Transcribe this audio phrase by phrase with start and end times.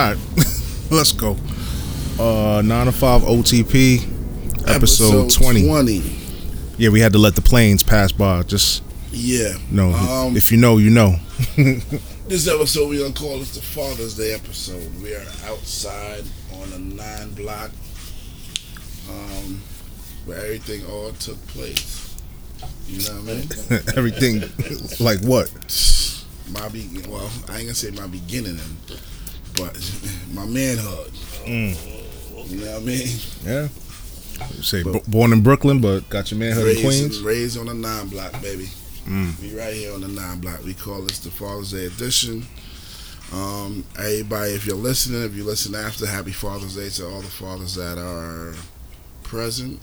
[0.00, 0.18] All right,
[0.90, 1.36] let's go.
[2.18, 4.00] Uh, nine to five OTP,
[4.66, 5.66] episode, 20.
[5.66, 6.02] 20.
[6.78, 8.42] Yeah, we had to let the planes pass by.
[8.44, 8.82] Just
[9.12, 9.58] Yeah.
[9.70, 11.16] no, Um, if you know, you know.
[12.28, 14.88] This episode we're gonna call this the Father's Day episode.
[15.02, 17.70] We are outside on a nine block,
[19.10, 19.60] um,
[20.24, 22.16] where everything all took place.
[22.86, 23.82] You know what I mean?
[23.98, 24.40] Everything,
[24.98, 25.50] like what?
[26.52, 28.60] My be well, I ain't gonna say my beginning,
[29.56, 29.76] but
[30.32, 31.10] my manhood.
[31.44, 32.50] Mm.
[32.50, 33.08] You know what I mean?
[33.44, 33.68] Yeah.
[34.56, 37.20] You say b- born in Brooklyn, but got your manhood in Queens.
[37.20, 38.68] raised on a nine block, baby.
[39.06, 39.38] Mm.
[39.40, 40.64] We right here on the nine block.
[40.64, 42.46] We call this the Father's Day edition.
[43.32, 47.28] Um, everybody, if you're listening, if you listen after, happy Father's Day to all the
[47.28, 48.54] fathers that are
[49.22, 49.80] present.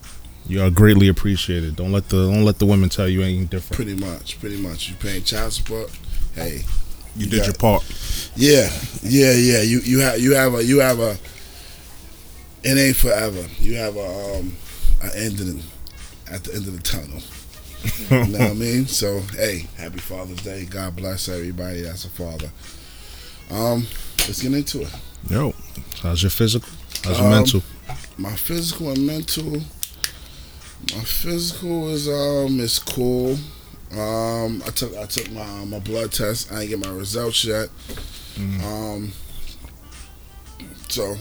[0.48, 1.76] You are greatly appreciated.
[1.76, 3.76] Don't let the don't let the women tell you anything different.
[3.76, 4.90] Pretty much, pretty much.
[4.90, 5.90] You paying child support?
[6.36, 6.64] Hey,
[7.16, 7.84] You You did got- your part.
[8.38, 8.70] Yeah,
[9.04, 9.62] yeah, yeah.
[9.62, 11.18] You you have you have a you have a.
[12.64, 13.46] It ain't forever.
[13.60, 14.56] You have a um
[15.04, 15.64] an ending
[16.32, 17.22] at the end of the tunnel.
[18.10, 18.86] You know what I mean?
[18.88, 20.66] So hey, happy Father's Day.
[20.66, 22.50] God bless everybody that's a father.
[23.52, 23.86] Um,
[24.28, 24.94] let's get into it.
[25.30, 25.54] Yo,
[26.02, 26.68] how's your physical?
[27.04, 27.62] How's your Um, mental?
[28.18, 29.62] My physical and mental.
[30.96, 33.38] My physical is um is cool.
[33.92, 36.52] Um, I took I took my my blood test.
[36.52, 37.70] I ain't get my results yet.
[38.38, 38.64] Mm.
[38.64, 39.12] Um,
[40.90, 41.16] so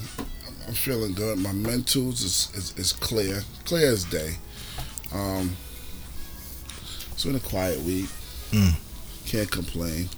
[0.67, 1.39] I'm feeling good.
[1.39, 4.35] My mentals is, is is clear, clear as day.
[5.13, 5.57] Um,
[7.13, 8.09] it's been a quiet week.
[8.51, 8.75] Mm.
[9.27, 10.09] Can't complain.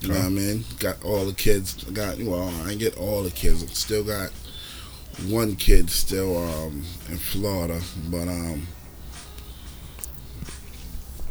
[0.00, 0.64] You know what I mean?
[0.78, 1.74] Got all the kids.
[1.84, 3.76] Got well, I get all the kids.
[3.76, 4.30] Still got
[5.28, 8.66] one kid still um, in Florida, but um,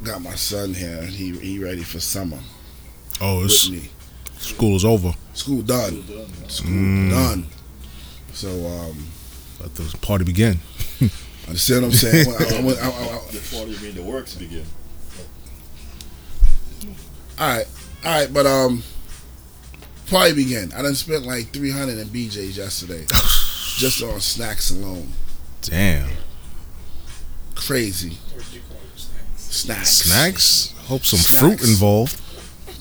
[0.04, 1.02] got my son here.
[1.04, 2.40] He he ready for summer
[3.22, 3.90] Oh, with it's, me.
[4.40, 5.14] School is over.
[5.34, 6.04] School done.
[6.48, 7.10] School Mm.
[7.12, 7.48] done.
[8.34, 9.08] So um,
[9.60, 10.60] Let the party begin.
[11.48, 12.28] understand what I'm saying?
[12.28, 14.66] I, I, I, I, I, Before you mean the works begin.
[17.40, 17.66] all right,
[18.06, 18.84] all right, but um,
[20.10, 20.72] party begin.
[20.74, 23.06] I done spent like 300 in BJ's yesterday,
[23.78, 25.10] just on snacks alone.
[25.62, 26.10] Damn.
[27.56, 28.18] Crazy.
[29.36, 29.90] Snacks.
[29.90, 30.74] Snacks?
[30.86, 31.60] Hope some Snacks.
[31.62, 32.22] fruit involved.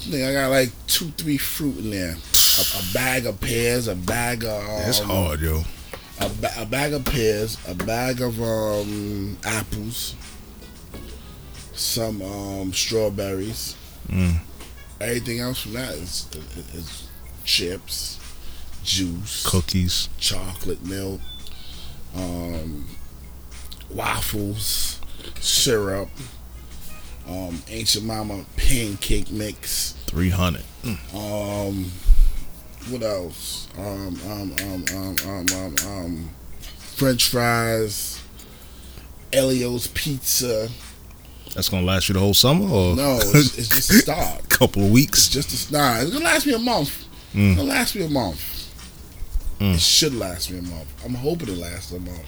[0.09, 2.17] Nigga, I got like two, three fruit in there.
[2.59, 5.63] A, a bag of pears, a bag of um, That's hard, yo.
[6.21, 10.15] A, ba- a bag of pears, a bag of um, apples,
[11.75, 13.77] some um, strawberries.
[14.09, 14.39] Mm.
[15.01, 16.27] Everything else from that is,
[16.57, 17.09] is, is
[17.45, 18.19] chips,
[18.83, 20.09] juice, Cookies.
[20.19, 21.21] chocolate milk,
[22.17, 22.89] um,
[23.91, 25.01] waffles,
[25.41, 26.09] syrup,
[27.29, 29.93] um, Aunt Jemima pancake mix.
[30.07, 30.63] 300.
[31.15, 31.91] Um,
[32.91, 33.69] what else?
[33.77, 36.31] Um, um, um, um, um, um, um,
[36.79, 38.23] French fries,
[39.33, 40.69] Elio's pizza.
[41.55, 44.45] That's going to last you the whole summer or No, it's, it's just a start.
[44.45, 45.29] A couple of It's weeks?
[45.29, 46.03] just a start.
[46.03, 47.05] It's gonna last me a month.
[47.35, 47.49] Mm.
[47.51, 48.55] It's gonna last me a month.
[49.61, 49.75] Mm.
[49.75, 51.05] It should last me a month.
[51.05, 52.27] I'm hoping it lasts a month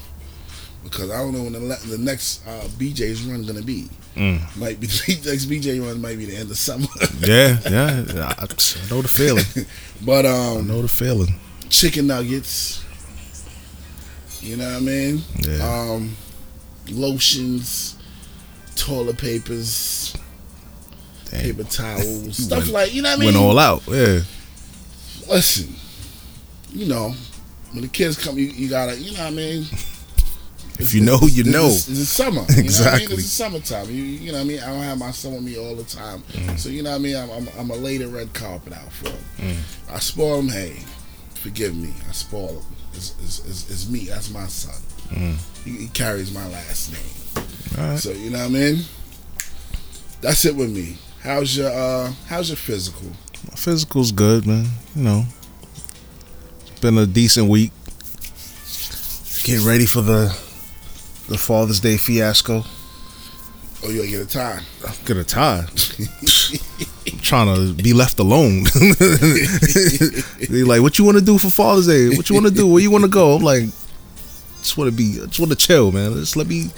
[0.83, 1.59] because I don't know when the,
[1.89, 3.89] the next uh, BJ's run gonna be.
[4.17, 4.57] Mm.
[4.57, 6.87] Might be the next BJ run might be the end of summer.
[7.21, 8.35] Yeah, yeah.
[8.39, 9.45] I, I know the feeling.
[10.05, 11.35] but I um, know the feeling.
[11.69, 12.85] chicken nuggets.
[14.41, 15.23] You know what I mean?
[15.41, 15.91] Yeah.
[15.93, 16.17] Um,
[16.91, 17.97] lotions,
[18.75, 20.17] toilet papers,
[21.31, 21.43] Damn.
[21.43, 23.35] paper towels, stuff Went- like you know what I mean.
[23.35, 23.83] Went all out.
[23.87, 24.21] Yeah.
[25.29, 25.75] Listen,
[26.73, 27.15] you know,
[27.73, 29.65] when the kids come, you, you gotta, you know what I mean.
[30.83, 31.67] If you know, you know.
[31.67, 32.31] It's, it's, it's summer.
[32.31, 32.65] You know what I mean?
[32.65, 33.15] Exactly.
[33.17, 33.87] It's summertime.
[33.91, 34.61] You, you know what I mean?
[34.61, 36.21] I don't have my son with me all the time.
[36.21, 36.57] Mm-hmm.
[36.57, 37.17] So, you know what I mean?
[37.17, 39.19] I'm, I'm, I'm a the red carpet out for him.
[39.39, 39.95] Mm.
[39.95, 40.49] I spoil him.
[40.49, 40.83] Hey,
[41.35, 41.93] forgive me.
[42.09, 42.77] I spoil him.
[42.95, 44.07] It's, it's, it's, me.
[44.07, 44.75] That's my son.
[45.11, 45.65] Mm.
[45.65, 47.47] He, he carries my last name.
[47.79, 47.99] Right.
[47.99, 48.85] So, you know what I mean?
[50.21, 50.97] That's it with me.
[51.23, 53.09] How's your uh how's your physical?
[53.49, 54.67] My physical's good, man.
[54.95, 55.25] You know,
[56.63, 57.73] it's been a decent week.
[59.45, 60.29] Get ready for the
[61.31, 62.65] the Father's Day fiasco.
[63.83, 64.61] Oh, you gotta get a tie.
[64.87, 65.65] I'm gonna tie.
[67.07, 68.65] I'm trying to be left alone.
[70.51, 72.09] they like, what you want to do for Father's Day?
[72.09, 72.67] What you want to do?
[72.67, 73.37] Where you want to go?
[73.37, 73.63] I'm like,
[74.59, 76.13] just want to be, just want to chill, man.
[76.15, 76.71] Just let me.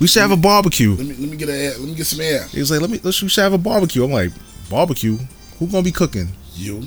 [0.00, 0.94] We should have a barbecue.
[0.94, 2.44] Let me let me get a let me get some air.
[2.46, 3.00] He was like, let me.
[3.02, 4.04] Let's we should have a barbecue.
[4.04, 4.30] I'm like,
[4.70, 5.18] barbecue?
[5.58, 6.28] Who gonna be cooking?
[6.54, 6.82] You.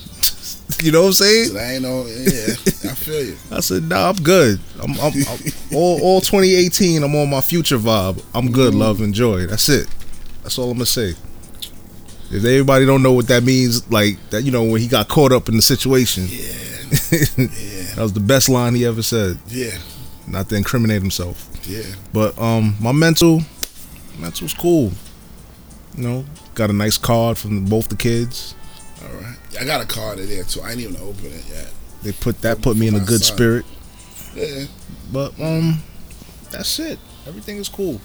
[0.81, 1.45] You know what I'm saying?
[1.50, 2.53] So I ain't no yeah,
[2.91, 3.38] I feel you.
[3.51, 4.59] I said, nah, I'm good.
[4.81, 5.39] I'm, I'm, I'm
[5.75, 7.03] all, all 2018.
[7.03, 8.23] I'm on my future vibe.
[8.33, 8.73] I'm good.
[8.75, 9.45] Love and joy.
[9.47, 9.88] That's it.
[10.44, 11.15] That's all I'm gonna say.
[12.33, 15.31] If everybody don't know what that means, like that, you know, when he got caught
[15.33, 16.38] up in the situation, Yeah.
[17.12, 17.45] yeah,
[17.95, 19.38] That was the best line he ever said.
[19.50, 19.77] yeah,
[20.27, 21.50] Not to incriminate himself.
[21.67, 21.83] yeah.
[22.13, 23.41] But um, my mental,
[24.17, 24.91] mental's cool.
[25.97, 26.25] You know,
[26.56, 28.56] got a nice card from both the kids.
[29.03, 29.38] All right.
[29.59, 30.62] I got a card in there too.
[30.62, 31.71] I didn't even open it yet.
[32.03, 33.36] They put that put me in a good son.
[33.36, 33.65] spirit.
[34.36, 34.65] Yeah.
[35.12, 35.80] But um,
[36.51, 36.98] that's it.
[37.27, 38.00] Everything is cool.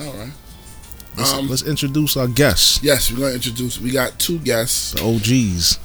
[0.00, 0.32] All right.
[1.16, 3.80] Let's, Um, let's introduce our guests, Yes, we're gonna introduce.
[3.80, 4.92] We got two guests.
[4.92, 5.78] the OGs.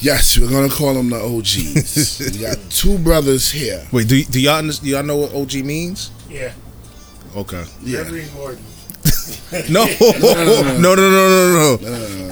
[0.00, 2.32] Yes, we're gonna call them the OGs.
[2.32, 3.86] we got two brothers here.
[3.92, 6.10] Wait, do, do y'all do y'all know what OG means?
[6.28, 6.52] Yeah,
[7.36, 7.64] Okay.
[7.82, 7.98] Yeah.
[7.98, 8.64] Reverend Gordon.
[9.68, 10.12] No, no,
[10.78, 11.76] no, no, no, no, no.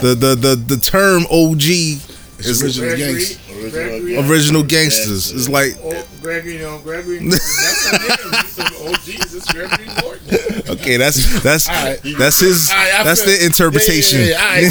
[0.00, 2.09] The the the the term OG
[2.40, 3.70] It's original Gregory, gangster.
[3.70, 5.30] Gregory, original gangsters.
[5.32, 8.42] It's like Oh, Gregory, you know, Gregory That's a name.
[8.42, 9.06] He's an OG.
[9.06, 10.70] It's Gregory Gordon.
[10.70, 11.98] okay, that's that's right.
[12.18, 14.20] that's his right, that's feel- the interpretation.
[14.20, 14.70] Yeah, yeah,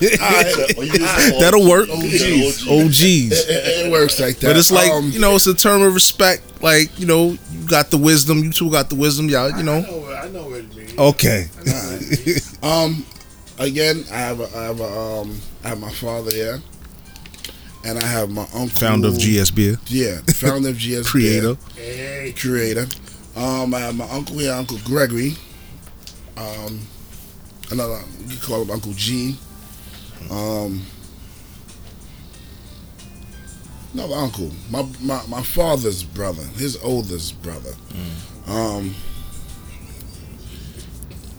[0.00, 1.30] yeah.
[1.40, 1.88] That'll work.
[1.88, 2.66] OGs.
[2.68, 3.32] OGs.
[3.48, 4.48] It, works like that.
[4.48, 6.62] But it's like Um, you know, it's a term of respect.
[6.62, 8.42] Like you know, you got the wisdom.
[8.44, 9.28] You two got the wisdom.
[9.28, 9.78] Y'all, you I know.
[10.22, 10.98] I know what it means.
[10.98, 11.46] Okay.
[11.58, 12.58] I know what it means.
[12.62, 13.06] Um,
[13.58, 16.60] again, I have a, I have a, um, I have my father here,
[17.84, 21.02] and I have my uncle, Founder of GS Beer, Yeah, founder of GS, Beer.
[21.04, 21.56] creator.
[21.74, 22.86] Hey, creator.
[23.36, 25.34] Um, I have my uncle here, Uncle Gregory.
[26.36, 26.80] Um,
[27.70, 29.36] another you can call him Uncle G.
[30.30, 30.82] Um,
[33.94, 37.72] another uncle, my, my my father's brother, his oldest brother.
[38.46, 38.94] Um,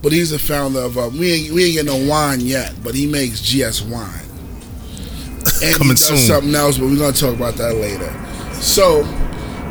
[0.01, 0.97] but he's the founder of.
[0.97, 4.25] Uh, we ain't we ain't getting no wine yet, but he makes GS wine.
[5.61, 6.17] And Coming he does soon.
[6.17, 8.11] something else, but we're gonna talk about that later.
[8.61, 9.03] So,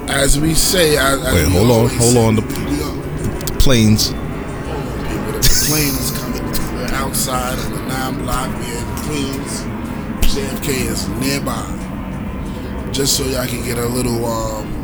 [0.08, 2.34] as we say, as, as Wait, we hold on, hold say, on.
[2.36, 4.08] The- we The planes.
[4.08, 6.44] People, the plane is coming.
[6.76, 8.48] We're outside of the nine block.
[8.58, 9.62] We're in Queens.
[10.34, 12.90] JFK is nearby.
[12.92, 14.74] Just so y'all can get a little um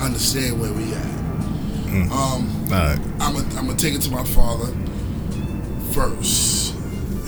[0.00, 1.04] understand where we at.
[1.88, 2.98] Um, All right.
[3.20, 4.72] I'm gonna take it to my father
[5.92, 6.74] first.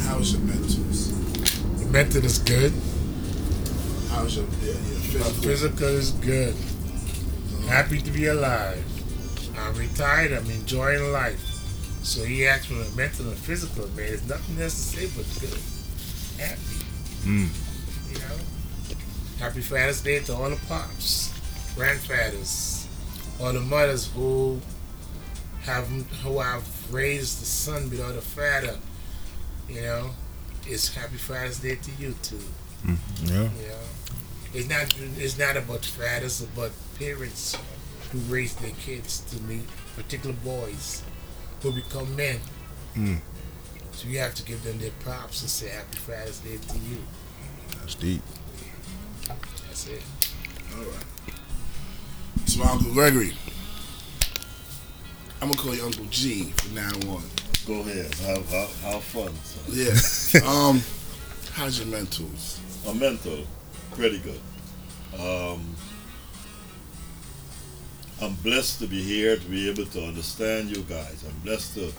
[0.06, 1.10] How's your mentals?
[1.78, 2.72] the mental is good.
[4.10, 5.42] How's your yeah, your My physical?
[5.42, 6.54] physical is good.
[7.68, 8.84] Happy to be alive.
[9.58, 10.32] I'm retired.
[10.32, 11.40] I'm enjoying life.
[12.02, 13.96] So he asked me the mental and physical, man.
[13.96, 15.60] There's nothing else to say but good.
[16.40, 16.84] Happy.
[17.24, 17.48] Mm.
[18.12, 18.96] You know?
[19.38, 21.32] Happy Father's Day to all the pops,
[21.76, 22.88] grandfathers,
[23.40, 24.60] all the mothers who
[25.62, 25.86] have
[26.24, 28.76] who have raised the son without a father.
[29.68, 30.10] You know?
[30.66, 32.40] It's Happy Father's Day to you too.
[32.86, 32.94] Yeah.
[33.22, 33.50] You know,
[34.52, 37.56] it's not it's not about fathers, it's about parents
[38.10, 39.64] who raise their kids to meet
[39.96, 41.02] particular boys
[41.62, 42.40] who become men.
[42.96, 43.20] Mm.
[43.92, 46.98] So you have to give them their props and say Happy Father's Day to you.
[47.80, 48.22] That's deep.
[49.66, 50.02] That's it.
[50.74, 51.04] All right.
[52.42, 53.34] It's my Uncle Gregory.
[55.42, 57.22] I'm gonna call you Uncle G from now on.
[57.66, 58.14] Go ahead.
[58.14, 59.32] Have, have, have fun.
[59.44, 59.64] son.
[59.68, 60.48] Yeah.
[60.48, 60.82] um,
[61.52, 62.58] how's your mentals?
[62.84, 63.46] My mental,
[64.00, 64.40] pretty good.
[65.20, 65.76] Um,
[68.22, 71.22] I'm blessed to be here to be able to understand you guys.
[71.28, 71.92] I'm blessed to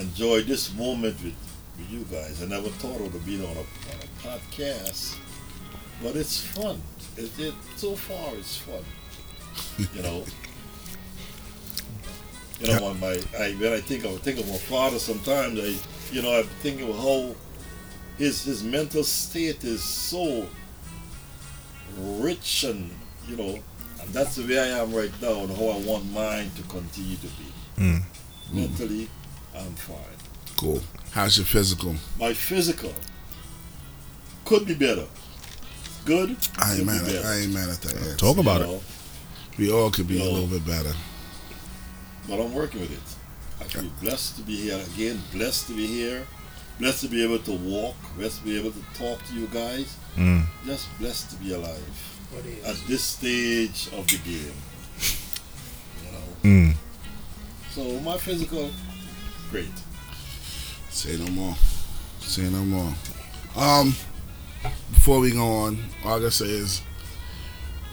[0.00, 1.36] enjoy this moment with,
[1.78, 2.42] with you guys.
[2.42, 5.16] I never thought I would be on a, on a podcast,
[6.02, 6.82] but it's fun.
[7.16, 8.82] It, it so far it's fun.
[9.94, 10.24] You know.
[12.58, 16.12] You know, when my I when I think of think of my father, sometimes I,
[16.12, 17.36] you know, I think of how
[18.18, 20.46] his his mental state is so
[21.98, 22.90] rich and
[23.26, 23.58] you know
[24.00, 27.16] and that's the way I am right now and how I want mine to continue
[27.16, 27.52] to be.
[27.82, 28.02] Mm.
[28.52, 29.08] Mentally,
[29.56, 29.96] I'm fine.
[30.56, 30.80] Cool.
[31.10, 31.94] How's your physical?
[32.18, 32.92] My physical
[34.44, 35.06] could be better.
[36.04, 36.36] Good.
[36.58, 37.24] I ain't mad be at.
[37.24, 38.18] I ain't mad at that.
[38.18, 38.68] Talk about you it.
[38.68, 38.80] know,
[39.58, 40.30] We all could be a No.
[40.30, 40.94] little bit better.
[42.28, 43.08] But I'm working with it.
[43.60, 45.20] I feel blessed to be here again.
[45.32, 46.24] Blessed to be here.
[46.78, 47.96] Blessed to be able to walk.
[48.16, 49.96] Blessed to be able to talk to you guys.
[50.16, 50.44] Mm.
[50.64, 52.14] Just blessed to be alive
[52.66, 54.52] at this stage of the game.
[56.04, 56.70] You know.
[56.70, 56.74] Mm.
[57.70, 58.70] So my physical,
[59.50, 59.68] great.
[60.90, 61.54] Say no more.
[62.20, 62.92] Say no more.
[63.56, 63.94] Um,
[64.92, 66.82] before we go on, all I gotta say is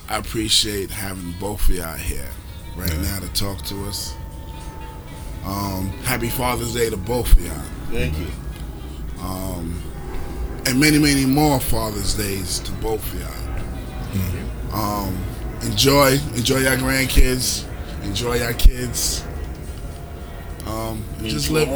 [0.09, 2.29] I appreciate having both of y'all here
[2.75, 3.01] right Yeah.
[3.01, 4.13] now to talk to us.
[5.45, 7.53] Um, happy Father's Day to both of y'all.
[7.91, 8.27] Thank you.
[9.25, 9.81] Um,
[10.65, 13.45] and many, many more Father's Days to both of y'all.
[14.73, 15.17] Um,
[15.63, 17.65] enjoy, enjoy your grandkids,
[18.03, 19.25] enjoy your kids.
[20.65, 21.53] Um, just too.
[21.53, 21.69] live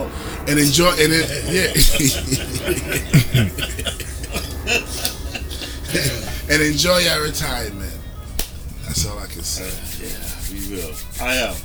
[0.50, 1.74] and enjoy, and it, yeah.
[6.54, 7.98] and enjoy your retirement.
[8.86, 9.70] That's all I can say.
[10.04, 10.18] yeah,
[10.52, 10.96] we will.
[11.22, 11.56] I am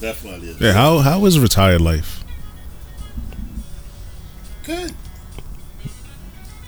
[0.00, 0.56] definitely.
[0.60, 2.24] Yeah, how how is retired life?
[4.64, 4.94] Good.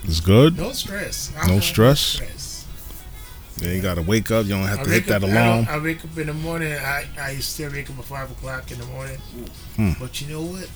[0.05, 0.57] It's good.
[0.57, 1.33] No stress.
[1.47, 2.01] No have stress?
[2.01, 2.67] stress.
[3.61, 4.45] You ain't got to wake up.
[4.47, 5.67] You don't have I to hit wake that up, I, alarm.
[5.69, 6.73] I wake up in the morning.
[6.73, 9.19] I, I still wake up at five o'clock in the morning.
[9.77, 9.93] Hmm.
[10.01, 10.69] But you know what?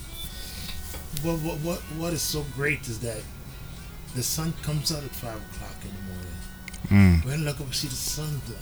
[1.23, 1.59] What, what?
[1.61, 3.23] what what is so great is that
[4.15, 7.23] the sun comes out at five o'clock in the morning.
[7.23, 7.25] Mm.
[7.25, 8.57] When I look up and see the sunlight,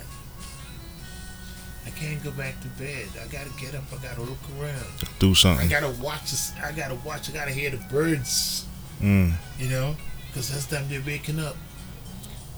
[1.85, 3.07] I can't go back to bed.
[3.23, 3.83] I gotta get up.
[3.93, 4.85] I gotta look around.
[5.19, 5.67] Do something.
[5.67, 6.31] I gotta watch.
[6.31, 7.29] This, I gotta watch.
[7.29, 8.65] I gotta hear the birds.
[9.01, 9.33] Mm.
[9.59, 9.95] You know,
[10.35, 11.55] because that's the time they're waking up.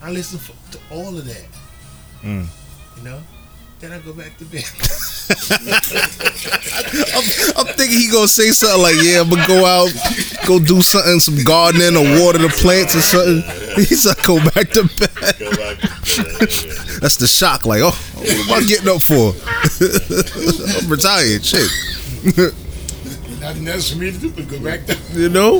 [0.02, 1.48] I listen for, to all of that.
[2.24, 2.48] Mm.
[2.98, 3.20] You know,
[3.80, 4.66] then I go back to bed.
[7.14, 7.24] I'm,
[7.56, 9.94] I'm thinking he gonna say something like, "Yeah, I'm gonna go out,
[10.48, 13.44] go do something, some gardening or water the plants or something."
[13.86, 15.78] He's like, "Go back to bed." Go back.
[15.78, 16.98] Yeah, yeah.
[16.98, 17.68] That's the shock.
[17.68, 19.38] Like, oh, what am I getting up for?
[20.82, 21.46] I'm retired.
[21.46, 21.70] Shit,
[23.40, 24.98] Nothing else for me to do but go back to.
[25.14, 25.60] you know.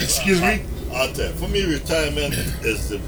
[0.00, 0.62] Excuse me.
[0.96, 2.34] I'll tell you, for me, retirement
[2.64, 3.00] is the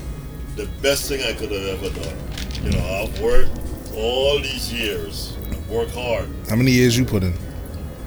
[0.57, 2.16] the best thing I could have ever done.
[2.64, 3.57] You know, I've worked
[3.95, 6.28] all these years, I've worked hard.
[6.50, 7.33] How many years you put in?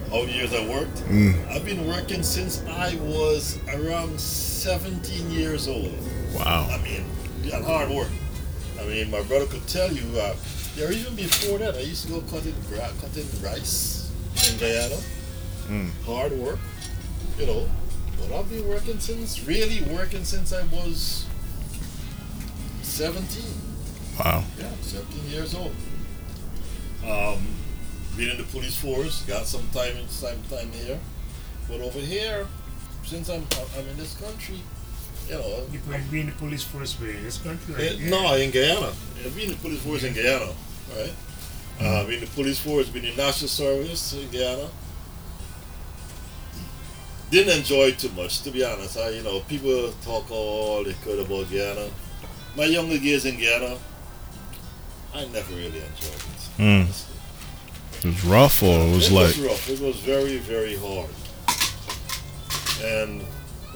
[0.09, 0.97] How many years I worked?
[1.05, 1.47] Mm.
[1.49, 5.93] I've been working since I was around 17 years old.
[6.35, 6.67] Wow.
[6.69, 7.05] I mean,
[7.41, 8.09] yeah, hard work.
[8.79, 10.35] I mean, my brother could tell you, uh,
[10.75, 14.11] there even before that, I used to go cutting, cutting rice
[14.49, 14.97] in Guyana.
[15.69, 15.89] Mm.
[16.05, 16.59] Hard work,
[17.39, 17.69] you know.
[18.21, 21.25] But I've been working since, really working since I was
[22.83, 23.43] 17.
[24.19, 24.43] Wow.
[24.59, 25.73] Yeah, 17 years old.
[27.05, 27.47] Um,
[28.15, 30.99] been in the police force, got some time in some time here.
[31.67, 32.47] But over here,
[33.03, 33.45] since I'm
[33.77, 34.59] I'm in this country,
[35.27, 37.73] you know, You put be in the police force for this country.
[37.75, 37.97] Eh, Right?
[37.97, 38.09] Yeah.
[38.09, 38.91] No, in Guyana.
[39.25, 40.51] I've been in the police force in Guyana,
[40.95, 41.13] right?
[41.79, 44.67] Uh, been in the police force, been in national service in Guyana.
[47.31, 48.97] Didn't enjoy it too much, to be honest.
[48.97, 51.89] I, you know, people talk all they could about Guyana.
[52.57, 53.77] My younger years in Guyana,
[55.15, 56.49] I never really enjoyed it.
[56.57, 57.07] Mm.
[57.99, 59.69] It was rough, or it was it like, was rough.
[59.69, 61.09] It was very, very hard.
[62.83, 63.23] And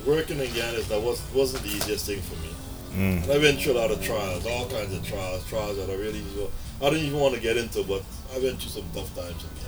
[0.05, 2.49] working in Guyana that was wasn't the easiest thing for me.
[2.91, 5.89] mm, And I've been through a lot of trials, all kinds of trials, trials that
[5.89, 6.23] I really
[6.81, 8.03] I didn't even want to get into, but
[8.35, 9.64] I went through some tough times in Guyana.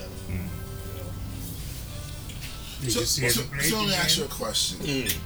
[2.81, 4.37] Did So, you see so, it in the so let me ask you a again?
[4.37, 4.77] question.
[4.79, 5.17] Mm.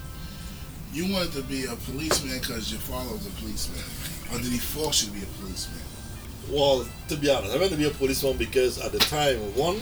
[0.93, 3.83] You wanted to be a policeman because your father was a policeman,
[4.31, 5.79] or did he force you to be a policeman?
[6.49, 9.79] Well, to be honest, I wanted to be a policeman because at the time, one,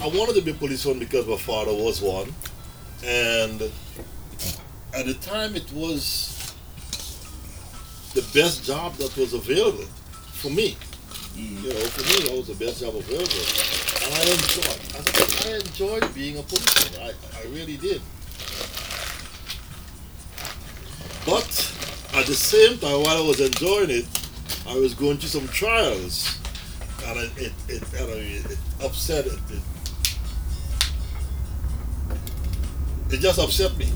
[0.00, 2.32] I wanted to be a policeman because my father was one,
[3.04, 3.60] and
[4.94, 6.54] at the time it was
[8.14, 9.84] the best job that was available
[10.32, 10.76] for me.
[11.34, 13.44] You know, for me, that was the best job available,
[14.04, 14.80] and I enjoyed.
[14.94, 17.02] I, I enjoyed being a policeman.
[17.02, 18.00] I, I really did.
[21.26, 21.48] But
[22.14, 24.06] at the same time, while I was enjoying it,
[24.68, 26.38] I was going through some trials,
[27.06, 29.62] and it it it, I mean, it upset it, it.
[33.10, 33.88] It just upset me.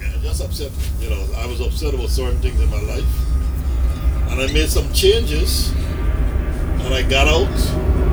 [0.00, 0.84] It just upset me.
[1.00, 4.92] You know, I was upset about certain things in my life, and I made some
[4.92, 8.03] changes, and I got out.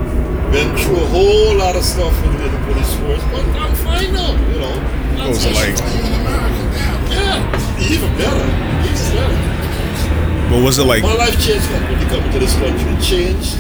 [0.52, 4.14] Went through a whole lot of stuff in, in the police force, but I'm fine
[4.14, 4.32] now.
[4.52, 4.76] You know.
[5.18, 5.78] what was it like?
[5.78, 7.12] You're in America now.
[7.12, 8.48] Yeah, even better.
[8.84, 10.52] Even better.
[10.54, 11.04] What was it like?
[11.04, 12.92] My life changed when completely coming to this country.
[12.92, 13.60] It changed.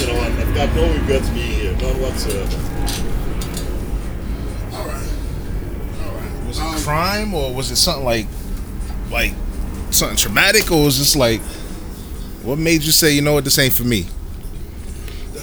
[0.00, 2.56] You know, I've got no regrets being here, none whatsoever.
[4.74, 5.08] All right.
[6.02, 6.46] All right.
[6.48, 8.26] Was it Um, crime, or was it something like,
[9.12, 9.32] like
[9.90, 11.40] something traumatic, or was this like,
[12.42, 14.06] what made you say, you know what, this ain't for me?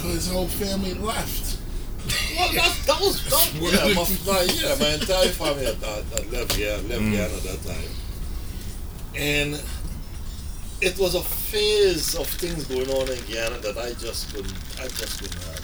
[0.10, 1.60] His whole family left.
[2.36, 6.31] Well, that, that was that, yeah, my, my, yeah, my entire family had, had, had
[6.33, 7.12] left Guyana, left mm.
[7.12, 7.91] Guyana at that time,
[9.15, 9.63] and
[10.81, 14.88] it was a phase of things going on in Guyana that I just couldn't, I
[14.89, 15.63] just couldn't handle.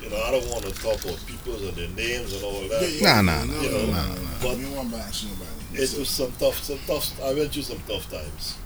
[0.00, 2.98] You know, I don't want to talk about people and their names and all that.
[3.02, 4.20] Nah, nah, no, you know, no, no, no.
[4.40, 5.82] but- We don't want to bash nobody.
[5.82, 7.22] it was some tough, some tough.
[7.22, 8.56] I went through some tough times,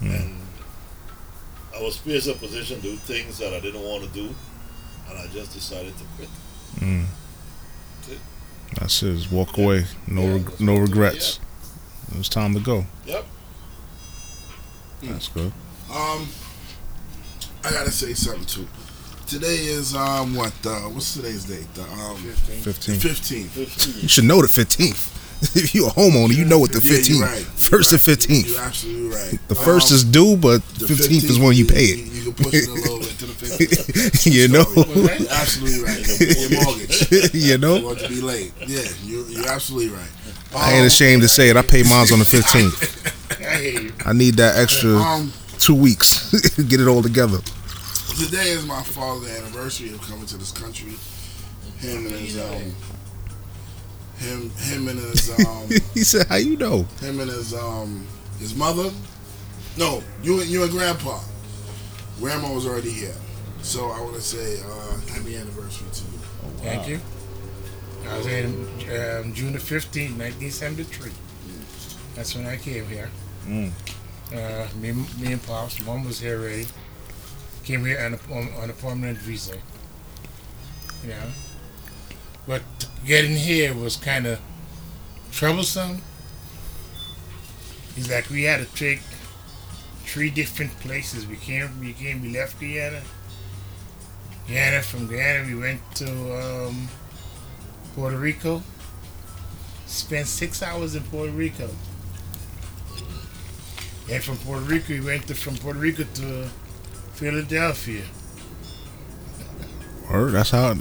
[0.00, 0.10] hmm.
[0.10, 0.41] and
[1.76, 4.34] I was placed in a position to do things that I didn't want to do,
[5.08, 6.28] and I just decided to quit.
[6.78, 7.04] Mm.
[8.00, 8.18] That's it.
[8.78, 9.14] That's it.
[9.16, 9.86] Just walk away.
[10.06, 11.40] No, Yeah, reg- no regrets.
[12.10, 12.84] It was time to go.
[13.06, 13.24] Yep.
[15.02, 15.52] That's good.
[15.90, 16.28] Um,
[17.64, 18.66] I gotta say something too.
[19.26, 20.52] Today is um what?
[20.64, 21.66] Uh, what's today's date?
[21.74, 22.98] The um Fifteen.
[22.98, 23.48] Fifteen.
[23.48, 24.02] fifteenth.
[24.02, 25.11] You should know the fifteenth.
[25.54, 27.42] if you're a homeowner, you know what the Yeah, you're 15th, right.
[27.58, 28.18] first and right.
[28.18, 28.48] 15th.
[28.48, 29.48] You're absolutely right.
[29.48, 31.98] The first Um, is due, but the 15th is when you pay it.
[32.12, 34.26] you can push it a little bit to the 15th.
[34.32, 36.50] you know, You're absolutely right.
[36.50, 37.10] Your mortgage.
[37.34, 37.80] you You know.
[37.82, 38.52] want to be late.
[38.66, 40.10] Yeah, you're, you're absolutely right.
[40.54, 41.56] I ain't ashamed to say it.
[41.56, 43.40] I pay mine on the 15th.
[43.40, 43.92] I hear you.
[44.06, 46.30] I need that extra Um, two weeks.
[46.56, 47.38] Get it all together.
[48.18, 50.92] today is my father's anniversary of coming to this country.
[51.78, 52.74] Him and his um,
[54.22, 58.06] him him and his um, he said, "How you know?" him and his um,
[58.38, 58.90] his mother.
[59.76, 61.20] No, you and you and grandpa.
[62.20, 63.16] Grandma was already here,
[63.62, 66.18] so I want to say uh, happy anniversary to you.
[66.62, 67.00] Thank you.
[68.08, 68.46] I was in
[68.90, 71.10] um, June the 15th, 1973.
[72.14, 73.08] That's when I came here.
[73.46, 73.72] Mm.
[74.32, 76.66] Uh, me, me and Pops, Mom was here already.
[77.64, 79.56] Came here on a, on, on a permanent visa.
[81.02, 81.28] You know?
[82.46, 82.62] But
[83.06, 84.40] getting here was kind of
[85.30, 86.02] troublesome.
[87.96, 89.00] It's like we had to take
[90.04, 91.26] three different places.
[91.26, 93.02] We came, we came, we left Guyana.
[94.48, 96.88] Guyana, from Guyana, we went to um,
[97.94, 98.62] Puerto Rico.
[99.86, 101.68] Spent six hours in Puerto Rico.
[104.10, 106.48] And from Puerto Rico, we went to, from Puerto Rico to
[107.14, 108.04] Philadelphia.
[110.10, 110.74] Or that's how.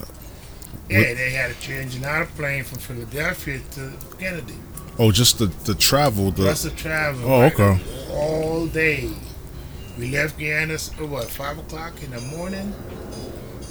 [0.91, 4.55] Yeah, they had to change another plane from Philadelphia to Kennedy.
[5.00, 6.31] Oh, just the the travel.
[6.31, 7.31] The Plus the travel.
[7.31, 7.53] oh, right?
[7.53, 7.79] okay.
[8.12, 9.10] All day.
[9.98, 12.74] We left Guyana, at, oh, what, 5 o'clock in the morning?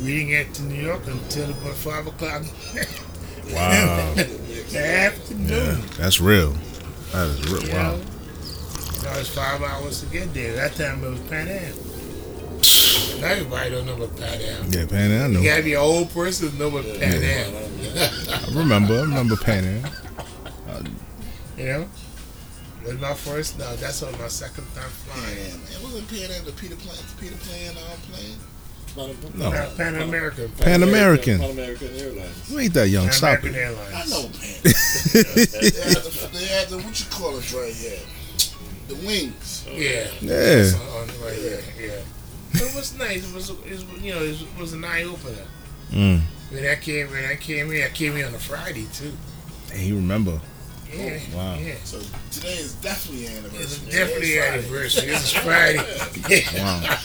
[0.01, 2.43] We didn't get to New York until about 5 o'clock
[3.53, 4.15] Wow.
[4.15, 5.49] the afternoon.
[5.49, 6.53] Yeah, that's real.
[7.13, 7.63] That is real.
[7.65, 7.93] You Wow.
[7.93, 7.99] know?
[9.03, 10.53] Now it's five hours to get there.
[10.55, 11.73] That time it was Pan Am.
[13.21, 14.73] Now everybody don't know what Pan Am.
[14.73, 15.33] Yeah, Pan Am.
[15.35, 17.55] You gotta be an old person to know what Pan Am.
[17.95, 18.95] I remember.
[18.95, 19.91] I remember Pan Am.
[21.59, 21.89] You know?
[22.87, 23.59] That's my first.
[23.59, 25.37] No, that's on my second time flying.
[25.37, 28.39] Man, it wasn't paying at the Peter Plan, Peter Plan um, plane.
[29.37, 29.53] No.
[29.53, 30.51] Uh, Pan American.
[30.53, 31.39] Pan American.
[31.39, 32.51] Pan American Airlines.
[32.51, 33.05] You ain't that young.
[33.05, 33.59] Pan Stop American it.
[33.59, 33.95] Airlines.
[33.95, 34.33] I know, man.
[34.41, 37.99] they, had the, they had the what you call it right here,
[38.89, 39.67] the wings.
[39.71, 40.09] Yeah.
[40.23, 40.73] Yeah.
[40.97, 41.61] On, on, right here.
[41.79, 42.01] Yeah.
[42.53, 43.29] But it was nice.
[43.29, 45.45] It was, it was you know, it was an eye opener.
[45.91, 46.21] Mm.
[46.51, 49.13] When I came, when I came here, I came here on a Friday too.
[49.73, 50.41] And you remember?
[50.93, 51.19] Yeah.
[51.35, 51.57] Wow.
[51.61, 51.75] Yeah.
[51.85, 52.01] So
[52.33, 53.63] today is definitely an anniversary.
[53.63, 53.91] It's man.
[53.93, 54.59] definitely It's an Friday.
[54.59, 55.07] anniversary.
[55.07, 56.45] This is Friday.
[56.61, 56.99] Wow.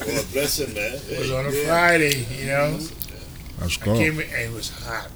[0.00, 0.98] What a blessing, man.
[1.10, 1.66] It was on a Yeah.
[1.66, 2.78] Friday, you know.
[3.58, 3.96] That's I cool.
[3.96, 5.10] came in and it was hot.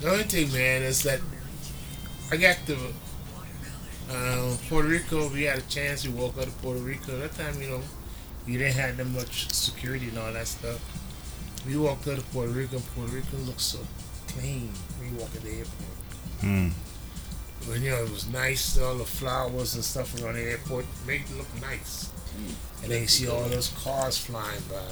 [0.00, 1.20] The only thing, man, is that
[2.30, 2.76] I got to
[4.10, 5.28] um, Puerto Rico.
[5.28, 7.18] We had a chance to walk out of Puerto Rico.
[7.18, 7.80] That time, you know,
[8.46, 10.80] you didn't have that much security and all that stuff.
[11.66, 12.80] We walked out of Puerto Rico.
[12.94, 13.78] Puerto Rico looked so
[14.28, 16.42] clean when you walk at the airport.
[16.42, 16.72] Mm.
[17.66, 21.22] When you know it was nice, all the flowers and stuff around the airport made
[21.22, 22.10] it look nice.
[22.82, 24.82] And then you see all those cars flying by.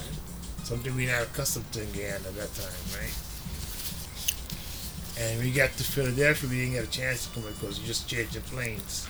[0.65, 3.15] Something we're not accustomed to in Guyana at that time, right?
[5.19, 8.09] And we got to Philadelphia, we didn't get a chance to come because you just
[8.09, 9.07] changed the planes.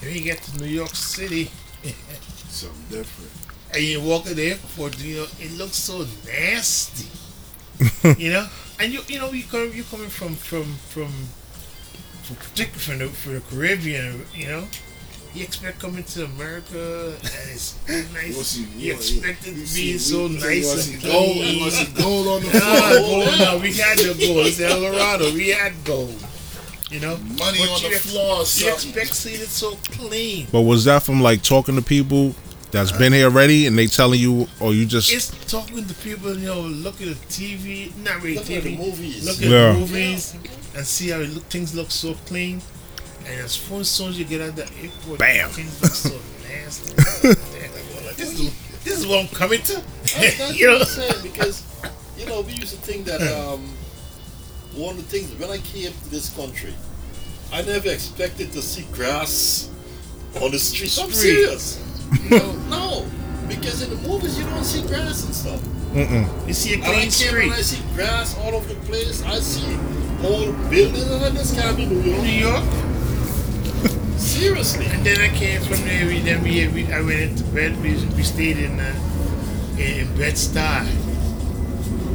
[0.00, 1.50] Then you get to New York City,
[2.48, 3.30] Something different.
[3.74, 7.08] and you walk in the airport, you know, it looks so nasty.
[8.18, 8.46] you know?
[8.80, 11.12] And you you know, you come you coming from from from
[12.22, 14.64] from particularly from the, from the Caribbean, you know?
[15.34, 18.32] You expect coming to America and it's nice.
[18.32, 21.36] wanna see- You wanna- expect it to be so you- you nice and gold.
[21.36, 21.60] You clean.
[21.60, 23.24] want to see gold on the Nah, floor.
[23.26, 24.46] gold, no, we had the gold.
[24.46, 25.32] It's El Dorado.
[25.32, 26.14] We had gold.
[26.90, 27.16] You know?
[27.18, 28.36] Money But on you the ex- floor.
[28.36, 28.72] or You something.
[28.90, 30.46] expect seeing it so clean.
[30.50, 32.34] But was that from like talking to people
[32.70, 36.36] that's been here already and they telling you, or you just It's talking to people,
[36.38, 39.24] you know, look at the TV, not really Look at the TV, movies.
[39.24, 39.72] look at Yeah.
[39.72, 40.34] the movies
[40.74, 42.62] and see how it look, things look so clean.
[43.28, 45.50] And as soon as soon as you get out the airport, Bam.
[45.50, 46.94] things look so nasty.
[48.16, 49.72] this, is, this is what I'm coming to.
[49.74, 50.72] That's, that's you know?
[50.78, 51.62] what I'm saying because
[52.16, 53.60] you know we used to think that um,
[54.74, 56.74] one of the things when I came to this country,
[57.52, 59.70] I never expected to see grass
[60.40, 60.98] on the streets.
[60.98, 61.34] I'm Street.
[61.34, 61.84] serious.
[62.24, 63.06] You know, no,
[63.48, 65.60] because in the movies you don't see grass and stuff.
[65.92, 66.46] mm-mm.
[66.48, 67.44] You see a And I clean came street.
[67.44, 69.22] and I see grass all over the place.
[69.24, 69.74] I see
[70.22, 72.64] whole buildings and this can't be New New York.
[74.18, 74.86] Seriously.
[74.86, 76.06] And then I came from there.
[76.06, 77.80] We then we, we I went into bed.
[77.82, 78.94] We, we stayed in uh,
[79.78, 80.86] in Bed Stuy,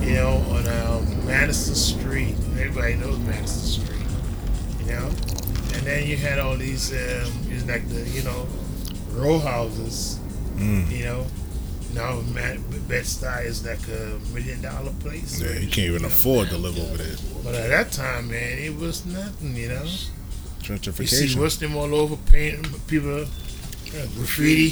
[0.06, 2.36] you know, on um, Madison Street.
[2.60, 4.08] Everybody knows Madison Street,
[4.86, 5.08] you know.
[5.74, 8.48] And then you had all these, um, it's like the you know,
[9.12, 10.20] row houses,
[10.56, 10.92] Mm.
[10.92, 11.26] you know.
[11.94, 15.40] Now, man, Bed-Stuy is like a million dollar place.
[15.42, 17.16] Yeah, you can't even afford to live over there.
[17.44, 19.86] But at that time, man, it was nothing, you know.
[20.70, 21.42] You see Gentrification.
[21.42, 24.72] Muslim all over, painting people, uh, graffiti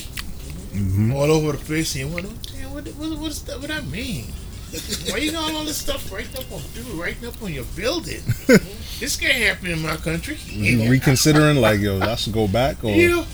[0.73, 1.95] hmm all over the place.
[1.95, 4.25] And you wonder, "Damn, what, what, what's that, what that mean?
[5.10, 8.21] Why you got all this stuff right up on, dude, right up on your building?
[8.99, 10.38] this can't happen in my country.
[10.47, 13.25] You reconsidering, like, yo, I should go back, or You know,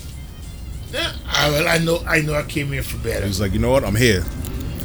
[0.92, 3.26] yeah, I, well, I know, I know, I came here for better.
[3.28, 4.24] he's like, you know what, I'm here.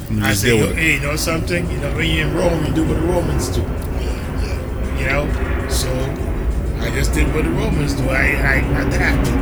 [0.09, 1.67] I'm I say, deal yo, with hey, you know something?
[1.71, 3.61] You know, when you're in Rome, you do what the Romans do.
[4.99, 5.89] You know, so
[6.83, 8.09] I just did what the Romans do.
[8.09, 9.33] I, I adapted.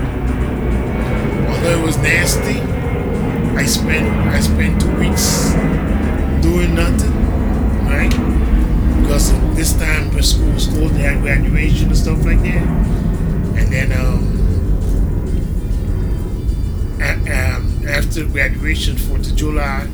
[1.49, 2.59] Although it was nasty,
[3.57, 5.51] I spent I spent two weeks
[6.41, 7.13] doing nothing,
[7.85, 8.11] right?
[9.01, 12.67] Because this time the school closed, they had graduation and stuff like that,
[13.57, 14.31] and then um.
[17.01, 19.89] um, after graduation, Fourth of July,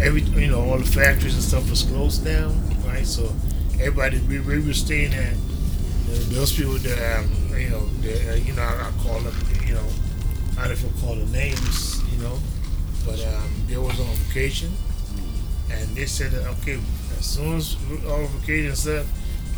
[0.00, 2.54] every you know all the factories and stuff was closed down,
[2.86, 3.06] right?
[3.06, 3.32] So
[3.74, 5.34] everybody we, we were staying at
[6.34, 9.34] those people that um, you know the, uh, you know I, I call them
[9.66, 9.86] you know
[10.58, 12.38] I don't even call the names you know,
[13.04, 14.72] but um, they was on vacation,
[15.70, 16.78] and they said that okay
[17.18, 19.06] as soon as we're on vacation stuff,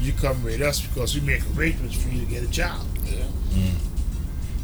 [0.00, 2.80] you come with us because we make arrangements for you to get a job.
[3.04, 3.24] Yeah.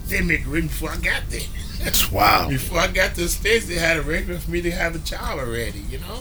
[0.07, 1.41] They make arrangements before I got there.
[1.83, 2.49] That's wow.
[2.51, 5.39] Before I got to the States, they had arrangements for me to have a job
[5.39, 6.21] already, you know?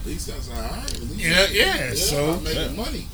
[0.00, 0.82] At least that's all right.
[0.84, 3.06] At least Yeah, yeah, so- I'm making money.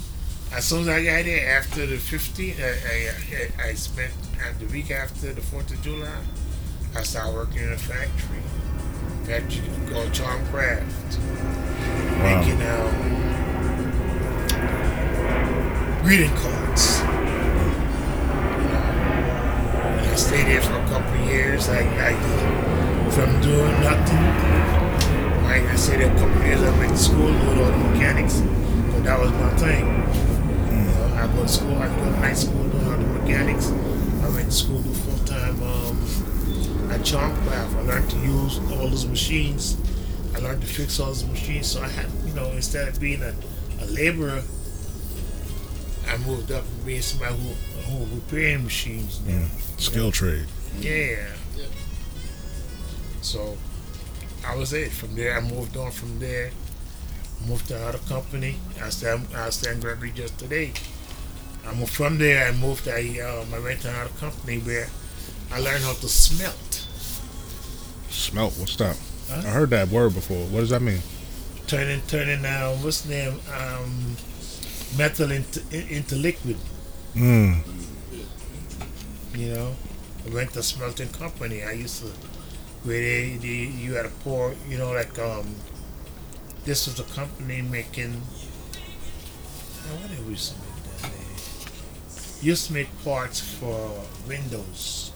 [0.54, 4.12] As soon as I got there, after the 15th, I, I, I spent
[4.58, 6.12] the week after the 4th of July,
[6.94, 8.42] I started working in a factory.
[9.24, 11.18] Factory called Charm Craft.
[12.18, 12.40] Wow.
[12.40, 12.92] Making um,
[16.02, 17.00] greeting cards.
[19.80, 21.70] And I stayed there for a couple of years.
[21.70, 22.12] I, I
[23.10, 24.24] from doing nothing.
[25.44, 26.62] Like I stayed there a couple of years.
[26.62, 28.42] I went to school doing all the mechanics,
[28.92, 30.02] but that was my thing.
[31.22, 31.76] You know, I go to school.
[31.76, 33.70] I go to high school doing all the mechanics.
[33.70, 37.76] I went to school do full time um, at Charm Craft.
[37.76, 39.76] I learned to use all those machines.
[40.34, 41.68] I learned to fix all those machines.
[41.68, 43.34] So I had, you know, instead of being a,
[43.80, 44.42] a laborer,
[46.08, 47.50] I moved up to being somebody who
[47.82, 49.46] who repairing machines now.
[49.76, 50.46] Skill trade.
[50.78, 51.26] Yeah.
[51.56, 51.66] Yeah.
[53.20, 53.56] So
[54.46, 54.90] I was it.
[54.90, 56.50] From there, I moved on from there.
[57.46, 58.56] Moved to another company.
[58.80, 60.72] I stay, I stay in Gregory just today.
[61.66, 62.48] I moved from there.
[62.48, 62.88] I moved.
[62.88, 64.88] I um, I went to another company where
[65.52, 66.86] I learned how to smelt,
[68.10, 68.58] Smelt.
[68.58, 68.96] What's that?
[69.28, 69.42] Huh?
[69.46, 70.44] I heard that word before.
[70.46, 71.00] What does that mean?
[71.68, 74.16] turning turning um, what's the name um,
[74.98, 76.56] metal into into liquid.
[77.14, 77.62] Mm.
[79.34, 79.74] You know,
[80.26, 81.62] I went to smelting company.
[81.62, 82.08] I used to
[82.84, 84.54] where they, they you had to pour.
[84.68, 85.54] You know, like um,
[86.64, 88.12] this was a company making.
[88.12, 91.10] uh, What did we used to make that?
[91.12, 91.18] They
[92.42, 93.90] used to make parts for
[94.28, 95.12] windows,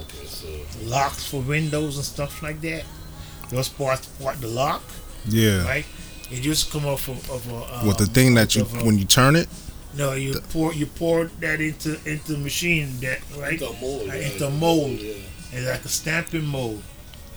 [0.00, 0.46] Okay, so
[0.84, 2.84] locks for windows and stuff like that.
[3.50, 4.82] Those parts, part the lock,
[5.26, 5.64] Yeah.
[5.66, 5.84] right?
[6.30, 7.78] It used to come off of, of a.
[7.80, 9.48] Um, With the thing that you, a- when you turn it,
[9.94, 14.06] No, you pour you pour that into into the machine that right into the mold.
[14.06, 15.00] Like, yeah, it's a the mold.
[15.00, 15.14] Yeah.
[15.54, 16.82] and like a stamping mold,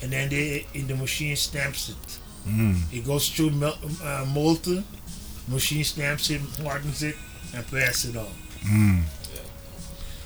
[0.01, 2.19] and then they in the machine stamps it.
[2.47, 2.75] mm.
[2.91, 4.83] It goes through mel- uh, molten,
[5.47, 7.15] machine stamps it, hardens it,
[7.53, 8.27] and pass it on.
[8.63, 9.03] Mm.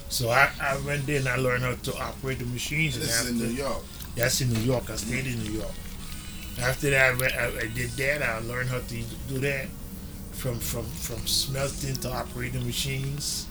[0.10, 2.96] So I, I went there and I learned how to operate the machines.
[2.96, 3.84] And And this is in New York.
[4.16, 4.90] that's in New York.
[4.90, 5.72] I stayed in New York.
[6.62, 8.22] After that, I, I, I did that.
[8.22, 9.68] I learned how to do that
[10.32, 13.48] from from from smelting to operating machines.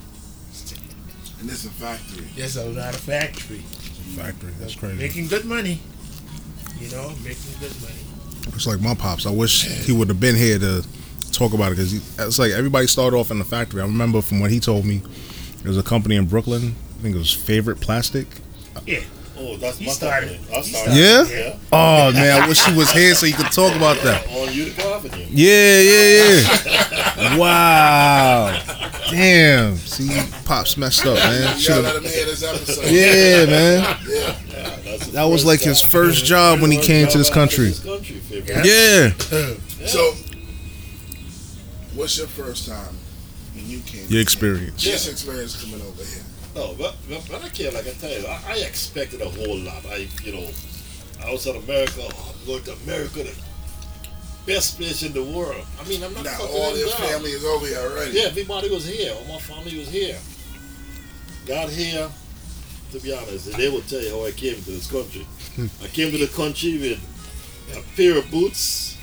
[1.41, 2.27] And this is a factory.
[2.37, 3.59] Yes, I was at a factory.
[4.17, 4.53] factory.
[4.61, 4.97] That's crazy.
[4.97, 5.81] Making good money.
[6.79, 8.01] You know, making good money.
[8.49, 9.27] It's like my pops.
[9.27, 10.85] I wish he would have been here to
[11.37, 13.81] talk about it because it's like everybody started off in the factory.
[13.83, 15.03] I remember from what he told me,
[15.63, 16.75] there was a company in Brooklyn.
[16.99, 18.27] I think it was Favorite Plastic.
[18.87, 19.01] Yeah.
[19.37, 20.57] Oh, that's He my started- company.
[20.57, 20.95] I he started.
[20.97, 21.25] Yeah?
[21.29, 21.57] Yeah.
[21.73, 24.27] Oh man, I wish he was here so he could talk about that.
[24.29, 25.27] On Utica Avenue.
[25.29, 26.41] Yeah, yeah,
[27.17, 27.37] yeah.
[27.39, 28.61] wow.
[29.11, 29.77] Damn.
[29.77, 30.09] See,
[30.45, 31.55] pops messed up, man.
[31.57, 32.85] You Should've- let him hear this episode.
[32.87, 33.99] yeah, man.
[34.09, 34.37] Yeah.
[34.49, 37.43] Yeah, That was first like his first job when he came to this I had
[37.43, 37.67] in country.
[37.67, 38.65] This country, favorite.
[38.65, 39.13] Yeah.
[39.33, 39.87] Yeah.
[39.87, 40.13] So,
[41.95, 42.95] what's your first time
[43.55, 44.07] when you came?
[44.09, 44.81] Your experience.
[44.83, 46.23] Just experience coming over here.
[46.55, 49.59] No, but, but, but I can't, like I tell you, I, I expected a whole
[49.59, 49.85] lot.
[49.87, 50.49] I, you know,
[51.25, 53.35] outside America, oh, I'm going to America, the
[54.47, 55.65] best place in the world.
[55.81, 57.09] I mean, I'm not Now putting all them your down.
[57.09, 58.13] family is over here already.
[58.13, 59.13] Yeah, everybody was here.
[59.15, 60.17] All my family was here.
[61.47, 62.09] Got here,
[62.93, 65.27] to be honest, they will tell you how I came to this country.
[65.57, 65.67] Hmm.
[65.83, 67.01] I came to the country with
[67.77, 68.97] a pair of boots,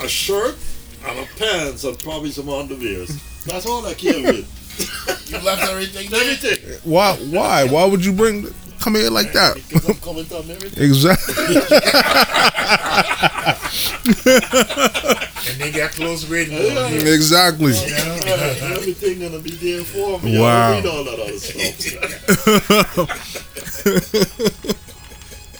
[0.00, 0.56] a shirt,
[1.06, 3.10] and a pants, and probably some underwears.
[3.44, 4.46] That's all I came with.
[5.28, 6.20] You left everything there.
[6.20, 6.78] Everything.
[6.84, 7.14] Why?
[7.16, 7.64] Why?
[7.64, 8.46] Why would you bring
[8.78, 9.56] come here like that?
[9.56, 10.80] Because I'm coming to America.
[10.82, 11.34] Exactly.
[15.48, 16.88] And they got close rating Yeah.
[16.90, 17.72] exactly.
[17.72, 20.38] Yeah, everything gonna be there for me.
[20.38, 20.72] Wow.
[20.72, 21.98] I don't all that other stuff.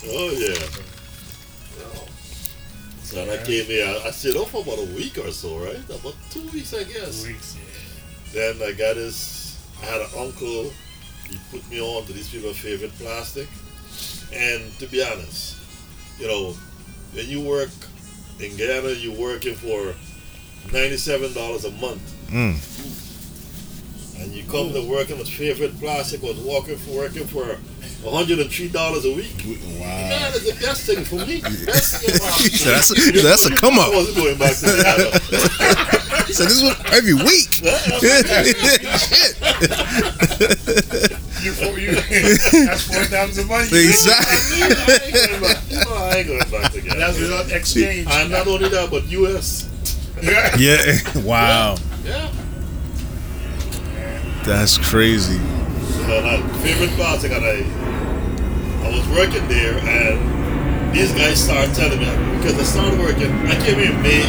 [0.06, 0.66] oh yeah.
[3.18, 5.82] So when I came here, I stayed off for about a week or so, right?
[5.90, 7.22] About two weeks, I guess.
[7.24, 7.56] Two weeks,
[8.32, 8.54] yeah.
[8.56, 9.58] Then I got this.
[9.82, 10.70] I had an uncle.
[11.28, 13.48] He put me on to these people's favorite plastic.
[14.32, 15.56] And to be honest,
[16.20, 16.52] you know,
[17.12, 17.70] when you work
[18.38, 19.94] in Guyana, you're working for
[20.72, 22.54] ninety-seven dollars a month, Mm.
[24.22, 27.56] and you come to work in his favorite plastic was working for working for
[28.02, 29.34] one hundred and three dollars a week.
[29.78, 29.86] Wow.
[29.86, 31.40] Man, it's the best thing for me.
[31.66, 32.14] Best thing.
[32.14, 33.94] So that's a, that's a come I up.
[33.94, 35.94] wasn't going back to Guyana.
[36.28, 37.48] So this was every week.
[37.54, 39.38] Shit.
[41.40, 41.94] You, you,
[42.66, 43.64] that's four times the money.
[43.64, 44.60] Exactly.
[44.60, 44.66] I
[45.06, 45.58] ain't going back.
[45.70, 47.00] No, I ain't going back to Guyana.
[47.00, 48.08] That's without exchange.
[48.10, 49.70] And not only that, but US.
[50.22, 50.54] Yeah.
[50.58, 51.00] Yeah.
[51.24, 51.76] Wow.
[52.04, 52.30] Yeah.
[54.44, 55.40] That's crazy.
[56.08, 57.60] My favorite plastic and I
[58.86, 63.54] I was working there and these guys started telling me because I started working I
[63.64, 64.22] came here in May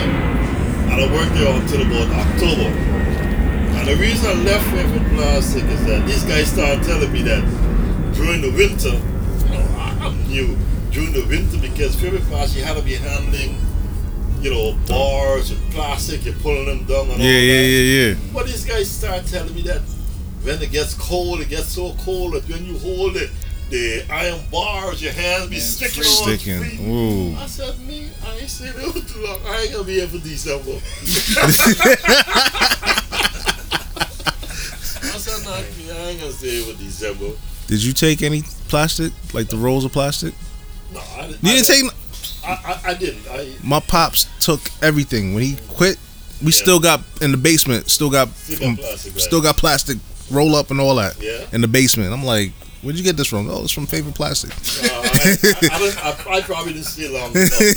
[0.91, 2.69] and I worked there until about October.
[3.79, 7.43] And the reason I left favorite plastic is that these guys started telling me that
[8.13, 8.99] during the winter,
[9.47, 10.57] you know, I- I'm new
[10.91, 13.55] during the winter because favorite plastic you had to be handling,
[14.41, 18.15] you know, bars and plastic, you're pulling them down and all Yeah, yeah, yeah, yeah.
[18.33, 19.81] But these guys start telling me that
[20.43, 23.29] when it gets cold, it gets so cold that when you hold it,
[23.69, 26.37] the iron bars, your hands be sticking on.
[26.37, 26.89] Sticking.
[26.91, 27.35] Ooh.
[27.35, 29.39] I said, me, I ain't there for too long.
[29.45, 30.71] I ain't gonna be here for December.
[35.01, 35.91] I said, not me.
[35.91, 37.31] I ain't gonna stay here for December.
[37.67, 40.33] Did you take any plastic, like the rolls of plastic?
[40.91, 41.83] No, I, didn't- You I didn't take.
[42.43, 43.27] I, I, I didn't.
[43.29, 45.99] I My pops took everything when he quit.
[46.43, 47.89] We still got in the basement.
[47.89, 49.13] Still got, still um, got plastic.
[49.13, 49.21] Right?
[49.21, 49.97] still got plastic
[50.31, 51.45] roll up and all that Yeah.
[51.51, 52.11] in the basement.
[52.13, 53.49] I'm like, where'd you get this from?
[53.49, 54.51] Oh, it's from Favorite Plastic.
[54.51, 55.37] Uh, I,
[55.71, 57.33] I, I, I, probably didn't stay long enough.
[57.33, 57.75] That's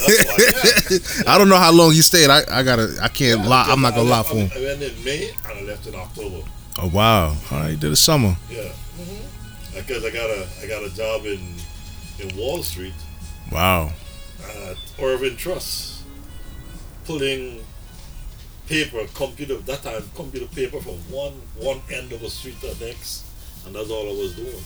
[1.19, 1.25] why.
[1.25, 1.33] Yeah.
[1.35, 2.31] I don't know how long he stayed.
[2.31, 2.97] I, I gotta.
[3.03, 3.67] I can't lie.
[3.69, 4.51] I'm not gonna lie for him.
[4.55, 6.47] I went in May and I left in October.
[6.79, 7.37] Oh wow!
[7.51, 8.37] All right, did a summer.
[8.51, 8.73] Yeah.
[9.75, 11.55] Because I got a I got a job in
[12.21, 12.95] in Wall Street
[13.51, 13.93] Wow.
[14.69, 16.03] at Irving Trust,
[17.05, 17.65] pulling
[18.72, 22.87] paper, computer that time computer paper from one one end of a street to the
[22.87, 23.26] next,
[23.66, 24.64] and that's all I was doing.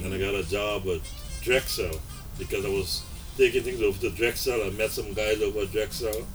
[0.00, 1.02] Then I got a job at
[1.42, 2.00] Drexel
[2.38, 3.04] because I was
[3.36, 4.62] taking things over to Drexel.
[4.62, 6.26] I met some guys over at Drexel.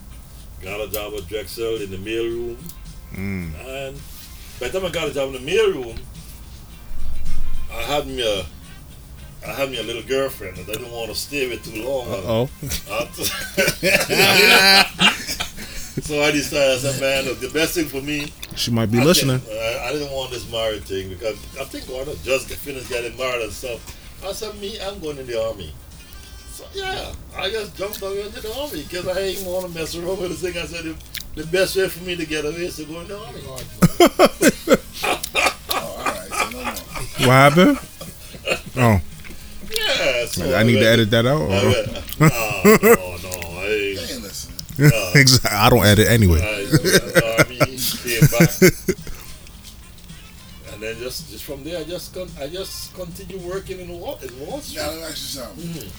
[0.61, 2.57] Got a job at Drexel in the mail room.
[3.13, 3.53] Mm.
[3.65, 4.01] And
[4.59, 5.97] by the time I got a job in the mail room,
[7.73, 8.45] I had me a
[9.47, 12.05] I had me a little girlfriend that I didn't want to stay with too long.
[12.07, 12.49] Oh.
[16.01, 18.99] so I decided, I said, man, look, the best thing for me, She might be
[18.99, 19.39] I listening.
[19.39, 22.89] think- I, I didn't want this married thing because I think I just get finished
[22.89, 23.79] getting married and stuff.
[24.25, 25.73] I said, me, I'm going in the army.
[26.51, 29.95] So yeah, I just jumped over into the army because I ain't want to mess
[29.95, 30.61] around with the thing.
[30.61, 30.95] I said, the,
[31.43, 33.41] the best way for me to get away is to go in the army.
[33.45, 33.57] Oh,
[35.71, 36.29] all right.
[36.29, 36.73] So no more.
[37.27, 37.79] What happened?
[38.77, 39.01] Oh,
[39.71, 41.41] Yeah, so I need to edit that out.
[41.41, 41.87] I or- went,
[42.21, 44.57] oh, no, no, I, They ain't listening.
[44.79, 45.51] Uh, exactly.
[45.57, 46.39] I don't edit anyway.
[46.41, 48.51] I went to the army, came back,
[50.73, 54.19] and then just just from there, I just con- I just continue working in Wall
[54.21, 54.81] in Wall Street.
[54.81, 55.65] Now let me ask you something.
[55.65, 55.89] Mhm.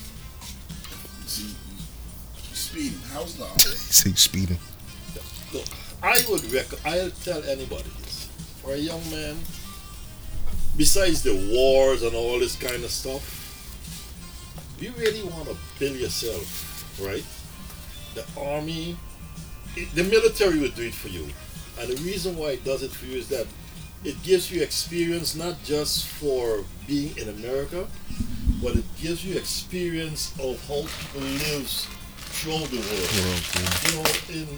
[1.27, 1.43] See,
[2.51, 3.01] you speeding.
[3.13, 4.59] How's the Say speeding.
[5.53, 5.65] Look,
[6.03, 8.29] I would rec- I'll tell anybody this.
[8.63, 9.37] For a young man,
[10.77, 13.25] besides the wars and all this kind of stuff,
[14.79, 17.25] you really want to build yourself, right?
[18.19, 18.97] The army,
[19.77, 21.27] it, the military will do it for you.
[21.79, 23.47] And the reason why it does it for you is that
[24.05, 27.87] it gives you experience not just for being in America,
[28.63, 31.69] but it gives you experience of how people live
[32.35, 33.09] throughout the world
[33.87, 34.49] you know, in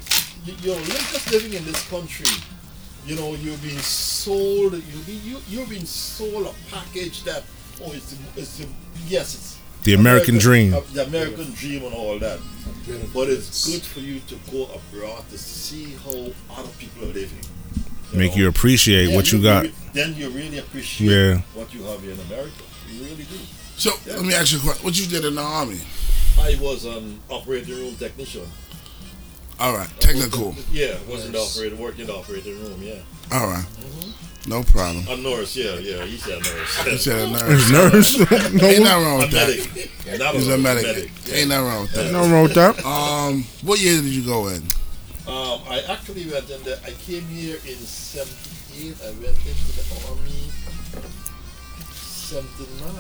[0.44, 2.27] you, you're just living in this country.
[3.07, 4.73] You know, you're being sold.
[4.73, 7.44] You be you you're being sold a package that
[7.83, 8.66] oh, it's the, it's the,
[9.07, 10.75] yes, it's The American dream.
[10.75, 12.38] uh, the American dream, and all that.
[13.14, 17.38] But it's good for you to go abroad to see how other people are living.
[18.12, 18.38] Make know?
[18.38, 19.62] you appreciate Yeah, what you got.
[19.64, 21.43] re- then you really appreciate Yeah.
[21.55, 22.51] what you have here in America.
[22.93, 23.38] You really do.
[23.77, 24.85] So let me ask you a question.
[24.85, 25.81] What you did in the army?
[26.38, 28.47] I was an operating room technician.
[29.59, 30.55] All right, technical.
[30.73, 32.83] Yeah, was in the operating, working in the operating room.
[32.83, 32.95] Yeah,
[33.31, 33.64] All right,
[34.46, 35.07] no problem.
[35.09, 35.55] a nurse.
[35.57, 36.05] Yeah, yeah.
[36.05, 36.87] He said nurse.
[36.87, 37.70] You said a nurse.
[37.70, 38.20] Nurse.
[38.33, 39.48] Ain't no, nothing wrong a with that.
[39.48, 39.90] medic.
[40.07, 41.11] Yeah, not He's a medic.
[41.26, 41.35] Yeah.
[41.37, 42.12] Ain't nothing wrong with that.
[42.12, 42.85] no wrong with that.
[42.85, 44.62] Um, what year did you go in?
[45.29, 46.79] Um, I actually went in there.
[46.85, 48.96] I came here in '78.
[49.03, 50.50] I went into the army
[51.92, 52.94] '79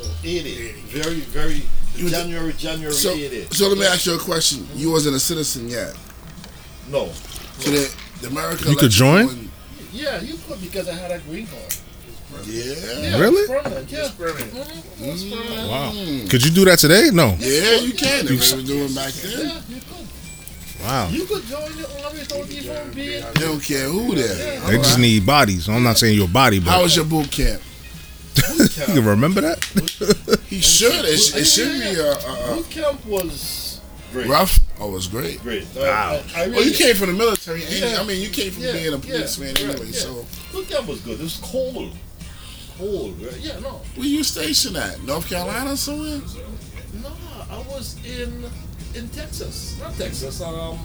[0.00, 0.72] or '80.
[0.88, 1.62] Very, very
[1.96, 3.48] You was- January, January So, '80.
[3.54, 4.66] so let me ask you a question.
[4.74, 5.94] You wasn't a citizen yet.
[6.88, 7.10] No.
[7.58, 8.70] So the, the America.
[8.70, 9.26] You could join?
[9.26, 9.47] go in-
[9.98, 11.74] Yeah, you could because I had a green card.
[12.46, 12.62] Yeah.
[12.64, 13.42] Yeah, Really?
[13.42, 13.98] it's permanent, Yeah.
[14.04, 14.52] It's permanent.
[14.52, 15.68] Mhm, it's permanent.
[15.68, 16.28] Wow.
[16.30, 17.10] Could you do that today?
[17.12, 17.34] No.
[17.40, 18.26] Yeah, you can.
[18.26, 19.32] They were doing back then.
[19.48, 20.06] Yeah, you could.
[20.84, 21.08] Wow.
[21.10, 23.24] You could join the army without even being.
[23.34, 24.60] They don't care who there.
[24.60, 25.68] They just need bodies.
[25.68, 26.70] I'm not saying your body, but.
[26.70, 27.60] How was your boot camp?
[28.56, 29.58] Boot you remember that?
[30.48, 30.92] He should.
[31.04, 33.67] It, it should be uh, uh, Boot camp was
[34.12, 34.28] great.
[34.28, 34.58] rough.
[34.80, 35.40] Oh, it was great.
[35.42, 35.66] Great.
[35.76, 36.20] Wow.
[36.36, 37.62] I, I, I Well, you came from the military.
[37.64, 37.98] Yeah.
[38.00, 39.86] I mean, you came from Yeah, being a policeman right, anyway.
[39.86, 39.92] yeah.
[39.98, 41.18] So, Boot camp was good.
[41.20, 41.92] It was cold.
[42.76, 43.20] Cold.
[43.20, 43.36] Right?
[43.40, 43.80] Yeah, no.
[43.96, 45.02] where you stationed at?
[45.02, 46.20] North Carolina somewhere?
[47.02, 47.10] No,
[47.50, 48.44] I was in
[48.94, 49.76] in Texas.
[49.80, 50.40] Not Texas.
[50.40, 50.78] Um,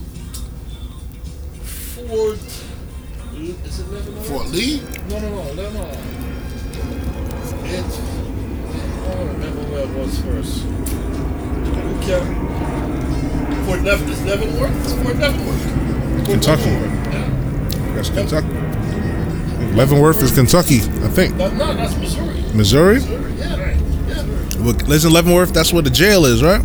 [1.61, 2.39] Fort.
[3.35, 4.23] Is it Lebanon?
[4.23, 4.81] Fort Lee?
[5.09, 5.83] No, no, no, no, no.
[7.65, 7.85] It.
[9.05, 10.63] I don't remember where it was first.
[12.07, 12.82] Camp.
[13.73, 14.11] Fort Leavenworth.
[14.11, 14.83] Is Leavenworth?
[14.83, 16.15] It's Fort Leavenworth.
[16.15, 16.69] Fort Kentucky.
[16.69, 17.95] Yeah.
[17.95, 18.47] That's Kentucky.
[19.75, 21.35] Leavenworth is Kentucky, I think.
[21.35, 22.43] No, no, that's Missouri.
[22.53, 22.95] Missouri?
[22.95, 23.31] Missouri.
[23.33, 23.59] Yeah.
[23.59, 23.77] Right.
[24.07, 24.63] yeah.
[24.63, 26.61] Well, Listen, Leavenworth, that's where the jail is, right?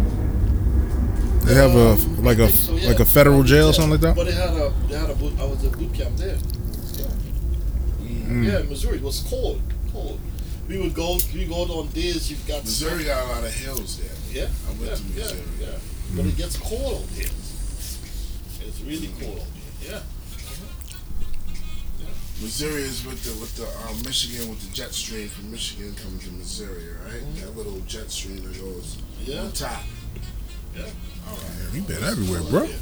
[1.46, 2.88] They have a like a I think so, yeah.
[2.88, 4.14] like a federal jail or something like that.
[4.14, 5.32] But they had a they had a boot.
[5.40, 6.36] I was at boot camp there.
[6.36, 7.06] Yeah,
[8.28, 8.44] Mm.
[8.44, 8.98] yeah Missouri.
[8.98, 9.62] It was cold,
[9.94, 10.20] cold.
[10.68, 11.16] We would go.
[11.32, 12.30] We go on days.
[12.30, 14.42] You've got Missouri got a lot of hills there.
[14.42, 15.42] Yeah, I went yeah, to Missouri.
[15.58, 15.78] Yeah, yeah.
[16.16, 17.26] But it gets cold out there.
[17.26, 19.46] It's really cold out
[19.80, 19.90] there.
[19.92, 20.00] Yeah.
[22.40, 26.20] Missouri is with the with the um, Michigan with the jet stream from Michigan coming
[26.20, 27.22] to Missouri, right?
[27.22, 27.40] Mhm.
[27.40, 29.42] That little jet stream that goes Yeah.
[29.42, 29.82] on top.
[30.76, 30.82] Yeah.
[31.28, 31.74] All right.
[31.74, 32.62] You been everywhere, bro.
[32.64, 32.76] Yeah.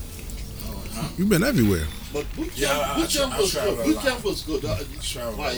[0.92, 1.08] Huh?
[1.18, 1.86] You been everywhere.
[2.12, 3.86] But boot camp, Yeah, I- boot camp I was travel good.
[3.86, 4.64] Boot camp was good.
[4.64, 5.54] Uh, Travel my,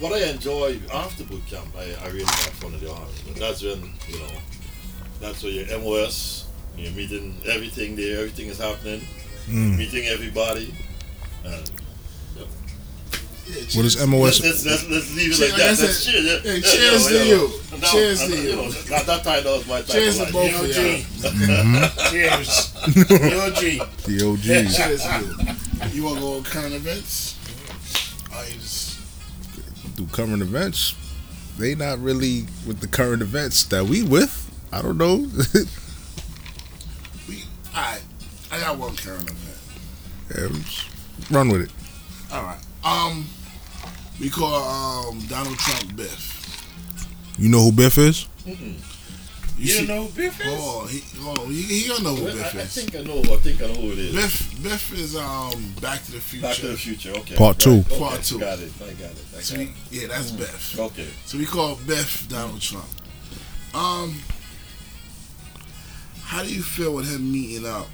[0.00, 3.12] what I enjoy after boot camp, I, I really had fun at the army.
[3.26, 4.30] But that's when you know,
[5.20, 6.41] that's where your MOS,
[6.76, 8.18] you're meeting everything there.
[8.18, 9.00] Everything is happening.
[9.46, 9.76] Mm.
[9.78, 10.74] Meeting everybody.
[11.44, 11.70] And
[12.36, 12.44] Yeah,
[13.76, 14.06] What is.
[14.06, 14.40] MOS?
[14.40, 15.76] let's, let's, let's leave it Cheers, like that.
[15.76, 16.12] that's Let's it.
[16.12, 16.42] cheers.
[16.42, 17.50] Hey, cheers to you.
[17.92, 18.94] Cheers to you you.
[18.94, 19.86] at that time, that was my time.
[19.86, 20.32] Cheers to life.
[20.32, 22.10] both of y'all.
[22.10, 22.72] Cheers.
[22.72, 23.88] DOG.
[24.04, 24.42] The OG.
[24.44, 25.90] Cheers to you.
[25.92, 27.36] You want to go on current events?
[28.30, 28.98] You just
[29.96, 30.94] Do current events.
[31.58, 34.38] They not really with the current events that we with.
[34.72, 35.26] I don't know.
[37.72, 37.78] We.
[37.78, 38.02] All right.
[38.50, 39.58] I got one current event.
[40.54, 41.70] Yeah, just Run with it.
[42.32, 42.58] All right.
[42.84, 43.26] Um,
[44.20, 44.54] we call
[45.08, 47.34] um Donald Trump Biff.
[47.38, 48.26] You know who Biff is?
[48.46, 48.74] Mm-mm.
[49.58, 50.46] You You see- know who Biff is?
[50.46, 51.46] Hold on, he, hold on.
[51.50, 52.74] He, he gonna know who Well, I, Biff I is.
[52.74, 53.20] think I know.
[53.20, 54.14] I think I know who it is.
[54.14, 56.46] Biff, Biff is um Back to the Future.
[56.46, 57.10] Back to the Future.
[57.12, 57.36] Okay.
[57.36, 57.84] Part two.
[57.86, 58.38] Okay, Part two.
[58.40, 58.72] Got it.
[58.80, 59.24] I got it.
[59.32, 59.68] I got So it.
[59.90, 60.78] yeah, that's Biff.
[60.80, 61.06] Okay.
[61.26, 62.86] So we call Biff Donald Trump.
[63.74, 64.16] Um,
[66.32, 67.86] how do you feel with him meeting up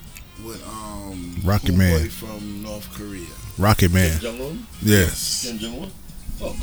[0.44, 2.09] with um Rocket homeboy Man.
[2.11, 3.27] from North Korea?
[3.59, 4.18] Rocket Man.
[4.20, 4.66] Kim Jong Un.
[4.83, 5.44] Yes.
[5.46, 5.90] Kim Jong Un.
[6.40, 6.57] Oh,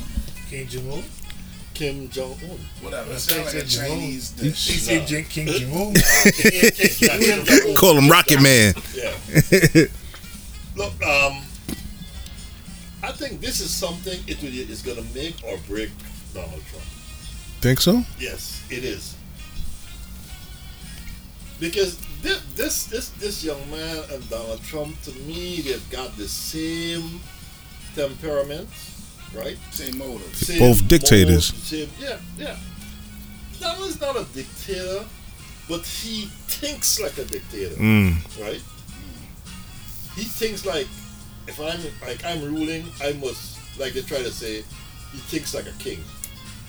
[0.50, 1.04] King Jong Un.
[1.74, 2.60] Kim Jong Un.
[2.82, 3.12] Whatever.
[3.12, 3.90] It It sounds like a said Jong-un.
[4.00, 4.82] Chinese He dish.
[4.82, 5.08] said Nah.
[5.08, 5.94] King King Jong Un.
[5.96, 7.76] Kim Jong Un.
[7.76, 8.74] Call him Rocket Man.
[8.96, 9.86] Yeah.
[10.78, 11.42] Look, um,
[13.04, 15.90] I think this is something it will, is going to make or break
[16.34, 16.86] Donald Trump.
[17.62, 18.04] Think so?
[18.19, 19.15] Yes, it is.
[21.60, 26.27] Because this, this this this young man and Donald Trump, to me, they've got the
[26.27, 27.19] same
[27.95, 28.67] temperament,
[29.33, 29.58] right?
[29.71, 30.35] Same motive.
[30.35, 31.53] Same Both dictators.
[31.53, 32.58] mold, same, yeah, yeah.
[33.60, 35.06] Donald's not a dictator,
[35.69, 38.17] but he thinks like a dictator, Mm.
[38.41, 38.62] right?
[40.15, 40.87] He thinks like
[41.47, 44.58] if I'm like I'm ruling, I must like they try to say,
[45.12, 46.03] he thinks like a king.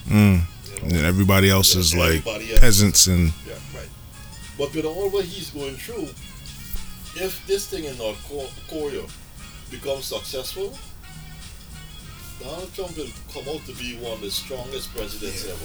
[0.07, 0.43] Mm.
[0.68, 0.89] You And know?
[0.99, 2.61] then everybody else is like else.
[2.61, 3.89] peasants and Yeah, right.
[4.59, 6.09] But with all what he's going through,
[7.23, 9.03] if this thing in North Ko- Korea
[9.71, 10.77] becomes successful,
[12.43, 15.53] Donald Trump will come out to be one of the strongest presidents Yeah.
[15.53, 15.65] ever.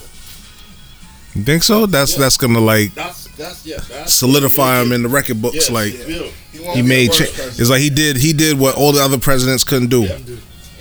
[1.36, 1.86] you think so?
[1.86, 2.20] That's Yeah.
[2.20, 3.80] that's gonna like That's that's yeah.
[3.90, 5.56] That's solidify him in the record books.
[5.56, 6.74] Yes, like it will.
[6.74, 7.12] he made.
[7.14, 7.24] Cha-
[7.58, 8.18] it's like he did.
[8.18, 10.02] He did what all the other presidents couldn't do.
[10.04, 10.18] Yeah.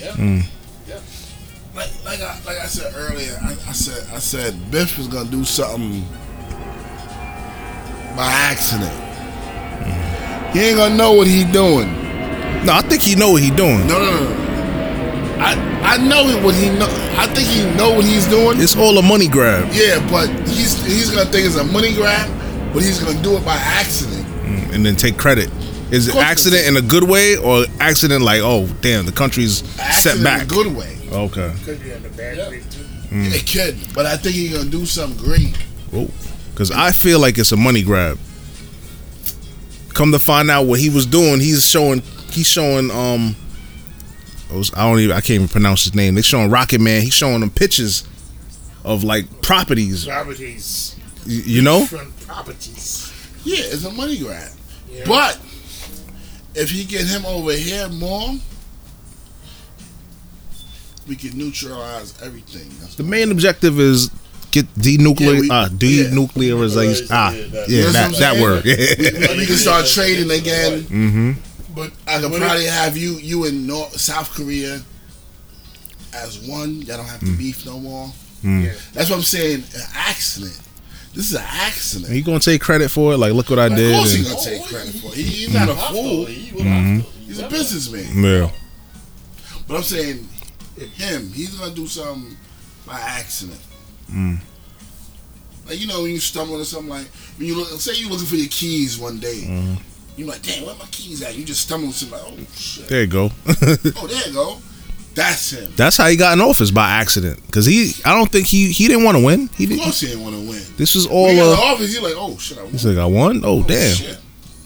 [0.01, 0.13] Yeah.
[0.17, 0.45] Mm.
[1.77, 5.07] like like I like I said earlier, I, I I said, I said, Biff is
[5.07, 6.05] gonna do something
[8.17, 8.93] by accident.
[10.53, 11.89] He ain't gonna know what he doing.
[12.65, 13.87] No, I think he know what he doing.
[13.87, 14.37] No, no, no.
[15.39, 15.53] I
[15.83, 16.89] I know what he know.
[17.17, 18.61] I think he know what he's doing.
[18.61, 22.29] It's all a money grab, Yeah, but he's he's gonna think it's a money grab,
[22.75, 24.27] but he's gonna do it by accident.
[24.45, 25.51] Mm, and then take credit.
[25.91, 29.63] Is it accident in a good way or accident like, oh damn, the country's
[29.95, 30.43] set back?
[30.43, 30.97] in a good way.
[31.13, 31.53] Okay.
[31.65, 32.49] Could be on the bad Yeah.
[32.49, 32.85] way too.
[33.11, 33.35] Mm.
[33.35, 35.57] It could, but I think he's gonna do something great.
[36.61, 38.19] Because I feel like it's a money grab.
[39.95, 42.03] Come to find out what he was doing, he's showing
[42.33, 43.35] he's showing um
[44.51, 46.17] I was- I don't even I can't even pronounce his name.
[46.17, 47.01] They showing Rocket Man.
[47.01, 48.05] He's showing them pictures
[48.85, 50.05] of like properties.
[50.05, 50.97] Properties.
[51.27, 53.11] y- You know, Front properties.
[53.43, 54.51] Yeah, it's a money grab.
[54.93, 55.05] Yeah.
[55.07, 55.39] But
[56.55, 58.35] if he get him over here more,
[61.09, 62.71] we can neutralize everything.
[62.83, 64.11] That's the main objective is
[64.51, 67.07] get denuclear Yeah, we- uh, denuclearization.
[67.11, 68.65] Ah, Yeah, that- yeah, That's that that word.
[68.65, 68.73] We,
[69.39, 70.83] we can start trading again.
[70.83, 71.33] mm-hmm.
[71.75, 74.83] but I could What probably have you you in North South Korea
[76.13, 76.83] as one.
[76.83, 78.13] Y'all don't have to beef no more.
[78.43, 78.73] yeah.
[78.93, 79.63] That's what I'm saying.
[79.75, 80.59] An accident.
[81.15, 82.13] This is an accident.
[82.13, 83.19] He gonna take credit for it.
[83.19, 83.95] Like, look what I of did.
[83.95, 85.15] course and- he's gonna take credit for it.
[85.15, 86.25] He, he's not a fool.
[86.27, 87.11] He would have to.
[87.27, 88.23] He's a businessman.
[88.25, 88.51] yeah.
[89.69, 90.29] But I'm saying
[90.95, 92.37] him, he's gonna do something
[92.87, 93.61] by accident.
[94.13, 94.39] Mm.
[95.69, 97.07] Like you know when you stumble into something like
[97.39, 99.43] when you look say you're looking for your keys one day.
[99.47, 99.77] Mhm.
[100.17, 101.35] You're like, damn, where my keys at?
[101.37, 102.89] You just stumble into something like, oh shit.
[102.89, 103.31] There you go.
[103.47, 104.59] Oh, there you go.
[105.15, 105.73] That's him.
[105.77, 107.41] That's how he got in office by accident.
[107.53, 109.49] Cause he, I don't think he he didn't want to win.
[109.57, 109.83] He Of didn't.
[109.85, 110.63] course he didn't want to win.
[110.77, 111.67] This was all When he got in the uh.
[111.75, 112.73] office, he's like, oh shit, I won.
[112.73, 113.41] He's like, I won.
[113.45, 113.95] Oh Oh, damn.
[113.97, 114.19] shit.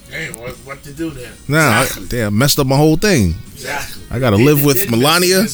[0.09, 1.31] Hey, what, what to do then?
[1.47, 2.05] Nah, Exactly.
[2.05, 3.35] I, damn, messed up my whole thing.
[3.53, 4.01] Exactly.
[4.11, 5.47] I gotta They- live they with did mess Melania.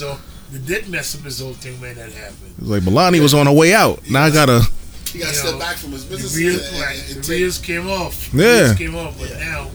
[0.51, 2.55] Up his whole- They did mess up his whole thing when that happened.
[2.59, 4.01] It's like Melania was on her way out.
[4.09, 4.61] Now I gotta.
[5.11, 6.37] He got to step know, back from his The business.
[6.37, 8.29] reels, and- like, and- the and take- reels came off.
[8.33, 8.39] Yeah.
[8.39, 9.67] The reels came off, but now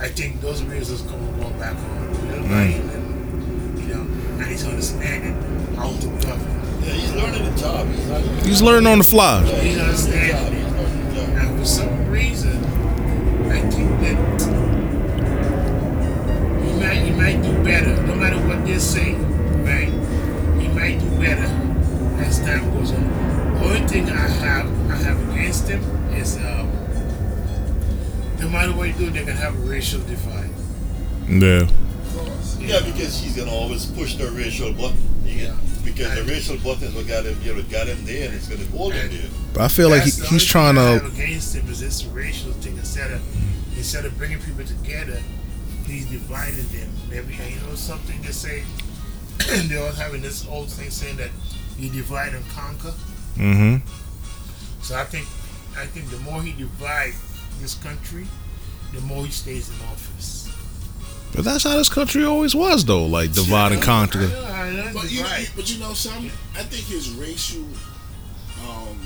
[0.00, 2.08] I think those reels is coming going back on.
[2.28, 2.50] Real Mm.
[2.50, 4.00] right, and, you know,
[4.42, 5.36] and he's understanding
[5.76, 6.50] how to govern.
[6.84, 7.86] Yeah, he's learning the job.
[7.94, 9.42] He's, not, He's learning on the fly.
[9.44, 9.88] yeah, He's learning the job.
[9.88, 10.64] understanding.
[10.64, 11.28] He's learning the job.
[11.38, 12.64] And for some reason,
[13.50, 14.18] I think that
[16.64, 19.12] he might he might do better, no matter what they say,
[19.64, 19.88] right?
[20.60, 21.50] He might do better
[22.22, 23.54] as time goes on.
[23.54, 25.82] The only thing I have I have against him
[26.14, 26.70] is um,
[28.40, 30.50] no matter what you do, they can have a racial divide.
[31.28, 31.68] Yeah.
[32.58, 34.96] Yeah, because he's gonna always push the racial button.
[35.24, 35.56] You Yeah.
[35.84, 38.48] Because the racial button is what got him here, what got him there, and it's
[38.48, 39.28] gonna hold him there.
[39.52, 41.04] But I feel like he, he's trying to.
[41.04, 43.20] against him is this racial thing instead of
[43.76, 45.20] instead of bringing people together,
[45.86, 46.90] he's dividing them.
[47.10, 48.62] Maybe you know something to say.
[49.68, 51.30] They're all having this old thing saying that
[51.78, 52.92] you divide and conquer.
[53.36, 53.86] Mm-hmm.
[54.82, 55.26] So I think
[55.76, 57.16] I think the more he divides
[57.60, 58.26] this country,
[58.92, 60.42] the more he stays in office.
[61.34, 63.06] But that's how this country always was, though.
[63.06, 64.20] Like divide and I conquer.
[64.28, 65.48] know, I know, But you, divide.
[65.56, 66.30] but you know something?
[66.54, 67.64] I think his racial
[68.68, 68.98] um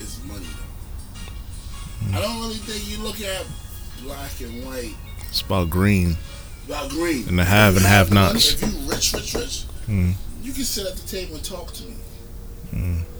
[0.00, 2.16] is money though.
[2.16, 3.44] I don't really think you look at
[4.02, 4.94] black and white
[5.28, 6.16] It's about green.
[6.66, 7.28] About green.
[7.28, 8.52] And the have and have nots.
[8.54, 10.14] If you rich, rich, rich, Mm.
[10.42, 11.94] you can sit at the table and talk to me.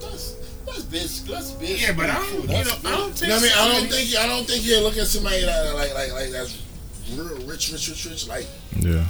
[0.00, 0.34] That's
[0.66, 1.26] that's basic.
[1.28, 1.80] That's basic.
[1.88, 2.42] Yeah, but I don't, food.
[2.42, 3.18] you know, I don't basic.
[3.18, 3.22] think.
[3.22, 3.52] You know what I mean?
[3.52, 6.62] I don't think I don't think he'll look at somebody that like like like that's
[7.14, 8.46] real rich, rich, rich, rich, like
[8.78, 9.04] Yeah.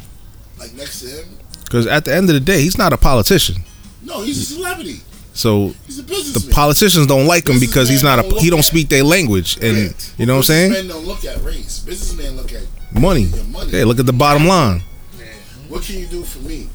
[0.59, 1.27] like next to him.
[1.65, 3.63] Because at the end of the day, he's not a politician.
[4.03, 5.01] No, he's a celebrity.
[5.33, 8.23] So He's a the politicians don't like him because he's not a.
[8.23, 10.15] Don't He don't speak their language, and Correct.
[10.19, 10.71] you know what I'm saying?
[10.73, 11.79] Businessmen don't look at race.
[11.79, 12.63] Businessmen look at
[12.93, 13.23] Money.
[13.23, 13.71] your money.
[13.71, 14.83] Hey, look at the bottom line.
[15.19, 15.25] Yeah.
[15.69, 16.69] What can you do for me?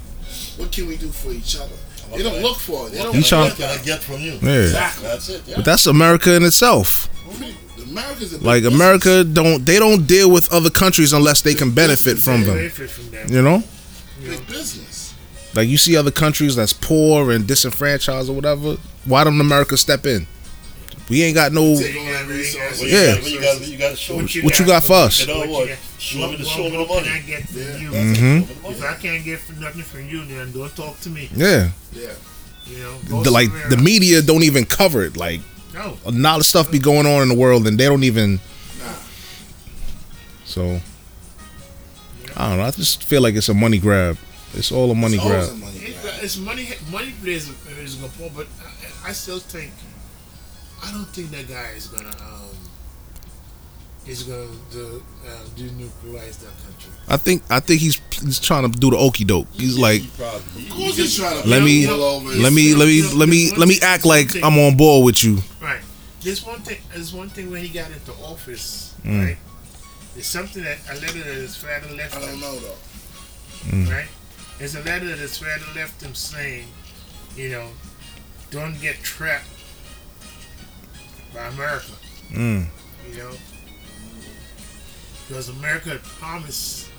[0.57, 1.73] What can we do for each other?
[2.15, 2.91] They don't look for it.
[2.93, 4.39] They don't He can I- tryna- what can I get from you?
[4.41, 4.61] Yeah.
[4.63, 5.07] Exactly.
[5.07, 5.41] That's it.
[5.47, 5.55] Yeah.
[5.57, 7.09] But that's America in itself.
[7.87, 8.73] America's a big Like business.
[8.75, 12.55] America don't they don't deal with other countries unless they can benefit from them.
[12.57, 13.27] Benefit from them.
[13.29, 13.63] You know?
[14.21, 15.13] big business.
[15.53, 18.77] Like you see other countries that's poor and disenfranchised or whatever.
[19.05, 20.27] Why don't America step in?
[21.09, 21.75] We ain't got no.
[21.77, 22.79] Take all that resources.
[22.81, 23.13] Well, you Yeah.
[23.13, 24.41] got, well, you got, you got to show me.
[24.41, 25.19] What you got for us?
[25.21, 25.67] You know What what?
[25.69, 27.03] you- Show me the show me the money.
[27.03, 27.77] Can I get from Yeah.
[27.79, 27.89] you?
[27.91, 28.47] Mhm.
[28.63, 28.83] Show If.
[28.83, 31.29] I can't get for nothing from you, then don't talk to me.
[31.35, 32.09] Yeah, Yeah.
[32.67, 32.77] You
[33.09, 35.15] know, the, like the media don't even cover it.
[35.15, 35.41] Like
[35.73, 38.39] No, a lot of stuff be going on in the world and they don't even.
[38.79, 38.93] Nah.
[40.45, 40.81] So
[42.35, 42.63] I don't know.
[42.65, 44.17] I just feel like it's a money grab.
[44.55, 45.49] It's all a money It's grab.
[45.49, 46.13] a money It- grab.
[46.23, 46.69] it's money.
[46.91, 48.47] Money plays a- is a good but
[49.05, 49.71] I, I still think
[50.85, 52.55] I don't think that guy is gonna um,
[54.07, 56.91] is going to uh, denuclearize that country.
[57.07, 59.47] I think I think he's he's trying to do the okey doke.
[59.53, 62.87] He's like, Of course he's trying to let me all over his let me let
[62.87, 65.39] me let me let me act like I'm on board with you.
[65.61, 65.81] Right.
[66.21, 66.77] There's one thing.
[66.93, 68.95] There's one thing when he got into office.
[69.03, 69.25] Mm.
[69.25, 69.37] Right.
[70.13, 72.39] There's something that a letter that his father left I don't him.
[72.41, 72.77] know though.
[73.69, 73.89] Mm.
[73.91, 74.07] Right.
[74.59, 76.67] There's a letter that his father left him saying,
[77.35, 77.67] you know,
[78.51, 79.47] don't get trapped
[81.35, 81.91] by America.
[82.31, 82.65] Mm.
[83.11, 83.31] You know,
[85.27, 86.89] because America had promised.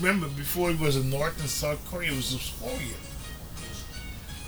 [0.00, 2.94] Remember, before it was a North and South Korea, it was just Korea.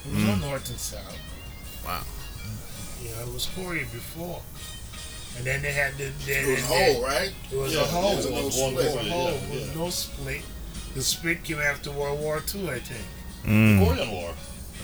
[0.06, 1.18] It was no North and South.
[1.84, 2.02] Wow.
[3.02, 4.40] You know, it was Korea before.
[5.36, 6.10] And then they had the.
[6.24, 7.32] Then, It was then- whole, right?
[7.50, 8.12] It was Yeah, a whole.
[8.14, 9.30] yeah, It it was was one a Korea, whole.
[9.30, 10.42] yeah, It was no split.
[10.94, 13.04] The split came after World War II, I think.
[13.44, 13.84] Mm.
[13.86, 14.34] Korean War.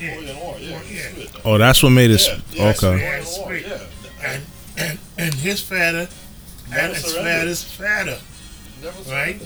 [0.00, 0.14] Yeah.
[0.16, 0.56] Korean War.
[0.58, 0.80] Yeah.
[0.90, 1.26] Yeah.
[1.44, 2.26] Oh, that's what made it.
[2.26, 2.98] Yeah, yeah, okay.
[2.98, 3.66] Yeah, Korean War, split.
[3.66, 4.30] Yeah.
[4.30, 4.42] And
[4.78, 6.08] and and his father
[6.74, 8.18] and his father's father
[9.08, 9.40] Right.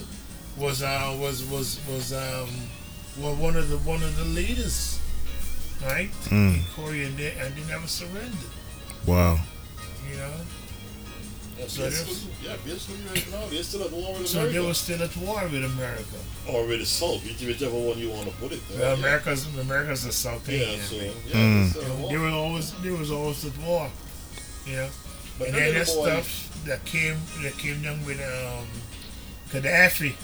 [0.57, 2.49] was uh was was was um
[3.19, 4.99] was one of the one of the leaders,
[5.85, 6.11] right?
[6.27, 6.55] Mm.
[6.55, 8.33] In Korea, and they, and they never surrendered.
[9.07, 9.39] Wow.
[10.11, 10.31] You know,
[11.59, 14.49] Yeah, So basically, there's- yeah, basically right now they're still at war with so they
[14.51, 14.67] America.
[14.69, 16.19] were still at war with America.
[16.49, 18.61] or with the South, whichever one you want to put it.
[18.71, 18.93] Well, yeah.
[18.95, 20.81] America's America's the South Yeah, Indian.
[20.87, 21.33] so yeah, Mm.
[21.33, 22.11] they're still You at know, war.
[22.11, 23.91] They were always they was always at war.
[24.67, 24.89] You know.
[25.39, 26.29] But and then of that the stuff
[26.67, 28.67] that came that came down with um,
[29.51, 30.15] Gaddafi.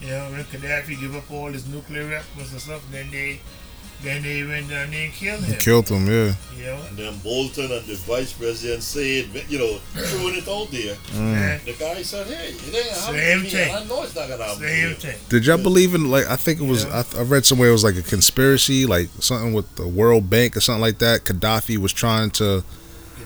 [0.00, 3.40] You know, when Gaddafi give up all his nuclear weapons and stuff, then they
[4.02, 5.58] then they went down there and killed him.
[5.58, 6.06] Killed him.
[6.06, 6.34] Yeah.
[6.56, 10.70] You know, And then Bolton and the vice president said, you know, throwing it out
[10.70, 10.94] there.
[11.12, 11.64] Mm.
[11.64, 13.74] The guy said, hey, it ain't Same happening to me, thing.
[13.74, 15.18] I know it's not going to happen same thing.
[15.28, 17.02] Did y'all believe in like I think it was Yeah.
[17.16, 20.56] I, I read somewhere it was like a conspiracy like something with the World Bank
[20.56, 21.24] or something like that.
[21.24, 22.62] Gaddafi was trying to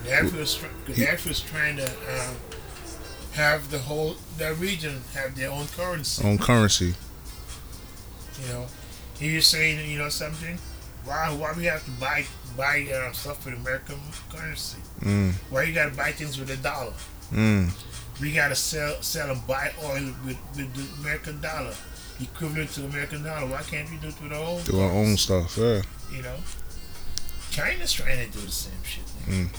[0.07, 2.37] Gaddafi was tr- Gaddafi was trying to um,
[3.33, 6.23] have the whole that region have their own currency.
[6.27, 6.95] own currency.
[8.43, 8.67] You know,
[9.23, 10.59] he was saying, you know, something.
[11.05, 12.25] Why why we have to buy
[12.57, 13.99] buy uh, stuff with American
[14.31, 14.79] currency?
[15.01, 15.33] Mm.
[15.51, 16.93] Why you gotta buy things with a dollar?
[17.33, 17.71] Mm.
[18.21, 21.75] We gotta sell sell and buy oil with, with the American dollar,
[22.21, 23.47] equivalent to American dollar.
[23.49, 24.63] Why can't we do it with our own?
[24.65, 25.57] Do our own stuff.
[25.59, 25.83] Yeah.
[26.15, 26.37] You know,
[27.51, 29.05] China's trying to do the same shit.
[29.27, 29.51] man.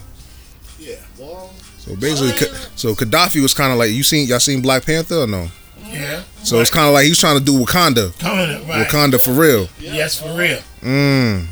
[0.80, 0.96] Yeah.
[1.20, 4.86] Well, So basically, Ka- so Gaddafi was kind of like you seen y'all seen Black
[4.86, 5.48] Panther or no?
[5.86, 6.24] Yeah.
[6.44, 8.88] So it's kind of like he's trying to do Wakanda, up, right?
[8.88, 9.68] Wakanda for real.
[9.80, 11.48] Yes, for real, Mm.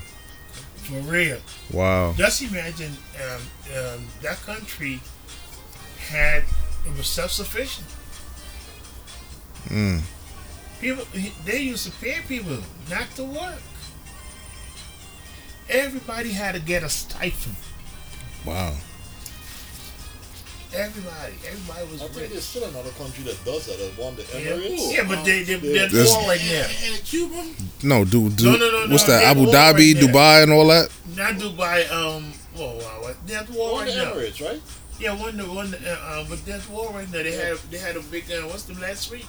[0.75, 1.39] for real.
[1.71, 2.13] Wow.
[2.17, 3.41] Just imagine um,
[3.77, 4.99] um, that country
[6.09, 6.43] had
[6.85, 7.87] it was self sufficient.
[9.69, 10.01] Mm.
[10.79, 11.05] People
[11.45, 12.57] they used to pay people
[12.89, 13.61] not to work.
[15.69, 17.55] Everybody had to get a stipend.
[18.45, 18.75] Wow.
[20.73, 24.23] Everybody, everybody was I think there's still another country that does that, that one, the
[24.23, 24.93] Yeah, Emirates.
[24.95, 26.63] yeah, but they they they're There's- all right now.
[26.85, 27.43] and in Cuba,
[27.83, 29.23] No, dude, do No, no, no, what's no, that?
[29.35, 30.03] Abu Dhabi, right.
[30.03, 30.89] Dubai, and all that.
[31.17, 31.91] Not Dubai.
[31.91, 32.31] Um.
[32.55, 33.15] Whoa, wow, what?
[33.27, 34.11] They're war One right the now.
[34.13, 34.61] Emirates, right?
[34.99, 37.23] Yeah, one, the one, uh, uh, but that's war right now.
[37.23, 38.31] They had they had a big.
[38.31, 39.25] Uh, what's the last week?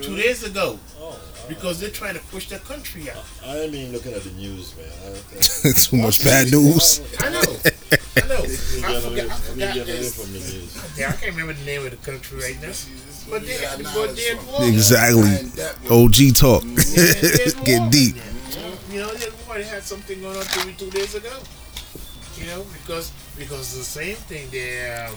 [0.00, 1.18] Two days ago, Oh,
[1.48, 3.24] because they're trying to push their country out.
[3.44, 4.86] I, I mean looking at the news, man.
[4.86, 7.00] I think Too much bad news.
[7.20, 7.40] I know,
[8.16, 8.42] I know.
[8.42, 9.26] I Get away, forgot.
[9.30, 9.74] I forgot.
[9.74, 10.16] get away this.
[10.16, 10.98] from the news.
[10.98, 12.68] Yeah, I can't remember the name of the country right now.
[13.28, 14.64] But where they, you got but knowledge they're war.
[14.64, 15.22] Exactly.
[15.22, 16.04] I ain't that one.
[16.04, 16.62] OG talk.
[16.64, 18.16] Yeah, they're at war Get deep.
[18.16, 18.78] right.
[18.90, 21.32] You know, they're at had something going on two, two days ago.
[22.38, 24.48] You know, because because the same thing.
[24.50, 25.16] They um,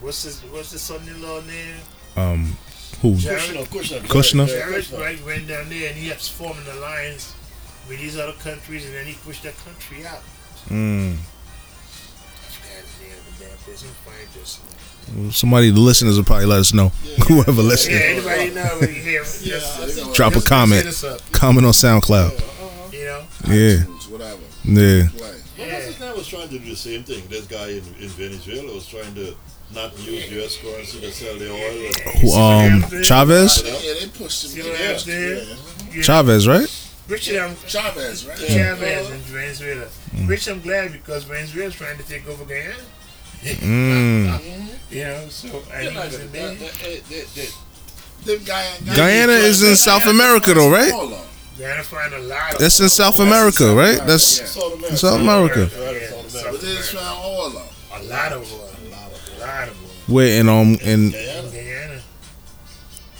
[0.00, 1.76] what's his what's his son-in-law name?
[2.16, 2.56] Um,
[3.02, 3.14] who?
[3.16, 3.40] Jared.
[3.40, 4.00] Kushner, Kushner.
[4.02, 4.46] Kushner?
[4.46, 5.00] Jared Kushner.
[5.00, 7.34] right, went down there and he has formed an alliance
[7.88, 10.22] with these other countries, and then he pushed that country out.
[10.68, 11.14] Mm.
[11.14, 11.16] I
[12.52, 13.88] forgot the name of the damn person.
[14.04, 15.36] Find this.
[15.36, 16.88] Somebody, the listeners will probably let us know.
[17.28, 18.90] Whoever Yeah, listening, anybody know what?
[19.04, 19.44] Yeah, Just-
[19.80, 20.82] I just- think- drop a just comment.
[20.84, 22.92] hit us up, Comment on SoundCloud.
[22.92, 24.40] You know, Yeah, iTunes, whatever.
[24.64, 25.08] yeah.
[25.08, 25.20] Play.
[25.20, 25.74] Well, Yeah.
[25.74, 27.26] what's his name was trying to do the same thing.
[27.28, 29.34] This guy in, in Venezuela was trying to
[29.74, 30.56] not use U.S.
[30.58, 31.92] currency to sell the oil.
[32.20, 32.32] Who?
[32.96, 33.62] Um, Chavez.
[33.64, 34.66] Yeah, they pushed him.
[34.66, 35.44] Yeah, yeah.
[35.92, 36.02] Yeah.
[36.02, 36.86] Chavez, right?
[37.08, 38.38] Richard, I'm Chavez, right?
[38.38, 39.86] Chavez in Venezuela.
[40.26, 42.74] Richard, I'm glad because Venezuela's trying to take over Guyana.
[43.42, 44.66] Mm.
[44.90, 47.00] You know, so I They're think not it's gonna- in they-
[47.36, 47.46] there.
[48.24, 50.90] The Guyana, Guyana is in South America, though, right?
[51.56, 54.00] Guyana find a lot of That's in South America, right?
[54.04, 54.24] That's.
[54.50, 54.96] South America.
[54.96, 55.60] South America.
[55.60, 56.50] Yeah, South South America.
[56.52, 57.96] But they just found oil though.
[57.96, 58.69] a lot of oil,
[59.50, 60.14] a lot of, a lot of oil.
[60.14, 61.42] where in um in Guyana.
[61.46, 62.00] In Guyana.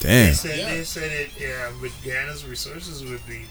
[0.01, 0.75] They said Yeah.
[0.75, 3.43] they said it yeah, with Guyana's resources would be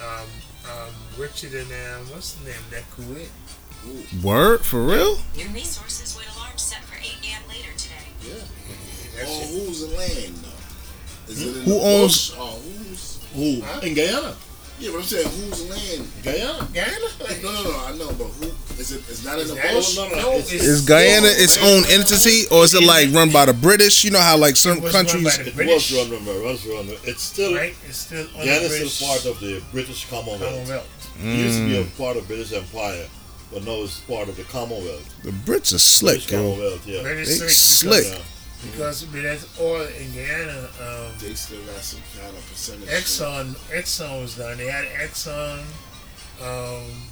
[0.00, 0.26] um,
[0.70, 3.28] um, richer than um, what's the name that Kuwait.
[4.22, 5.18] Word for real?
[5.36, 6.52] Your resources would alarm
[9.16, 9.48] That's On it.
[9.66, 11.32] whose land though?
[11.32, 13.18] Is it in Who the owns- bush or who's?
[13.34, 13.86] Who?
[13.86, 14.34] In Guyana.
[14.80, 16.08] Yeah, but I'm saying whose land?
[16.24, 16.68] Guyana.
[16.74, 17.08] Guyana?
[17.42, 17.84] No, no, no.
[17.86, 18.50] I know, but who
[18.80, 18.98] is it?
[19.08, 19.96] It's not in the Is bush.
[19.96, 23.30] no, no, no, it's- it's- Is Guyana its own entity, or is it like run
[23.30, 24.02] by the British?
[24.02, 25.36] You know how like some It was run countries.
[25.36, 26.88] by the It British, was run, remember, it was run.
[27.04, 27.74] It's still right?
[27.88, 30.40] It's still under Guyana is British still part of the British Commonwealth.
[30.52, 30.88] Commonwealth.
[31.22, 31.96] It used to be a Mm.
[31.98, 33.06] part of the British Empire,
[33.52, 35.04] but now it's part of the Commonwealth.
[35.22, 36.38] The Brits are British slick, yo.
[36.38, 37.02] Commonwealth, yeah.
[37.02, 38.04] Very They slick slick.
[38.06, 38.18] yeah.
[38.62, 40.68] Because because there's oil in Guyana.
[40.80, 42.88] Um, They still got some kind of percentage.
[42.88, 44.58] Exxon, Exxon was done.
[44.58, 45.60] They had Exxon.
[46.40, 47.08] Um,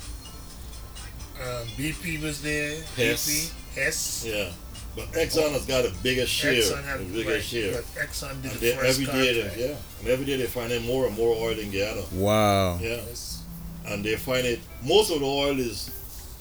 [1.40, 2.82] um, BP was there.
[2.96, 3.28] Hess.
[3.28, 4.24] BP, Hess.
[4.26, 4.50] Yeah.
[4.96, 6.54] But Exxon has got a bigger share.
[6.54, 7.68] Exxon a bigger right, share.
[7.70, 10.84] because Exxon did And the first every day, they, yeah, and every day they're finding
[10.84, 12.02] more and more oil in Guyana.
[12.12, 12.78] Wow.
[12.82, 13.42] Yeah, Yes.
[13.86, 14.60] and they find it.
[14.84, 15.90] Most of the oil is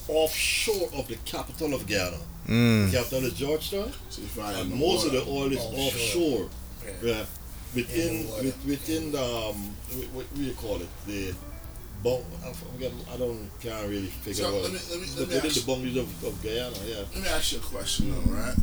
[0.07, 2.17] offshore of the capital of Guyana.
[2.49, 2.89] Mm.
[2.91, 5.85] The capital is Georgetown, So you find and most of the oil is Offshore.
[5.87, 6.49] offshore.
[7.03, 7.13] Yeah.
[7.13, 7.25] Yeah,
[7.75, 8.43] within the water.
[8.43, 9.55] with, within the um,
[9.93, 10.87] wh- what do you call it?
[11.05, 11.33] The
[12.01, 12.23] bong.
[12.43, 12.91] I forget.
[13.13, 14.63] I don't can't really figure So out.
[14.63, 16.97] let me let me But let me within ask, the boundaries of, of Guyana, yeah.
[17.13, 18.55] let me ask you a question though, right?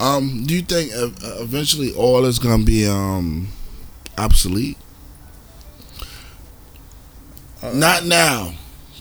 [0.00, 1.10] Um, do you think uh,
[1.40, 3.46] eventually oil is gonna be um
[4.18, 4.76] obsolete?
[7.62, 8.54] Uh, Not now,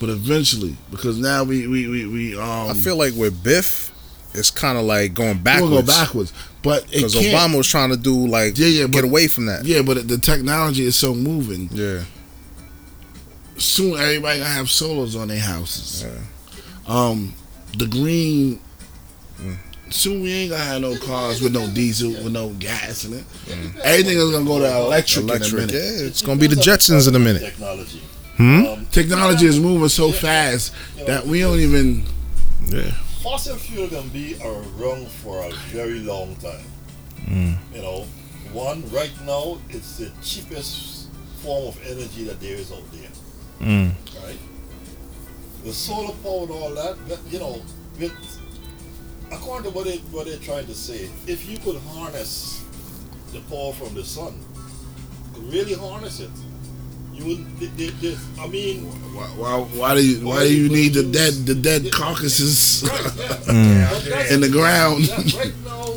[0.05, 3.89] but eventually, because now we we we, we um I feel like with Biff,
[4.33, 5.71] it's kind of like going we'll backwards.
[5.71, 7.15] go backwards, but Because.
[7.15, 9.63] Obama was trying to do like Yeah, yeah, get but- away from that.
[9.63, 11.69] Yeah, but the technology is so moving.
[11.71, 12.03] Yeah.
[13.57, 16.03] Soon everybody gonna have solos on their houses.
[16.03, 16.19] Yeah.
[16.85, 17.33] Um,
[17.77, 18.59] the green.
[19.41, 19.57] Mm.
[19.89, 23.23] Soon we ain't gonna have no cars with no diesel, with no gas in it.
[23.85, 25.53] Everything is gonna go to electric, in a Electric.
[25.53, 25.73] minute.
[25.75, 27.41] Yeah, it's gonna be the Jetsons in a minute.
[27.43, 28.01] Technology.
[28.37, 28.65] Hmm?
[28.65, 30.73] Um, Technology is moving so fast
[31.05, 32.03] that we don't even.
[32.65, 32.91] Yeah.
[33.23, 36.65] fossil fuel can be around for a very long time.
[37.25, 37.57] Mm.
[37.73, 38.05] You know,
[38.51, 43.09] one right now it's the cheapest form of energy that there is out there.
[43.61, 43.93] Mm.
[44.25, 44.39] Right?
[45.63, 47.61] The solar power and all that, but, you know,
[47.99, 48.13] with,
[49.31, 52.63] according to what they what they're trying to say, if you could harness
[53.31, 54.33] the power from the sun,
[55.33, 56.29] could really harness it,
[57.23, 58.83] I mean,
[59.15, 63.01] Why, why, why do you why do you need the dead the dead carcasses right?
[63.17, 63.29] Yeah.
[63.53, 64.03] Mm.
[64.09, 65.07] That's- in the ground?
[65.07, 65.93] Yeah, right now,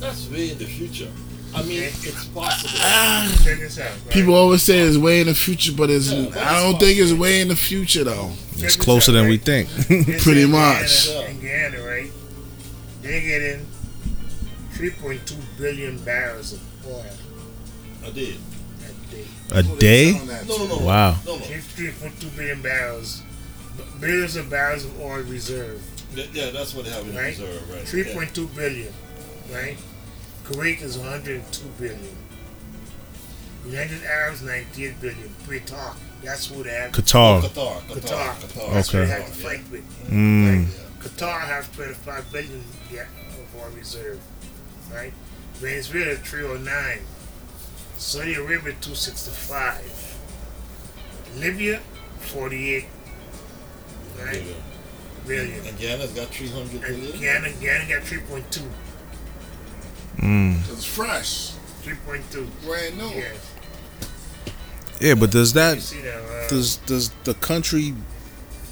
[0.00, 1.08] that's way in the future.
[1.54, 2.70] I mean, it's possible.
[2.82, 3.32] Ah,
[3.80, 4.10] out.
[4.10, 6.98] People always say it's way in the future, but it's Yeah, but I don't think
[6.98, 8.30] it's way in the future though.
[8.56, 9.30] Check It's closer out, than right?
[9.30, 9.68] we think.
[9.70, 11.06] This Pretty in much.
[11.08, 12.10] Guyana, in Guyana, right?
[13.02, 13.66] They're getting
[14.74, 17.04] 3.2 billion barrels of oil
[18.04, 18.36] I did.
[19.52, 20.12] A day.
[20.12, 20.20] Day?
[20.48, 20.78] No, no, no.
[20.84, 21.16] Wow.
[21.24, 21.44] No, no.
[21.44, 23.22] 3.2 billion barrels,
[24.00, 25.82] billions of barrels of oil reserve.
[26.14, 27.26] Yeah, yeah, that's what they have in Right.
[27.38, 27.84] reserve, right?
[27.84, 28.92] 3.2 billion,
[29.52, 29.76] right?
[30.44, 32.16] Kuwait is 102 billion.
[33.66, 35.34] United Arabs 98 billion.
[35.48, 36.90] Qatar, that's who they have.
[36.90, 37.02] Yeah.
[37.02, 37.42] Qatar.
[37.42, 38.34] Qatar, Qatar, Qatar.
[38.36, 38.72] Qatar.
[38.72, 39.22] That's who they Okay.
[39.22, 40.08] have to fight with.
[40.08, 40.66] Mm.
[40.66, 40.68] Right?
[41.00, 44.18] Qatar has 25 billion yeah, of oil reserve,
[44.94, 45.12] right?
[45.54, 47.00] Venezuela 309,
[47.98, 50.16] Saudi Arabia 265,
[51.38, 51.80] Libya
[52.20, 52.84] 48,
[54.22, 54.42] right?
[54.42, 54.52] Yeah.
[55.26, 55.66] Billion.
[55.66, 57.18] And Guyana's got 300 And billion.
[57.20, 58.62] Guyana, Guyana got 3.2,
[60.18, 60.72] Mm.
[60.72, 61.52] It's fresh,
[61.84, 62.48] 3.2.
[62.64, 63.08] brand new.
[63.08, 63.52] Yes.
[64.98, 66.14] Yeah, but does that that?
[66.46, 67.94] Uh, does does the country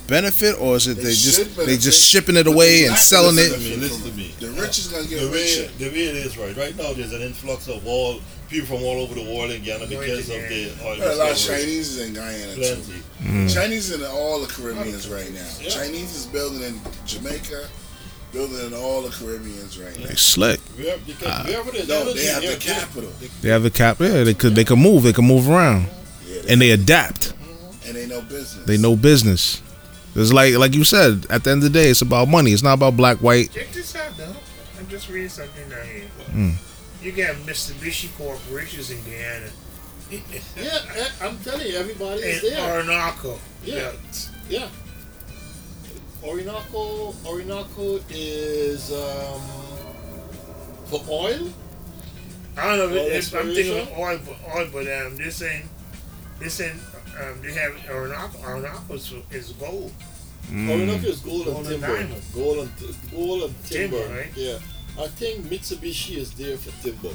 [0.07, 2.99] benefit, or is it They they, just they benefit, just shipping it away and not
[3.01, 3.53] selling gonna it?
[3.55, 4.35] I listen to me.
[4.41, 5.71] The rich is gonna get The way, richer.
[5.79, 9.01] the way it is right right now, there's an influx of all people from all
[9.01, 11.63] over the world in Guyana because of the oil There a lot of discovery.
[11.65, 12.83] Chinese in Guyana too.
[13.23, 13.53] Mm.
[13.55, 15.49] Chinese in all the Caribbeans right now.
[15.61, 15.69] Yeah.
[15.71, 17.67] Chinese is building in Jamaica,
[18.33, 20.07] building in all the Caribbeans right now.
[20.07, 20.61] They slick.
[20.77, 21.43] Where, because Ah.
[21.89, 24.15] No, they have the they're- capital, They have the capital.
[24.19, 25.03] Yeah, they could they could move.
[25.05, 25.89] They can move around,
[26.29, 27.33] yeah, and they adapt.
[27.87, 28.67] and they know business.
[28.67, 29.61] They know business.
[30.15, 31.27] It's like like you said.
[31.31, 32.53] At the end of the day, it's about money.
[32.53, 33.53] It's not about black white.
[33.53, 34.35] check this out, though.
[34.79, 36.05] I'm just reading something down here.
[36.31, 36.55] Mm.
[37.03, 39.51] You got Mitsubishi Corporations in Guyana.
[40.11, 42.77] Yeah, I'm telling you, everybody is and there.
[42.77, 43.39] Orinoco.
[43.65, 43.93] Yeah.
[44.49, 44.69] Yeah.
[46.23, 49.41] Orinoco, Orinoco is um,
[50.87, 51.51] for oil.
[52.57, 55.43] I don't know Oil if, if I'm thinking of oil, but oil, but um, this
[55.43, 55.67] ain't
[56.39, 56.81] this ain't
[57.21, 58.39] um, they have Orinoco.
[58.43, 59.93] Orinoco is, is gold.
[60.51, 60.71] Mm.
[60.71, 61.97] Orinoco is gold, Gold and and timber.
[61.99, 62.23] diamond.
[62.35, 63.99] Gold and t- gold and timber.
[63.99, 64.31] Timber, right?
[64.37, 64.59] Yeah.
[64.99, 67.15] I think Mitsubishi is there for timber,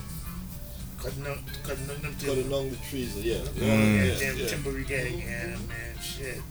[1.01, 2.49] Cutting up, cutting up them cutting timber.
[2.49, 3.15] down the trees.
[3.17, 3.35] Yeah.
[3.37, 3.61] Mm.
[3.61, 4.47] Yeah, Yeah, yeah.
[4.47, 5.95] timber we got yeah, Guyana, man.
[6.01, 6.41] Shit.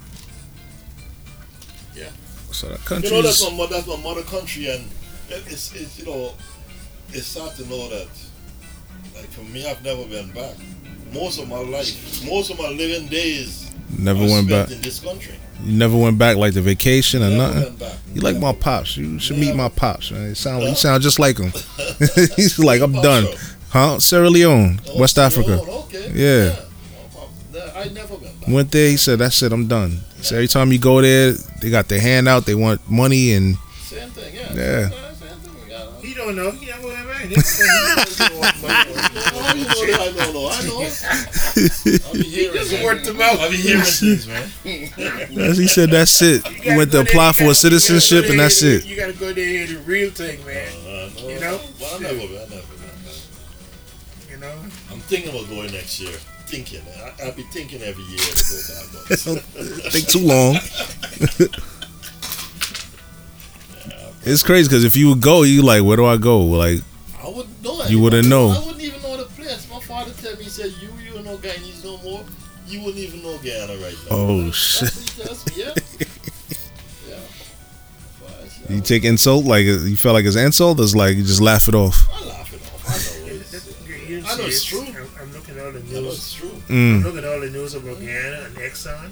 [2.51, 3.51] So the You know that's countries.
[3.51, 4.83] my mo- that's my mother country, and
[5.29, 6.33] it's, it's you know,
[7.11, 8.09] it's sad to know that.
[9.15, 10.55] Like for me, I've never been back.
[11.13, 14.77] Most of my life, most of my living days, Never was went spent back.
[14.77, 15.35] in this country.
[15.65, 17.63] You never went back like the vacation or Never nothing.
[17.63, 17.95] went back.
[18.15, 18.97] You like my pops.
[18.97, 20.11] You should meet my pops.
[20.11, 20.29] Man.
[20.29, 21.53] You sound you sound just like him.
[22.37, 23.25] He's like I'm done.
[23.27, 23.35] shop.
[23.71, 23.99] Huh?
[23.99, 25.51] Sierra Leone, Oh, West Sierra Africa.
[25.63, 26.11] Leone, okay.
[26.15, 26.57] Yeah.
[27.15, 28.49] Well, well, I never been back.
[28.49, 28.89] Went there.
[28.91, 29.53] He said, "That's it.
[29.53, 32.47] I'm done." He said, "Every time you go there, they got their hand out.
[32.47, 34.55] They want money and Same thing, yeah.
[34.55, 34.89] Yeah.
[34.91, 35.77] Same thing, yeah.
[35.77, 36.51] Uh, he don't know.
[36.53, 36.67] He
[37.37, 37.41] I
[40.33, 40.49] know.
[40.49, 40.81] I know.
[40.83, 40.85] I
[42.13, 42.55] be hearing.
[42.55, 43.41] Just word to mouth.
[43.41, 44.49] I be hearing things, man.
[45.35, 46.43] That's- he said that's it.
[46.65, 48.85] You went to apply for a citizenship and that's it.
[48.87, 50.69] You gotta go there and hear the real thing, man.
[50.87, 51.61] Uh, You know?
[51.79, 52.63] But I never, I never,
[54.31, 54.55] You know.
[54.91, 56.17] I'm thinking about going next year.
[56.47, 59.45] Thinking, I, I'll be thinking every year to go back.
[59.93, 60.55] Think too long.
[64.25, 66.41] it's crazy because if you would go, you like, where do I go?
[66.41, 66.81] Like,
[67.29, 67.85] I wouldn't know.
[67.85, 68.49] You wouldn't anybody.
[68.49, 68.61] know.
[68.61, 69.69] I wouldn't even know the place.
[69.71, 72.25] My father tell me, he said, "You, you know Guyanese no more.
[72.67, 74.81] You wouldn't even know Guyana right now." Oh, That's- shit.
[74.83, 75.87] That's what he tells me.
[77.09, 77.09] Yeah.
[77.11, 77.21] yeah.
[78.67, 81.69] But you take insult, like you felt like it's insult, it's like you just laugh
[81.69, 81.97] it off.
[82.11, 82.87] I laugh it off.
[82.89, 84.81] I know it's, I know it's, it's true.
[84.81, 86.15] I'm, I'm looking at all the I know news.
[86.15, 86.51] it's true.
[86.69, 87.05] Mm.
[87.05, 89.11] Look at all the news about Guyana and Exxon.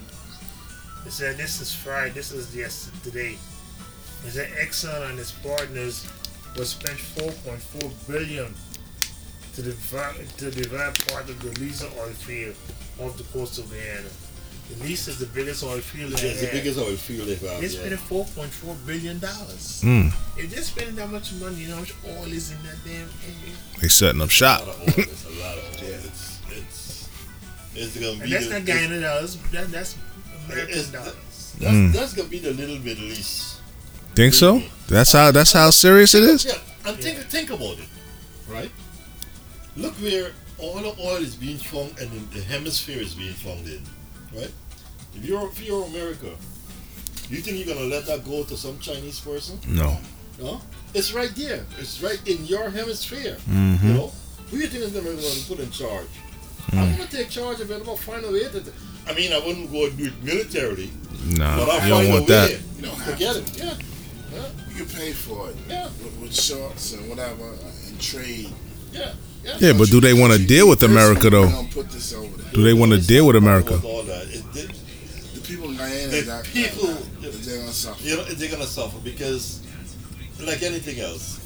[1.07, 2.14] It said this is Friday.
[2.14, 3.37] This is yesterday.
[4.27, 6.07] It said Exxon and its partners
[6.57, 8.54] will spent 4.4 billion
[9.54, 12.54] to develop to develop part of the Liza oil field
[13.00, 14.09] off the coast of Guyana.
[14.68, 16.54] The Liza is the biggest oil field Yeah, it's the have.
[16.54, 17.61] biggest oil field they've had.
[17.62, 17.96] They're Yeah.
[17.96, 19.80] 4.4 billion dollars.
[19.84, 20.12] Mm.
[20.36, 22.94] If they're spending that much money, you know how much oil is in that damn
[23.24, 23.57] area?
[23.80, 24.62] They're setting up shop.
[24.62, 25.04] A lot of oil.
[25.04, 26.00] It's a lot of oil.
[26.04, 27.09] It's it's
[27.76, 28.22] it's gonna be.
[28.24, 29.36] And that's the, not Guyana dollars.
[29.52, 29.96] That, that's
[30.46, 30.92] American Mm.
[30.92, 31.54] Dollars.
[31.61, 33.55] That's, that's gonna be the little bit least.
[34.17, 34.62] Think so?
[34.89, 36.45] That's how that's how serious it is.
[36.45, 36.55] Yeah,
[36.89, 37.89] and think think about it,
[38.49, 38.71] right?
[39.77, 43.83] Look where all the oil is being found and the, hemisphere is being found in,
[44.35, 44.51] right?
[45.14, 46.31] If you're if you're America,
[47.29, 49.59] you think you're gonna let that go to some Chinese person?
[49.69, 49.99] No.
[50.41, 50.61] No,
[50.95, 51.64] it's right there.
[51.79, 53.37] It's right in your hemisphere.
[53.49, 53.95] You Mm-hmm.
[53.97, 54.12] know,
[54.51, 55.17] who you think is gonna,
[55.49, 56.09] put in charge?
[56.73, 57.75] I'm gonna take charge of it.
[57.81, 58.62] I'm gonna find a way to.
[59.09, 60.91] I mean, I wouldn't go and do it militarily,
[61.37, 62.51] Nah, but I'll you don't want a that.
[62.51, 63.59] way You don't to get it.
[63.59, 63.75] Yeah,
[64.77, 67.49] You pay for it yeah, with, with shorts and whatever
[67.87, 68.51] and trade.
[68.93, 69.12] yeah,
[69.45, 69.57] yeah.
[69.59, 71.49] Yeah, but do they want to deal with America though?
[71.49, 72.53] Don't put this over there.
[72.53, 73.81] Do they want to deal with about America?
[73.87, 74.24] All that.
[74.29, 74.70] It, it,
[75.35, 78.03] The people in Guyana, The that, people- that, they're gonna suffer.
[78.05, 79.62] you know, they're gonna suffer because,
[80.45, 81.41] like anything else,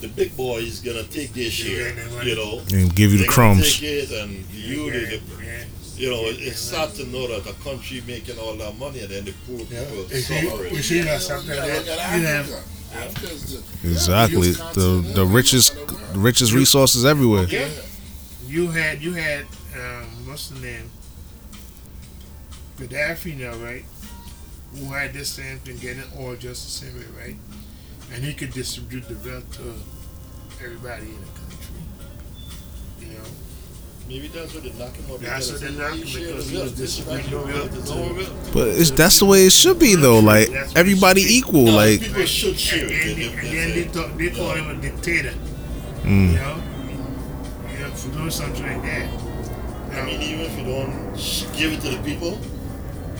[0.00, 1.94] the big boy is gonna take their share.
[2.22, 3.78] You know, And give you the crumbs.
[3.80, 5.64] Take it and you, the, the, Yeah.
[5.98, 9.08] You know, it- it's sad to know that a country making all that money and
[9.10, 9.84] then the poor Yeah.
[9.84, 10.74] people If suffering.
[10.74, 12.62] you see that something You like gotta that, look you at have Africa.
[12.94, 14.50] Africa's the, Exactly.
[14.52, 15.74] The the richest
[16.14, 17.44] the richest resources everywhere.
[17.48, 17.68] Yeah.
[18.46, 19.44] you had you had
[19.76, 20.90] um, what's the name?
[22.78, 23.84] Gaddafi now, right?
[24.76, 27.36] Who had this same thing, getting oil just the same way, right?
[28.14, 29.74] And he could distribute the wealth to
[30.64, 31.34] everybody in the country.
[31.34, 31.37] You know,
[34.08, 35.20] Maybe that's what they knock him out.
[35.20, 39.26] That's what they knock him because he was distributing the wealth But it's that's the
[39.26, 40.20] way it should be though.
[40.20, 41.64] Like everybody equal.
[41.66, 42.88] Like people should and share it.
[42.88, 45.34] then, They- they, and they then they, talk, they call him a dictator.
[46.04, 46.62] You mm, know,
[47.70, 49.10] you know, for doing something like that.
[49.92, 51.12] I mean, even if you don't
[51.58, 52.38] give it to the people,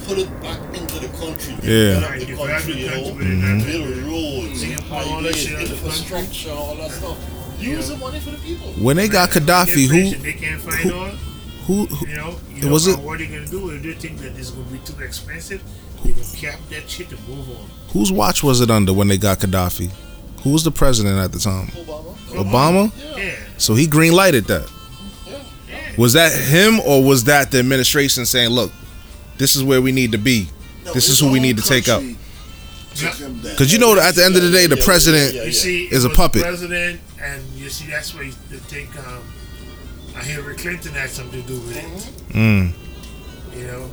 [0.07, 1.53] put it back into the country.
[1.63, 2.01] Yeah.
[2.01, 5.55] Develop the country, you know, country with it, build roads, Bring up all that shit
[5.57, 7.19] out of the infrastructure, all that stuff.
[7.61, 8.69] Use the money for the people.
[8.79, 11.11] when they got Gaddafi, who They can't find who- oil.
[11.67, 13.71] who, who You know, you know Was it- what are they gonna do?
[13.71, 15.61] If they think that it's gonna be too expensive,
[16.05, 17.69] they can cap that shit and move on.
[17.93, 19.91] whose watch was it under when they got Gaddafi?
[20.45, 21.67] Who was the president at the time?
[21.75, 22.15] Obama.
[22.31, 22.93] Obama.
[23.17, 23.23] Yeah.
[23.25, 24.67] Yeah, So he green lighted that.
[25.27, 25.33] Yeah.
[25.69, 25.79] yeah.
[25.97, 28.71] Was that him or was that the administration saying, "Look,
[29.37, 30.49] this is where we need to be"?
[30.85, 32.03] No, This is who we own need to take out.
[33.43, 35.47] Because you know, at the end of the day, the Yeah, yeah, president yeah, You
[35.49, 35.53] yeah.
[35.53, 36.43] see, is it a was puppet.
[36.43, 39.23] President, and you see that's why they think um,
[40.17, 42.35] uh, Hillary Clinton had something to do with it.
[42.35, 42.73] Mm,
[43.57, 43.91] You know,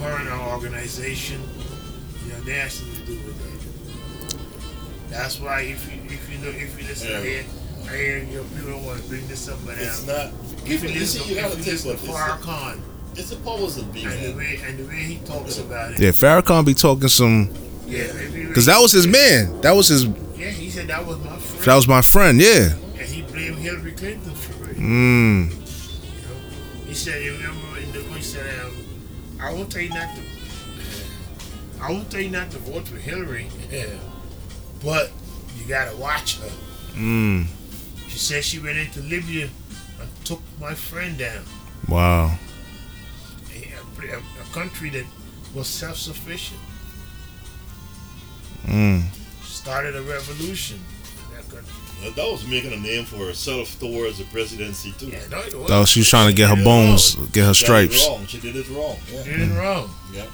[0.00, 1.40] her and her organization,
[2.26, 5.10] you know, they had something to do with that.
[5.10, 7.22] That's why if you if you know if you listen Yeah.
[7.22, 7.44] here,
[7.90, 10.26] I hear you know, people don't want to bring this up, but It's not.
[10.26, 12.18] if People, you you listen, see, you gotta you think listen what to it's.
[12.18, 12.80] Farrakhan
[13.16, 16.10] It's the powers that and the way and the way he talks about it, yeah,
[16.10, 17.48] Farrakhan be talking some
[17.86, 18.12] yeah,
[18.48, 19.60] because that was his man.
[19.60, 20.04] That was his.
[20.36, 22.40] Yeah, he said that was my friend, That was my friend.
[22.40, 22.74] Yeah.
[22.98, 24.76] and he blamed Hillary Clinton for it.
[24.76, 25.52] Mm.
[26.86, 28.72] He said, you remember in the he said, um,
[29.40, 30.22] I won't tell you not to
[31.82, 33.48] I won't tell you not to vote for Hillary,
[34.84, 35.10] but
[35.58, 36.50] You gotta watch her.
[36.94, 37.46] Mm.
[38.08, 39.48] She said she went into Libya
[40.00, 41.44] and took my friend down.
[41.88, 42.38] Wow.
[43.52, 45.04] A, a, a country that
[45.54, 46.60] was self-sufficient.
[48.66, 49.02] Mm.
[49.44, 50.78] Started a revolution
[51.34, 52.12] that country.
[52.16, 55.06] That was making a name for herself towards the presidency too.
[55.08, 55.68] Yeah, no, it was.
[55.68, 58.06] That was, she was trying to get her bones, get her She got it stripes.
[58.08, 58.26] wrong.
[58.26, 58.96] She did it wrong.
[59.10, 59.22] Yeah.
[59.24, 59.90] did it wrong.
[60.12, 60.26] Yeah.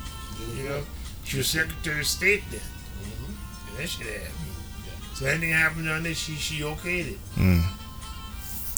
[0.56, 0.82] You know,
[1.24, 2.60] she was Secretary of State then.
[3.68, 4.34] And that shit happened.
[5.14, 7.18] So anything happened on this, she she okayed it.
[7.36, 7.62] Mm.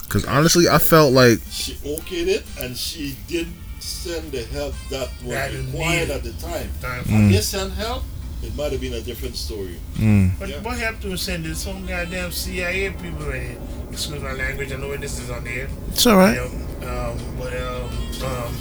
[0.05, 5.09] Because honestly, I felt like She okayed it, and she didn't send the help that
[5.23, 6.69] was That is required at the time.
[6.83, 7.27] Time Mm.
[7.29, 8.03] If they sent help,
[8.43, 9.77] it might have been a different story.
[9.97, 10.61] mm, But Yeah.
[10.63, 13.57] what happened to sending some goddamn CIA people in here?
[13.93, 15.69] Excuse my language, I know where this is on there.
[15.91, 16.35] it's all right.
[16.35, 16.51] You know,
[16.89, 17.91] um, but um,
[18.25, 18.55] um,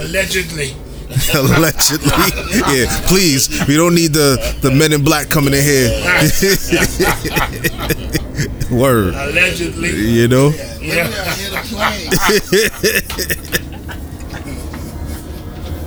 [0.06, 0.74] allegedly,
[1.34, 2.08] Allegedly,
[2.72, 3.00] yeah.
[3.06, 5.90] Please, we don't need the the men in black coming in here.
[8.72, 10.48] Word, allegedly, you know.
[10.80, 11.12] yeah.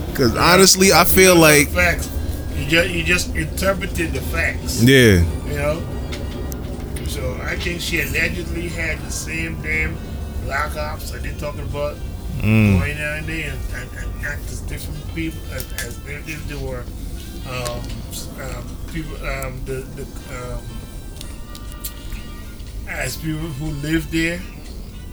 [0.07, 2.07] Because honestly, I feel like facts.
[2.65, 4.81] You just you just interpreted the facts.
[4.83, 5.83] yeah, You know.
[7.07, 9.95] So I think she allegedly had the same damn
[10.43, 11.95] black ops that they're talking about
[12.39, 16.55] mm, going down there and, and, and act as different people as, as if they
[16.55, 16.83] were
[17.47, 17.81] um,
[18.41, 20.01] um, people um, the, the
[20.35, 20.61] um,
[22.87, 24.41] as people who lived there.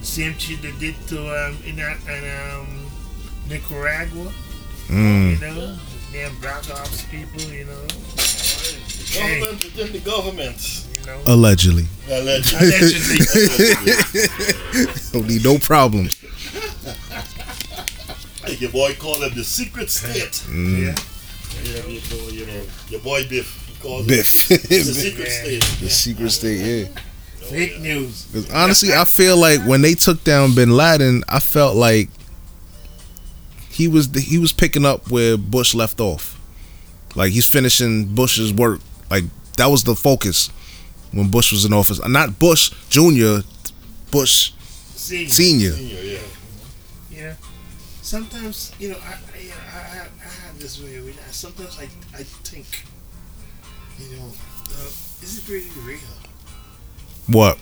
[0.02, 2.66] Same shit they did to um, in, that- in um,
[3.48, 4.32] Nicaragua.
[4.88, 5.78] mm, You know,
[6.12, 7.40] damn black ops people.
[7.42, 10.84] You know, The government within the government.
[11.00, 11.20] you know.
[11.26, 11.86] allegedly.
[12.10, 12.68] Allegedly.
[12.68, 13.18] Allegedly.
[15.12, 16.16] Don't need no problems.
[18.44, 20.42] Like your boy called him the secret state.
[20.48, 20.78] Mm.
[20.86, 20.96] yeah.
[21.64, 22.00] You know, you
[22.40, 23.68] you know, your boy Biff.
[23.68, 25.42] He calls Biff, it the secret Yeah.
[25.42, 25.80] state.
[25.80, 26.60] the secret state.
[26.60, 26.88] Yeah.
[27.48, 28.26] Fake news.
[28.32, 32.08] 'Cause honestly, I feel like when they took down Bin Laden, I felt like
[33.72, 36.38] he was he was picking up where Bush left off.
[37.14, 38.80] Like he's finishing Bush's work.
[39.10, 39.24] Like
[39.56, 40.48] that was the focus
[41.12, 42.00] when Bush was in office.
[42.06, 43.42] Not Bush Junior,
[44.10, 44.52] Bush
[44.94, 45.72] See, Senior.
[45.72, 46.18] Senior, yeah.
[47.10, 47.34] yeah.
[48.02, 51.12] Sometimes, you know, I, I, I, I, have this way.
[51.30, 51.84] Sometimes I,
[52.16, 52.84] I think,
[53.98, 54.86] you know, uh,
[55.22, 55.98] is it really real?
[57.26, 57.58] What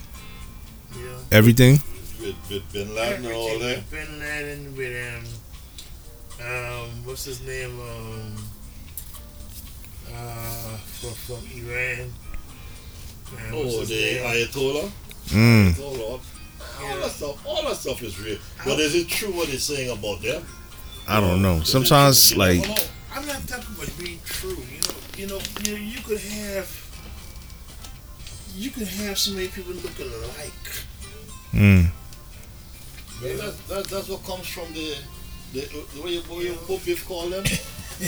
[0.96, 1.80] know, everything?
[2.20, 3.90] With, with Bin Laden and all that.
[3.90, 5.24] Bin Laden, with um,
[6.44, 8.36] um, what's his name, um,
[10.14, 12.00] uh, from from Iran.
[13.32, 14.24] Um, Oh, the name?
[14.24, 14.90] Ayatollah.
[15.28, 15.72] Mm.
[15.74, 16.20] Ayatollah.
[16.82, 18.38] All that stuff, all that stuff is real.
[18.64, 20.44] But is it true what they're saying about them?
[21.06, 21.62] I don't know.
[21.62, 22.66] Sometimes like.
[23.14, 24.56] I'm not talking about being true.
[25.16, 26.68] You know, you know, you, you could have,
[28.56, 30.52] you could have so many people looking alike.
[31.52, 31.90] mm,
[33.22, 34.96] Well, that, that, that's what comes from the,
[35.52, 35.60] the,
[35.94, 37.44] the way you, what you what Biff call them?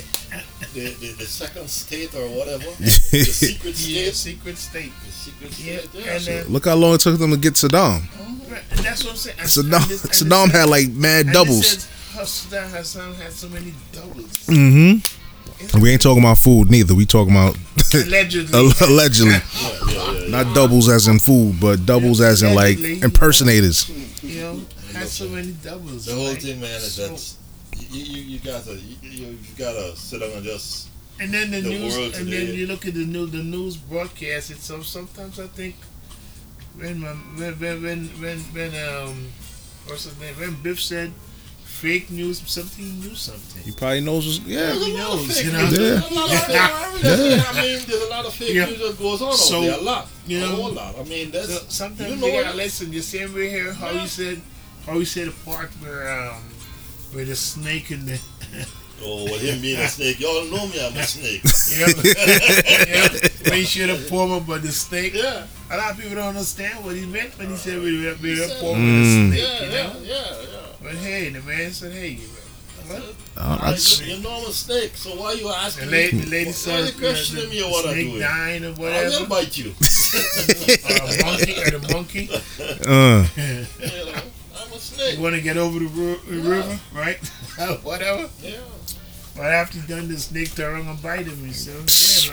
[0.74, 2.64] the, the, the second state or whatever.
[2.80, 4.14] the secret Yeah, state.
[4.14, 4.92] secret state.
[5.04, 6.04] The secret Yeah, state.
[6.04, 6.12] Yeah.
[6.16, 8.02] and then look how long it took them to get Saddam.
[8.50, 9.36] right, and that's what I'm saying.
[9.38, 11.60] And- Saddam and this- and Saddam had like mad doubles.
[11.60, 14.46] This says, how Saddam Hassan had so many doubles.
[14.46, 15.80] Mm-hmm.
[15.80, 16.92] We ain't talking about food neither.
[16.94, 17.56] We talking about
[17.94, 18.70] Allegedly.
[18.80, 19.32] allegedly.
[19.32, 19.40] yeah,
[19.88, 20.28] yeah, yeah.
[20.42, 23.88] Not doubles as in food, but doubles as in like impersonators.
[24.22, 24.51] you know,
[25.02, 26.06] had so many doubles.
[26.06, 27.36] The whole like, thing, man, is so- that
[27.90, 30.88] you, you, you gotta you, you, you gotta sit down and just
[31.20, 32.46] And then the, the news, world and today.
[32.46, 34.50] then you look at the news, the news broadcast.
[34.50, 35.76] It so sometimes I think
[36.76, 39.28] when my, when when when when, when um
[39.86, 41.12] what's his name when Biff said
[41.64, 43.62] fake news, something he knew something.
[43.62, 44.26] He probably knows.
[44.38, 44.72] What's, yeah.
[44.72, 45.62] He There's a lot of knows, fake you know.
[45.64, 45.78] news.
[45.78, 45.88] Yeah.
[45.88, 48.66] There's a lot of fake- I mean, there's a lot of fake Yeah.
[48.66, 49.78] news that goes on So, out there.
[49.78, 50.08] A lot.
[50.26, 50.98] you know, a whole lot.
[50.98, 52.56] I mean, that's So sometimes you you, know gotta it.
[52.56, 52.90] listen.
[52.90, 54.40] The same way here, how he said,
[54.86, 56.42] how he said the part where um
[57.12, 58.20] where the snake in the
[59.04, 60.20] oh, with him being a snake.
[60.20, 60.84] Y'all know me.
[60.84, 61.42] I'm a snake.
[61.76, 61.86] yeah,
[62.88, 63.08] yeah
[63.48, 65.14] when he should have pulled him about the snake.
[65.14, 68.14] yeah, A lot of people don't understand what he meant when he said we were
[68.22, 69.30] we were said- Mm.
[69.30, 69.60] with a yeah, snake.
[69.62, 69.92] You know.
[70.02, 70.66] yeah, yeah.
[70.82, 72.18] But hey, the man said, hey,
[72.86, 73.02] what?
[73.36, 74.96] Uh, I, that's, you know I'm a snake.
[74.96, 76.24] So why are you The asking lady, me?
[76.24, 78.20] the lady why said, you questioning me or what I'm snake doing?
[78.20, 79.26] dying or I will whatever.
[79.26, 79.70] bite you.
[79.70, 82.28] uh, monkey or the monkey.
[82.86, 84.22] uh, you know,
[84.90, 85.16] I'm snake.
[85.16, 87.18] You want to get over the ru- river, right?
[87.82, 88.28] whatever.
[88.42, 88.58] Yeah.
[89.34, 91.42] But after he done, the snake turned and bite him.
[91.42, 91.74] He said,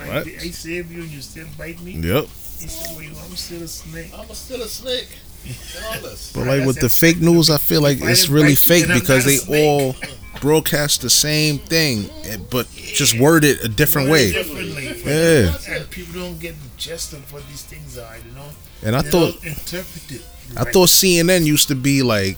[0.04, 0.26] "Damn, I, What?
[0.26, 2.24] I saved you and you still bite me." yep.
[2.24, 5.08] He said, "Well, I'm still a snake." I'm a still a snake.
[5.46, 6.32] And all this.
[6.34, 9.96] But like with the fake news, I feel like it's really fake because they all
[10.40, 14.32] broadcast the same thing, eh, but just word it a different way.
[14.32, 15.02] Differently.
[15.04, 15.56] Yeah.
[15.68, 18.48] And people don't get the gist of what these things are, you know?
[18.82, 20.24] And I They thought don't.
[20.56, 20.72] I right.
[20.72, 22.36] thought CNN used to be like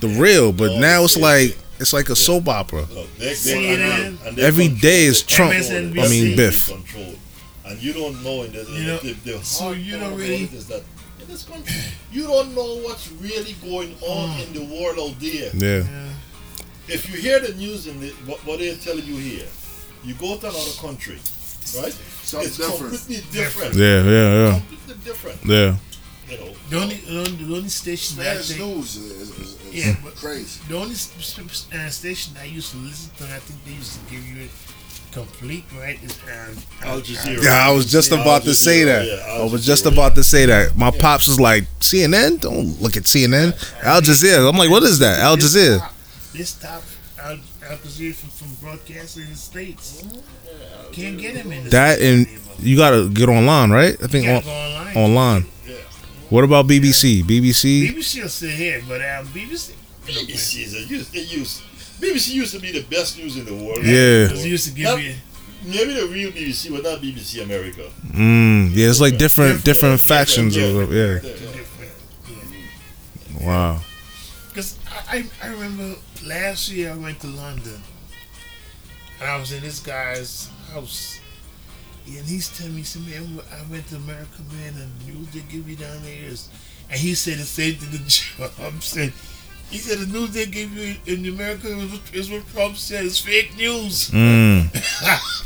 [0.00, 1.22] the real, but No, now it's yeah.
[1.24, 2.86] like it's like a soap opera.
[2.92, 4.06] No, they, they, CNN.
[4.06, 5.22] and, and they Every control day is.
[5.22, 5.52] Trump.
[5.52, 6.04] MSNBC.
[6.04, 6.70] I mean Biff.
[7.64, 10.52] And you don't know in the, You know, the, the so you don't really- it
[10.52, 10.82] is that
[11.20, 11.74] in this country
[12.10, 14.46] you don't know what's really going on Mm.
[14.46, 15.50] in the world out there.
[15.54, 15.88] Yeah.
[15.88, 16.08] Yeah.
[16.88, 19.46] If you hear the news and the, what, what they're telling you here,
[20.04, 21.14] you go to another country,
[21.78, 21.94] right?
[22.22, 22.92] Something it's different.
[22.98, 23.74] completely different.
[23.76, 25.38] Yeah, yeah, Completely different.
[25.44, 25.76] yeah.
[26.28, 26.52] You know.
[26.70, 29.86] The only, the only, the only station that Spanish they, news is, is, is, is
[29.86, 30.60] Yeah, crazy.
[30.68, 33.94] the only s- s- uh, station I used to listen to, I think they used
[33.94, 34.50] to give you it
[35.12, 36.02] complete, right?
[36.02, 36.56] Is um,
[36.88, 37.42] Al Jazeera.
[37.44, 39.06] Yeah, I was just Al about to say that.
[39.06, 40.74] yeah, I was just about to say that.
[40.76, 42.40] My pops was like, CNN?
[42.40, 43.52] Don't look at CNN.
[43.82, 44.48] Al Jazeera.
[44.48, 45.18] I'm like, what is that?
[45.18, 45.86] Al Jazeera.
[46.32, 46.82] This top
[47.20, 50.02] Al, Al Jazeera from, from broadcasting in the states.
[50.92, 52.41] Can't get him in the That States and anymore.
[52.58, 53.96] You gotta get online, right?
[54.02, 54.96] I think on, go online.
[54.96, 55.46] online.
[55.66, 55.74] Yeah.
[56.30, 57.22] What about BBC?
[57.22, 57.88] BBC?
[57.88, 59.72] BBC will sit here, but um, BBC.
[60.06, 61.62] BBC is a used, it used
[62.00, 63.84] BBC used to be the best news in the world.
[63.84, 64.24] Yeah.
[64.26, 65.14] Because used to give That- you.
[65.64, 67.88] Maybe the real BBC, but not BBC America.
[68.08, 70.64] Mm, yeah, it's like different different factions Yeah.
[70.64, 71.20] of yeah.
[71.20, 71.52] different.
[73.40, 73.80] Wow.
[74.48, 74.78] Because
[75.08, 75.94] I, I, I remember
[76.26, 77.80] last year I went to London
[79.20, 81.20] and I was in this guy's house.
[82.06, 85.28] And he's telling me, he said, man, I went to America, man, and the news
[85.32, 86.48] they give you down there is.
[86.90, 88.08] And he said the same thing to
[88.56, 89.12] Trump said.
[89.70, 91.68] He said the news they give you in America
[92.12, 93.06] is what Trump said.
[93.06, 94.10] It's fake news.
[94.10, 94.68] Mm.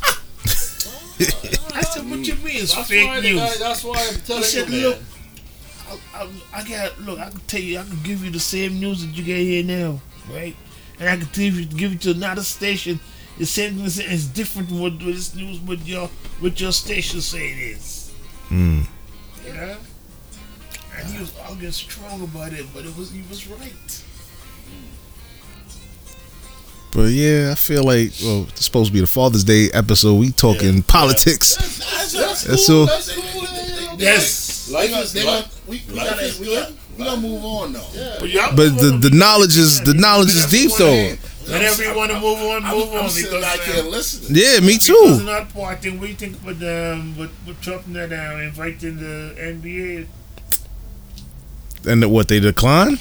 [1.75, 3.39] I said, what you mean it's That's fake why, news?
[3.41, 4.83] guy, that's why I'm telling said, you, man.
[4.91, 4.99] look,
[5.89, 6.29] I, I,
[6.61, 7.19] I got look.
[7.21, 9.63] I can tell you, I can give you the same news that you get here
[9.63, 10.01] now,
[10.33, 10.57] right?
[10.99, 12.99] And I can tell you, give it to another station.
[13.39, 16.09] The same thing is it's different from what what this news, what your
[16.41, 18.13] what your station say it is.
[18.49, 18.87] Mm.
[19.47, 19.77] You know.
[20.97, 24.03] And he was arguing strong about it, but it was he was right.
[26.93, 30.15] But yeah, I feel like well, it's supposed to be the Father's Day episode.
[30.15, 30.83] We talking Yeah.
[30.87, 31.57] politics.
[31.57, 32.57] That's, that's, That's cool.
[32.57, 33.43] so- That's cool.
[33.43, 33.99] man.
[33.99, 34.71] Yes.
[34.71, 36.75] Life They is gonna- we, we, life gotta, is we, good.
[36.97, 37.87] we gotta move on though.
[37.93, 38.17] Yeah.
[38.19, 41.17] But, y'all But the the knowledge is the knowledge is deep though.
[41.49, 43.43] Whenever you want to move on, I'm, move I'm on sitting because.
[43.59, 44.31] back uh, here listening.
[44.43, 45.19] Yeah, me Because too.
[45.23, 48.97] another part, then what do you think about um, with, with Trump that uh, inviting
[48.97, 50.07] the NBA?
[51.87, 52.99] And what they decline?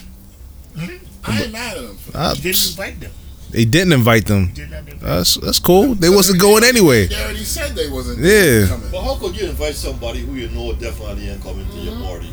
[1.27, 1.95] I ain't mad at him.
[1.97, 2.19] For that.
[2.19, 3.11] Uh, He didn't invite them.
[3.51, 4.51] they didn't invite them.
[4.53, 5.95] Did not invite That's that's cool.
[5.95, 7.07] They wasn't going anyway.
[7.07, 8.67] They already said they wasn't Yeah.
[8.67, 8.91] coming.
[8.91, 12.29] But how could you invite somebody who you know definitely ain't coming to your party?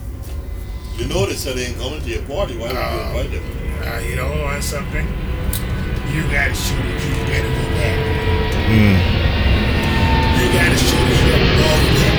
[0.99, 2.57] You know they said they ain't coming to your party.
[2.59, 3.45] Why would you Uh, invite them?
[3.83, 5.07] Uh, you know, on something,
[6.13, 7.99] you gotta show that you better than that.
[8.69, 9.01] Mm.
[10.37, 12.17] You gotta show that you're above that.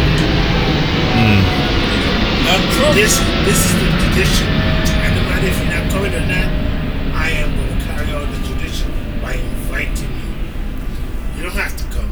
[2.54, 6.26] And Trump, This, this is the tradition, and no matter if you're not coming or
[6.26, 6.50] not,
[7.14, 8.90] I am gonna carry on the tradition
[9.22, 11.38] by inviting you.
[11.38, 12.12] You don't have to come,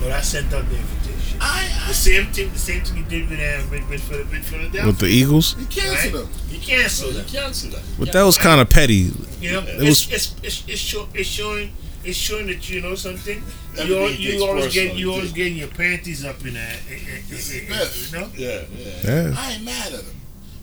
[0.00, 0.95] but I sent out the invitation.
[1.40, 4.44] I, The same thing, the same thing you did with uh, with, with, Phil- with
[4.44, 4.86] Philadelphia.
[4.86, 6.22] With the Eagles, I canceled right?
[6.24, 6.28] them.
[6.50, 7.26] You cancel you them.
[7.26, 7.82] cancel that.
[7.98, 9.10] but that was kind of petty.
[9.40, 11.72] You know, It it's, was- it's, it's, it's, show, it's showing
[12.04, 13.42] it's showing that you know something.
[13.74, 16.76] You, Everything you always get you always getting your panties up in that.
[16.88, 18.12] Biff.
[18.12, 18.94] You know, Yeah, yeah.
[19.04, 19.34] Yeah.
[19.36, 20.14] I ain't mad at him.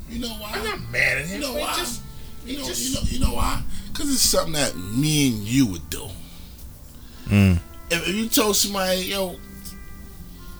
[0.10, 0.52] You know why?
[0.54, 1.42] I'm not mad at him.
[1.42, 1.74] You know why?
[1.76, 2.02] Just,
[2.46, 3.62] you know, just- you know, you know why?
[3.92, 6.08] Because it's something that me and you would do.
[7.28, 7.60] Mm.
[7.92, 9.36] If, if you told somebody, yo,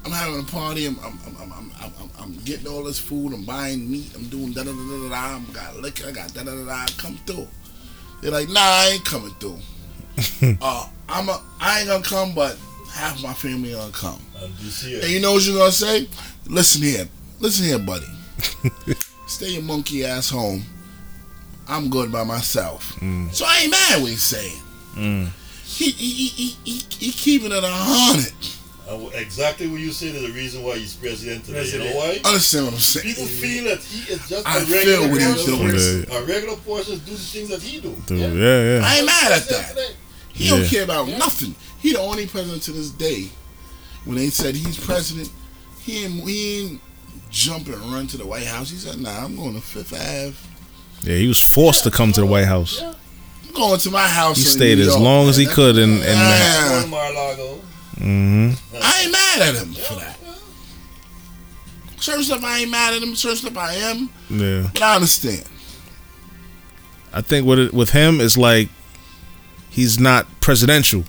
[0.06, 3.34] I'm having a party, I'm, I'm, I'm, I'm, I'm, I'm, I'm getting all this food,
[3.34, 6.34] I'm buying meat, I'm doing da da da da da, I'm got liquor, I got
[6.34, 7.48] da da da da, come through.
[8.22, 9.58] They're like, nah, I ain't coming through.
[10.62, 12.58] uh, I'm a, I ain't gonna come, but
[12.92, 14.20] half my family gonna come.
[14.42, 15.10] And you see And it.
[15.10, 16.08] you know what you're gonna say?
[16.48, 17.08] Listen here,
[17.40, 18.06] listen here, buddy.
[19.28, 20.64] Stay your monkey ass home.
[21.68, 22.96] I'm good by myself.
[23.00, 23.34] Mm.
[23.34, 24.60] So I ain't mad what he's saying.
[24.96, 25.30] Mm.
[25.64, 28.34] He he he he, he, he keeping it a hundred.
[28.96, 31.66] And exactly what you said is the reason why he's president today.
[31.66, 32.24] You know President.
[32.24, 32.30] why?
[32.30, 33.06] Understand what I'm saying?
[33.08, 35.58] People feel that he is just I a feel regular what he's person.
[35.58, 36.06] doing.
[36.10, 36.18] Yeah.
[36.18, 37.96] A regular person do the things that he do.
[38.08, 38.82] Dude, yeah, yeah.
[38.86, 39.70] I ain't mad at that.
[39.70, 39.88] Today.
[40.34, 41.18] He don't care about Yeah.
[41.18, 41.56] nothing.
[41.80, 43.30] He the only president to this day.
[44.06, 45.30] When they said he's president,
[45.82, 46.82] he ain't, he ain't
[47.30, 48.70] jump and run to the White House.
[48.70, 50.34] He said, "Nah, I'm going to Fifth Ave.
[51.04, 52.80] Yeah, he was forced to come to the White House.
[52.82, 52.94] Yeah.
[53.48, 55.78] I'm going to my house." He in stayed New as York." long as he could
[55.78, 56.10] in, in that.
[56.72, 56.80] Yeah.
[56.80, 57.60] Going Mar-a-Lago.
[57.98, 60.18] Hmm I ain't mad at him for that.
[62.00, 63.16] Certain stuff I ain't mad at him.
[63.16, 64.70] Certain stuff I am, Yeah.
[64.74, 65.44] but I understand.
[67.14, 68.70] I think with it, with him, it's like
[69.70, 71.02] he's not presidential.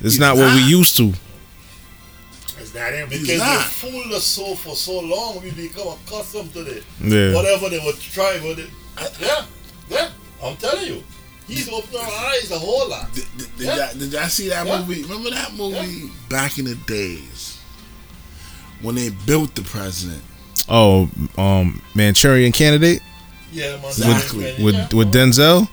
[0.00, 1.12] It's He's not what we used to.
[2.58, 3.08] It's not him.
[3.08, 3.58] Because not.
[3.58, 6.84] they fooled us so for so long, we become accustomed to it.
[7.00, 7.34] Yeah.
[7.34, 8.70] Whatever they would try with it.
[9.20, 9.44] Yeah,
[9.90, 10.10] yeah.
[10.42, 11.02] I'm telling you,
[11.46, 13.12] he's opened our eyes a whole lot.
[13.12, 13.76] Did, did, did, Yeah.
[13.76, 14.78] y'all, did y'all see that Yeah.
[14.78, 15.02] movie?
[15.02, 17.58] Remember that movie back in the days
[18.82, 20.22] when they built the president?
[20.68, 23.00] Oh, um, Manchurian Candidate
[23.52, 23.84] Yeah, man.
[23.86, 24.52] Exactly.
[24.58, 24.62] Yeah.
[24.64, 25.68] with with Denzel.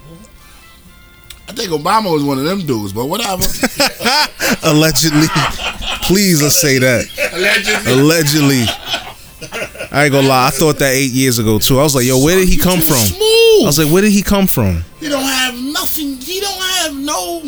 [1.47, 3.43] I think Obama was one of them dudes, but whatever.
[4.63, 5.27] Allegedly,
[6.03, 7.05] please let's say that.
[7.33, 7.93] Allegedly.
[7.93, 8.63] Allegedly.
[9.91, 10.47] I ain't gonna lie.
[10.47, 11.79] I thought that eight years ago too.
[11.79, 12.95] I was like, yo, where did he come from?
[12.95, 14.83] I was like, where did he come from?
[14.99, 16.15] he don't have nothing.
[16.17, 17.41] He don't have no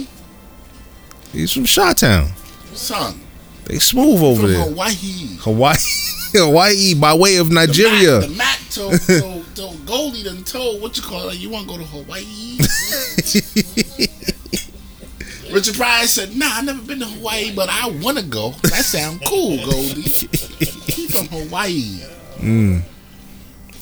[1.31, 2.31] He's from Chi Town.
[2.73, 3.19] son
[3.65, 4.61] They smooth over from there.
[4.63, 5.38] Hawaii.
[5.39, 5.77] Hawaii,
[6.34, 8.19] Hawaii by way of Nigeria.
[8.19, 11.38] The Mac, the Mac told, told, told Goldie done told what you call it.
[11.38, 12.57] You want to go to Hawaii?
[15.51, 18.51] Richard Pryor said, "Nah, I never been to Hawaii, but I want to go.
[18.63, 20.01] That sound cool, Goldie.
[20.01, 21.99] he from Hawaii,
[22.39, 22.81] Mm.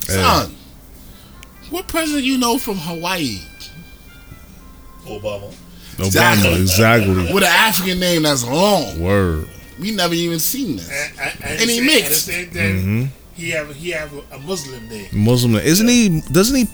[0.02, 0.56] son.
[1.70, 3.40] What president you know from Hawaii
[5.20, 5.54] Obama.
[5.98, 7.16] Obama, exactly.
[7.34, 9.00] with an African name that's long?
[9.00, 9.48] Word.
[9.80, 10.90] We never even seen this.
[10.90, 12.30] And, and, and, And he the mixed.
[12.30, 15.08] And the same thing, hmm he have he have a, a Muslim name.
[15.14, 15.56] Muslim.
[15.56, 16.22] Isn't he?
[16.32, 16.68] Doesn't he?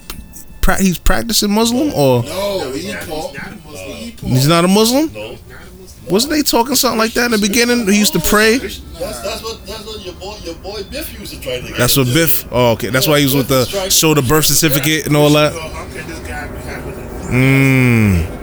[0.59, 3.29] Pra- he's practicing Muslim, or No, he he's not, Paul.
[3.29, 3.95] he's not a Muslim.
[3.95, 4.29] He Paul.
[4.29, 5.13] he's not a Muslim?
[5.13, 5.29] No.
[5.29, 6.11] He's not a Muslim.
[6.13, 7.88] Wasn't they talking something like that in the beginning?
[7.88, 8.57] He used to pray.
[8.57, 11.77] That's, that's what that's what your boy your boy Biff used to try to get.
[11.77, 12.07] That's what.
[12.07, 12.45] Biff.
[12.51, 12.89] Oh, okay.
[12.89, 15.53] That's why he was with the show the birth certificate and all that.
[15.53, 18.34] So how can this guy be having a Mm.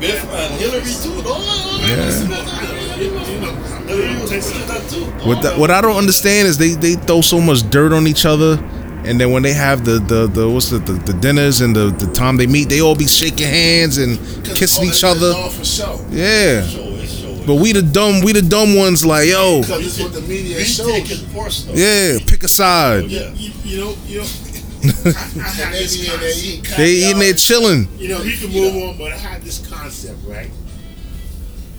[0.00, 1.22] Biff and Hillary too.
[1.22, 1.38] No.
[1.80, 2.22] Yeah.
[2.98, 3.52] You know,
[3.86, 5.04] Hillary was pushing that too.
[5.28, 8.24] What the, what I don't understand is they they throw so much dirt on each
[8.24, 8.58] other,
[9.04, 11.90] and then when they have the the, the what's the, the the dinners and the
[11.90, 14.18] the time they meet, they all be shaking hands and
[14.56, 15.32] kissing each other.
[15.34, 16.04] All for show.
[16.10, 16.62] Yeah.
[16.64, 17.46] Show it, show it.
[17.46, 20.58] But we the dumb we the dumb ones like yo Because it's what the media
[20.58, 20.86] we shows.
[20.86, 21.76] take it personal.
[21.76, 23.06] yeah pick a side.
[23.06, 23.32] Yeah.
[23.32, 24.26] you, you know you know.
[24.84, 27.88] I, I And they this be in there eating They eating there chilling.
[27.98, 30.50] You know, he can move on, but I had this concept, right?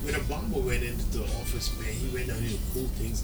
[0.03, 3.21] When Obama went into the office, man, he went down here to cool things.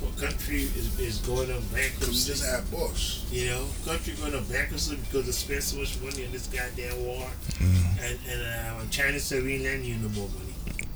[0.00, 2.30] The country is, is going on We bankruptcy.
[2.32, 3.20] just had Bush.
[3.30, 7.04] You know, country going on bankruptcy because they spent so much money on this goddamn
[7.04, 7.26] war,
[7.60, 10.54] and and uh, China said we ain't lending you no more money.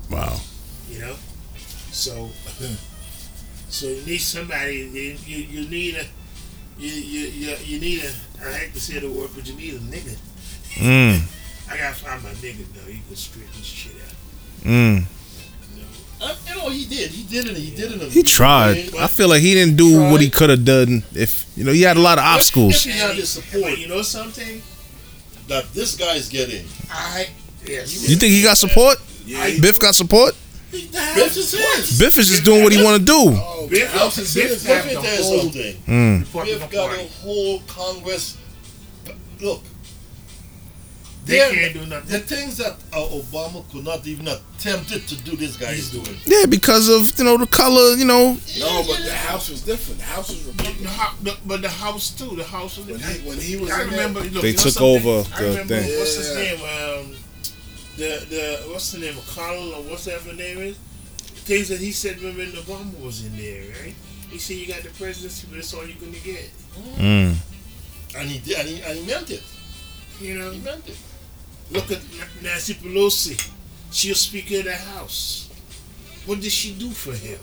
[0.09, 0.39] Wow.
[0.89, 1.15] You know,
[1.91, 2.29] so
[3.69, 4.89] so you need somebody.
[4.93, 6.05] You you, you need a
[6.77, 8.11] you, you you you need a.
[8.47, 10.15] I hate to say the word, but you need a nigga.
[10.75, 11.21] Mm.
[11.71, 12.91] I gotta find my nigga though.
[12.91, 14.65] He can straighten this shit out.
[14.67, 15.03] Mm.
[15.75, 15.87] You know?
[16.27, 17.11] Uh, you know he did.
[17.11, 17.57] He did it.
[17.57, 18.11] He did it.
[18.11, 18.91] He tried.
[18.93, 21.03] way, I feel like he didn't do what he could have done.
[21.13, 22.83] If you know, he had a lot of obstacles.
[22.83, 24.61] He had the But support you know something?
[25.47, 26.65] that this guy's getting.
[26.91, 27.29] I
[27.65, 28.09] yes.
[28.09, 28.97] You think he got support?
[29.27, 30.35] I- Biff got support.
[30.83, 31.99] The house is his.
[31.99, 33.13] Biff is just doing what he want to do.
[33.37, 34.65] Oh, Biff- the house is Biff his.
[34.65, 35.75] have Let me the whole something.
[35.87, 36.19] Mm.
[36.21, 38.37] Republican We've got a whole Congress.
[39.41, 39.61] Look,
[41.25, 42.07] They They're- can't do nothing.
[42.11, 45.89] the things that uh, Obama could not even attempt it to do, this guy is
[45.89, 46.15] doing.
[46.25, 47.95] Yeah, because of you know the color.
[47.95, 49.99] You know, No, but the house was different.
[50.01, 50.85] The house was The Republican.
[50.85, 52.35] hou- the- but the house too.
[52.35, 52.77] The house.
[52.77, 54.19] Was, When he, when he was I remember.
[54.21, 55.97] there, Look, They took over the thing.
[55.97, 56.35] what's his Yeah.
[56.57, 57.14] name?
[57.97, 59.13] The the what's the name?
[59.13, 60.77] McConnell or whatever his name is.
[61.45, 63.95] Things that he said when Obama was in there, right?
[64.29, 66.49] He said you got the presidency, but that's all you're gonna get.
[66.97, 67.35] mm.
[68.17, 69.43] And he did, and he, and he meant it.
[70.19, 70.51] You know.
[70.51, 70.97] He meant it.
[71.71, 71.99] Look at
[72.41, 73.51] Nancy Pelosi.
[73.91, 75.49] She was Speaker of the House.
[76.25, 77.39] What did she do for him?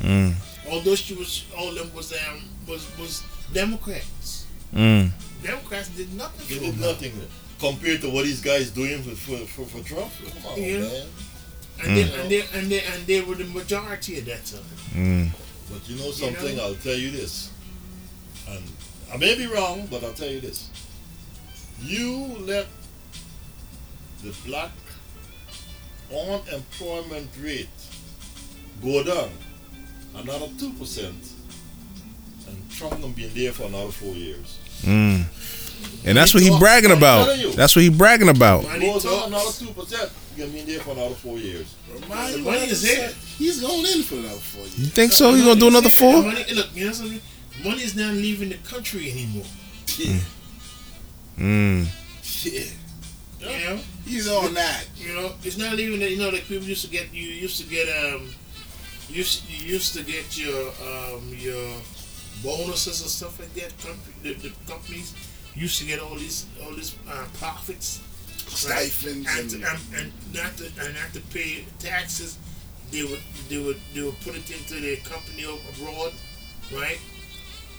[0.00, 0.34] Mm.
[0.70, 3.22] Although she was, all them was um, was was
[3.52, 4.46] Democrats.
[4.74, 5.10] Mm.
[5.42, 6.80] Democrats did nothing He for did him.
[6.80, 7.12] nothing
[7.58, 10.10] compared to what these guys doing for for, for, for Trump.
[10.42, 10.80] Come on, Yeah.
[10.80, 11.06] man.
[11.80, 14.62] And, they, and they and they and they were the majority at that time.
[14.94, 15.30] Mm.
[15.70, 16.56] But you know something?
[16.56, 16.64] know?
[16.64, 17.50] I'll tell you this,
[18.48, 18.64] and
[19.12, 20.70] I may be wrong, but I'll tell you this:
[21.80, 22.66] you let
[24.24, 24.72] the black
[26.10, 27.68] unemployment rate
[28.82, 29.30] go down
[30.16, 31.32] another two percent,
[32.48, 34.58] and Trump gonna be in there for another four years.
[34.82, 35.24] Mm.
[36.04, 37.26] And that's what he bragging about.
[37.54, 38.62] That's what he bragging about.
[38.64, 39.58] Money Goes down talks.
[39.58, 41.74] two percent, you gonna be in there for another four years.
[41.90, 43.10] The you money is there.
[43.36, 45.34] He's going in for another four You think so?
[45.34, 46.22] He gonna do another four?
[46.22, 47.20] Money, look, you know something?
[47.64, 49.44] Money is not leaving the country anymore.
[49.96, 50.18] Yeah.
[51.38, 51.86] Mm.
[52.44, 52.62] yeah.
[53.40, 53.46] You
[53.76, 54.84] know, He's on that.
[54.96, 56.00] you know, it's not leaving.
[56.00, 57.12] The, you know, like people used to get.
[57.12, 58.30] You used to get um,
[59.08, 61.70] you used, you used to get your um your
[62.42, 63.76] bonuses and stuff like that.
[63.78, 65.14] Company, the, the companies
[65.58, 68.00] used to get all these all these uh, profits
[68.46, 72.38] stipends and, and, and, and not to and not to pay taxes.
[72.90, 76.12] They would they would they would put it into their company abroad,
[76.74, 76.98] right?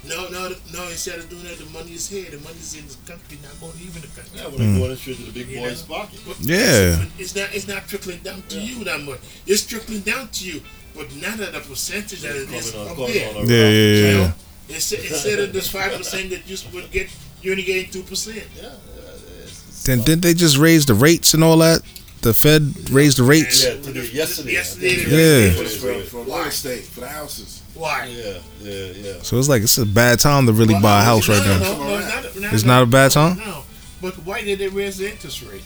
[0.08, 0.84] No, no, no.
[0.88, 2.30] Instead of doing that, the money is here.
[2.32, 4.40] The money is in the country, not going to leave in the country.
[4.40, 5.96] Yeah, when they going straight to the big You boy's know?
[5.96, 6.20] pocket.
[6.26, 7.04] But Yeah.
[7.18, 9.20] it's not it's not trickling down to you that much.
[9.46, 10.62] It's trickling down to you,
[10.96, 13.34] but not at a percentage that it is Coming on, up coming there.
[13.34, 14.32] Yeah, yeah, You yeah.
[14.70, 17.10] Know, instead, instead of this five percent that you would get,
[17.42, 18.44] you're only getting two percent.
[18.56, 21.82] Yeah, yeah, it's- it's Then didn't they just raise the rates and all that?
[22.22, 23.64] The Fed raised the rates.
[23.64, 24.50] Yeah, today, yesterday.
[24.50, 25.10] I Yesterday, think.
[25.10, 25.54] they Yeah.
[25.54, 26.40] for, for, for Why?
[26.40, 27.62] real estate, for the houses.
[27.76, 28.06] Why?
[28.08, 29.14] Yeah, yeah, yeah.
[29.22, 31.60] So it's like it's a bad time to really Well, buy a house right no,
[31.60, 31.60] now.
[31.60, 33.38] No, no, not, not, It's not a bad time?
[33.38, 33.64] No,
[34.02, 35.64] but why did they raise the interest rate?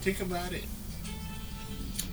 [0.00, 0.64] Think about it.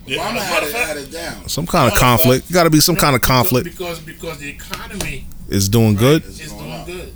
[0.06, 1.48] Yeah, Obama as had it, had it down.
[1.48, 2.52] Some kind of conflict.
[2.52, 6.24] Got to be some kind of conflict because because the economy is doing good.
[6.26, 6.86] It's is doing up.
[6.86, 7.14] good.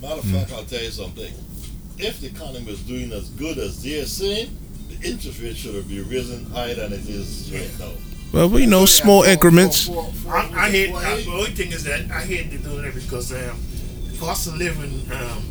[0.00, 1.32] Matter of fact, I'll tell you something.
[1.98, 4.56] If the economy is doing as good as they're saying,
[4.88, 7.92] the interest rate should have been risen higher than it is right now.
[8.32, 9.86] Well, we know small For- increments.
[9.86, 10.90] for- for- I, I hate.
[10.90, 13.56] for Uh, the only thing is that I hate to do that because um,
[14.18, 15.44] cost of living, um,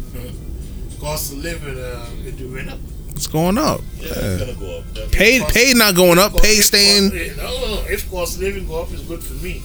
[0.99, 2.79] cost of living, uh, it went up.
[3.15, 3.81] It's going up.
[3.99, 4.13] Yeah, Yeah.
[4.15, 4.93] it's gonna go up.
[4.93, 5.17] definitely.
[5.17, 6.35] Pay, pay not going up.
[6.41, 7.11] Pay staying.
[7.11, 7.81] cost- No, no, no.
[7.89, 9.61] If cost of living go up, is good for me.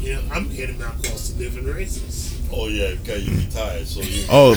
[0.00, 2.32] You know, I'm getting my cost of living raises.
[2.52, 4.24] Oh yeah, because you retired, so you.
[4.28, 4.56] Oh,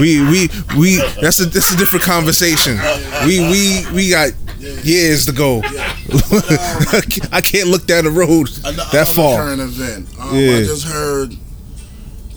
[0.00, 0.48] we we
[0.78, 0.96] we.
[1.20, 2.78] That's a that's a different conversation.
[3.26, 5.60] We we we got years to go.
[7.32, 8.48] I can't look down the road
[8.92, 9.38] that far.
[9.38, 10.08] current event.
[10.18, 10.56] Um, Yeah.
[10.56, 11.36] I just heard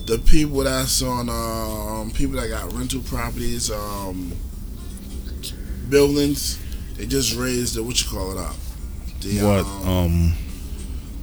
[0.06, 4.34] the people that's on um, people that got rental properties, um,
[5.90, 6.60] buildings.
[6.98, 8.56] They just raised the what you call it up.
[9.22, 9.66] The, What?
[9.66, 10.34] Um, Um.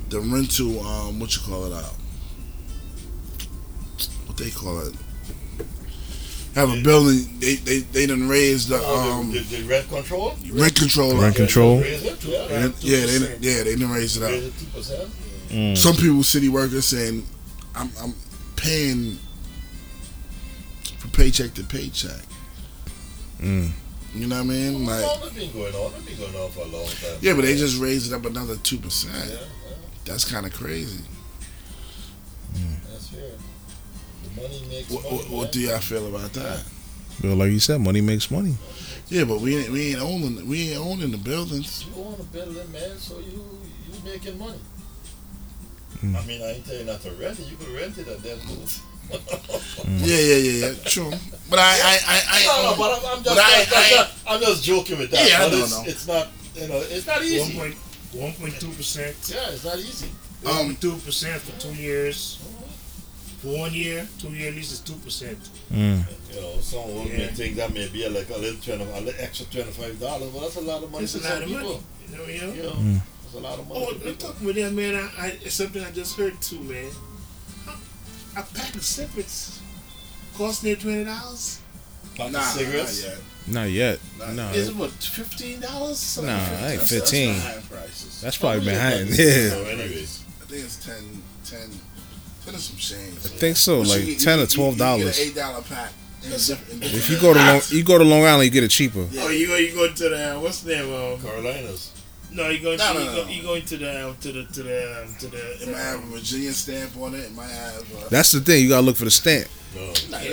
[0.08, 1.94] the rental um, what you call it up.
[4.26, 4.94] What they call it.
[6.56, 7.38] Have a building.
[7.38, 10.34] They they they done raised the Oh, um, the, the, the rent control.
[10.52, 11.16] rent control.
[11.20, 11.80] Rent control.
[11.80, 12.38] Raise it, yeah.
[12.48, 14.30] And- yeah, they done- yeah they done raised it up.
[14.30, 15.10] Raise it two percent.
[15.50, 15.76] mm.
[15.78, 17.24] some people city workers saying
[17.76, 18.14] I'm I'm
[18.60, 19.18] paying
[20.98, 22.20] from paycheck to paycheck.
[23.40, 23.70] Mm.
[24.14, 24.84] You know what I mean?
[24.86, 25.92] Like Well, that's been going on.
[25.92, 27.18] That's been going on for a long time.
[27.20, 29.30] yeah, but they just raised it up another two Yeah, percent.
[29.30, 29.36] yeah,
[30.04, 31.04] That's kind of crazy.
[32.90, 33.20] that's fair.
[34.34, 35.16] The money makes What, money.
[35.16, 36.64] what, what do y'all feel about that?
[37.22, 38.56] Well, like you said, money makes money.
[39.08, 41.84] Yeah, but we ain't we ain't owning we ain't owning the buildings.
[41.94, 43.44] You own a building, man, so you
[43.86, 44.58] you making money.
[46.02, 46.16] Mm.
[46.16, 47.46] I mean, I ain't telling you not to rent it.
[47.50, 48.80] You could rent it and then move.
[49.10, 50.74] Yeah, yeah, yeah, yeah.
[50.84, 51.10] True.
[51.50, 53.84] But I I I, I no, no, own- but I'm, I'm just, but I- I'm,
[53.84, 55.28] I- just, I'm just joking with that.
[55.28, 55.84] Yeah, I but know, it's, know.
[55.86, 57.58] it's not, you know, it's not easy.
[57.58, 57.74] point
[58.12, 59.16] one point two percent.
[59.28, 60.08] Yeah, it's not easy.
[60.42, 62.38] One um point two percent for two years.
[63.42, 65.38] For one year, two year lease is two percent.
[65.72, 66.04] Mm.
[66.34, 67.18] You know, some would Yeah.
[67.18, 70.30] may think that may be like a little twenty, a little extra twenty five dollars,
[70.30, 71.62] but that's a lot of money It's for a lot some of people.
[71.64, 71.82] money.
[72.10, 72.52] You know, you know.
[72.54, 73.00] You know, Mm.
[73.30, 73.80] It's a lot of money.
[73.80, 74.28] Oh, for I'm people.
[74.28, 74.94] talking with that man.
[74.96, 76.90] I, I it's something I just heard too, man.
[78.36, 79.60] A pack of cigarettes
[80.36, 81.60] cost near twenty dollars.
[82.16, 83.04] Pack of nah, cigarettes.
[83.04, 83.18] not yet.
[83.48, 84.00] Not yet.
[84.18, 86.18] Not No, Is it what fifteen dollars?
[86.22, 87.34] Nah, I ain't That's- fifteen.
[87.34, 88.20] That's, not high prices.
[88.20, 89.08] That's probably Probably behind.
[89.08, 91.60] about- Yeah, So, anyways, I think it's 10, 10,
[92.44, 93.16] 10 and some change.
[93.16, 93.80] I think so.
[93.82, 95.18] But Like get- ten you or twelve dollars.
[95.18, 95.92] an eight dollar pack.
[96.22, 98.62] in different- in If you go to Long, you go to Long Island, you get
[98.64, 99.06] it cheaper.
[99.10, 99.22] Yeah.
[99.24, 100.92] Oh, you go you go to the what's the name?
[100.94, 101.90] Um, Carolinas.
[102.32, 103.28] No, you go No, to no, you, go, no.
[103.30, 105.62] you go into the to the to the to the.
[105.62, 107.18] It might have a Virginia stamp on it.
[107.26, 107.82] It might have.
[107.94, 108.62] Uh, That's the thing.
[108.62, 109.48] You gotta look for the stamp.
[109.74, 109.86] No.
[110.10, 110.30] nah, yeah,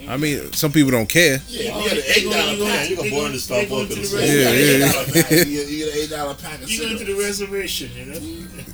[0.00, 0.12] yeah.
[0.12, 1.40] I mean, some people don't care.
[1.46, 2.74] Yeah, you Oh, get an they eight go- dollar you go- pack.
[2.74, 4.20] Yeah, you can they born go- to they stop go working to the the same.
[4.20, 4.92] Yeah, You get an yeah.
[4.92, 5.30] $8 pack.
[5.30, 8.18] You get, you an eight dollar pack You go into the reservation, you know.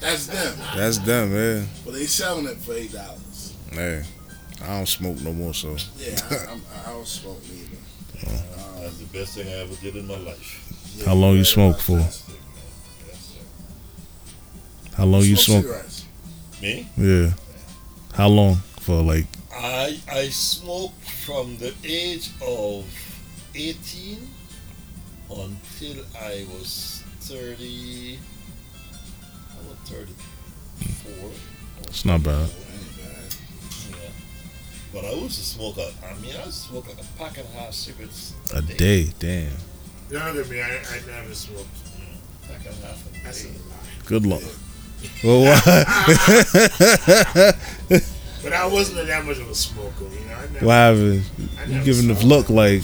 [0.01, 0.59] That's them.
[0.75, 1.69] That's them, man.
[1.85, 3.53] But they selling it for eight dollars.
[3.73, 4.05] Hey,
[4.63, 7.77] I don't smoke no more, so Yeah, I, I'm, I don't smoke neither.
[8.27, 10.95] Um, That's the best thing I ever did in my life.
[10.97, 12.03] yeah, How long you smoke for?
[14.99, 15.03] Yes, sir.
[15.03, 15.63] how long you smoke?
[15.65, 16.05] cigarettes.
[16.63, 16.89] Me?
[16.97, 17.31] Yeah,
[18.15, 19.27] how long for like?
[19.53, 22.85] I I smoked from the age of
[23.55, 24.19] 18
[25.31, 28.19] until I was 30.
[29.51, 31.31] I was 34.
[31.89, 32.49] It's not bad.
[33.91, 33.97] Yeah.
[34.93, 37.39] But I used to smoke a, I mean, I used to smoke like a pack
[37.39, 39.11] and a half cigarettes A day, day.
[39.19, 39.53] damn.
[40.11, 41.67] Younger than me, I, I never smoked.
[42.47, 43.55] Pack and a half a That's a day.
[43.69, 44.07] lie.
[44.07, 44.43] Good luck.
[45.25, 45.65] Well, what?
[48.47, 50.37] But I wasn't that much of a smoker, you know.
[50.39, 51.25] I never, what happened?
[51.67, 52.49] You giving the smoked.
[52.49, 52.83] look like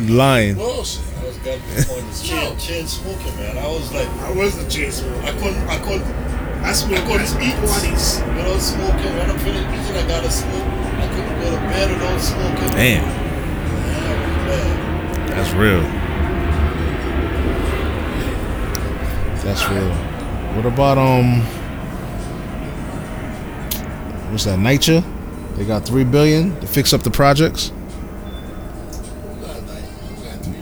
[0.00, 0.54] you lying.
[0.54, 1.04] Bullshit.
[1.20, 3.58] I was got to the point of chain, chain smoking, man.
[3.58, 4.88] I was like, I wasn't a chain
[5.20, 6.08] I couldn't, I couldn't,
[6.64, 8.24] I smoked I couldn't eat parties.
[8.24, 9.12] without smoking.
[9.20, 10.64] When I'm finished eating, I gotta smoke.
[10.64, 12.70] I couldn't go to bed without smoking.
[12.72, 13.04] Damn.
[13.04, 15.28] Yeah, man.
[15.28, 15.84] That's real.
[19.44, 20.15] That's real.
[20.56, 21.40] What about um?
[24.32, 24.58] What's that?
[24.58, 25.56] NYCHA?
[25.56, 27.72] They got three billion to fix up the projects.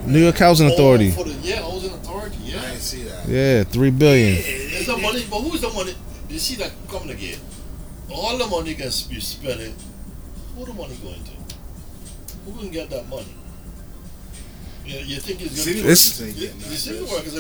[0.07, 1.15] New York Housing Authority.
[1.16, 2.37] Oh, the, yeah, housing authority.
[2.45, 2.61] I Yeah.
[2.61, 3.29] didn't see that.
[3.29, 4.35] Yeah, three billion.
[4.35, 4.41] Yeah,
[4.79, 5.95] It's the money, but who's the money?
[6.29, 7.39] You see that coming again?
[8.11, 9.75] All the money can be spending.
[10.57, 11.31] Who the money going to?
[12.51, 13.35] Who can get that money?
[14.86, 16.40] You, you think it's City going It's- workers ain't to?
[16.40, 17.11] getting The that, city bitch.
[17.11, 17.39] workers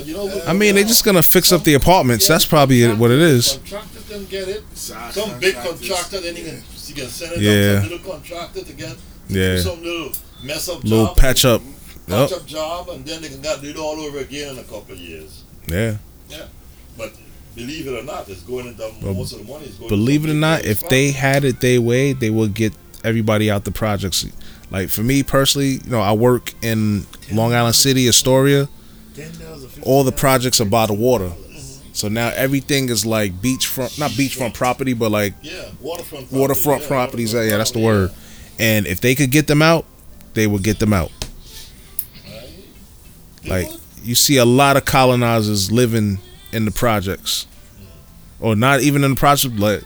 [0.00, 0.06] ain't.
[0.06, 0.42] You know.
[0.46, 2.26] I mean, they're just gonna fix up the apartments.
[2.26, 3.52] That's probably what it is.
[3.58, 4.64] Contractors can get it.
[4.74, 6.50] Side Some big contractor, then you yeah.
[6.50, 7.78] can you can send it Yeah.
[7.78, 8.96] up to little contractor to get
[9.28, 10.12] Yeah, some little
[10.42, 11.60] mess up little job, patch up.
[12.06, 12.32] patch Yep.
[12.40, 14.92] up job, and then they can got do it all over again in a couple
[14.94, 15.42] of years.
[15.68, 15.96] Yeah.
[16.30, 16.44] Yeah,
[16.96, 17.12] but
[17.54, 19.88] believe it or not, it's going into Well, most of the money is going.
[19.90, 22.72] Believe it or not, if they had it their way, they would get
[23.04, 24.24] everybody out the projects.
[24.70, 28.68] Like for me personally, you know, I work in Long Island City, Astoria.
[29.82, 31.32] All the projects are by the water.
[31.92, 37.32] So now everything is like beachfront, not beachfront property, but like yeah, waterfront waterfront properties.
[37.32, 38.12] Yeah, that's the word.
[38.58, 39.86] And if they could get them out,
[40.34, 41.10] they would get them out.
[43.46, 43.68] Like
[44.02, 46.18] you see a lot of colonizers living
[46.52, 47.46] in the projects,
[48.40, 49.82] or not even in the projects, like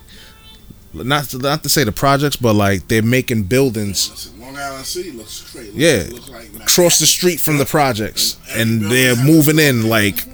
[0.93, 4.85] not to, not to say the projects, but like they're making buildings Listen, Long Island
[4.87, 5.73] City looks straight.
[5.73, 6.05] Yeah.
[6.11, 10.25] Look like across the street from the projects, And and they're moving in like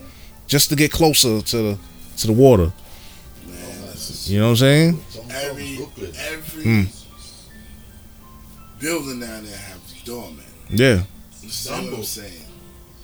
[0.47, 1.79] just to get closer to the
[2.19, 2.73] to the water.
[3.47, 5.05] Man, You know what I'm saying?
[5.31, 5.79] Every
[6.19, 6.83] every Hmm.
[8.79, 10.45] building down there have doormen.
[10.71, 11.03] Yeah,
[11.43, 12.05] You what I'm Dumbo.
[12.05, 12.33] saying?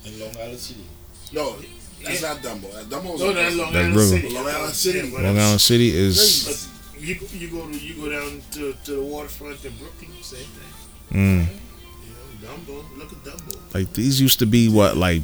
[0.05, 0.83] in Long Island City.
[1.31, 1.55] No,
[2.03, 2.73] that's not Dumbo.
[2.73, 4.29] That Dumbo's No, that's Long That's Island City.
[4.33, 5.01] Long Island City.
[5.11, 6.67] Long Island City is.
[7.03, 10.39] But you you go to you go down to, to the waterfront in Brooklyn, same
[10.39, 10.71] thing.
[11.11, 12.97] Mm, You know, Dumbo.
[12.97, 13.73] Look at Dumbo.
[13.75, 15.21] like these used to be what like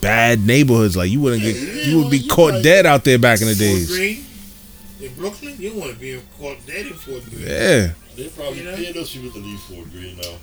[0.00, 0.96] bad neighborhoods.
[0.96, 3.48] Like you wouldn't get Yeah, you would be you caught dead out there back in
[3.48, 3.88] the Fort days.
[3.90, 4.24] Greene
[5.00, 7.42] in Brooklyn, you want to be caught dead in Fort Greene.
[7.46, 8.76] Yeah, They probably You know?
[8.76, 10.38] pay those people to leave Fort Greene now.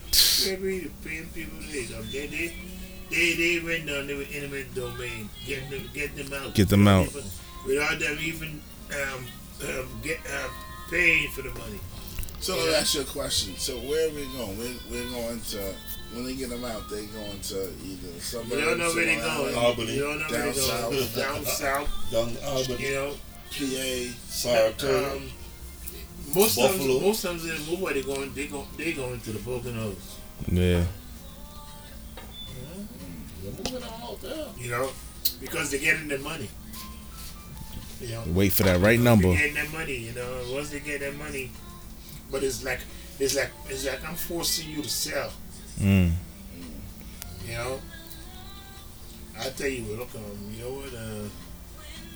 [0.51, 2.53] Every paying people they so they they
[3.09, 6.87] they they went down there with eminent domain, getting them getting them out, Get them
[6.89, 7.07] out.
[7.65, 8.59] Without them even
[8.91, 9.25] um,
[9.63, 10.49] um get uh,
[10.89, 11.79] paying for the money.
[12.39, 13.55] So let me ask you a question.
[13.57, 14.57] So where are we going?
[14.57, 15.73] We're, we're going to
[16.13, 18.51] when they get them out, they going to either suburbs.
[18.51, 19.55] You don't know where they going.
[19.55, 19.95] Albany.
[19.95, 21.07] You don't know where Down they going.
[21.07, 21.15] south.
[21.15, 23.13] Down south, Down Albany, you know.
[23.51, 24.13] PA.
[24.27, 25.11] Saratoga.
[25.15, 25.29] Um,
[26.35, 26.87] most Buffalo.
[26.93, 28.33] times, most times they move where they going.
[28.33, 28.65] They go.
[28.77, 29.95] They going to the Poconos.
[30.47, 30.83] yeah.
[33.43, 34.45] They're moving on out there.
[34.57, 34.89] You know,
[35.41, 36.49] because they're getting their money.
[38.03, 38.23] You know.
[38.35, 39.31] Wait for that right number.
[39.33, 40.41] Getting their money, you know.
[40.51, 41.51] Once they get that money,
[42.31, 42.81] but it's like
[43.19, 45.31] it's like it's like I'm forcing you to sell.
[45.79, 46.11] Mm.
[47.47, 47.79] You know.
[49.39, 50.93] I tell you what, look, um, you know what?
[50.93, 51.27] Uh,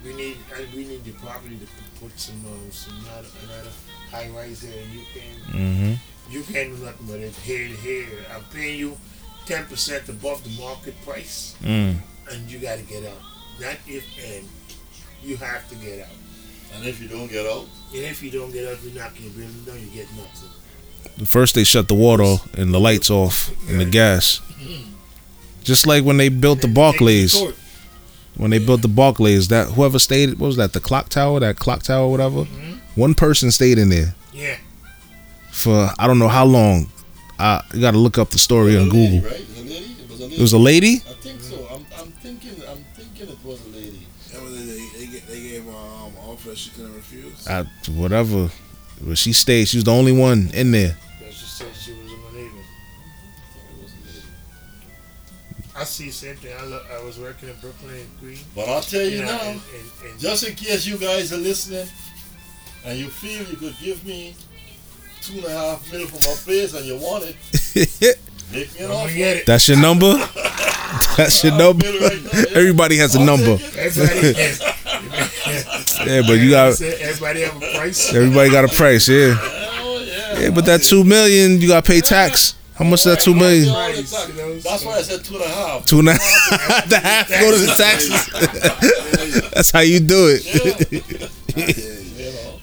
[0.05, 1.67] we need uh, we need the property to
[1.99, 3.71] put some um, some another, another
[4.11, 6.31] high rise there, and you can Mm-hmm.
[6.33, 8.07] you can't do nothing but it here here.
[8.35, 8.97] I'm paying you
[9.45, 11.95] ten percent above the market price, Mm.
[12.31, 13.21] and you got to get out.
[13.59, 14.45] Not if and
[15.27, 16.07] you have to get out.
[16.75, 19.21] And if you don't get out, And if you don't get out, you're not knock
[19.21, 19.79] your building down.
[19.79, 21.25] You get nothing.
[21.25, 24.41] First they shut the water and the lights off and the gas.
[25.63, 27.35] Just like when they built the Barclays.
[28.35, 30.73] When they built the Barclays, that whoever stayed, what was that?
[30.73, 32.43] The clock tower, that clock tower, whatever.
[32.45, 32.79] Mhm.
[32.95, 34.57] One person stayed in there Yeah.
[35.51, 36.89] for I don't know how long.
[37.39, 39.29] I you got to look up the story it on lady, Google.
[39.31, 39.39] right?
[39.39, 40.35] It was a lady.
[40.35, 41.01] It was a lady.
[47.47, 48.49] I, whatever.
[49.01, 49.67] But she stayed.
[49.67, 50.97] She was the only one in there.
[51.19, 52.57] But she said she was a believer.
[52.57, 54.25] I think it was a lady.
[55.75, 56.53] I see same thing.
[56.59, 58.39] I, lo- I was working in Brooklyn and Green.
[58.55, 59.61] But I'll tell you know, now, and,
[60.01, 61.87] and, and just in case you guys are listening,
[62.85, 64.35] and you feel you could give me
[65.21, 68.19] two and a half minutes for my place, and you want it,
[68.51, 69.15] make me an I'm gonna offer.
[69.15, 69.45] get it.
[69.45, 70.13] That's your number.
[71.17, 71.83] That's your I'll number.
[71.83, 72.57] bill it right now, yeah.
[72.57, 73.57] Everybody has a I'll number.
[73.57, 73.97] take it.
[73.97, 74.63] Everybody,
[76.05, 78.13] Yeah, but you got everybody have a price.
[78.13, 79.07] everybody got a price.
[79.09, 80.39] Yeah, yeah.
[80.39, 80.49] yeah.
[80.51, 82.53] But that two million, you got to pay tax.
[82.75, 83.69] How much that two million?
[83.73, 84.63] All the tax.
[84.63, 85.85] That's why I said two and a half.
[85.87, 86.85] Two and a half.
[86.89, 89.49] the half go to the taxes.
[89.53, 90.45] That's how you do it.
[90.45, 92.03] I hear you.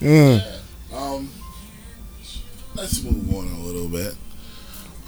[0.01, 0.41] You know.
[0.41, 0.97] Mm.
[0.97, 1.31] Um,
[2.77, 4.15] let's move on a little bit.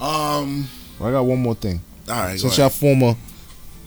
[0.01, 0.69] Um,
[1.01, 1.81] I got one more thing.
[2.09, 2.39] all right.
[2.39, 2.79] Since y'all ahead.
[2.79, 3.15] former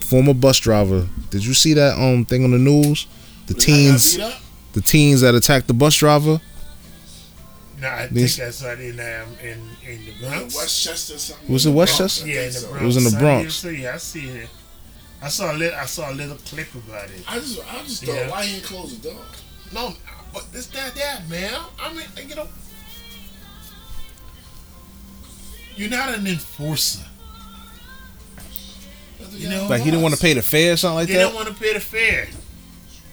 [0.00, 3.06] former bus driver, did you see that um thing on the news?
[3.46, 4.16] The teens,
[4.72, 6.40] the teens that attacked the bus driver.
[7.80, 9.58] No, I This- think that's right in um, in
[9.90, 10.54] in the Bronx.
[10.56, 11.50] Westchester, something.
[11.52, 12.28] Was it in the Bronx, Westchester?
[12.28, 12.60] Yeah, in the.
[12.60, 12.82] Bronx.
[12.82, 13.44] It was in the Bronx.
[13.44, 14.48] used to- yeah, I see it.
[15.22, 15.78] I saw a little.
[15.78, 17.22] I saw a little clip about it.
[17.28, 18.30] I just, I just thought, Yeah.
[18.30, 19.20] why he didn't close the door?
[19.72, 19.94] No,
[20.32, 21.54] but it's not that, man.
[21.80, 22.48] I mean, you know,
[25.80, 27.04] you're not an enforcer.
[29.32, 31.18] You know, Like he didn't want to pay the fare or something like they that.
[31.18, 32.28] They don't want to pay the fare,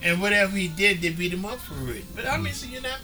[0.02, 2.04] and whatever he did, they beat him up for it.
[2.16, 3.00] But I mean, so you're not.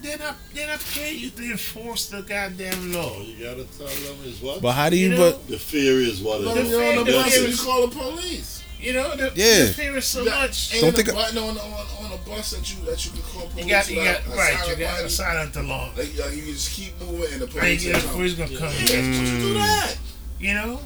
[0.00, 0.36] They're not.
[0.54, 3.20] They're not paying you to enforce the goddamn law.
[3.20, 5.10] You gotta tell them is what But how do you?
[5.10, 6.70] You know, but the fear is what But it if is.
[6.70, 8.62] you're on the The bus, you call the police.
[8.80, 9.64] You know, the, Yeah.
[9.64, 10.72] the fear is so That- much.
[10.72, 13.10] Ain't Don't a think I- button on, on, on a bus that you that you
[13.10, 13.64] can call police.
[13.64, 14.52] You got, you got, a right.
[14.52, 15.10] You silent got a button?
[15.10, 15.90] silent alarm.
[15.96, 18.14] Like, like you can just keep moving and the Right, police yeah, will the come.
[18.16, 18.72] police gonna come.
[18.72, 19.54] Yeah, and get why would you do mm.
[19.54, 19.96] that?
[20.38, 20.80] You know,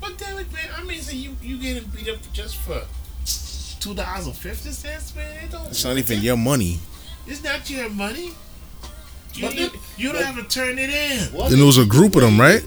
[0.00, 0.68] but damn it, man.
[0.76, 2.82] I mean, so you you getting beat up just for
[3.80, 5.44] two dollars and fifty cents, man?
[5.44, 5.66] It don't.
[5.68, 6.80] it's not even your money.
[7.26, 8.32] It's not your money.
[9.34, 11.32] You, But you, the- you don't but- have to turn it in.
[11.32, 12.62] What Then there was a group of them, right?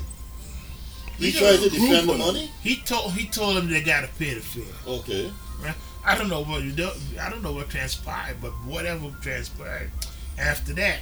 [1.18, 2.52] He You tried to defend the of money.
[2.62, 4.64] He told he told them they gotta pay the fare.
[4.88, 5.32] Okay.
[6.08, 6.62] I don't know what.
[7.20, 9.90] I don't know what transpired, but whatever transpired
[10.38, 11.00] after that,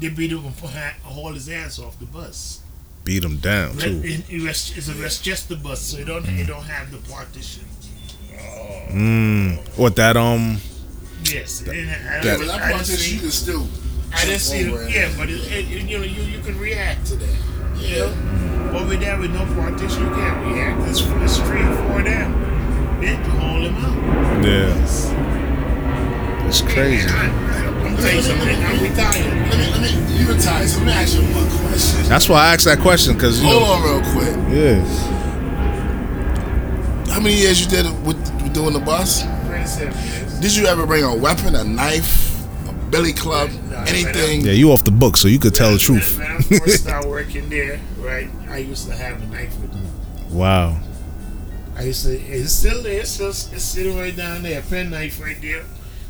[0.00, 0.54] they beat him and
[1.02, 2.60] haul his ass off the bus.
[3.04, 4.02] Beat him down too.
[4.04, 7.64] It- it- It's it's a Westchester bus, so it don't it don't have the partition.
[8.90, 9.58] Mm.
[9.78, 10.58] What that um?
[11.24, 13.66] Yes, it didn't I, didn't- that I that see- you can still.
[14.12, 14.88] I didn't see over it.
[14.90, 14.94] it.
[14.94, 17.36] Yeah, but it, it, it- you know, you, you can react to that.
[17.84, 20.80] You know, over there with no partition, you can't react.
[20.84, 22.32] There's, there's three or four of them.
[23.00, 24.44] They can hold him out.
[24.44, 24.74] Yeah,
[26.48, 27.06] it's crazy.
[27.08, 27.28] I,
[27.84, 28.48] I'm telling you something.
[28.48, 29.26] I'm retired.
[29.50, 32.02] Let me, let me, you retired, so let me ask you one question.
[32.08, 34.34] That's why I asked that question because you Hold know, on real quick.
[34.52, 34.80] yeah,
[37.12, 39.22] How many years you did with, with doing the bus?
[39.46, 40.38] 27 years.
[40.40, 42.33] Did you ever bring a weapon, a knife, a
[42.94, 44.40] billy club, No, anything?
[44.40, 46.16] Um, yeah, you off the book, so you could tell the truth.
[46.18, 49.74] When, when I first started working there, right, I used to have a knife with
[49.74, 49.80] me.
[50.30, 50.78] Wow.
[51.76, 54.90] I used to, it's still there, it's, still, it's sitting right down there, a pen
[54.90, 55.64] knife right there.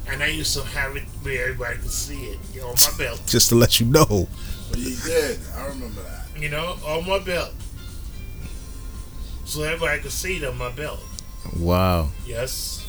[0.06, 2.98] And I used to have it where everybody could see it, you know, on my
[2.98, 3.22] belt.
[3.26, 4.28] Just to let you know.
[4.68, 5.38] But you did.
[5.56, 6.26] I remember that.
[6.38, 7.52] You know, on my belt.
[9.46, 11.00] So everybody could see it on my belt.
[11.58, 12.10] Wow.
[12.26, 12.83] Yes.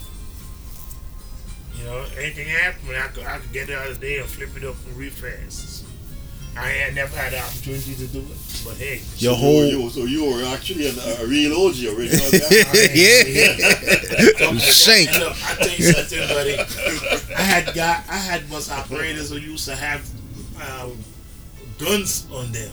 [1.78, 4.56] You know, anything happened, I could, I could get it out of there and flip
[4.56, 5.84] it up real fast.
[6.58, 9.02] I had never had the opportunity to do it, but hey.
[9.18, 12.30] Your so whole You were, so you were actually an, a real OG original.
[12.96, 14.58] yeah.
[14.60, 15.10] Shank.
[15.10, 16.58] And look, I tell you something, buddy.
[17.36, 20.10] I had got, I had bus operators who used to have
[20.72, 20.98] um,
[21.78, 22.72] guns on them,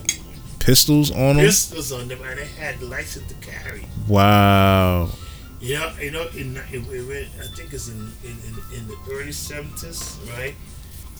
[0.59, 1.45] Pistols on them.
[1.45, 3.85] pistols on them, and they had license to carry.
[4.07, 5.09] Wow.
[5.63, 8.35] You know, you know, in, in, in I think it's in in,
[8.77, 10.53] in, the early seventies, right?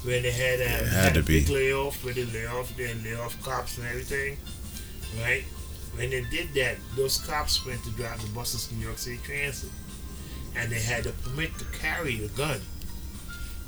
[0.03, 3.15] When they had uh, had had a big layoff, where they lay off, they lay
[3.15, 4.37] off cops and everything,
[5.21, 5.43] right?
[5.95, 9.19] When they did that, those cops went to drive the buses to New York City
[9.23, 9.71] Transit,
[10.57, 12.59] and they had a permit to carry a gun.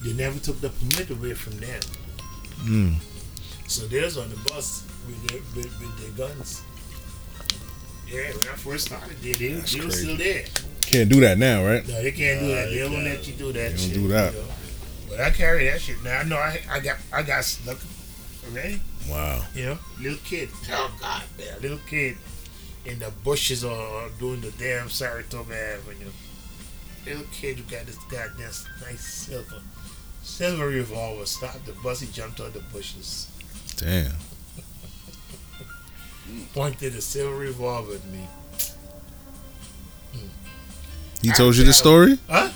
[0.03, 1.81] They never took the permit away from them,
[2.65, 2.95] Mm.
[3.67, 6.63] so there's on the bus with their, with, with their guns.
[8.07, 9.89] Yeah, when I first started, they, they, they were crazy.
[9.91, 10.45] still there.
[10.81, 11.85] Can't do that now, right?
[11.87, 12.69] No, they can't do that.
[12.69, 13.93] They they won't let you do that They don't shit.
[13.93, 14.33] do that.
[14.33, 14.45] you know.
[15.09, 16.03] But I carry that shit.
[16.03, 17.77] Now I know I, I got I got stuck
[18.49, 18.79] already.
[19.09, 19.43] Wow.
[19.55, 20.49] You know, little kid.
[20.71, 22.17] Oh God, man, little kid
[22.85, 26.11] in the bushes or doing the damn Saratoga Avenue.
[27.05, 28.51] Little kid who got this goddamn
[28.81, 29.61] nice silver
[30.21, 31.25] silver revolver.
[31.25, 31.99] Stopped the bus.
[32.01, 33.27] He jumped on the bushes.
[33.77, 34.11] Damn.
[36.53, 38.27] Pointed a silver revolver at me.
[41.21, 42.17] He told you the story?
[42.29, 42.51] Huh?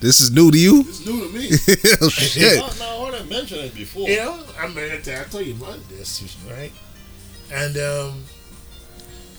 [0.00, 0.80] This is new to you?
[0.80, 1.48] It's new to me.
[2.02, 2.58] oh, shit.
[2.58, 4.08] no, no, I heard him mention it before.
[4.08, 6.72] You know, I mean, I told you about this, right?
[7.52, 8.24] And um,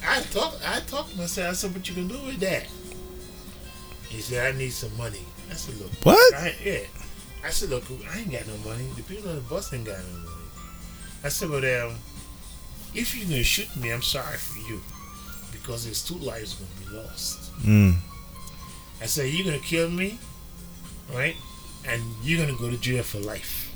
[0.08, 1.50] I talked, I talked to myself.
[1.50, 2.68] I said, "What you gonna do with that?"
[4.10, 6.34] He said, "I need some money." I said, "Look, What?
[6.36, 6.86] I, yeah."
[7.44, 7.84] I said, "Look,
[8.14, 8.88] I ain't got no money.
[8.96, 10.48] The people on the bus ain't got no money."
[11.24, 11.96] I said, "But um,
[12.96, 14.82] if you're gonna shoot me, I'm sorry for you,
[15.52, 17.98] because there's two lives gonna be lost." Mm.
[19.02, 20.20] I said, "You're gonna kill me,
[21.14, 21.36] right?
[21.86, 23.70] And you're gonna go to jail for life."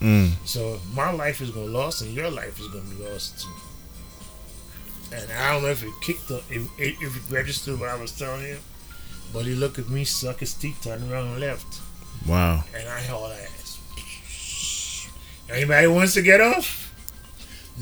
[0.00, 0.32] Mm.
[0.46, 3.54] So my life is gonna be lost, and your life is gonna be lost too.
[5.12, 8.12] And I don't know if it kicked the, if, if it registered what I was
[8.12, 8.58] telling him,
[9.32, 11.80] but he looked at me, suck his teeth, turned around and left,
[12.26, 12.64] Wow.
[12.74, 13.78] and I hauled ass.
[15.50, 16.89] Anybody wants to get off?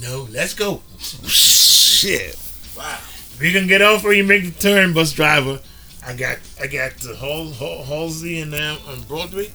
[0.01, 0.83] No, let's go.
[0.99, 2.37] Shit.
[2.77, 2.99] wow.
[3.41, 5.61] We can get off or you make the turn, bus driver.
[6.07, 7.53] I got I got the whole
[7.83, 9.51] Halsey and them on Broadway.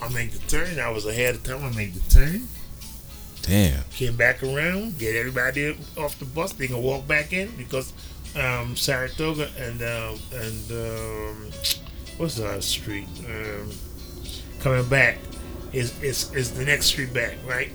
[0.00, 0.78] I make the turn.
[0.78, 1.64] I was ahead of time.
[1.64, 2.48] I make the turn.
[3.42, 3.82] Damn.
[3.90, 6.52] Came back around, get everybody off the bus.
[6.52, 7.92] They can walk back in because
[8.36, 11.50] um, Saratoga and um, and um,
[12.16, 13.06] what's the other street?
[13.28, 13.70] Um,
[14.60, 15.18] coming back
[15.72, 17.70] is is is the next street back, right?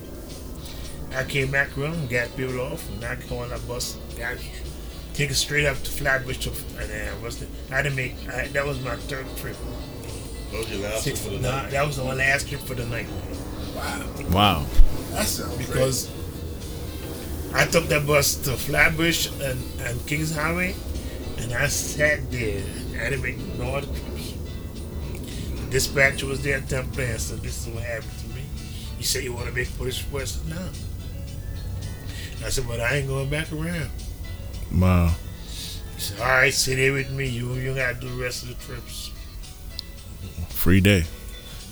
[1.16, 4.38] I came back around, got people off, and I go on that bus, got
[5.14, 6.50] take it straight up to Flatbush to,
[6.80, 9.58] and then what's the, I didn't make I, that was my third trip.
[10.52, 11.72] That was your last Six, one for the nah, night.
[11.72, 13.08] that was the last trip for the night
[13.76, 14.06] Wow.
[14.32, 14.66] Wow.
[15.12, 16.12] That sounds because
[17.54, 20.76] I took that bus to Flatbush and, and Kings Highway,
[21.38, 22.64] and I sat there.
[23.02, 24.34] I didn't make no other trips.
[25.70, 28.42] Dispatcher was there at Temple and so "This is what happened to me."
[28.98, 30.70] He said, "You want to make police report?" I said, "No."
[32.46, 33.90] I said, "But I ain't going back around."
[34.74, 35.16] Wow.
[35.96, 37.28] He said, "All right, sit there with me.
[37.28, 39.12] You you got to do the rest of the trips."
[40.50, 41.06] Free day.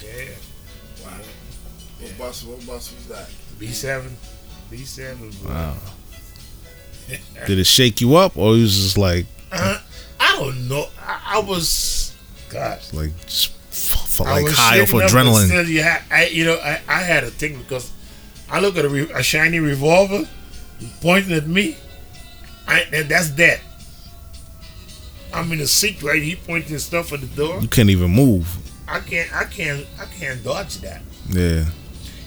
[0.02, 0.24] Yeah,
[1.04, 1.12] Wow.
[2.00, 2.44] What bus?
[2.44, 3.30] What bus was that?
[3.60, 4.16] B seven,
[4.70, 5.32] B seven.
[5.46, 5.76] Wow.
[7.46, 9.80] Did it shake you up, or you was just like, Uh,
[10.20, 10.88] I don't know.
[11.02, 12.14] I, I was,
[12.50, 12.92] gosh.
[12.94, 15.46] like, just f- f- I like was high off shaking up, but adrenaline?
[15.48, 15.82] Still, you
[16.12, 17.92] I, you know, I, I had a thing because
[18.50, 20.28] I look at a, re- a shiny revolver
[21.02, 21.78] pointing at me.
[22.68, 23.60] I, and that's that.
[25.34, 26.22] I'm in the seat right.
[26.22, 27.62] He pointing stuff at the door.
[27.62, 28.48] You can't even move.
[28.88, 29.34] I can't.
[29.36, 29.86] I can't.
[30.00, 31.02] I can't dodge that.
[31.30, 31.66] Yeah.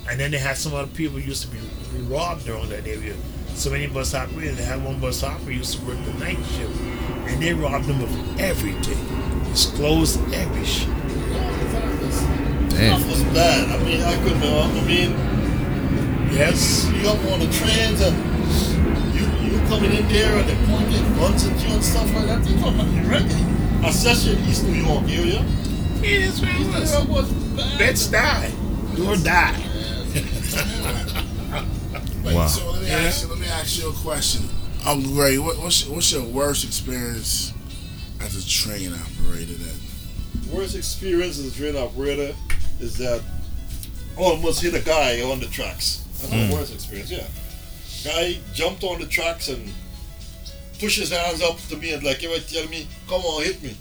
[0.09, 1.59] And then they had some other people used to be,
[1.93, 3.15] be robbed during that area.
[3.55, 4.57] So many bus operators.
[4.57, 6.81] They had one bus operator used to work the night shift,
[7.29, 8.99] and they robbed them of everything.
[9.47, 10.89] His clothes, every shit.
[12.71, 13.01] Damn.
[13.01, 13.69] That was bad.
[13.81, 14.43] I mean, I couldn't.
[14.43, 15.11] I mean,
[16.33, 16.89] Yes.
[16.95, 18.30] you up on the trains and you you
[19.71, 22.43] coming in there and they're pointing guns at you and stuff like that.
[22.45, 23.87] Things were not regular.
[23.89, 25.45] Especially in East New York area.
[26.03, 26.93] It is what it East New was.
[26.93, 27.81] York was bad.
[27.81, 28.51] Let's die.
[28.97, 29.63] Do or die.
[32.25, 32.47] Wait, Wow.
[32.49, 33.29] So let me ask you.
[33.31, 34.49] Let me ask you a question.
[34.85, 35.39] I'm Ray.
[35.39, 37.53] What, what's your, what's your worst experience
[38.21, 39.55] as a train operator?
[39.55, 39.77] Then
[40.53, 42.35] Worst experience as a train operator
[42.81, 43.23] is that
[44.19, 46.05] I almost hit a guy on the tracks.
[46.19, 46.49] That's Mm.
[46.51, 47.25] my worst experience, yeah.
[48.05, 49.73] Guy jumped on the tracks and
[50.79, 53.63] pushed his hands up to me and like he was telling me, come on, hit
[53.63, 53.77] me.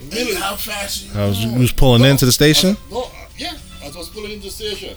[0.00, 1.10] In the middle- how fast you?
[1.20, 1.52] I was, going?
[1.54, 2.76] you was pulling No, into the station?
[2.88, 3.08] I- no, uh,
[3.38, 4.96] yeah, I was pulling into the station.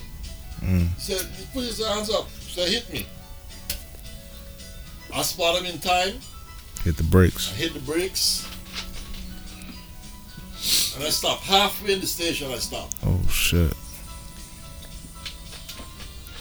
[0.62, 0.88] Mm.
[0.96, 3.06] He said, he put his hands up, said, hit me.
[5.14, 6.20] I spot him in time,
[6.84, 7.52] Hit the brakes.
[7.52, 8.48] I hit the brakes,
[10.96, 11.42] and I stopped.
[11.44, 12.96] Halfway in the station, I stopped.
[13.04, 13.74] Oh, shit.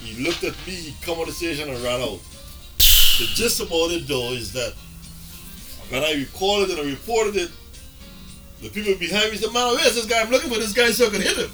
[0.04, 2.20] He looked at me, he come on the station and ran out.
[2.76, 4.74] The gist about it though is that
[5.88, 7.50] when I recorded it and reported it,
[8.62, 10.20] the people behind me said, Man, where's this guy?
[10.20, 11.50] I'm looking for this guy so I can hit him.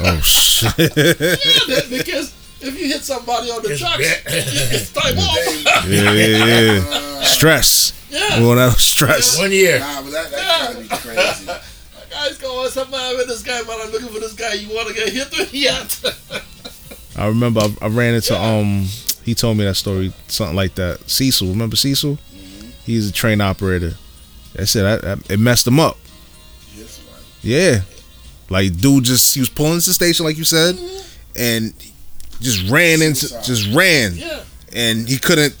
[0.00, 0.76] Oh, shit.
[0.78, 5.86] Yeah, man, because if you hit somebody on the It's tracks, it- it's time off.
[5.88, 7.20] yeah, yeah, yeah.
[7.22, 7.92] Stress.
[8.10, 8.38] yeah.
[8.38, 9.38] Going out of stress.
[9.38, 9.78] One year.
[9.78, 11.44] Nah, but that, that gotta be crazy.
[11.46, 11.62] That
[12.10, 14.54] guy's going, some man with this guy, man, I'm looking for this guy.
[14.54, 16.02] You want to get hit with yet?
[17.16, 18.86] I remember I, I ran into um.
[19.24, 21.00] He told me that story, something like that.
[21.10, 22.16] Cecil, remember Cecil?
[22.84, 23.94] He's a train operator.
[24.56, 25.98] I said I, I, it messed him up.
[27.42, 27.80] Yeah,
[28.48, 30.76] like dude just he was pulling into the station like you said,
[31.36, 31.72] and
[32.40, 34.42] just ran into just ran, yeah.
[34.74, 35.54] and he couldn't.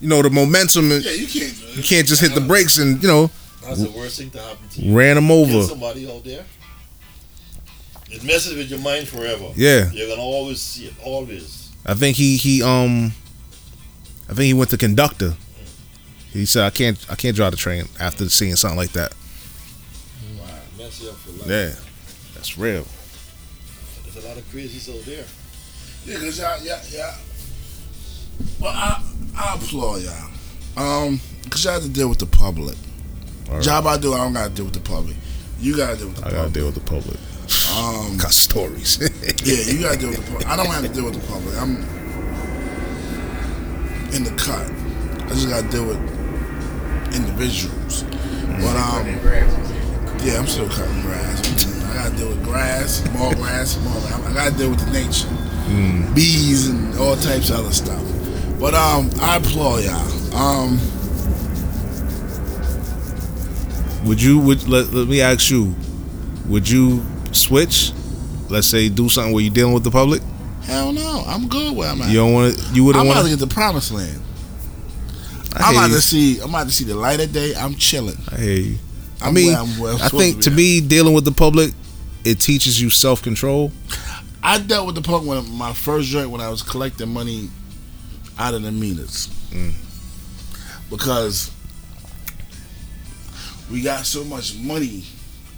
[0.00, 0.92] You know the momentum.
[0.92, 3.30] and Yeah, you can't You can't just hit the brakes and you know
[3.62, 4.96] That's the worst thing to happen to you.
[4.96, 5.62] ran him over.
[5.62, 6.44] somebody out there.
[8.10, 9.52] It messes with your mind forever.
[9.54, 11.72] Yeah, You're gonna always see it, always.
[11.84, 13.12] I think he he um,
[14.28, 15.34] I think he went to conductor.
[16.32, 19.12] He said I can't I can't drive the train after seeing something like that.
[20.38, 20.46] Wow,
[20.78, 21.48] Mess you up for life.
[21.48, 21.74] Yeah,
[22.34, 22.86] that's real.
[24.04, 25.24] There's a lot of crazies out there.
[26.06, 27.14] Yeah, cause y'all, yeah, yeah.
[28.60, 29.02] Well, I,
[29.36, 30.30] I applaud y'all.
[30.76, 31.20] Um,
[31.50, 32.76] cause y'all have to deal with the public.
[33.48, 33.62] All right.
[33.62, 35.16] Job I do, I don't gotta deal with the public.
[35.60, 36.38] You gotta deal with the I public.
[36.38, 37.16] I gotta deal with the public.
[37.72, 38.98] Um, Got stories.
[39.44, 40.46] yeah, you gotta deal with the public.
[40.48, 41.56] I don't have to deal with the public.
[41.56, 41.76] I'm
[44.14, 44.66] in the cut.
[45.24, 45.98] I just gotta deal with
[47.14, 48.02] individuals.
[48.02, 49.06] But um,
[50.24, 51.84] yeah, I'm still cutting grass.
[51.84, 54.28] I gotta deal with grass, more grass, more.
[54.28, 58.02] I gotta deal with the nature, bees and all types of other stuff.
[58.58, 60.34] But um, I applaud y'all.
[60.34, 60.78] Um,
[64.04, 65.74] Would you would let, let me ask you,
[66.46, 67.02] would you
[67.32, 67.92] switch?
[68.48, 70.22] Let's say do something where you're dealing with the public.
[70.62, 72.08] hell no, I'm good where I'm at.
[72.08, 72.74] You don't want to.
[72.74, 73.38] You wouldn't I'm about want to to.
[73.40, 74.22] get the promised land.
[75.54, 75.96] I I'm hear about you.
[75.96, 76.40] to see.
[76.40, 77.54] I'm about to see the light of day.
[77.56, 78.16] I'm chilling.
[78.30, 78.78] I hear you.
[79.20, 81.72] I I'm mean, where I'm- where I think to to me, dealing with the public,
[82.24, 83.72] it teaches you self control.
[84.42, 87.50] I dealt with the punk when my first joint when I was collecting money
[88.38, 89.28] out of the meters.
[89.50, 89.72] Mm.
[90.90, 91.50] Because
[93.70, 95.04] we got so much money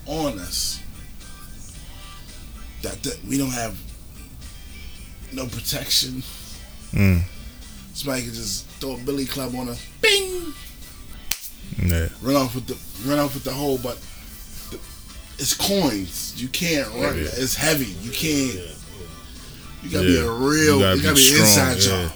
[0.07, 0.80] on us
[2.83, 3.77] that th- we don't have
[5.33, 6.23] no protection.
[6.93, 7.23] Mm.
[7.95, 10.55] Somebody can just throw a billy club on a bing,
[11.85, 12.09] Yeah.
[12.23, 13.99] run off with the run off with the hole, but
[14.71, 14.79] the,
[15.39, 16.35] it's coins.
[16.41, 17.17] You can't run.
[17.17, 17.23] Yeah.
[17.25, 17.35] it.
[17.37, 17.95] It's heavy.
[18.03, 18.55] You can't.
[18.55, 18.63] Yeah,
[19.83, 20.57] You gotta be a real.
[20.57, 22.03] You You gotta gotta, be be, strong, inside yeah.
[22.09, 22.13] job.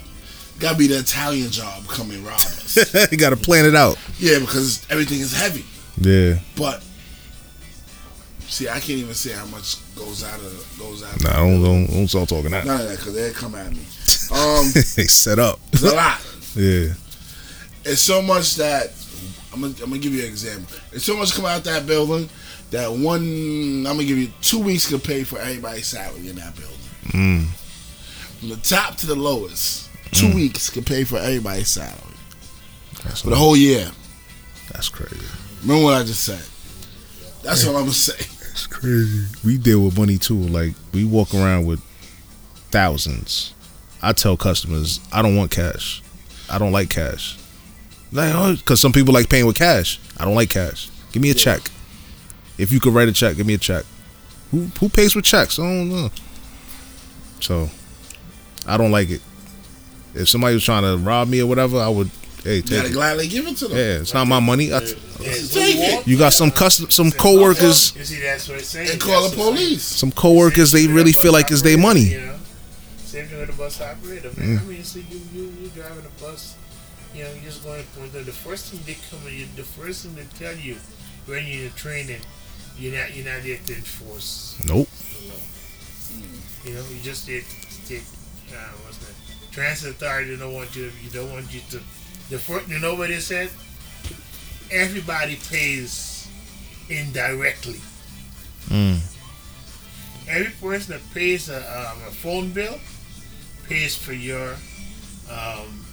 [0.54, 1.86] You gotta be the Italian job.
[1.88, 3.10] coming and rob us.
[3.12, 3.98] you got to plan it out.
[4.18, 5.64] yeah, because everything is heavy.
[6.00, 6.38] Yeah.
[6.56, 6.82] But
[8.48, 11.22] see, I can't even say how much goes out of goes out.
[11.22, 12.64] Nah, don't don't, don't start talking that.
[12.66, 13.82] None of that because they come at me.
[14.32, 15.60] Um, they set up.
[15.70, 16.18] it's a lot.
[16.56, 16.94] Yeah.
[17.84, 18.90] It's so much that
[19.52, 20.76] I'm gonna, I'm gonna give you an example.
[20.92, 22.30] It's so much come out that building
[22.70, 26.56] that one I'm gonna give you two weeks could pay for everybody's salary in that
[26.56, 26.78] building.
[27.08, 27.46] Mm.
[28.40, 31.98] From the top to the lowest, two weeks could pay for everybody's salary
[33.04, 33.90] That's, for the whole year.
[34.72, 35.24] that's crazy.
[35.62, 36.42] Remember what I just said?
[37.42, 38.26] That's what I'm gonna say.
[38.54, 39.26] That's crazy.
[39.44, 40.38] We deal with money too.
[40.38, 41.80] Like we walk around with
[42.70, 43.52] thousands.
[44.00, 46.04] I tell customers I don't want cash.
[46.48, 47.36] I don't like cash.
[48.12, 49.98] Like, oh, because some people like paying with cash.
[50.16, 50.88] I don't like cash.
[51.10, 51.62] Give me a check.
[52.56, 53.84] If you could write a check, give me a check.
[54.52, 55.58] Who who pays with checks?
[55.58, 56.10] I don't know.
[57.40, 57.68] So,
[58.68, 59.20] I don't like it.
[60.14, 62.08] If somebody was trying to rob me or whatever, I would.
[62.44, 62.92] Hey, You take gotta it.
[62.92, 63.76] gladly give it to them.
[63.78, 64.72] Yeah, it's not my money.
[64.72, 65.32] I, Yeah.
[65.50, 66.06] Take it.
[66.06, 68.90] you got some custom, some coworkers, You see, that's what it's saying.
[68.90, 69.68] And call the That's what it's saying.
[69.70, 69.82] police.
[69.82, 70.70] some coworkers.
[70.70, 72.00] They really feel like it's their money.
[72.02, 72.36] You know?
[72.98, 74.58] Same thing with the bus operator, man.
[74.58, 76.56] I mean, see, you you you driving a bus,
[77.14, 78.26] you know, you just going to point out.
[78.26, 80.76] The first thing they come, in, the first thing they tell you
[81.26, 82.20] when you're in training,
[82.78, 84.60] you're not you're not there to enforce.
[84.66, 84.88] Nope.
[86.64, 88.02] You know, you just did, to take.
[88.52, 89.14] Uh, what's that?
[89.52, 90.90] Transit authority don't want you.
[91.02, 91.80] You don't want you to.
[92.30, 93.50] The first, you know what they said?
[94.70, 96.26] Everybody pays
[96.88, 97.80] indirectly.
[98.68, 98.98] Mm.
[100.28, 102.78] Every person that pays a, um, a phone bill
[103.68, 104.54] pays for your
[105.30, 105.84] um,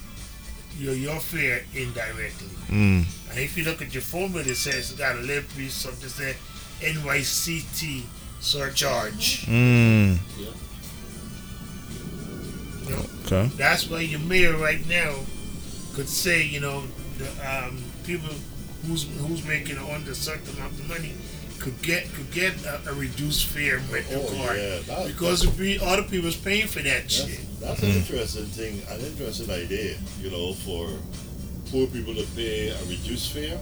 [0.78, 2.48] your your fare indirectly.
[2.68, 3.04] Mm.
[3.30, 6.08] And if you look at your phone bill, it says got a little piece something
[6.24, 6.36] that
[6.80, 8.02] NYCT
[8.40, 9.46] surcharge.
[9.46, 10.18] Mm.
[10.38, 10.46] You
[12.90, 13.50] know, Okay.
[13.56, 15.14] that's why your mayor right now
[15.94, 16.84] could say, you know,
[17.18, 18.30] the um, people
[18.86, 21.12] who's who's making under certain amount of money
[21.58, 24.78] could get could get a, a reduced fare rental Oh, card yeah.
[24.86, 27.40] That- because if we, other people's paying for that That's, shit.
[27.60, 30.88] that's an interesting thing, an interesting idea, you know, for
[31.70, 33.58] poor people to pay a reduced fare.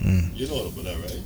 [0.00, 0.34] Mm.
[0.36, 1.20] You know what about that, right?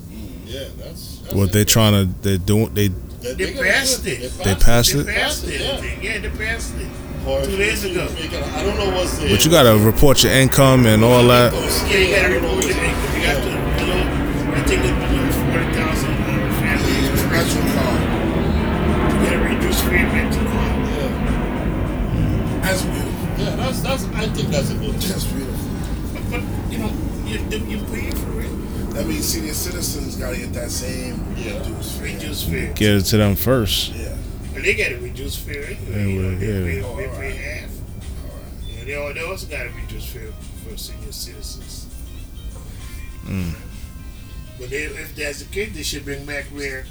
[0.47, 1.19] Yeah, that's.
[1.19, 4.33] that's What they're trying to, they're doing, they They, They gotta passed do it.
[4.43, 5.07] They passed They it?
[5.07, 5.61] passed it.
[5.61, 6.01] Yeah.
[6.03, 6.89] Yeah, they passed it.
[7.27, 8.07] Or two days ago.
[8.07, 9.29] I don't know what's the.
[9.31, 11.53] But you gotta report your income and all that.
[11.89, 13.15] Yeah, you gotta report your income.
[13.17, 16.97] You have to, you know, I think that you know, forty thousand uh, family,
[17.33, 17.97] Rental car.
[19.09, 20.75] you gotta reduce fare rental card.
[20.93, 23.45] Yeah, That's beautiful.
[23.45, 24.05] yeah, that's that's.
[24.05, 24.95] I think that's a good.
[24.95, 25.71] That's beautiful.
[26.13, 26.43] But, but
[26.73, 26.93] you know,
[27.25, 28.51] you you pay for it.
[28.93, 31.59] That means senior citizens gotta get that same Yeah.
[31.59, 32.13] reduced fee.
[32.15, 32.73] Reduce fare.
[32.75, 33.93] Get it to them first.
[33.95, 34.15] Yeah.
[34.53, 35.81] But they gotta reduce fare anyway.
[35.91, 36.65] Yeah, you know, well, they, yeah.
[36.65, 37.35] pay, they Oh, pay alright.
[37.35, 37.71] half.
[38.69, 40.33] Yeah, they, al- they also gotta reduce fare
[40.63, 41.87] for senior citizens.
[43.25, 43.55] Mm.
[44.59, 46.85] But they, if that's the case, they should bring back where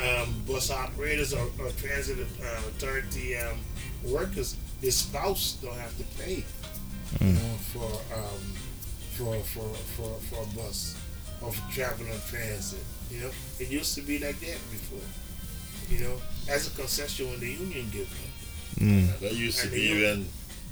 [0.00, 3.58] um, bus operators or, or transit uh, authority um,
[4.04, 6.44] workers, their spouse don't have to pay, you
[7.20, 7.34] Mm.
[7.34, 8.42] know, for um,
[9.14, 10.96] for for for for a bus
[11.40, 12.82] or for traveling on transit.
[13.10, 13.30] You know,
[13.60, 15.06] it used to be like that before.
[15.88, 16.16] You know,
[16.48, 18.80] as a concession when the union gave it.
[18.82, 19.18] Mm.
[19.20, 20.28] That used to And be you- when.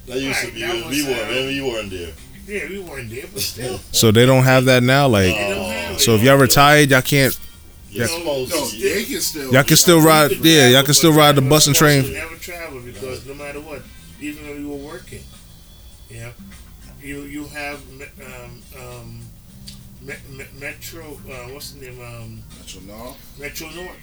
[0.06, 2.12] That used to be that when we were uh, when we weren't there.
[2.48, 5.06] Yeah, we weren't there, but still, So they don't have that now.
[5.06, 6.00] Like, they don't have it.
[6.00, 7.38] so if y'all retired, y'all can't.
[7.88, 8.18] You're Yeah.
[8.18, 9.52] supposed No, they can still.
[9.52, 10.32] Y'all can still ride.
[10.40, 12.12] Yeah, y'all can still ride the bus and train.
[12.12, 13.82] Never travel because no matter what,
[14.20, 15.22] even when you were working,
[16.10, 16.30] yeah,
[17.00, 17.80] you you have
[18.26, 19.20] um, um,
[20.00, 21.04] me, me, Metro.
[21.30, 22.00] Uh, what's the name?
[22.00, 23.38] Um, Metro North.
[23.38, 23.98] Metro North.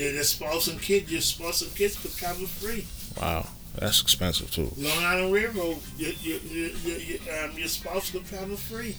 [0.00, 2.86] The, the spouse and kids, your spouse and kids could travel free.
[3.20, 3.46] Wow,
[3.78, 4.70] that's expensive too.
[4.78, 8.96] Long Island Railroad, your your, your, your, your, um, your spouse could travel free.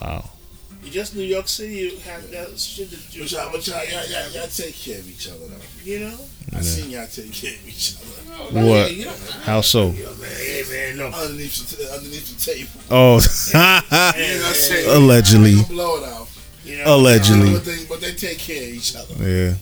[0.00, 0.28] Wow.
[0.82, 3.22] You just New York City, you have that shit that you.
[3.22, 5.56] But y'all, but y'all, y'all, y'all, y'all take care of each other though.
[5.84, 6.18] You know.
[6.56, 8.60] I seen y'all take care of each other.
[8.66, 8.92] What?
[8.92, 9.14] You know,
[9.44, 9.90] How so?
[9.90, 11.14] Yo, man, hey man, look.
[11.14, 12.80] Underneath the underneath the table.
[12.90, 13.20] Oh,
[14.16, 14.96] Hey, You know man, saying?
[14.96, 15.50] Allegedly.
[15.50, 16.28] I ain't gonna blow it out.
[16.64, 17.52] you know, Allegedly.
[17.52, 19.14] But they, but they take care of each other.
[19.22, 19.54] yeah.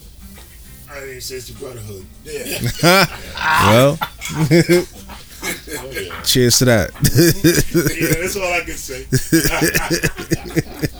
[0.91, 2.05] I mean, it says the brotherhood.
[2.23, 3.05] Yeah.
[3.69, 3.97] well,
[4.31, 6.21] Oh, yeah.
[6.23, 6.91] cheers to that.
[7.95, 9.05] yeah, that's all I can say.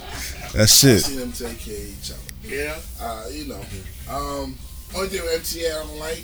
[0.54, 1.00] That's I it.
[1.02, 2.22] see them take care of each other.
[2.56, 2.76] Yeah.
[3.00, 3.62] Uh, you know.
[4.10, 4.58] Um,
[4.96, 6.24] only thing with MTA I don't like,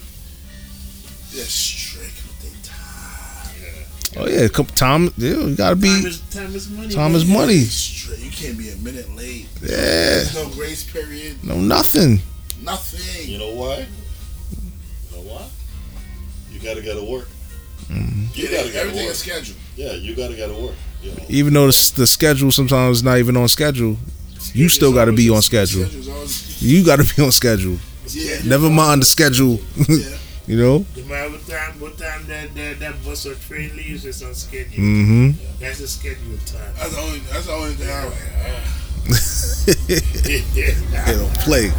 [1.31, 3.53] they're strict with their time.
[3.61, 4.21] Yeah.
[4.23, 5.13] Oh yeah, come Tom.
[5.17, 5.87] Yeah, you gotta Time be.
[5.89, 6.89] is, time is money.
[6.93, 7.21] Time man.
[7.21, 8.23] is money.
[8.25, 9.47] You can't be a minute late.
[9.61, 11.43] Yeah, There's no grace period.
[11.43, 12.19] no nothing.
[12.65, 13.29] Nothing.
[13.29, 13.77] You know why?
[13.77, 15.45] You know why?
[16.51, 17.27] You gotta get to work.
[17.87, 18.25] Mm-hmm.
[18.33, 19.11] You gotta get to Everything work.
[19.11, 19.57] is scheduled.
[19.75, 20.75] Yeah, you gotta get to work.
[21.03, 21.23] You know?
[21.29, 23.97] Even though the, the schedule sometimes is not even on schedule,
[24.53, 25.85] you still got to be on schedule.
[25.85, 27.77] Schedule's You got to be on schedule.
[28.07, 28.39] Yeah.
[28.45, 29.59] Never mind the schedule.
[30.47, 30.47] Yeah.
[30.47, 30.85] you know.
[30.95, 34.33] No matter what time, what time that, that, that bus or train leaves, it's on
[34.35, 34.83] schedule.
[34.83, 35.31] Mm-hmm.
[35.59, 36.71] That's the schedule time.
[36.77, 37.19] That's the only.
[37.19, 38.15] That's the only thing I like.
[41.05, 41.71] they don't play.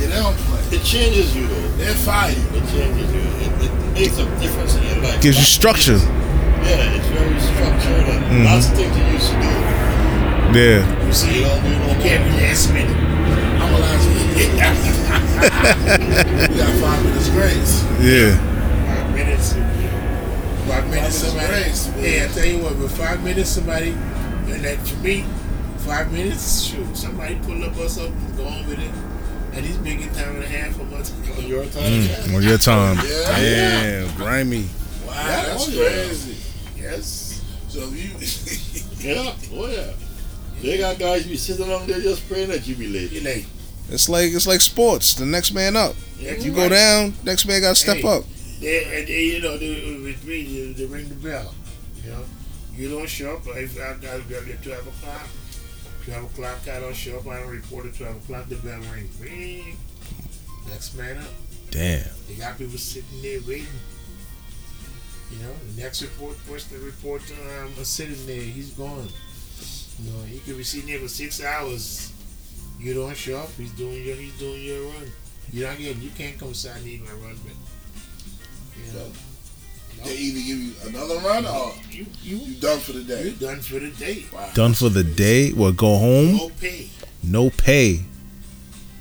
[0.00, 0.60] Yeah, they don't play.
[0.78, 1.68] It changes you though.
[1.76, 2.30] They're fire.
[2.32, 3.20] It changes you.
[3.44, 5.20] It, it makes a difference in your life.
[5.20, 5.98] Gives you structure.
[5.98, 8.44] Yeah, it's very structured and Mhm.
[8.44, 9.48] lots of things you used to do.
[10.58, 11.06] Yeah.
[11.06, 12.38] You see, You don't do no you can't more.
[12.38, 12.96] be last minute.
[13.60, 14.50] I'm a last minute.
[16.50, 17.84] we got five minutes grace.
[18.00, 18.36] Yeah.
[18.86, 19.52] Five minutes.
[19.54, 21.48] Five minutes, minutes somebody.
[21.48, 21.98] grace, man.
[22.00, 25.24] Hey, I tell you what, with five minutes, somebody, and that for me,
[25.78, 28.90] five minutes, shoot, somebody pull the bus up and go on with it.
[29.52, 31.82] And he's big in time and a half for what's on your time.
[31.82, 32.96] Mm, on your time.
[33.04, 34.04] yeah.
[34.06, 34.68] Damn, grimy.
[35.06, 36.36] Wow, yeah, that's oh, crazy.
[36.76, 36.82] Yeah.
[36.92, 37.44] Yes.
[37.68, 39.92] So if you Yeah, oh yeah.
[40.62, 43.10] They got guys be sitting on there just praying that you be late.
[43.10, 43.46] You late.
[43.88, 45.14] It's like it's like sports.
[45.14, 45.96] The next man up.
[46.18, 46.68] Yeah, you right.
[46.68, 48.24] go down, next man got to step hey, up.
[48.60, 51.54] They, and they, you know, they, with me, they, they ring the bell.
[52.04, 52.24] You know,
[52.74, 53.48] you don't show up.
[53.48, 55.20] I, I, got to I, I, I, I,
[56.10, 57.28] 12 o'clock, I don't show up.
[57.28, 58.48] I don't report at 12 o'clock.
[58.48, 59.16] The bell rings.
[59.20, 59.76] Ring.
[60.68, 61.30] Next man up.
[61.70, 62.04] Damn.
[62.26, 63.66] They got people sitting there waiting.
[65.30, 68.42] You know, the next report, person report to um, sitting there.
[68.42, 69.06] He's gone.
[70.02, 72.12] You know, he could be sitting there for six hours.
[72.80, 73.50] You don't show up.
[73.56, 75.12] He's doing your he's doing your run.
[75.52, 75.78] You're not.
[75.78, 77.54] You can't come sign in my run, but
[78.84, 79.12] you know
[80.04, 83.24] they either give you another run or you you you done for the day.
[83.24, 84.24] you're done for the day.
[84.32, 84.50] Wow.
[84.54, 85.52] Done for the day.
[85.52, 86.36] Well, go home.
[86.36, 86.88] No pay.
[87.22, 88.00] No pay.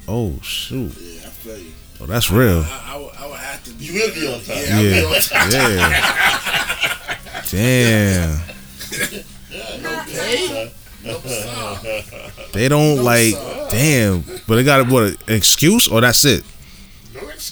[0.08, 0.94] Oh shoot.
[1.00, 1.72] Yeah, I feel you.
[2.02, 2.62] Oh, that's real.
[2.66, 3.86] I, I, would, I would have to be.
[3.86, 4.58] You will be on time.
[4.58, 5.52] Yeah, I'll be on time.
[5.52, 7.42] Yeah.
[7.50, 8.40] Damn.
[9.82, 10.72] No pay.
[11.04, 11.20] No.
[12.54, 13.34] They don't No, like.
[13.34, 13.68] sir.
[13.72, 14.22] Damn.
[14.48, 16.44] But they got what an excuse or that's it.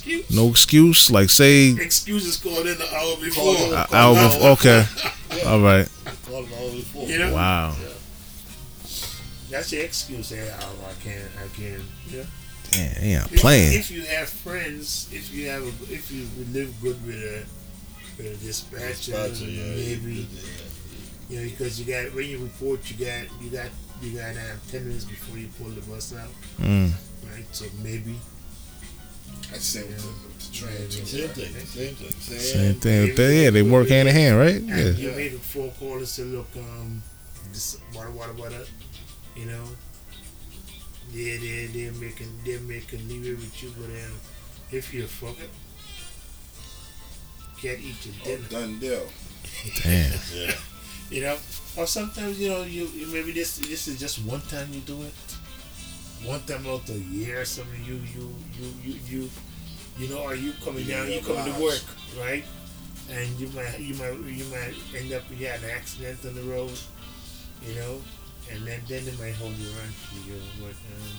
[0.08, 0.36] No excuse.
[0.36, 1.12] No excuse.
[1.12, 3.56] Like say Excuses called in the hour before.
[3.76, 4.86] I, I will- okay.
[5.46, 5.88] All right.
[6.26, 7.08] Call them all before.
[7.08, 7.76] You know, Wow.
[9.50, 10.30] that's your excuse.
[10.30, 11.24] Hey, oh, I can't.
[11.38, 11.82] I can't.
[12.10, 12.24] Yeah.
[12.72, 13.02] Damn.
[13.02, 13.74] They not If- playing.
[13.80, 17.46] If you have friends, if you have, a, if you live good with a,
[18.18, 20.40] with a dispatcher, Dispatcher, yeah, maybe yeah.
[21.30, 23.68] you know because you got when you report, you got you got
[24.02, 26.30] you got um, ten minutes before you pull the bus out,
[26.60, 26.92] Mm.
[27.32, 27.46] right?
[27.52, 28.16] So maybe
[29.50, 31.06] That's the same with the, with the train too.
[31.06, 31.66] Same thing.
[31.66, 32.12] Same thing.
[32.20, 33.16] Same, Same thing.
[33.16, 34.56] They, yeah, they work hand in hand, right?
[34.56, 35.10] and Yeah.
[35.10, 37.02] you made a phone call and said, look, um,
[37.52, 38.64] this water, water, water.
[39.36, 39.64] you know.
[41.14, 44.14] Yeah, they they're making they're making leave it with you, but um,
[44.72, 45.50] if you fuck it,
[47.62, 48.48] can't eat your dinner.
[48.50, 49.08] Oh, done deal.
[49.84, 50.12] Damn.
[50.36, 50.52] Yeah.
[51.10, 51.38] You know,
[51.78, 55.02] or sometimes you know you, you maybe this this is just one time you do
[55.04, 55.14] it,
[56.24, 57.46] one time out the year.
[57.46, 59.30] some of you you you you you
[60.00, 61.10] you know, are you coming down?
[61.12, 61.82] You coming to work,
[62.20, 62.44] right?
[63.10, 66.44] And you might you might you might end up you had an accident on the
[66.44, 66.72] road,
[67.66, 68.02] you know,
[68.52, 71.10] and then then they might hold you around for you, but um,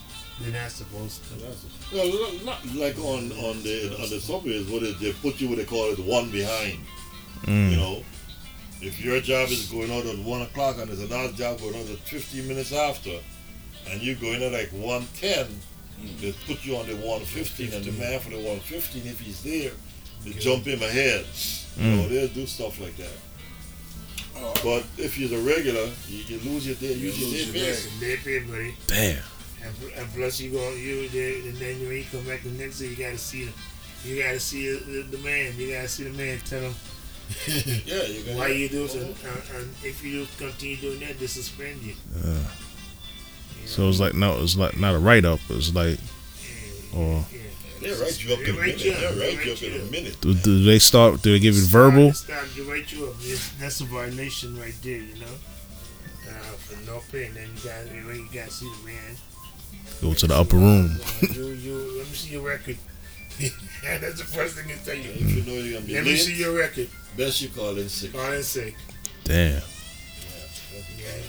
[0.41, 1.97] they're not supposed to.
[1.97, 2.07] Well,
[2.45, 5.59] not- not like on on the on the subways, what is they put you what
[5.59, 6.79] they call it one behind.
[7.47, 7.77] You Mm.
[7.77, 8.03] know,
[8.83, 11.89] if your job is going out at one o'clock and there's another job going out
[11.89, 13.19] at fifteen minutes after,
[13.91, 15.47] and you're going at like one ten,
[16.21, 19.21] they put you on the one fifteen, and the man for the one fifteen, if
[19.21, 19.73] he's there,
[20.25, 21.25] they jump him ahead.
[21.77, 23.17] You know, they'll do stuff like that.
[24.37, 27.53] Oh, But if you're a regular, you, you lose your day, You use your lose
[27.53, 28.17] day your pay.
[28.17, 28.17] day.
[28.17, 28.75] They pay, buddy.
[28.87, 29.23] Damn.
[29.65, 32.51] And, pl- and plus you go you there and then when you come back the
[32.51, 33.53] next day you gotta see the
[34.09, 36.75] you gotta see the, the man you gotta see the man tell him
[37.85, 41.19] Yeah, you got why you do this and, and, and if you continue doing that
[41.19, 41.95] they suspend you.
[42.25, 42.68] Uh, You
[43.69, 43.89] so know?
[43.89, 45.41] it's like no, it's like not a write up.
[45.51, 45.99] It's like,
[46.95, 47.25] or.
[47.81, 48.85] They write you up in a minute.
[48.85, 50.21] you up, They they write you up in a minute.
[50.21, 51.23] do, do they start?
[51.23, 52.13] Do they give you verbal?
[52.13, 53.15] Start, start to write you up.
[53.21, 55.37] It's- That's a violation right there, you know.
[56.29, 59.17] Uh, for no pay, and then you got you got to see the man.
[60.03, 60.91] Go to the upper room.
[61.01, 62.77] Uh, you, you, let me see your record.
[63.85, 65.11] That's the first thing they tell you.
[65.13, 66.89] If you know you're gonna be Let me see your record.
[67.17, 68.13] best you call in sick.
[68.13, 68.75] Call in sick.
[69.25, 69.63] Damn.
[70.97, 71.21] Yeah.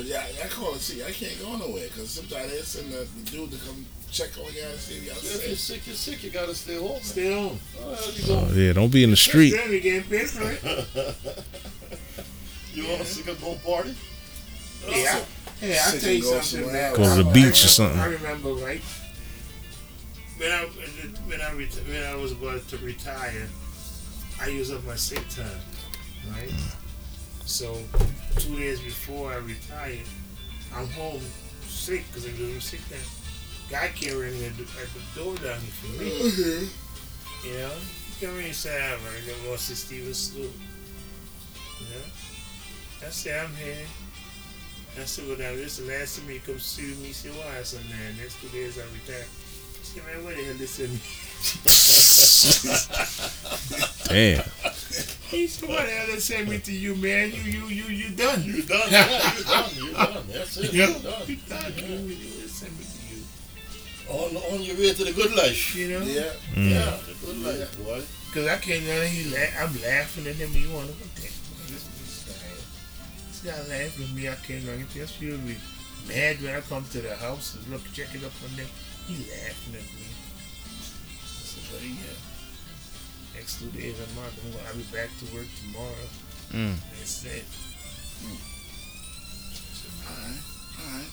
[0.00, 1.04] But yeah, I call it see.
[1.04, 4.50] I can't go nowhere because sometimes they send the, the dude to come check on
[4.54, 6.24] you and see if y'all If you're sick, you're sick.
[6.24, 7.02] You gotta stay home.
[7.02, 7.60] Stay home.
[7.78, 8.46] Oh, hell you go.
[8.48, 9.50] Oh, yeah, don't be in the street.
[9.50, 11.14] Then we getting paid for it.
[12.72, 13.94] You want to sick and go party?
[14.88, 15.22] Yeah.
[15.60, 16.64] Hey, I'll tell you go something.
[16.64, 16.94] somewhere man.
[16.94, 18.00] Go to the I- beach or something.
[18.00, 18.80] I remember, right?
[20.38, 20.64] When I
[21.26, 23.46] when I reti- when I was about to retire,
[24.40, 25.60] I used up my sick time,
[26.32, 26.50] right?
[27.50, 27.76] So
[28.36, 30.06] two days before I retired,
[30.72, 31.20] I'm home
[31.66, 33.00] sick because I was sick then.
[33.68, 36.10] Guy came ringing at the, at the door down here for me.
[36.30, 37.48] Mm-hmm.
[37.48, 37.74] You know,
[38.06, 40.52] he came in and said, "I'm ready to go see Steven Sloop."
[41.80, 42.06] You know,
[43.04, 43.84] I said, "I'm here."
[44.98, 47.08] I said, well, now this is the last time you come see me.
[47.08, 47.58] He said, why?
[47.58, 49.24] I said, man, next two days I retire.
[49.78, 51.29] He said, man, what the hell is?
[54.08, 54.44] Damn.
[55.30, 57.30] He said, what the hell they me to you, man?
[57.30, 58.42] You, you, you, you done.
[58.42, 58.88] You done?
[58.90, 59.06] Yeah,
[59.38, 59.70] you done.
[59.76, 60.24] You done.
[60.28, 60.72] That's it.
[60.72, 60.88] Yeah.
[60.88, 61.22] You done.
[61.26, 61.72] You done.
[61.76, 63.22] You, you, they send me to you.
[64.10, 65.76] On on your way to the good life.
[65.76, 66.04] You know?
[66.04, 66.32] Yeah.
[66.54, 66.70] Mm.
[66.70, 68.02] Yeah, the good life, boy.
[68.26, 70.50] Because I can't know he la- I'm laughing at him.
[70.52, 72.50] You want to what the what is this guy?
[73.30, 74.28] This guy laughing at me.
[74.28, 74.76] I can't know.
[74.76, 75.54] He just feel me
[76.08, 78.66] mad when I come to the house and look, check it up on them.
[79.06, 79.99] He laughing at me.
[81.70, 83.36] I said, buddy, yeah.
[83.36, 84.32] Next two days I'm out.
[84.44, 86.08] I'm gonna, I'll be back to work tomorrow.
[86.52, 86.74] Mm.
[86.98, 87.44] That's it.
[90.06, 90.40] Alright.
[90.84, 91.10] Alright.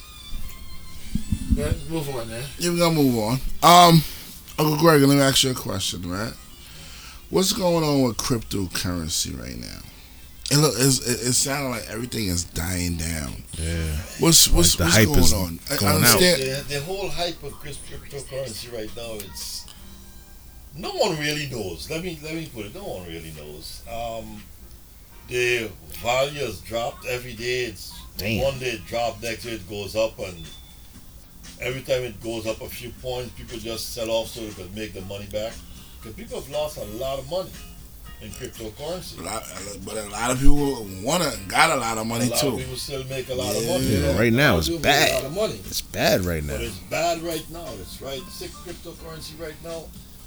[1.56, 2.44] But move on now.
[2.60, 3.34] Yeah, we're gonna move on.
[3.64, 4.02] Um,
[4.60, 6.34] Uncle Greg, let me ask you a question, right?
[7.30, 9.80] What's going on with cryptocurrency right now?
[10.50, 13.44] It look, it's, it, it sounds like everything is dying down.
[13.54, 13.98] Yeah.
[14.20, 15.60] What's what's, the what's hype going is on?
[15.70, 15.96] I- I going out.
[15.98, 16.42] understand.
[16.42, 19.66] The, the whole hype of crypt- cryptocurrency right now, it's
[20.78, 21.90] no one really knows.
[21.90, 22.76] Let me let me put it.
[22.76, 23.82] No one really knows.
[23.92, 24.42] Um,
[25.28, 25.70] the
[26.02, 27.66] value has dropped every day.
[27.66, 28.44] It's Damn.
[28.44, 30.38] one day it dropped, next day it goes up, and
[31.62, 34.74] every time it goes up a few points, people just sell off so they can
[34.74, 35.54] make the money back.
[36.02, 37.50] Because people have lost a lot of money
[38.22, 39.20] in cryptocurrency.
[39.20, 39.44] A lot,
[39.86, 42.48] but a lot of people wanna got a lot of money a lot too.
[42.50, 43.72] of people still make a lot of Yeah.
[43.74, 43.86] money.
[43.86, 45.12] Yeah, right now it's bad.
[45.12, 45.60] A lot of money.
[45.66, 46.66] It's bad right But now.
[46.66, 47.68] it's bad right now.
[47.82, 48.22] It's right.
[48.32, 49.84] Six cryptocurrency right now.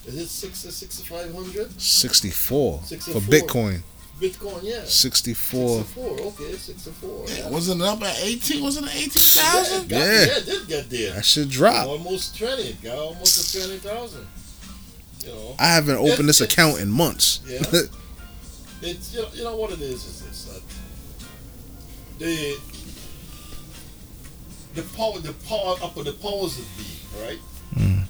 [0.07, 1.81] Is it six to six five hundred?
[1.81, 3.83] 64 for Bitcoin.
[4.21, 4.85] Bitcoin, yeah.
[4.85, 5.79] 64.
[5.79, 6.21] Six to four.
[6.21, 6.93] Okay, six to.
[7.35, 7.49] Yeah.
[7.49, 8.63] Wasn't it up at eighteen?
[8.63, 9.89] Wasn't it eighteen Yeah, it thousand?
[9.89, 10.13] got- Yeah.
[10.13, 11.13] yeah, it did get there.
[11.15, 11.87] That should drop.
[11.87, 12.75] Almost twenty.
[12.83, 14.27] Got almost to twenty thousand.
[15.25, 17.41] You know, I haven't opened this It's- account in months.
[17.47, 17.59] Yeah.
[18.83, 20.63] it's you know, you know what it is is this that
[22.19, 22.57] the
[24.75, 27.39] the power the power up of the powers that be right.
[27.75, 28.05] Mm.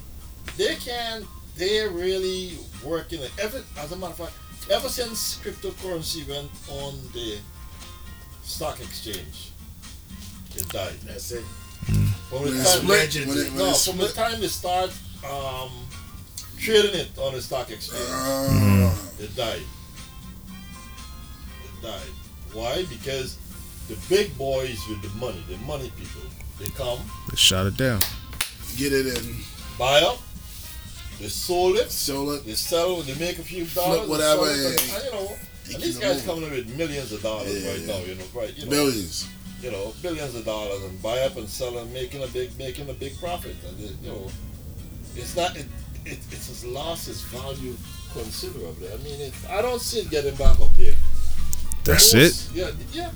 [0.57, 1.25] They can
[1.61, 3.31] they're really working it.
[3.39, 4.33] Ever as a matter of fact,
[4.71, 7.37] ever since cryptocurrency went on the
[8.41, 9.51] stock exchange,
[10.55, 10.95] it died.
[11.05, 11.43] That's it.
[12.29, 14.91] From the time, split, when it, when no, it from the time they start
[15.29, 15.69] um,
[16.57, 19.61] trading it on the stock exchange, Uh, it died.
[21.67, 22.11] It died.
[22.53, 22.85] Why?
[22.89, 23.37] Because
[23.87, 26.21] the big boys with the money, the money people,
[26.59, 28.01] they come, They shot it down.
[28.77, 29.35] get it in,
[29.77, 30.17] buy up,
[31.21, 34.45] they sold it, sell it, they sell it, they make a few dollars, they whatever,
[34.45, 35.27] sell it, and- and, you know,
[35.65, 36.27] and and these guys moving.
[36.43, 37.87] coming in with millions of dollars Yeah, right yeah.
[37.87, 38.57] now, you know, right?
[38.57, 39.27] You know, billions.
[39.61, 42.89] you know, billions of dollars and buy up and sell and making a big making
[42.89, 43.55] a big profit.
[43.67, 44.27] And it, you know,
[45.15, 45.67] it's not it,
[46.05, 47.75] it it's just lost its value
[48.11, 48.91] considerably.
[48.91, 50.95] I mean, it, I don't see it getting back up there.
[51.83, 52.49] That's it.
[52.53, 53.11] Yeah, yeah.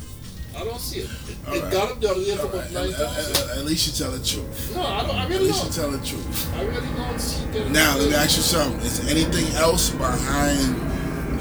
[0.57, 1.09] I don't see it.
[1.27, 1.71] It, it right.
[1.71, 2.71] got up the other day for right.
[2.71, 4.73] nine At, at- at- at least you tell the truth.
[4.75, 5.15] No, I really don't.
[5.15, 5.73] I At really least you don't.
[5.75, 6.53] tell the truth.
[6.55, 8.81] I really don't see it Now let me ask you something.
[8.81, 10.75] Is there anything else behind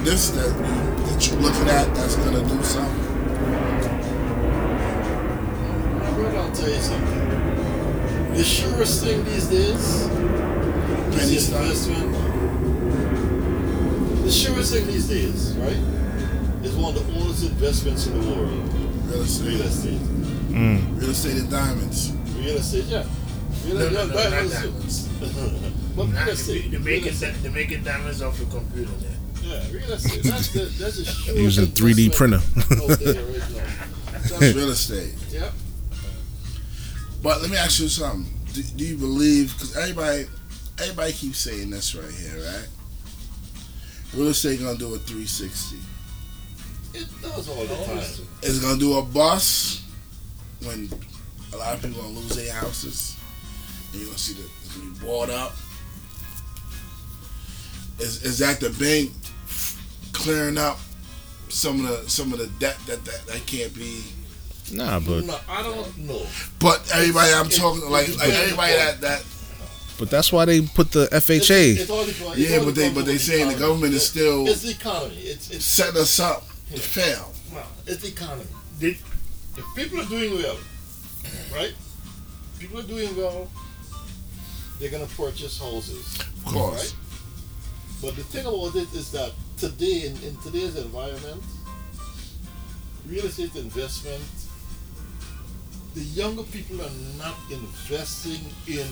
[0.07, 3.01] this that you, that you're looking at that's gonna do something?
[6.36, 8.35] I'll tell you something.
[8.35, 10.09] The surest thing these days
[11.16, 12.12] Penny is investment.
[14.24, 15.77] The surest thing these days, right,
[16.65, 18.70] is one of the oldest investments in the world.
[19.15, 19.47] Real estate.
[19.49, 20.01] Real estate.
[20.51, 21.01] Mm.
[21.01, 22.12] Real estate and diamonds.
[22.36, 23.05] Real estate, yeah.
[23.65, 25.09] Real No, no, yeah, no, not diamonds.
[25.97, 26.70] but real estate.
[26.70, 27.35] they real making estate.
[27.43, 29.11] they making diamonds off the computer there.
[29.43, 30.23] Yeah, real estate.
[30.24, 32.36] That's the that's a surest Using 3D printer.
[32.57, 34.16] investment out there right now.
[34.16, 35.15] It's That's- real estate.
[35.31, 35.51] yeah.
[37.23, 38.27] But let me ask you something.
[38.53, 39.53] Do, do you believe?
[39.55, 40.27] Because everybody,
[40.81, 42.69] everybody keeps saying this right here, right?
[44.15, 45.77] Real estate gonna do a 360.
[46.95, 47.99] It does all the time.
[48.43, 49.83] It's gonna do a bust
[50.62, 50.89] when
[51.53, 53.16] a lot of people are gonna lose their houses.
[53.93, 55.55] And you're gonna see that it's gonna be bought up.
[58.01, 59.12] is is that the bank
[60.12, 60.79] clearing up
[61.49, 64.03] some of the some of the debt that that, that can't be.
[64.73, 66.23] Nah, but no, I don't know.
[66.59, 69.23] But everybody, I'm It's- talking like like everybody that that
[69.97, 71.77] but that's why they put the It- FHA.
[71.79, 74.05] it all depends- it yeah, all but they depends but they saying the government is
[74.07, 75.16] still It's the economy.
[75.19, 77.32] It's it's setting us up to fail.
[77.53, 78.47] well, it's the economy.
[78.78, 78.89] They,
[79.57, 80.59] if people are doing well,
[81.53, 81.74] right?
[82.59, 83.49] People are doing well.
[84.81, 86.19] They're gonna purchase houses.
[86.47, 86.93] Of course.
[86.93, 86.97] Right?
[88.03, 91.43] But the thing about it is that today, in, in today's environment,
[93.07, 94.23] real estate investment,
[95.95, 98.86] the younger people are not investing in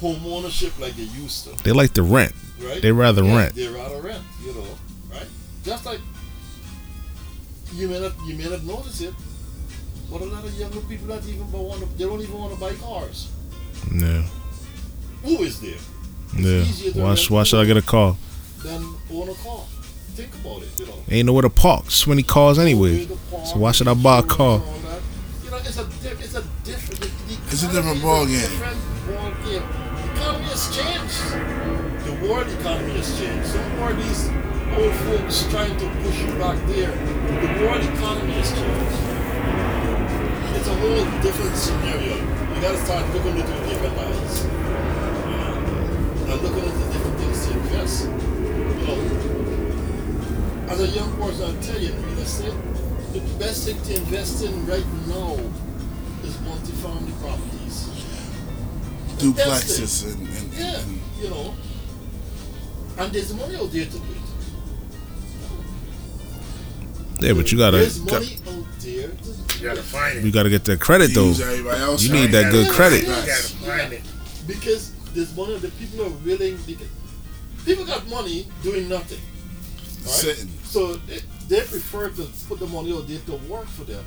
[0.00, 1.62] home ownership like they used to.
[1.64, 2.32] They like to rent.
[2.60, 2.80] Right?
[2.80, 3.54] They rather Yeah, rent.
[3.54, 4.64] They rather rent, you know,
[5.12, 5.26] right?
[5.64, 6.00] Just like
[7.74, 9.14] you may not you may not notice it,
[10.10, 12.60] but a lot of younger people not even want to, they don't even want to
[12.60, 13.30] buy cars.
[13.90, 14.24] No.
[15.24, 15.76] Who is there?
[16.36, 16.64] yeah.
[16.94, 18.16] Why, rent why should I get a car?
[18.62, 18.82] Then
[19.12, 19.60] own a car.
[20.14, 20.94] Think about it, you know.
[21.10, 21.90] Ain't nowhere to park.
[21.90, 23.06] So many cars anyway.
[23.30, 24.56] Park, So why should I buy a car?
[24.56, 25.02] and all that.
[25.44, 28.40] You know, it's a di- it's a different the- the It's a different ball game.
[28.40, 28.78] Different
[29.08, 29.62] ball game.
[29.62, 31.83] The economy has changed.
[32.24, 33.48] The world economy has changed.
[33.48, 34.30] Some more of these
[34.80, 36.88] old folks trying to push you back there.
[36.88, 38.96] The world economy has changed.
[40.56, 42.16] It's a whole different scenario.
[42.16, 44.40] You gotta start looking into different eyes.
[44.40, 44.50] You
[46.24, 48.08] and uh, looking into different things to invest.
[48.08, 48.96] You know,
[50.72, 52.56] as a young person, I'll tell you in real estate,
[53.12, 55.36] the best thing to invest in right now
[56.24, 57.92] is multifamily properties.
[59.20, 61.54] Duplexes and, and, Yeah, and you know.
[62.98, 64.24] And there's money out there to do it.
[67.20, 70.24] Yeah, but you gotta There's got, money out there to do You gotta find it.
[70.24, 71.28] you gotta get the credit though.
[71.30, 72.02] else.
[72.02, 73.00] You need that good gotta- credit.
[73.02, 74.02] You gotta find it.
[74.46, 76.58] Because there's money that people are willing.
[76.66, 76.88] Because
[77.64, 79.20] people got money doing nothing.
[80.02, 80.10] Right?
[80.10, 80.50] Sitting.
[80.64, 84.04] So they, they prefer to put the money out there to work for them.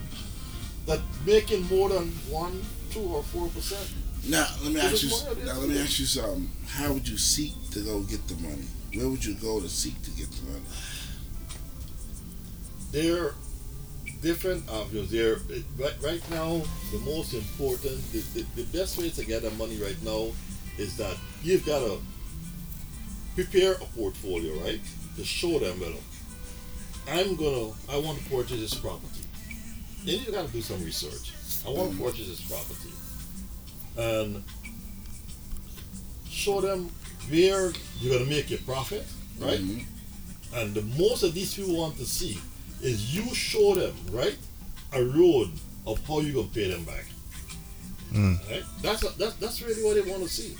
[0.86, 2.62] That making more than one,
[2.92, 3.88] two, or four percent.
[4.26, 5.10] Now let me ask you.
[5.10, 6.50] money out there Now let me ask you something.
[6.68, 8.66] How would you seek to go get the money?
[8.94, 10.66] Where would you go to seek to get the money?
[12.92, 13.36] There are
[14.22, 15.12] different avenues.
[15.12, 15.38] There
[15.78, 16.62] right, right now,
[16.92, 20.30] the most important, the, the, the best way to get the money right now
[20.78, 22.00] is that you've got to
[23.36, 24.82] prepare a portfolio, right?
[25.18, 25.94] To show them, well,
[27.10, 29.22] I'm gonna, I want to purchase this property.
[30.06, 31.34] Then you got to do some research.
[31.66, 32.04] I want to mm.
[32.04, 32.92] purchase this property,
[33.98, 34.44] and
[36.30, 36.90] show them
[37.30, 39.06] where you're gonna make your profit,
[39.40, 39.60] right?
[39.60, 39.86] Mhm.
[40.54, 42.40] And the most of these people want to see
[42.82, 44.38] is you show them, right,
[44.94, 45.50] a road
[45.86, 47.06] of how you're gonna pay them back.
[48.14, 48.40] Mm.
[48.50, 48.64] Right?
[48.82, 50.56] That's that's that's really what they want to see.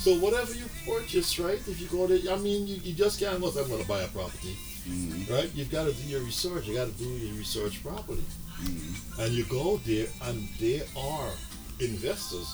[0.00, 1.60] So whatever you purchase, right?
[1.66, 3.50] If you go to, I mean, you, you just can't go.
[3.50, 4.56] say, I'm gonna buy a property,
[4.88, 5.30] Mhm.
[5.30, 5.50] right?
[5.54, 6.66] You've got to do your research.
[6.66, 8.22] You got to do your research properly,
[8.62, 9.18] Mhm.
[9.20, 11.30] and you go there, and they are
[11.80, 12.46] investors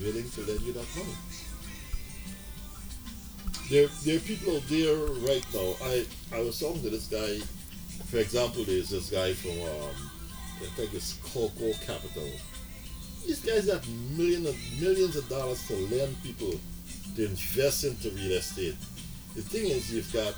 [0.00, 1.16] willing to lend you that money.
[3.70, 4.96] There, there are people out there
[5.26, 5.74] right now.
[5.84, 6.04] I,
[6.34, 7.38] I was talking to this guy.
[8.06, 10.10] For example, there's this guy from um,
[10.62, 12.28] I think it's Coco Capital.
[13.26, 13.86] These guys have
[14.16, 16.52] millions of millions of dollars to lend people
[17.16, 18.76] to invest into real estate.
[19.34, 20.34] The thing is, you've got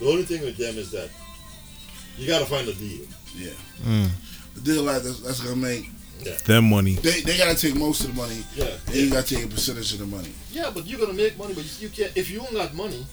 [0.00, 1.10] the only thing with them is that
[2.16, 3.06] you got to find a deal.
[3.34, 3.50] Yeah.
[3.82, 4.10] Mm.
[4.54, 5.90] The deal like that's, that's gonna make
[6.46, 6.94] Them money.
[6.94, 9.92] they they gotta take most of the money Yeah, and you gotta take a percentage
[9.94, 10.32] of the money.
[10.52, 12.12] yeah, but you're gonna make money, but you, you can't.
[12.16, 13.04] If you don't got money,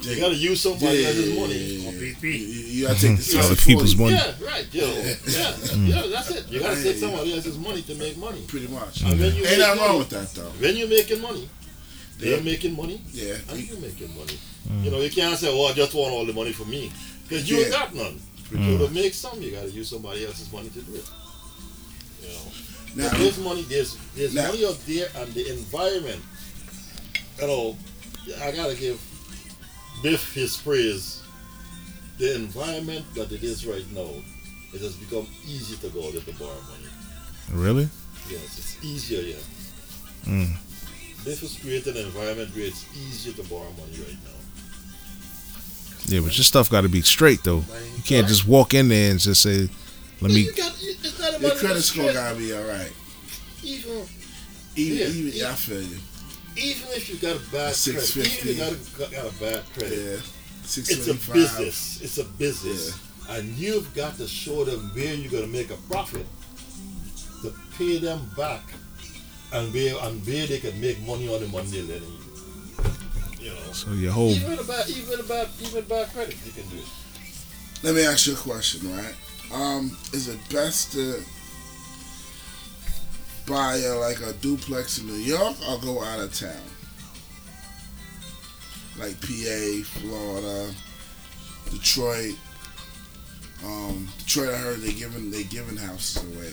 [0.00, 0.12] Yeah.
[0.14, 1.54] you gotta use somebody else's money.
[1.54, 2.14] yeah, Or yeah.
[2.22, 4.14] You, you gotta take the Other people's money.
[4.14, 4.66] Yeah, right.
[4.72, 5.88] You know, yeah, mm.
[5.88, 6.44] yeah, that's it.
[6.50, 8.42] You gotta take somebody else's money to make money.
[8.46, 9.02] pretty much.
[9.02, 10.50] And when you Ain't make nothing wrong with that though.
[10.62, 11.48] when you're making money,
[12.18, 12.42] they're Yeah.
[12.42, 13.34] making money, Yeah.
[13.50, 14.38] and you're making money.
[14.70, 14.84] Mm.
[14.84, 16.92] You know, you can't say, "Well, I just want all the money for me,"
[17.26, 17.78] because you ain't Yeah.
[17.78, 18.20] got none.
[18.50, 18.78] So mm.
[18.86, 21.04] to make some, you gotta use somebody else's money to do it.
[22.94, 23.62] Now, there's money.
[23.62, 26.22] There's there's Now- money out there, and the environment.
[27.40, 27.76] You know,
[28.42, 29.00] I gotta give
[30.02, 31.22] Biff his praise.
[32.18, 34.10] The environment that it is right now,
[34.74, 36.90] it has become easy to go out to borrow money.
[37.52, 37.88] Really?
[38.28, 39.36] Yes, it's easier, yeah.
[40.26, 40.56] Mm.
[41.24, 44.38] This has created an environment where it's easier to borrow money right now.
[46.06, 47.62] Yeah, but your stuff got to be straight though.
[47.96, 49.68] You can't just walk in there and just say,
[50.20, 52.92] "Let me." You got, it's your credit score gotta be all right.
[53.62, 54.06] Even,
[54.76, 55.06] Even, Yeah.
[55.08, 55.98] even yeah, I feel you.
[56.56, 59.62] even if you got a bad credit, even if you got a, got a bad
[59.74, 60.20] credit, Yeah.
[60.64, 62.00] It's a business.
[62.02, 62.94] It's a business,
[63.30, 66.26] and you've got to show them where you're to make a profit
[67.42, 68.62] to pay them back,
[69.52, 72.12] and where and where they can make money on the money they're lending
[73.40, 73.46] you.
[73.46, 76.12] You know, So your whole even with a bad, even with a bad, even bad
[76.12, 76.84] credit, you can do it.
[77.82, 79.14] Let me ask you a question, right?
[79.52, 81.22] Um, is it best to
[83.46, 86.52] buy a, like a duplex in New York or go out of town?
[88.98, 90.72] Like PA, Florida,
[91.70, 92.34] Detroit.
[93.64, 96.52] Um, Detroit, I heard they giving they giving houses away.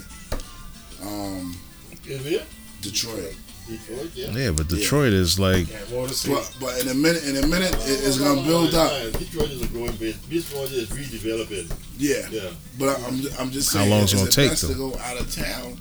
[1.01, 1.55] Um,
[2.03, 2.43] here,
[2.81, 3.35] Detroit,
[3.67, 4.29] Detroit, yeah.
[4.31, 6.33] yeah, but Detroit is like Yeah, Motor City.
[6.35, 8.91] but but in a minute, in a minute, it, it's No, no, gonna build up.
[9.19, 10.17] Detroit is a growing base.
[10.17, 11.71] Detroit is redeveloping.
[11.97, 12.51] Yeah, Yeah.
[12.77, 13.89] but I'm I'm just saying.
[13.89, 15.77] How long is it's gonna it take, best to go out of town?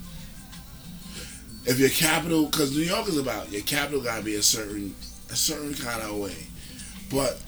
[1.66, 4.94] If your capital, because New York is about your capital, got to be a certain
[5.30, 6.36] a certain kind of way.
[7.10, 7.40] But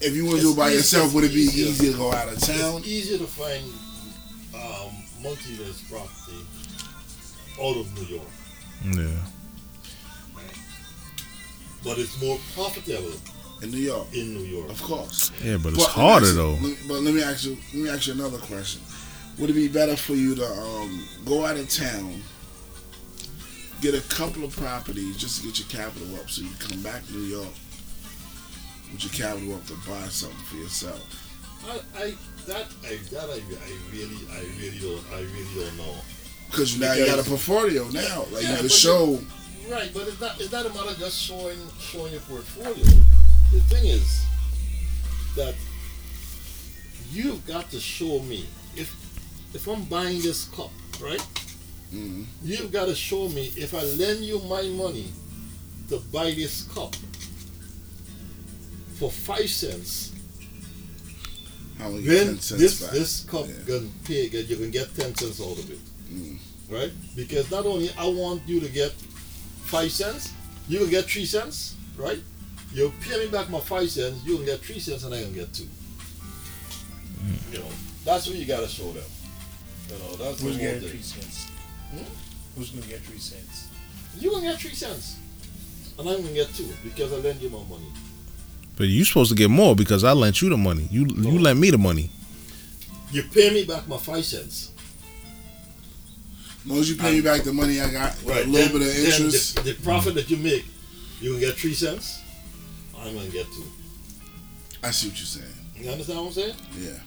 [0.00, 1.66] if you want to do it by It's yourself, would it be easier.
[1.68, 2.78] easier to go out of town?
[2.78, 3.64] It's easier to find
[4.54, 4.92] um,
[5.22, 6.44] multi-res property
[7.60, 8.28] out of New York,
[8.84, 9.18] yeah.
[11.86, 13.12] But it's more profitable
[13.62, 14.68] In New York, in New York.
[14.70, 15.30] of course.
[15.42, 16.54] Yeah, but it's But let harder you- though.
[16.60, 18.82] let- But let me ask you, let me ask you another question.
[19.38, 22.22] Would it be better for you to um, go out of town,
[23.80, 27.06] get a couple of properties just to get your capital up, so you come back
[27.06, 27.54] to New York
[28.92, 31.02] with your capital up to buy something for yourself?
[31.68, 32.14] I, I
[32.46, 35.96] that I that I, I really I really don't I really don't know.
[36.50, 39.20] Because now you got a Because- portfolio now, like Yeah, you can but show.
[39.68, 42.84] Right, but it's not it's not a matter of just showing showing your portfolio.
[43.52, 44.24] The thing is
[45.34, 45.54] that
[47.10, 48.94] you've got to show me if
[49.54, 50.70] if I'm buying this cup,
[51.02, 51.22] right?
[51.92, 52.26] Mhm.
[52.44, 55.12] You've got to show me if I lend you my money
[55.88, 56.94] to buy this cup
[58.98, 60.12] for five cents,
[61.78, 62.90] How many then cents this back?
[62.92, 63.64] this cup Yeah.
[63.66, 65.78] can pay you can get ten cents out of it.
[66.12, 66.38] Mm.
[66.68, 66.92] Right?
[67.16, 68.92] Because not only I want you to get
[69.66, 70.32] five cents,
[70.68, 72.20] you can get three cents, right?
[72.72, 75.32] You pay me back my five cents, you can get three cents and I can
[75.32, 75.66] get two.
[77.52, 77.68] You know,
[78.04, 79.02] that's what you gotta show them.
[79.88, 81.50] You know, that's Who's the getting whole three cents?
[81.90, 82.04] Hmm?
[82.56, 83.68] Who's gonna get three cents?
[84.18, 85.18] You gonna get three cents.
[85.98, 87.90] And I'm gonna get two because I lend you my money.
[88.76, 90.86] But you're supposed to get more because I lent you the money.
[90.90, 92.10] You you lent me the money.
[93.10, 94.72] You pay me back my five cents.
[96.66, 98.72] As long as you pay me back the money I got, with a little then,
[98.72, 99.54] bit of interest.
[99.54, 100.64] the, the profit that you make,
[101.20, 102.20] you can get three cents.
[102.98, 103.62] I'm gonna get two.
[104.82, 105.54] I see what you're saying.
[105.76, 106.54] You understand what I'm saying?
[106.76, 106.98] Yeah.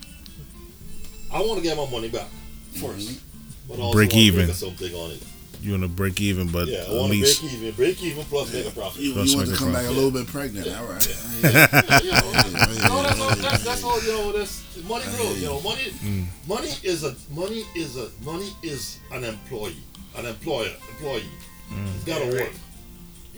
[1.34, 2.30] I want to get my money back
[2.74, 2.86] mm-hmm.
[2.86, 3.20] 1st
[3.68, 4.48] but also Break wanna even.
[4.48, 5.24] make something on it.
[5.62, 8.54] You want to break even, but Yeah, I at least break even, break even plus
[8.54, 9.02] make a profit.
[9.02, 10.68] You, Plus you want to make a come back a little bit pregnant.
[10.68, 11.08] All right.
[11.44, 13.36] Yeah, you know, no, that's all.
[13.36, 14.02] That's, that's all.
[14.04, 15.42] You know, that's money grows.
[15.42, 15.82] You know, money.
[16.04, 16.26] Mm.
[16.48, 19.76] Money is a money is a money is an employee,
[20.18, 21.24] an employer, employee.
[21.72, 21.96] Mm.
[21.96, 22.52] It's got to work,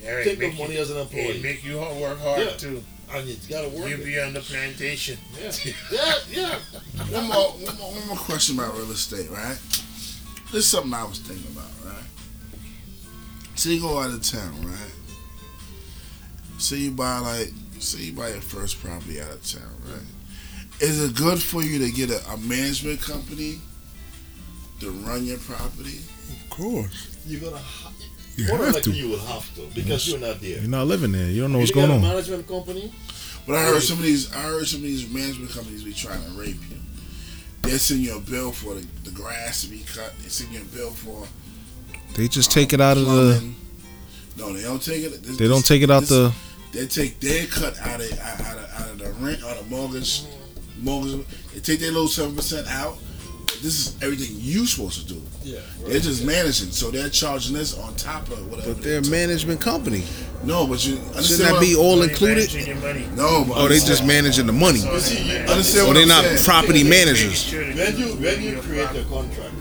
[0.02, 0.24] Yeah, right.
[0.24, 1.42] Think of money you, as an It employee.
[1.42, 2.50] make you hard- work hard Yeah.
[2.56, 2.82] too.
[3.14, 3.88] and it's got to work.
[3.90, 4.04] You it.
[4.06, 5.18] be on the plantation.
[5.42, 5.52] Yeah,
[5.92, 6.58] yeah, yeah.
[7.10, 9.58] One more, one more, one more question about real estate, right?
[10.50, 11.71] This is something I was thinking about, right?
[13.62, 14.92] So you go out of town, right?
[16.58, 20.02] So you buy like, say you buy your first property out of town, right?
[20.80, 23.60] Is it good for you to get a, a management company
[24.80, 26.00] to run your property?
[26.32, 27.58] of course You're gonna.
[27.62, 27.92] Ha-
[28.36, 28.98] you more than have likely to.
[28.98, 30.58] you will have to because you're not there.
[30.58, 31.28] You're not living there.
[31.28, 32.00] You don't know You what's get going a on.
[32.02, 32.92] management company.
[33.46, 36.20] But I heard some of these, I heard some of these management companies be trying
[36.24, 36.78] to rape you.
[37.62, 40.12] They send you a bill for the, the grass to be cut.
[40.20, 41.28] They send you a bill for
[42.14, 43.52] They just um, take it out of the.
[44.36, 45.22] No, they don't take it.
[45.22, 46.32] This, They don't take it out this- the.
[46.72, 49.64] They take their cut out of out out of, out of the rent or the
[49.68, 50.22] mortgage.
[50.80, 51.26] Mortgage.
[51.52, 52.96] They take their little seven percent out.
[53.60, 55.22] This is everything you supposed to do.
[55.44, 55.60] Yeah.
[55.86, 58.72] They're just managing, so they're charging this on top of whatever.
[58.74, 60.02] But they're a management company.
[60.42, 62.50] No, but you Shouldn't that what be I'm- all included?
[62.82, 63.06] money.
[63.14, 64.78] No, but Oh, they just managing the money.
[64.80, 66.38] So You see, understand Or they're not saying.
[66.38, 67.42] property Make managers.
[67.44, 69.00] sure When you do when you create property.
[69.00, 69.54] a contract,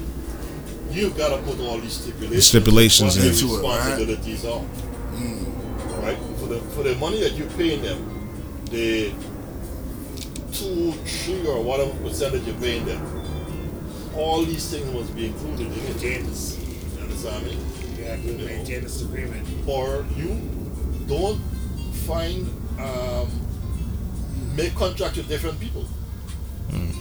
[0.94, 2.46] you've got to put all these stipulations.
[2.46, 3.32] Stipulations what in.
[3.32, 3.78] the Into it, right?
[3.78, 4.64] responsibilities are.
[6.02, 8.00] Right for the for the money that you're paying them,
[8.72, 9.12] the
[10.52, 13.02] two, three, or whatever percentage you're paying them.
[14.16, 15.84] All these things must be included in it.
[16.02, 16.26] Maintain.
[16.26, 17.58] You understand me?
[17.98, 19.48] You have to maintain this agreement.
[19.68, 20.42] Or you
[21.08, 21.40] don't
[22.08, 22.50] find
[22.80, 23.30] um,
[24.56, 25.86] make contracts with different people.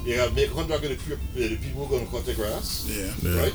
[0.04, 2.10] You have to make a contract with the, with the people who are going to
[2.10, 2.88] cut the grass.
[2.90, 3.12] Yeah.
[3.22, 3.40] Yeah.
[3.42, 3.54] right?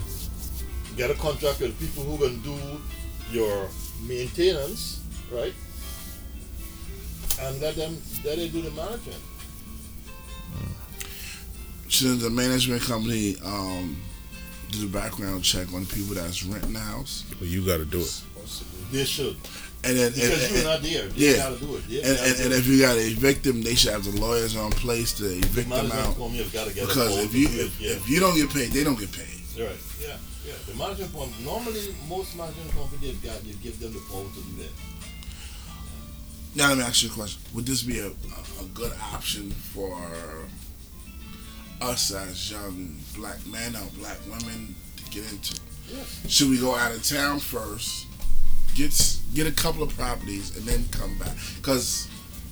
[0.95, 2.57] Get a contract with people who can do
[3.31, 3.67] your
[4.01, 5.53] maintenance, right?
[7.41, 9.21] And let them let them do the management.
[11.87, 13.97] Shouldn't the management company um,
[14.71, 17.23] do the background check on people that's renting the house?
[17.39, 18.05] Well, you got to do it.
[18.05, 19.37] Supposed They should.
[19.85, 21.07] And then and, Because and, you're and, not there.
[21.09, 21.37] They yeah.
[21.37, 21.83] gotta do it.
[21.87, 24.71] Yeah, and, and, and if you gotta evict them, they should have the lawyers on
[24.71, 26.15] place to the evict them out.
[26.15, 27.91] have got to get Because if you to do it, if, yeah.
[27.91, 29.41] if you don't get paid, they don't get paid.
[29.59, 29.77] Right.
[30.01, 30.17] Yeah.
[30.45, 30.53] Yeah.
[30.67, 34.41] The management company normally most management companies have got you give them the power to
[34.41, 34.71] do that.
[36.55, 38.09] Now let me ask you a question: Would this be a, a,
[38.61, 39.97] a good option for
[41.81, 45.59] us as young black men or black women to get into?
[46.27, 48.07] Should we go out of town first,
[48.75, 51.35] get get a couple of properties, and then come back?
[51.57, 52.07] Because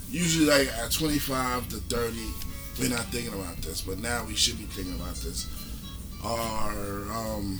[0.09, 2.27] usually, like at twenty five to thirty,
[2.79, 5.47] we're not thinking about this, but now we should be thinking about this.
[6.23, 7.59] Or um,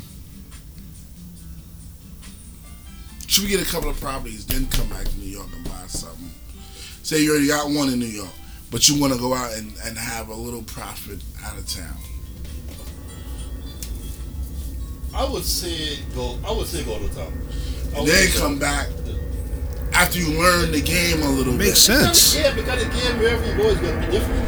[3.34, 5.88] should we get a couple of properties, then come back to New York and buy
[5.88, 6.30] something?
[7.01, 8.30] Say you already got one in New York,
[8.69, 11.97] but you want to go out and, and have a little profit out of town.
[15.15, 16.38] I would say go.
[16.47, 17.34] I would say go to town.
[17.97, 18.60] And then come go.
[18.60, 18.89] back
[19.93, 21.97] after you learn the game a little Makes bit.
[22.03, 22.35] Makes sense.
[22.35, 24.45] Yeah, because the game wherever you go is going to be different.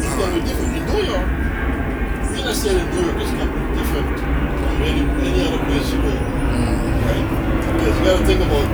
[0.00, 0.76] It's going to be different.
[0.78, 1.28] In New York,
[2.38, 5.62] you know, say that New York is going to be different from any, any other
[5.66, 6.41] place you go.
[7.06, 7.26] Right?
[7.78, 8.66] Because you got to think about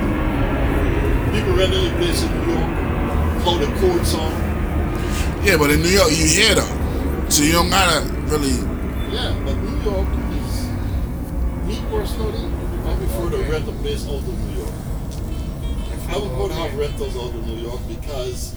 [1.33, 2.69] people renting a place in New York,
[3.43, 4.31] how the courts are.
[5.45, 8.51] Yeah, but in New York, you hear though, so you don't gotta really.
[9.13, 10.67] Yeah, but New York is,
[11.65, 12.45] me personally,
[12.85, 14.73] I prefer to rent a place out of New York.
[16.09, 18.55] I would go to have rentals out of New York because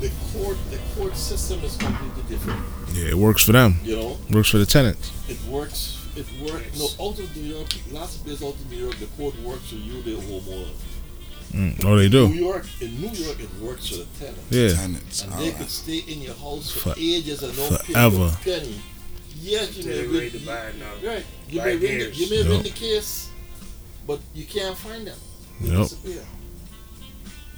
[0.00, 2.60] the court the court system is completely different.
[2.92, 3.76] Yeah, it works for them.
[3.84, 5.12] You know, Works for the tenants.
[5.28, 5.95] it works.
[6.16, 6.78] It works.
[6.78, 9.68] No, out of New York, lots of places out of New York, the court works
[9.68, 10.74] for you, the homeowner.
[11.52, 11.84] Mm.
[11.84, 12.28] Oh, they do.
[12.28, 12.34] New.
[12.34, 14.38] York, in New York, it works for the tenant.
[14.50, 14.74] Yeah.
[14.74, 15.22] Tenants.
[15.22, 15.58] And all they right.
[15.58, 18.16] could stay in your house for, For- ages and don't forever.
[18.16, 18.80] you a penny.
[19.40, 20.14] Yes, you may They're win.
[20.18, 21.08] ready to now.
[21.10, 21.26] Right.
[21.48, 21.80] You Buy may win.
[21.80, 22.18] The, theirs.
[22.18, 23.30] you may win the case,
[24.06, 25.18] but you can't find them.
[25.60, 25.82] They Yup.
[25.82, 26.22] disappear.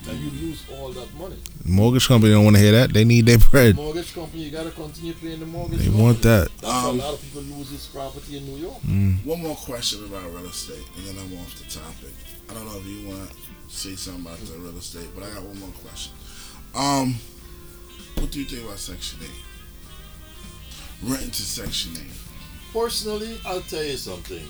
[0.09, 1.37] And you lose all that money.
[1.67, 2.93] Mortgage company don't want to hear that.
[2.95, 3.77] They need their bread.
[3.77, 5.79] Mortgage company, you gotta continue paying the mortgage.
[5.81, 6.03] They company.
[6.03, 6.49] want that.
[6.61, 8.81] That's Um, a lot of people lose this property in New York.
[8.87, 9.25] Mm.
[9.27, 12.15] One more question about real estate, and then I'm off the topic.
[12.51, 13.37] I don't know if you want to
[13.69, 16.13] say something about the real estate, but I got one more question.
[16.75, 17.17] Um,
[18.15, 19.43] what do you think about Section Eight?
[21.03, 22.13] Renting to Section Eight.
[22.73, 24.43] Personally, I'll tell you something.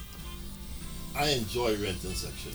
[1.17, 2.53] I enjoy renting Section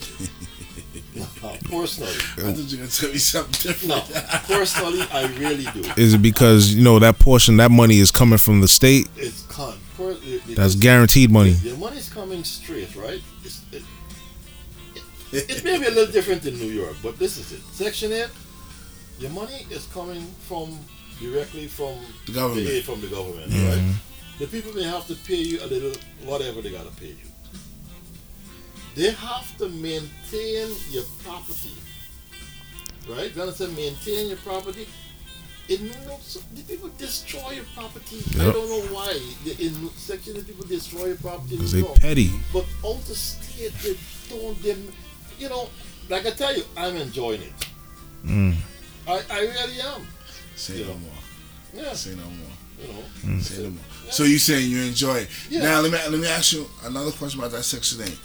[1.15, 1.63] 8.
[1.69, 2.11] Personally.
[2.11, 4.27] I thought you were gonna tell me something No, different.
[4.45, 5.91] personally, I really do.
[6.01, 9.07] Is it because you know that portion, that money is coming from the state?
[9.17, 9.77] It's con.
[9.97, 10.19] Per, it-
[10.49, 11.51] it- That's guaranteed money.
[11.51, 13.21] The money's coming straight, right?
[13.43, 13.83] It's, it,
[15.31, 17.61] it, may be a little different in New York, but this is it.
[17.73, 18.27] Section 8,
[19.19, 20.79] your money is coming from
[21.19, 21.97] directly from
[22.27, 22.67] The government.
[22.67, 23.69] the from the government, Mhm.
[23.69, 23.95] right?
[24.39, 25.93] The people may have to pay you a little,
[26.23, 27.27] whatever they gotta pay you.
[28.95, 31.71] They have to maintain your property,
[33.09, 33.35] right?
[33.35, 33.75] You understand?
[33.75, 34.87] Maintain your property.
[35.67, 38.21] York, so- the people destroy your property.
[38.39, 39.17] I don't know why.
[39.45, 41.99] The- In section, the people destroy your property Because New they York.
[41.99, 42.31] petty.
[42.51, 43.97] But out of state, they
[44.29, 44.61] don't.
[44.61, 44.75] They,
[45.39, 45.69] you know,
[46.09, 47.53] like I tell you, I'm enjoying it.
[48.25, 48.55] Mm.
[49.07, 50.05] I, I really am.
[50.55, 50.87] Say Yeah.
[50.87, 51.11] no more.
[51.73, 52.55] Yeah, Say no more.
[52.79, 53.03] you know.
[53.37, 53.41] Mm.
[53.41, 53.83] Say no more.
[54.11, 55.29] So you saying you enjoy it?
[55.49, 55.63] Yeah.
[55.63, 58.17] Now let me let me ask you another question about that Section Eight.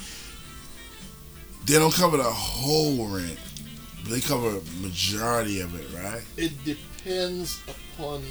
[1.69, 3.39] They don't cover the whole rent,
[4.03, 6.23] but they cover a majority of it, right?
[6.39, 8.23] It depends upon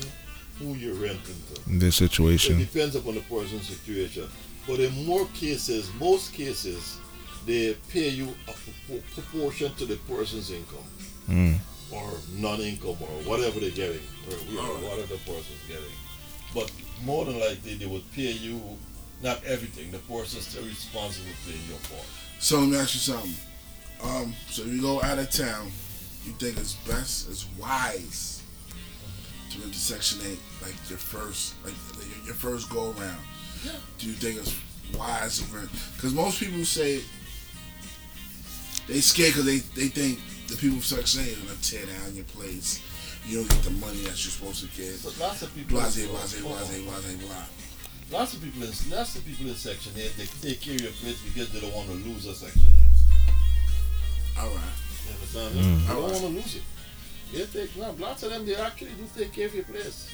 [0.58, 1.70] who you're renting to.
[1.70, 2.60] In this situation.
[2.60, 4.28] It depends upon the person's situation.
[4.68, 6.98] But in more cases, most cases,
[7.46, 8.54] they pay you a
[9.14, 10.84] proportion to the person's income
[11.30, 11.60] Mm.
[11.92, 14.84] or non-income or whatever they're getting, or you know, Alright.
[14.84, 15.94] whatever the person's getting.
[16.56, 16.72] But
[17.04, 18.60] more than likely, they would pay you
[19.22, 19.92] not everything.
[19.92, 22.08] The person's still responsible for paying your part.
[22.40, 23.34] So let me ask you something.
[24.04, 25.72] Um, so if you go out of town,
[26.26, 28.44] you think it's best, it's wise
[29.52, 31.74] to rent to Section Eight, like your first, like
[32.26, 33.22] your- first go around.
[33.66, 33.72] Yeah.
[33.98, 34.54] Do you think it's
[34.96, 35.70] wise to rent?
[35.96, 37.02] Because most people say
[38.88, 42.16] they scared because they they think the people of Section Eight are gonna tear down
[42.16, 42.82] your place.
[43.26, 45.04] You don't get the money that you're supposed to get.
[45.04, 47.44] But lots of people, Blase, blase, blase, blase, blah.
[48.12, 50.92] Lots of people, in, lots of people in Section Eight, they take care of your
[50.92, 54.40] place because they don't want to lose a Section Eight.
[54.40, 54.76] All right.
[55.08, 55.56] You understand?
[55.56, 55.58] Mm.
[55.58, 55.62] me?
[55.82, 56.12] They don't Alright.
[56.12, 56.64] want to lose it.
[57.34, 58.46] They take no, lots of them.
[58.46, 60.10] They actually do take care of your place.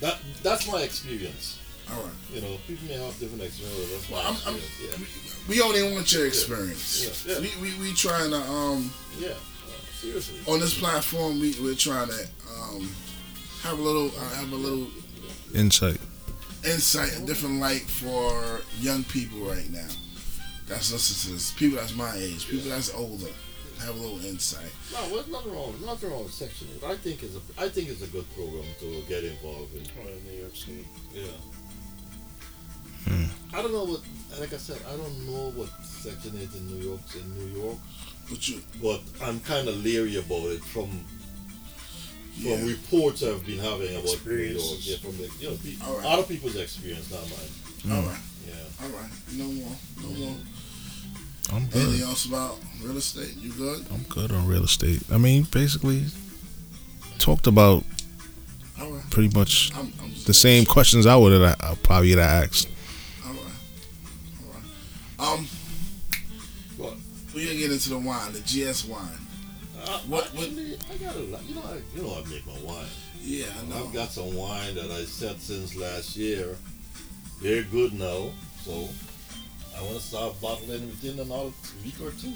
[0.00, 1.58] That that's my experience.
[1.92, 2.12] All right.
[2.32, 3.90] You know, people may have different experiences.
[3.92, 5.48] That's my Well, I'm- I'm- experience.
[5.48, 7.24] We only want your experience.
[7.26, 7.40] Yeah, yeah.
[7.60, 9.32] We, we we trying to um yeah, yeah.
[9.34, 10.40] Uh, seriously.
[10.46, 12.88] on this platform we we're trying to um
[13.62, 14.86] have a little uh, have a little
[15.54, 15.98] Insight.
[16.64, 19.86] Insight, a different light for young people right now.
[20.66, 21.52] that's listen to this.
[21.52, 23.30] People that's my age, people that's older,
[23.80, 24.70] have a little insight.
[24.92, 25.74] No, well, nothing wrong.
[25.84, 26.84] Nothing wrong with Section Eight.
[26.84, 27.62] I think it's a.
[27.62, 29.82] I think it's a good program to get involved in.
[30.02, 30.86] Oh, in New York City.
[31.14, 31.24] Yeah.
[33.06, 33.56] Hmm.
[33.56, 34.00] I don't know what.
[34.40, 37.78] Like I said, I don't know what Section Eight in New York in New York,
[38.28, 41.04] But you, but I'm kind of leery about it from
[42.38, 44.78] yeah, from reports I've been having about New York.
[44.82, 46.06] Yeah, from the you know pe- All right.
[46.06, 47.96] other people's experience, not mine.
[48.02, 48.54] all right, Yeah.
[48.84, 49.10] all right.
[49.32, 50.36] No more, no more.
[51.50, 52.00] I'm Anything good.
[52.02, 53.34] else about real estate?
[53.38, 53.86] You good?
[53.90, 55.00] I'm good on real estate.
[55.10, 56.04] I mean, basically,
[57.18, 57.84] talked about
[58.80, 59.10] All right.
[59.10, 62.68] pretty much I'm, I'm the same questions I would have I probably would have asked.
[63.26, 63.42] All right.
[65.18, 65.38] All right.
[65.38, 65.46] Um.
[66.76, 66.94] What?
[67.34, 69.08] we're gonna get into the wine, the GS wine.
[69.88, 71.40] Uh, What- what- actually, I got a lot.
[71.48, 72.86] You know, I, you know, I make my wine.
[73.22, 73.86] Yeah, I know.
[73.86, 76.58] I've got some wine that I set since last year.
[77.42, 78.30] They're good now,
[78.64, 78.88] so
[79.76, 81.52] I want to start bottling within another
[81.82, 82.34] week or two.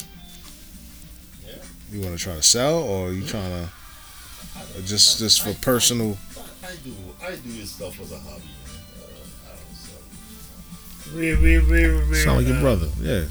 [1.46, 1.56] Yeah.
[1.90, 6.16] You want to try to sell, or you trying to just just for personal?
[6.62, 6.94] I, I do.
[7.22, 8.44] I do this stuff as a hobby.
[8.44, 8.80] man.
[8.98, 11.18] Uh, I don't sell.
[11.18, 12.88] We, we, we, we, Sound like your uh, brother.
[13.00, 13.24] Yeah.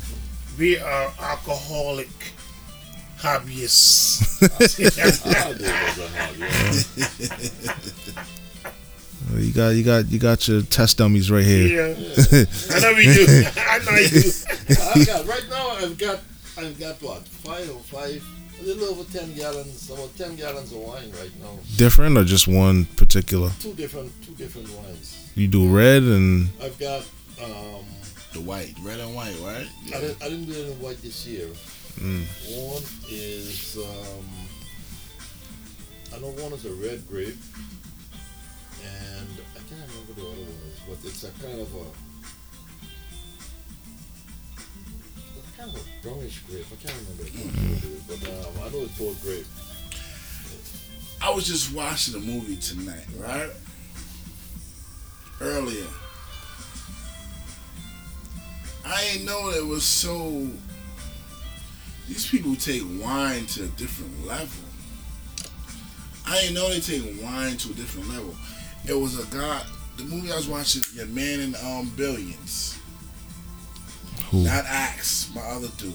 [0.60, 2.10] We are alcoholic
[3.22, 4.41] hobbyists.
[4.43, 6.39] I do it as a hobby.
[7.65, 8.22] yeah.
[9.31, 11.68] Well, You got you got you got your test dummies right here.
[11.68, 12.45] yeah.
[12.76, 13.26] I know we do.
[13.57, 14.31] I know you do.
[14.95, 15.69] I've got right now.
[15.72, 16.19] I've got.
[16.57, 18.22] I've got what five or five,
[18.60, 21.57] a little over ten gallons, about ten gallons of wine right now.
[21.77, 23.52] Different or just one particular?
[23.60, 25.30] Two different, two different wines.
[25.35, 27.03] You do red and I've got.
[27.41, 27.85] Um,
[28.34, 29.68] the white, red and white, right?
[29.88, 31.48] I, didn't, I didn't do it in white this year.
[31.99, 32.26] Mm.
[32.72, 33.77] One is.
[33.77, 34.26] Um,
[36.13, 37.38] I know one is a red grape,
[38.84, 41.85] and I can't remember the other one is, but it's a kind of a.
[45.57, 46.65] Kind of a brownish grape.
[46.72, 49.45] I can't remember it is, but um, I know it's called grape.
[51.22, 53.51] I was just watching a movie tonight, right?
[55.39, 55.85] Earlier.
[58.84, 60.47] I ain't know it was so.
[62.07, 64.63] These people take wine to a different level.
[66.27, 68.35] I ain't know they take wine to a different level.
[68.87, 69.63] It was a guy.
[69.97, 72.79] The movie I was watching, Your Man in um, Billions.
[74.29, 75.93] who Not Axe, my other dude.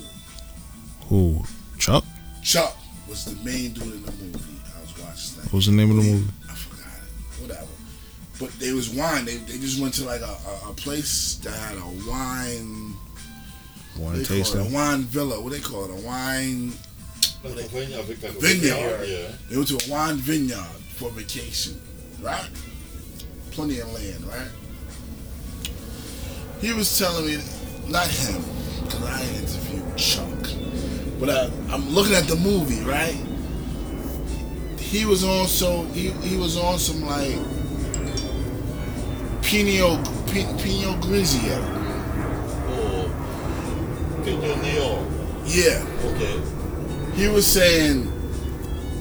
[1.08, 1.42] who
[1.78, 2.04] Chuck?
[2.42, 2.76] Chuck
[3.08, 5.42] was the main dude in the movie I was watching.
[5.44, 6.32] What was the name of the movie?
[6.48, 7.42] I forgot it.
[7.42, 7.66] Whatever.
[8.38, 9.24] But they was wine.
[9.24, 10.24] They, they just went to like a,
[10.66, 12.94] a, a place that had a wine.
[13.98, 14.73] Wine They call it a tasting.
[14.73, 15.40] wine villa.
[15.40, 15.90] What they call it?
[16.02, 16.73] A wine.
[17.44, 19.06] Like a vineyard, like a Vineyard.
[19.06, 19.32] Yeah.
[19.48, 20.59] They went to a wine vineyard
[20.97, 21.81] for vacation,
[22.20, 22.48] right?
[23.52, 24.48] Plenty of land, right?
[26.60, 27.36] He was telling me,
[27.89, 28.43] not him,
[28.82, 30.51] because I interviewed Chuck,
[31.20, 33.14] but I, I'm looking at the movie, right?
[34.81, 37.36] He was on so he, he was on some like
[39.43, 41.60] Pinot P- Pinot Grigio,
[44.27, 45.07] Pinot Noir.
[45.44, 45.86] yeah.
[46.05, 46.43] Okay.
[47.15, 48.11] He was saying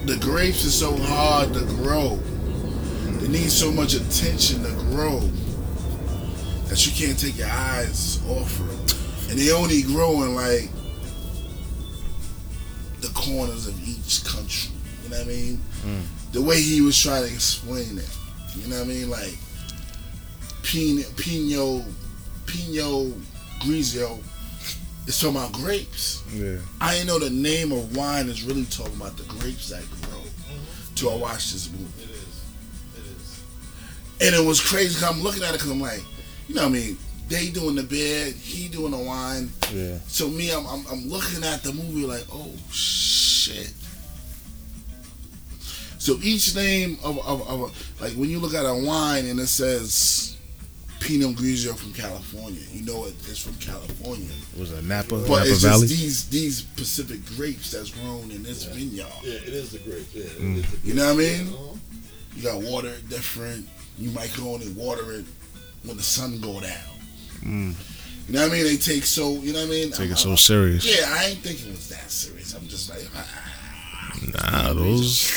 [0.06, 2.18] the grapes are so hard to grow.
[3.20, 5.20] They need so much attention to grow
[6.68, 9.30] that you can't take your eyes off of them.
[9.32, 10.70] And they only grow in like
[13.02, 14.72] the corners of each country.
[15.04, 15.56] You know what I mean?
[15.84, 16.02] Hmm.
[16.34, 18.18] The way he was trying to explain it.
[18.56, 19.10] You know what I mean?
[19.10, 19.36] Like
[20.62, 21.84] Pinot Pino
[22.46, 23.14] Pinot
[23.60, 24.20] Grigio
[25.07, 26.23] is talking about grapes.
[26.34, 26.57] Yeah.
[26.82, 30.22] I didn't know the name of wine is really talking about the grapes that grow.
[30.95, 32.44] Till I watched this movie, It is.
[32.95, 33.44] It is.
[34.22, 34.94] and it was crazy.
[34.99, 36.02] Cause I'm looking at it because I'm like,
[36.48, 39.49] you know, what I mean, they doing the beer, he doing the wine.
[39.73, 39.98] Yeah.
[40.07, 43.73] So me, I'm, I'm, I'm looking at the movie like, oh shit.
[45.98, 49.48] So each name of, of, of like when you look at a wine and it
[49.48, 50.35] says
[51.06, 54.27] Pinot Grigio from California, you know it, it's from California.
[54.53, 55.88] It was a Napa But Napa it's Valley.
[55.88, 59.06] just these these specific grapes that's grown in this vineyard.
[59.23, 60.07] Yeah, it is the grape.
[60.14, 60.57] Yeah, Mm.
[60.57, 61.48] is the You know what I mean?
[61.53, 61.76] Uh-huh.
[62.36, 63.68] You got water different.
[63.99, 65.26] You might go on and water it
[65.84, 66.95] when the sun go down.
[67.44, 67.76] Mm.
[68.27, 68.64] You know what I mean?
[68.64, 69.91] They take so you know what I mean?
[69.91, 70.84] Take I'm- it so I'm- serious.
[70.86, 72.53] Yeah, I ain't thinking it was that serious.
[72.56, 73.41] I'm just like, ah.
[74.34, 75.32] Nah, those.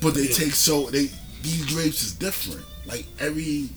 [0.00, 1.08] but they take so they
[1.42, 2.64] these grapes is different.
[2.84, 3.68] Like every,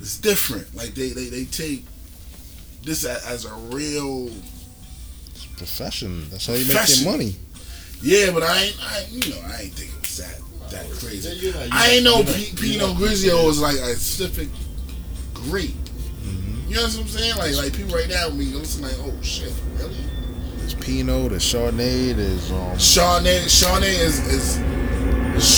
[0.00, 0.74] it's different.
[0.74, 1.84] Like they they, they take
[2.82, 4.30] this as, as a real
[5.56, 6.28] Profession.
[6.30, 7.04] That's how you Profession.
[7.04, 7.36] make your money.
[8.02, 8.30] yeah.
[8.32, 10.38] But I ain't I you know I ain't think it was that
[10.70, 11.28] that Yeah, crazy.
[11.36, 14.48] you're not- you're I ain't know you're not- P- Pinot Grigio was like a specific
[15.34, 15.70] grape.
[15.72, 16.68] Mm-hmm.
[16.70, 17.36] You know what I'm saying?
[17.36, 19.96] Like like people right now when you listen like, oh shit, really?
[20.56, 24.58] There's Pinot, there's Chardonnay, there's um, Chardonnay Chardonnay is is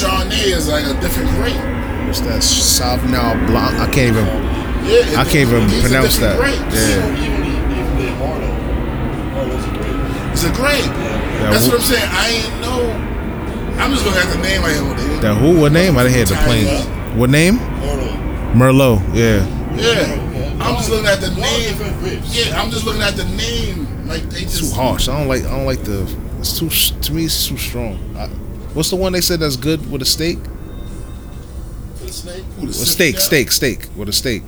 [0.03, 1.92] Chardonnay is like a different grape.
[2.07, 3.79] What's that Sauvignon Blanc?
[3.79, 4.27] I can't even.
[4.85, 6.39] Yeah, I can't even pronounce that.
[6.39, 6.75] grapes.
[6.75, 7.33] Yeah.
[10.33, 10.85] It's a oh, grape.
[10.85, 12.09] That That's who, what I'm saying.
[12.11, 13.13] I ain't know.
[13.79, 15.61] I'm just gonna have the name like, oh, that who?
[15.61, 15.97] What name?
[15.97, 16.87] I didn't hear the planes.
[17.17, 17.59] What name?
[17.59, 18.53] Marlo.
[18.55, 19.15] Merlot.
[19.15, 19.47] Yeah.
[19.77, 20.23] Yeah.
[20.61, 22.23] I'm just looking at the name.
[22.27, 24.07] Yeah, I'm just looking at the name.
[24.07, 25.09] Like they It's just too harsh.
[25.09, 25.45] I don't like.
[25.45, 26.03] I don't like the.
[26.39, 26.69] It's too.
[27.03, 27.99] To me, it's too strong.
[28.17, 28.27] I,
[28.75, 30.39] what's the one they said that's good with a steak?
[32.13, 32.45] For the snake.
[32.59, 34.43] Ooh, the A steak, steak, steak with a steak.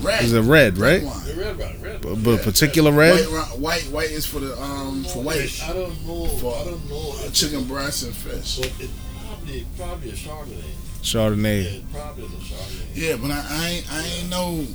[0.00, 0.22] Red.
[0.22, 1.02] Is it red, right?
[1.02, 1.26] wine.
[1.26, 2.00] The red one, red.
[2.02, 3.26] But, but particular red.
[3.26, 6.26] White, white, white is for the um for white I don't know.
[6.26, 7.14] For- I don't know.
[7.32, 8.58] chicken breast and fish.
[8.58, 8.90] But it
[9.26, 10.62] probably probably a Chardonnay.
[10.62, 11.64] Yeah, Chardonnay.
[11.64, 12.86] it probably is a Chardonnay.
[12.94, 14.66] Yeah, but I, I ain't I ain't know.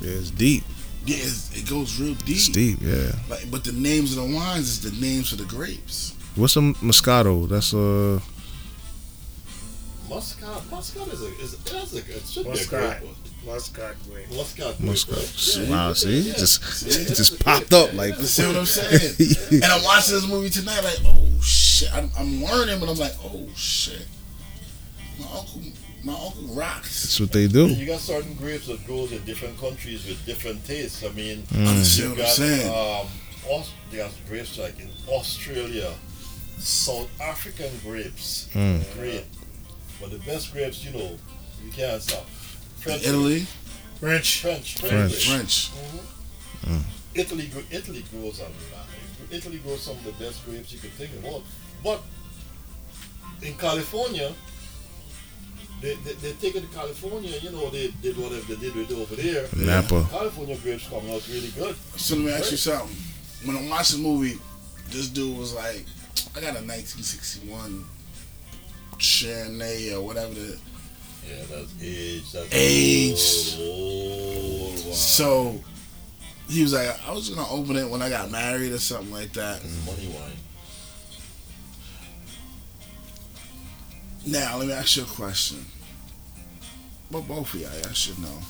[0.00, 0.62] Yeah, it's deep.
[1.06, 2.36] Yeah, it's, it goes real deep.
[2.36, 2.78] It's deep.
[2.80, 3.12] Yeah.
[3.28, 6.14] Like, but the names of the wines is the names of the grapes.
[6.36, 7.48] What's a Moscato?
[7.48, 8.20] That's a.
[10.08, 10.70] Muscat.
[10.70, 13.00] Muscat is a is that's a it should Muscat.
[13.00, 13.16] be a grape.
[13.46, 14.30] Muscat grape.
[14.30, 14.76] Muscat.
[14.76, 15.58] grape, Muscat.
[15.68, 16.32] Yeah, wow, see, yeah.
[16.34, 18.18] just See, it just popped up yeah, like.
[18.18, 19.36] You see what I'm saying?
[19.62, 23.14] and I'm watching this movie tonight, like, oh shit, I'm, I'm learning, but I'm like,
[23.22, 24.06] oh shit,
[25.20, 25.62] my uncle,
[26.04, 27.02] my uncle rocks.
[27.02, 27.66] That's what they do.
[27.66, 31.04] And you got certain grapes that grows in different countries with different tastes.
[31.04, 32.68] I mean, You see you what I'm got saying?
[32.68, 33.06] um,
[33.48, 35.92] Aus- there's grapes like in Australia,
[36.58, 38.82] South African grapes, Mm.
[38.98, 39.24] great.
[40.00, 41.18] But the best grapes, you know,
[41.64, 42.26] you can't stop.
[42.80, 43.46] French, Italy,
[44.00, 44.40] French.
[44.40, 45.28] French, French, French.
[45.28, 45.68] grapes.
[45.70, 45.70] French.
[46.66, 46.82] Mm.
[47.14, 48.86] Italy, gr- Italy grows a lot.
[49.30, 51.42] Italy grows some of the best grapes you could think about.
[51.82, 52.02] But
[53.42, 54.32] in California,
[55.80, 58.90] they, they, they take it to California, you know, they did whatever they did with
[58.90, 59.46] it over there.
[59.56, 60.06] Napa.
[60.10, 61.76] California grapes come out really good.
[61.96, 62.96] So let me ask you something.
[63.44, 64.38] When I watched the movie,
[64.90, 65.84] this dude was like,
[66.34, 67.84] I got a 1961
[68.98, 70.58] Chardonnay or whatever the.
[71.28, 72.32] Yeah, that's age.
[72.32, 73.56] That's Age.
[73.58, 74.94] Oh, old, old wine.
[74.94, 75.60] So
[76.48, 79.32] he was like, I was gonna open it when I got married or something like
[79.32, 79.62] that.
[79.84, 80.32] Money wine.
[84.26, 85.64] Now let me ask you a question.
[87.10, 88.40] Well, both of y'all, y'all should know.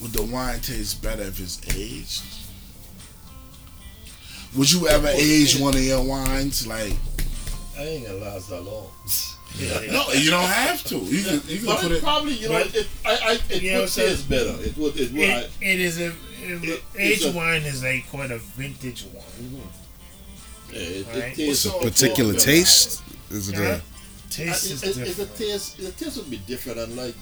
[0.00, 2.22] Would the wine taste better if it's aged?
[4.56, 6.66] Would you ever age one of your wines?
[6.66, 6.94] Like,
[7.80, 8.86] I ain't gonna last that long.
[9.92, 10.96] no, you don't have to.
[10.98, 12.02] You can, you can But put it it.
[12.02, 14.54] probably, you know, but- it, I, I, it You know, so- taste better.
[14.62, 15.20] It would, it would.
[15.22, 16.12] I, It, it is a, It-
[16.64, 19.62] it, it's aged a- wine is like quite a vintage wine.
[20.72, 21.38] yeah, it, Right.
[21.38, 23.02] it What's a Particular taste.
[23.30, 23.60] Is it Yeah.
[23.60, 23.80] a, Uh,
[24.30, 25.36] Taste is it, it, it's a different.
[25.36, 25.76] taste.
[25.78, 27.14] The taste would be different, and like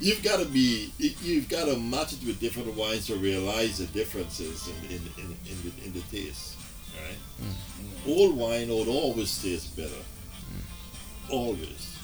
[0.00, 3.86] you've got to be, you've got to match it with different wines to realize the
[3.86, 6.56] differences in in in, in, the, in the taste.
[7.00, 7.16] Right?
[8.06, 9.90] Old wine would always taste better.
[11.28, 11.96] Always,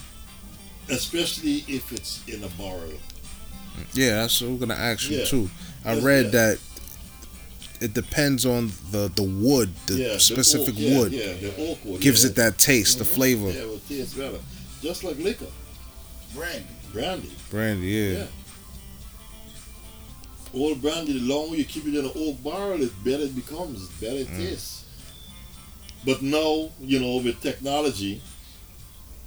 [0.88, 2.92] especially if it's in a barrel.
[3.92, 5.24] yeah, that's what we're gonna ask you Yeah.
[5.24, 5.50] too.
[5.84, 6.30] I Yes, read yeah.
[6.30, 6.58] that
[7.80, 11.84] it depends on the the wood, the yeah, the specific oak, wood Yeah, the oak
[11.84, 12.30] wood gives yeah.
[12.30, 13.08] it that taste, the Mhm.
[13.08, 13.48] flavor.
[13.50, 14.38] Yeah, it would taste better,
[14.82, 15.50] just like liquor,
[16.34, 16.64] Brandy.
[16.92, 17.30] brandy.
[17.50, 18.12] Brandy, yeah.
[18.18, 18.26] Yeah.
[20.54, 23.88] Old brandy, the longer you keep it in an oak barrel, the better it becomes,
[23.88, 24.36] the better it Mm.
[24.38, 24.82] tastes.
[26.06, 28.22] But now, you know, with technology,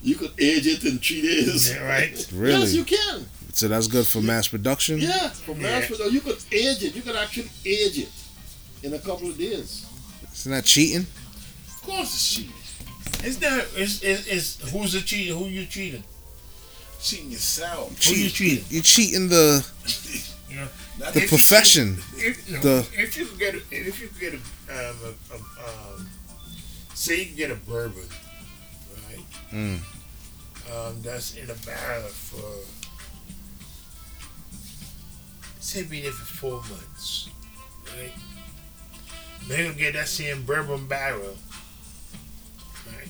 [0.02, 1.72] you could age it in three days.
[1.74, 2.28] Yeah, right?
[2.34, 2.60] Really?
[2.62, 3.26] Yes, you can.
[3.54, 4.98] So that's good for mass production.
[5.00, 5.72] Yeah, from Yeah.
[5.80, 6.96] mass production, you could age it.
[6.96, 8.10] You could actually age it
[8.82, 9.86] in a couple of days.
[10.34, 11.06] Isn't that cheating?
[11.68, 12.54] Of course, it's cheating.
[13.26, 13.66] It's not.
[13.76, 15.34] It's, it's, it's who's the cheater?
[15.36, 16.04] Who you cheating?
[17.02, 18.02] Cheating yourself.
[18.06, 18.64] Who you cheating?
[18.70, 19.66] You're cheating the
[21.00, 21.98] Not the If you- profession.
[22.16, 24.96] If, no, The- if you could get a, if you could get a, um,
[25.32, 25.38] a, a
[25.98, 26.10] um,
[27.00, 28.04] say you can get a bourbon,
[29.08, 29.26] right?
[29.54, 29.80] Mm.
[30.70, 32.44] Um, that's in a barrel for
[35.62, 37.30] say be there for four months,
[37.96, 38.12] right?
[39.48, 41.38] Then you get that same bourbon barrel,
[42.88, 43.08] right?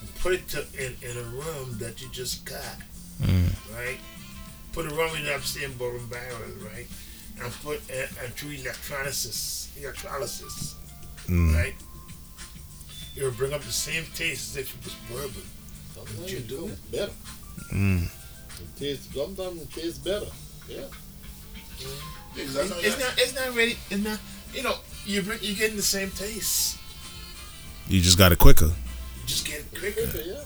[0.00, 2.76] And put it to, in, in a room that you just got,
[3.22, 3.52] Mm.
[3.76, 3.98] right?
[4.72, 6.38] Put a rum in that same bourbon barrel,
[6.74, 6.86] right?
[7.40, 10.74] And put and, and through electrolysis, electrolysis,
[11.28, 11.54] Mm.
[11.54, 11.74] right?
[13.16, 15.42] It will bring up the same taste as if it was bourbon.
[15.94, 16.68] Sometimes you do?
[16.68, 17.12] tastes better.
[17.72, 18.04] Mm.
[18.06, 20.26] It tastes, sometimes it tastes better.
[20.68, 20.76] Yeah.
[21.78, 23.14] Yeah, 'cause It's, it's not.
[23.18, 23.76] It's not really.
[23.90, 24.18] It's not.
[24.54, 26.78] You know, you bring, you're getting the same taste.
[27.88, 28.66] You just got it quicker.
[28.66, 30.00] You just get it quicker.
[30.08, 30.42] Okay, yeah.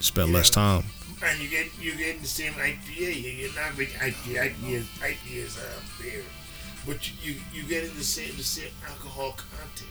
[0.00, 0.34] Spend Yeah.
[0.36, 0.84] less time.
[1.22, 3.38] and you get you get the same IPA.
[3.40, 4.54] You're not big IPA.
[4.54, 5.62] IPA is IPA is uh,
[6.00, 6.22] beer,
[6.86, 9.90] but you, you you getting the same the same alcohol content.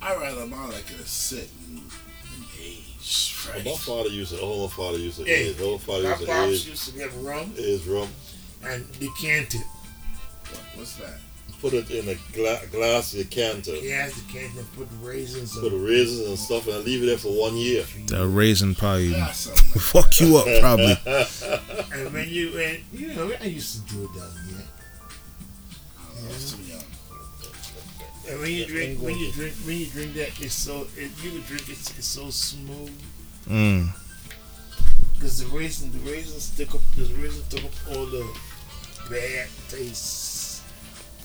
[0.00, 3.36] I rather my liquor to sit and, and age.
[3.52, 3.64] Right?
[3.64, 4.40] My father used it.
[4.40, 5.26] All my father used it.
[5.26, 6.28] Hey, His whole father My used it.
[6.28, 8.08] pops His, used to get rum his rum.
[8.64, 9.60] and decant it.
[10.50, 11.18] What, what's that?
[11.60, 13.72] Put it in a gla- glass decanter.
[13.72, 17.06] He has decant and put raisins Put the and raisins and stuff, and leave it
[17.06, 17.84] there for one year.
[18.06, 20.96] That raisin probably That's like fuck you up, probably.
[21.92, 24.64] And when you when you know I used to do it down here.
[26.06, 26.67] I was too young.
[28.28, 31.30] And when you drink when you drink when you drink that it's so it, you
[31.30, 32.92] can drink it it's so smooth
[33.48, 33.88] Mm.
[35.14, 38.26] because the raisin the raisins stick up the raisins stick up all the
[39.08, 40.62] bad taste.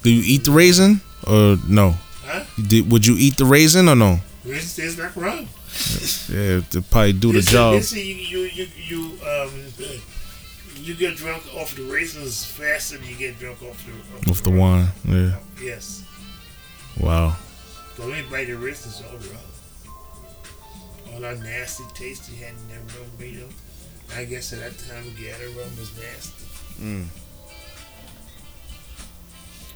[0.04, 1.96] Do you eat the raisin or no?
[2.26, 2.46] Huh?
[2.68, 4.20] Did, would you eat the raisin or no?
[4.46, 5.48] Raisins taste like rum.
[6.30, 7.74] Yeah, to probably do the Listen, job.
[7.76, 9.52] Listen, you you you you um
[10.78, 14.52] you get drunk off the raisins faster than you get drunk off the With the
[14.52, 15.36] wine, yeah.
[15.62, 16.04] Yes.
[17.00, 17.36] Wow.
[17.96, 19.38] Cause when you bite the raisins all rum.
[21.14, 23.50] All that nasty tasty you had in that rum, you know.
[24.16, 26.46] I guess at that time Gather rum was nasty.
[26.82, 27.08] Mm.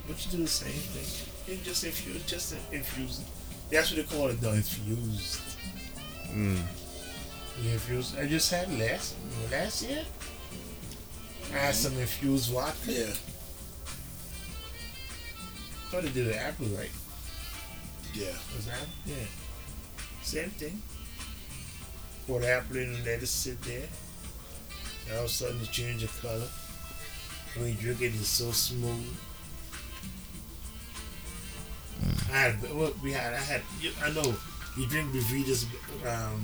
[0.06, 1.54] But you do the same thing.
[1.54, 3.22] You just infused, just infuse.
[3.70, 4.52] That's what they call it, though.
[4.52, 5.40] Infused.
[6.32, 6.60] Mm.
[7.62, 8.16] You infuse.
[8.18, 9.16] I just had last
[9.50, 10.04] last year.
[11.52, 12.92] I had some infused vodka.
[12.92, 13.06] Yeah.
[15.90, 16.90] Thought they did the apple right.
[18.14, 18.32] Yeah.
[18.56, 18.86] Was that?
[19.06, 19.14] Yeah.
[20.22, 20.82] Same thing.
[22.26, 23.88] Pour the apple in and let it sit there.
[25.08, 26.48] And all of a sudden it change the color.
[27.56, 29.06] When you drink it, it's so smooth.
[32.30, 33.32] I had what we had.
[33.34, 33.62] I had.
[33.80, 34.34] you- I know
[34.76, 35.64] you drink Bevita's
[36.06, 36.42] um,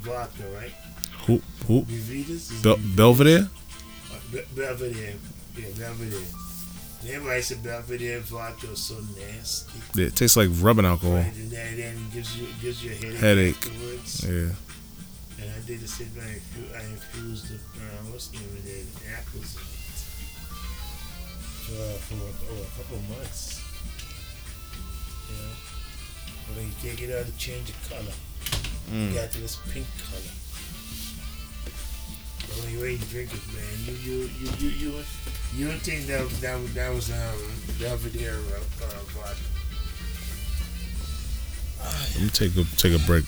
[0.00, 0.72] vodka, right?
[1.26, 1.40] Who?
[1.66, 1.82] Who?
[1.82, 2.50] Bevita's.
[2.50, 3.48] is Bel- Belvedere?
[4.10, 5.14] Uh, Be- Belvedere.
[5.56, 6.18] Yeah, Belvedere.
[7.00, 10.02] And Everybody said Belvedere vodka was so nasty.
[10.02, 11.16] It tastes like rubbing alcohol.
[11.16, 13.56] Right, and then it gives you it gives you a headache, Headache.
[13.56, 14.24] afterwards.
[14.24, 15.44] Yeah.
[15.44, 16.22] And I did the same thing.
[16.26, 18.86] I infu- I infused the uh, what's the name of it?
[19.16, 19.88] Apples in it
[21.68, 23.62] for, for oh, a couple months.
[25.30, 25.52] You know,
[26.46, 28.16] but then you take it out to change the color.
[28.90, 29.08] Mm.
[29.08, 30.34] You got to this pink color.
[32.58, 35.04] Only way you drink it, man, you you you you you
[35.56, 39.36] you don't think that that was- that was um Belvedere uh, uh, vodka?
[42.14, 43.24] Let me take a take a break.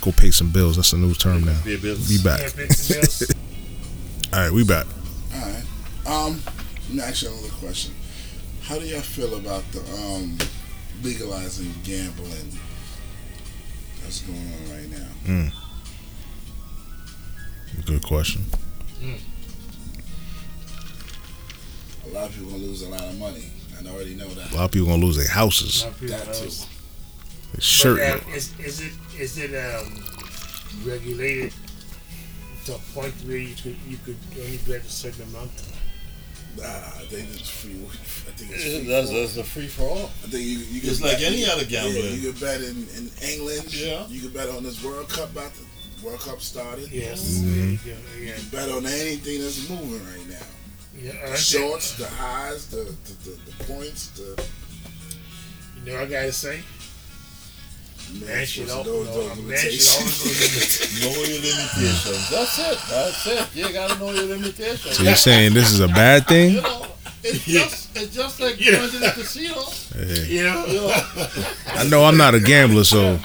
[0.00, 0.76] Go pay some bills.
[0.76, 1.58] That's a new term now.
[1.64, 2.08] Pay bills.
[2.08, 2.40] Be back.
[2.88, 3.02] Yeah,
[4.32, 4.86] All right, we back.
[5.34, 5.64] All right.
[6.06, 6.42] Um,
[6.88, 7.94] let me ask you another question.
[8.62, 10.38] How do y'all feel about the um
[11.02, 12.58] legalizing gambling
[14.02, 15.50] that's going on right now?
[17.84, 18.44] Good question.
[22.10, 23.44] A lot of people gonna lose a lot of money.
[23.78, 24.52] I already know that.
[24.52, 25.84] A lot of people gonna lose their houses.
[25.84, 26.44] Not people That too.
[26.44, 26.66] else.
[27.52, 27.98] Their shirt.
[27.98, 30.04] But, um, is, is it is it um,
[30.84, 31.52] regulated
[32.66, 35.50] to a point where you could you could only bet a certain amount?
[36.56, 37.74] Nah, I think it's free.
[37.84, 38.86] I think it's free.
[38.88, 40.06] That's, for- that's a free for all.
[40.24, 42.14] I think you, you It's like bet- any other Yeah, gambling.
[42.20, 43.72] you could bet in, in England.
[43.72, 44.06] Yeah.
[44.08, 45.30] You could bet on this World Cup.
[45.30, 46.90] About the World Cup started.
[46.90, 47.38] Yes.
[47.38, 47.78] Mhm.
[47.86, 47.92] Yeah.
[48.20, 48.36] Yeah.
[48.36, 50.46] You bet on anything that's moving right now.
[51.00, 51.30] Yeah.
[51.30, 54.42] The shorts, the highs, the the, the, the points, the
[55.84, 56.60] You know, what I gotta say,
[58.26, 61.00] man should those- al- those- no, those a man should limitations.
[61.02, 62.30] Know your limitations.
[62.30, 62.78] That's it.
[62.90, 63.56] That's it.
[63.56, 64.96] You gotta know your limitations.
[64.96, 66.62] So you're saying this is a bad You thing?
[66.62, 66.86] know,
[67.22, 68.76] it's just it's just like Yeah.
[68.78, 69.54] going to the casino.
[69.94, 70.64] Hey, you know.
[70.66, 71.02] You know,
[71.74, 73.18] I know I'm not a gambler, so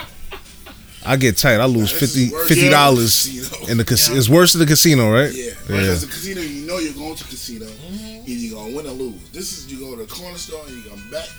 [1.06, 1.60] I get tight.
[1.60, 3.68] I lose Nah, this 50 is worse fifty than dollars casino.
[3.72, 4.14] in the casino.
[4.14, 4.20] Yeah.
[4.20, 5.34] It's worse than the casino, right?
[5.34, 5.54] Yeah, Yeah.
[5.68, 9.16] because the casino, you know you're going to casino, either you're gonna win or lose.
[9.32, 11.30] This is you go to the corner store and you're gonna bet.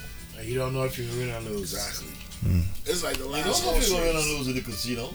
[0.45, 1.73] You don't know if you're gonna lose.
[1.73, 2.09] Exactly.
[2.47, 2.63] Mm.
[2.85, 3.47] It's like the last.
[3.47, 4.39] you last don't know if you're going to race.
[4.39, 5.15] lose at the casino.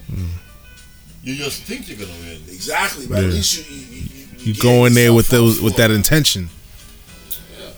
[1.23, 2.41] You just think you're gonna win.
[2.47, 3.27] Exactly, but Yeah.
[3.27, 4.09] at least you you, you,
[4.39, 5.95] you, You go in there with those with that it.
[5.95, 6.49] intention.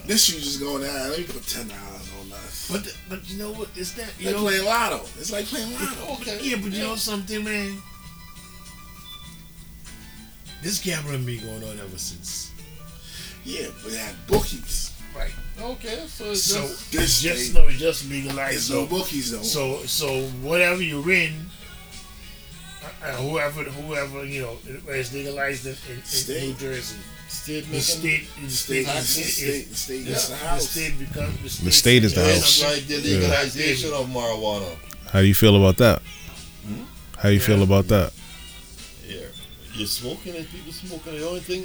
[0.08, 1.10] This you just go in there.
[1.10, 1.91] Let me put ten dollars on this.
[2.72, 3.70] But the, but you know what?
[3.76, 4.40] It's that you know.
[4.40, 5.02] playing lotto.
[5.20, 6.14] It's like playing lotto.
[6.22, 6.40] Okay.
[6.42, 7.78] Yeah, but you know something, man.
[10.62, 12.52] This gambling been going on ever since.
[13.44, 14.94] Yeah, but they had bookies.
[15.16, 15.32] Right.
[15.60, 18.54] Okay, so it's So just This just no, just legalized.
[18.54, 19.42] There's So no bookies though.
[19.42, 21.34] So so whatever you win,
[22.84, 24.58] uh, uh, whoever whoever you know,
[24.88, 26.98] it's legalized in, in, in New Jersey.
[27.32, 30.36] State The state, the state, state, the is- state, is- the state the, gets the
[30.36, 31.72] the state the state.
[31.74, 32.64] state is the becomes house.
[32.64, 33.16] Like the Yeah.
[33.20, 34.76] legalization of marijuana.
[35.12, 36.02] How do you feel about that?
[36.66, 36.84] Hmm?
[37.18, 38.12] How you feel about that?
[39.08, 39.18] Yeah,
[39.76, 41.16] you're smoking and people smoking.
[41.20, 41.64] The only thing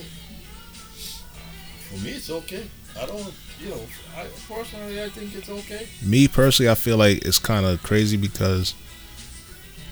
[1.90, 2.62] for me, it's okay.
[3.00, 3.32] I don't,
[3.62, 3.80] you know,
[4.16, 5.86] I personally I think it's okay.
[6.02, 8.74] Me personally, I feel like it's kind of crazy because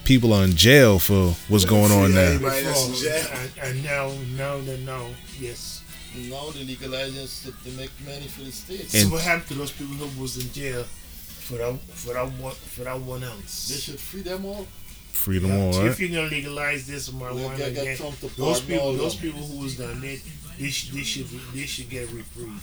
[0.05, 2.21] people are in jail for what's going on now.
[2.21, 3.27] Everybody that's in Before, jail.
[3.33, 5.83] And, and now, now, no, no, yes.
[6.17, 9.01] Now they legalize it to, to make money for the states.
[9.01, 12.55] So what happened to those people who was in jail for that for that one
[12.55, 13.69] for that one ounce?
[13.69, 14.67] they should free them all.
[15.11, 15.91] Freedom all So right.
[15.91, 19.19] If you're gonna legalize this They marijuana get, again, get Trump to those people, those
[19.19, 19.33] them.
[19.33, 20.21] people who was done it,
[20.59, 22.63] they should, they should, they should get reprieve.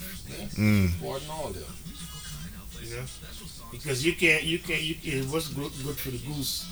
[0.56, 1.00] Mm.
[1.02, 1.64] Pardon all them.
[2.82, 3.02] You know,
[3.70, 6.66] because you can't, you can't, you it what's good, good for the goose,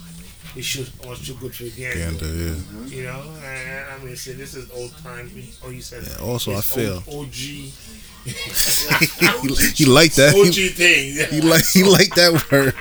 [0.57, 1.99] it should also good for the gander.
[1.99, 2.87] Gander, yeah.
[2.87, 5.31] You know, I, I mean, say this is old time.
[5.65, 6.05] Oh, you said.
[6.07, 7.33] Yeah, also, I feel- old, OG.
[8.25, 8.33] he,
[9.75, 10.35] he like that.
[10.35, 11.27] OG He, thing.
[11.31, 12.75] he like he like that word.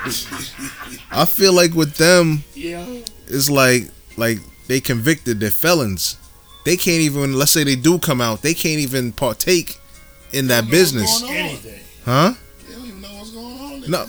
[1.11, 2.85] I feel like with them, yeah.
[3.27, 3.83] it's like
[4.17, 6.17] like they convicted, they're felons.
[6.65, 7.33] They can't even.
[7.37, 9.77] Let's say they do come out, they can't even partake
[10.33, 11.57] in that What's business, going on?
[12.03, 12.33] Huh?
[12.67, 13.81] They don't even know what's going on.
[13.81, 14.05] They No.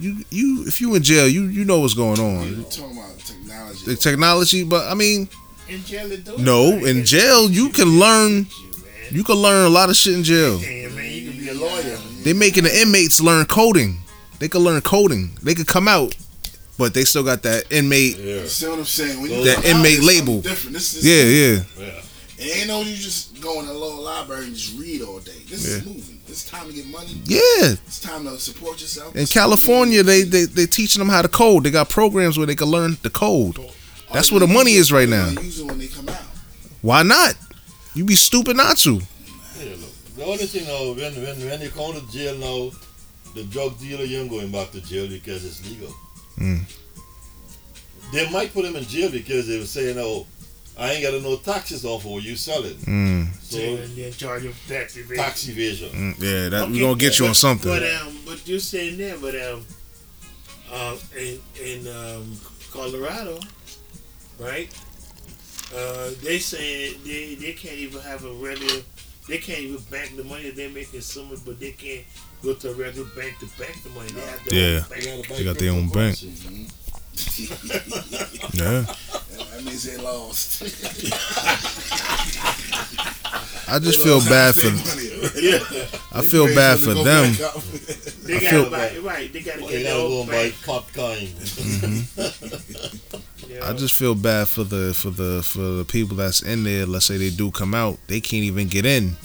[0.00, 0.30] Come out.
[0.30, 2.48] You you if you in jail, you you know what's going on.
[2.48, 2.64] You on.
[2.70, 3.84] talking about technology?
[3.86, 5.28] The technology, but I mean,
[5.68, 8.46] In jail, they do no, They in jail you can learn.
[9.10, 10.58] you, can learn a lot of shit in jail.
[10.58, 11.96] Hey, man, you can be a lawyer.
[12.24, 13.98] They making the inmates learn coding.
[14.38, 15.30] They could learn coding.
[15.42, 16.14] They could come out,
[16.78, 18.18] but they still got that inmate.
[18.18, 19.22] Yeah, See what I'm saying?
[19.22, 20.40] When you That come out, inmate label.
[20.42, 20.74] Different.
[20.74, 21.86] This is Yeah, yeah.
[21.86, 22.02] yeah.
[22.38, 25.40] It ain't no you just go in a little library and just read all day.
[25.48, 25.76] This Yeah.
[25.78, 26.15] is moving.
[26.36, 27.18] It's time to get money.
[27.24, 27.80] Yeah.
[27.86, 29.16] It's time to support yourself.
[29.16, 31.64] In California, they they they teaching them how to code.
[31.64, 33.56] They got programs where they can learn the code.
[34.12, 35.28] That's where the money is right now.
[35.28, 36.20] Use it when they come out.
[36.82, 37.36] Why not?
[37.94, 39.00] You be stupid not to.
[39.58, 39.94] Yeah, look.
[40.16, 42.70] The only thing though, when when when you come to jail now,
[43.34, 45.94] the drug dealer you ain't going back to jail because it's legal.
[46.36, 46.64] Mm.
[48.12, 50.26] They might put him in jail because they were saying, "Oh,
[50.78, 54.12] I ain't got no taxes off of what you selling." Mm, So So they're in
[54.12, 55.16] charge of tax evasion.
[55.24, 55.90] tax evasion.
[55.90, 57.70] mm, yeah, that we Okay, gonna get you but- on something.
[57.70, 59.64] But um, but you're saying that, but um,
[60.72, 62.36] uh, in in um,
[62.72, 63.40] Colorado,
[64.38, 64.68] right?
[65.74, 68.82] Uh, they say they they can't even have a regular.
[69.28, 72.04] They can't even bank the money they're making so much, but they can't
[72.44, 74.08] go to a regular bank to bank the money.
[74.12, 74.78] They have their Yeah.
[74.84, 74.88] own
[75.22, 75.28] bank.
[75.38, 76.16] They got their own bank.
[78.54, 80.62] Yeah, That means they lost.
[83.68, 84.68] I just feel bad for.
[85.40, 85.58] yeah.
[86.12, 87.32] I feel bad for them.
[88.24, 89.32] They got to buy right.
[89.32, 90.54] They got to get you their gotta go and buy bank.
[90.64, 91.28] pot kind.
[91.28, 93.62] Mm-hmm.
[93.62, 96.86] I just feel bad for the for the for the people that's in there.
[96.86, 99.16] Let's say they do come out, they can't even get in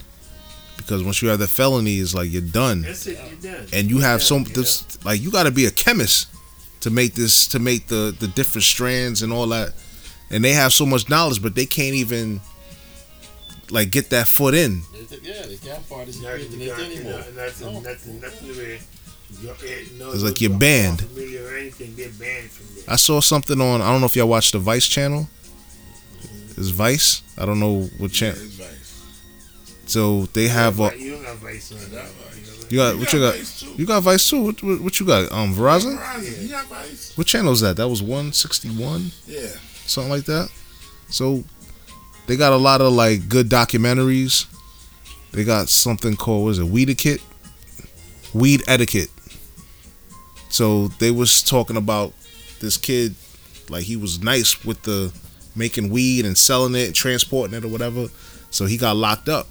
[0.78, 2.82] because once you have the felony, it's like you're done.
[2.82, 3.20] That's it.
[3.44, 3.68] You're done.
[3.74, 4.64] and you have Yeah, some yeah.
[5.04, 6.28] like you got to be a chemist
[6.82, 9.74] to make this to make the the different strands and all that
[10.30, 12.42] and they have so much knowledge but they can't even
[13.70, 14.82] like get that foot in
[15.24, 17.24] yeah, they can't participate Nothing, in it nothing, anymore.
[17.36, 17.80] nothing, No.
[17.82, 18.78] nothing, nothing where
[19.42, 21.00] you're, no, It's like you're banned.
[21.00, 22.84] paraphernalia Or anything, they're banned from there.
[22.88, 25.28] i saw something on i don't know if y'all watch the vice channel
[26.58, 28.40] it's vice i don't know what channel
[29.86, 32.10] so they have a you don't have vice on that.
[32.72, 35.54] You got what you got you got vice too what, what, what you got um
[35.54, 35.98] verizon
[36.70, 37.18] vice.
[37.18, 39.48] what channel is that that was 161 Yeah.
[39.86, 40.50] something like that.
[41.10, 41.44] So
[42.28, 44.46] they got a lot of like good documentaries.
[45.32, 47.22] They got something called what is it weed etiquette,
[48.34, 49.10] weed etiquette.
[50.50, 52.14] So they was talking about
[52.60, 53.16] this kid,
[53.70, 55.14] like he was nice with the
[55.56, 58.08] making weed and selling it, and transporting it or whatever.
[58.52, 59.48] So he got locked up.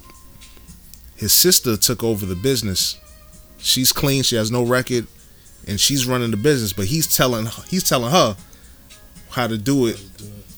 [1.15, 2.99] His sister took over the business.
[3.61, 4.23] She's clean.
[4.23, 5.07] She has no record,
[5.67, 6.73] and she's running the business.
[6.73, 8.35] But he's telling he's telling her
[9.29, 10.01] how to do it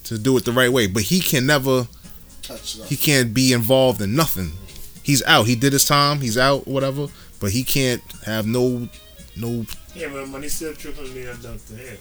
[0.06, 0.88] to do it the right way.
[0.88, 1.88] But he can never
[2.42, 2.88] Touch it up.
[2.88, 4.54] he can't be involved in nothing.
[5.04, 5.48] He's out.
[5.48, 6.22] He did his time.
[6.22, 6.66] He's out.
[6.68, 7.08] Whatever.
[7.40, 8.88] But he can't have no
[9.36, 9.66] no
[9.96, 11.98] Yeah, but money still trickling down down to him.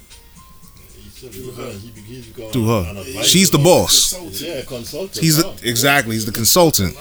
[0.95, 3.05] He said he become- he be- he's become To her.
[3.25, 4.15] She's the boss.
[4.41, 5.19] Yeah, consultant.
[5.19, 5.51] He's now.
[5.53, 6.15] the, exactly.
[6.15, 6.97] He's the consultant.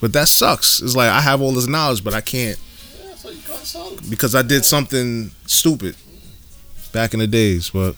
[0.00, 0.80] But that sucks.
[0.80, 2.58] It's like I have all this knowledge, but I can't
[3.32, 4.10] Yeah, so you consult.
[4.10, 5.96] because I did something stupid
[6.92, 7.70] back in the days.
[7.70, 7.94] But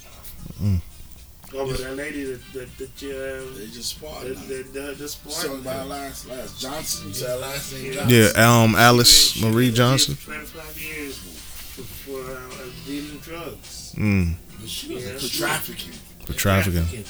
[1.54, 4.36] Oh, but that lady, that the the, uh, They just the, sparred.
[4.36, 5.34] the, the, the sport.
[5.34, 7.08] So about last last Johnson.
[7.08, 7.92] You said last name Yeah.
[7.92, 8.32] Johnson.
[8.36, 10.16] yeah, um, Alice She- she- Marie she- Johnson.
[10.16, 13.92] Twenty five years for, for uh, dealing drugs.
[13.96, 14.34] Mm,
[14.66, 15.18] She was Yeah.
[15.18, 15.92] for trafficking.
[16.24, 17.04] for trafficking.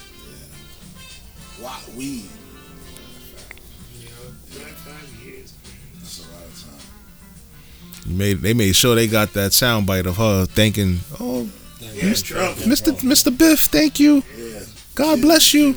[1.60, 2.28] What weed?
[8.06, 11.00] Made they made sure they got that sound bite of her thanking.
[11.20, 11.48] Oh,
[11.80, 12.56] Yeah, Trump.
[12.58, 12.92] Mr.
[13.02, 13.36] Mr.
[13.36, 14.22] Biff, thank you.
[14.36, 14.60] Yeah.
[14.94, 15.74] God bless you.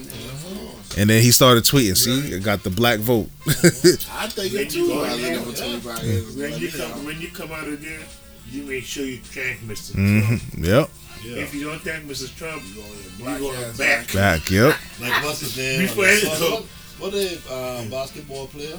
[0.97, 1.97] And then he started tweeting.
[1.97, 3.29] See, I got the black vote.
[3.47, 3.51] I
[4.29, 4.87] think Then it you too.
[4.87, 5.53] go I in live there.
[5.53, 6.35] for 25 years.
[6.37, 7.99] When you come when you come out of there,
[8.49, 9.93] you make sure you thank Mr.
[9.93, 10.41] hmm Trump.
[10.57, 10.89] Yep.
[11.25, 11.41] Yeah.
[11.43, 12.33] If you don't thank Mr.
[12.37, 14.13] Trump, you go in you black go back.
[14.13, 14.49] Back.
[14.49, 14.75] Yep.
[15.01, 15.81] Like what's his name?
[15.81, 16.63] Before And it the son- go- what,
[16.99, 18.77] what the um, basketball player?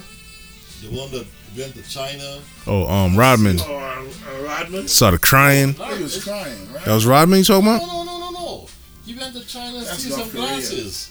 [0.82, 2.38] The one that went to China.
[2.66, 4.04] Oh, um, Rodman Or uh,
[4.42, 4.88] Rodman.
[4.88, 5.74] started crying.
[5.78, 6.84] No, He was crying, right?
[6.84, 7.86] That was Rodman you talking no, about?
[7.86, 8.66] no, no, no, no.
[9.06, 10.42] He went to China to see some Korea.
[10.48, 11.10] glasses.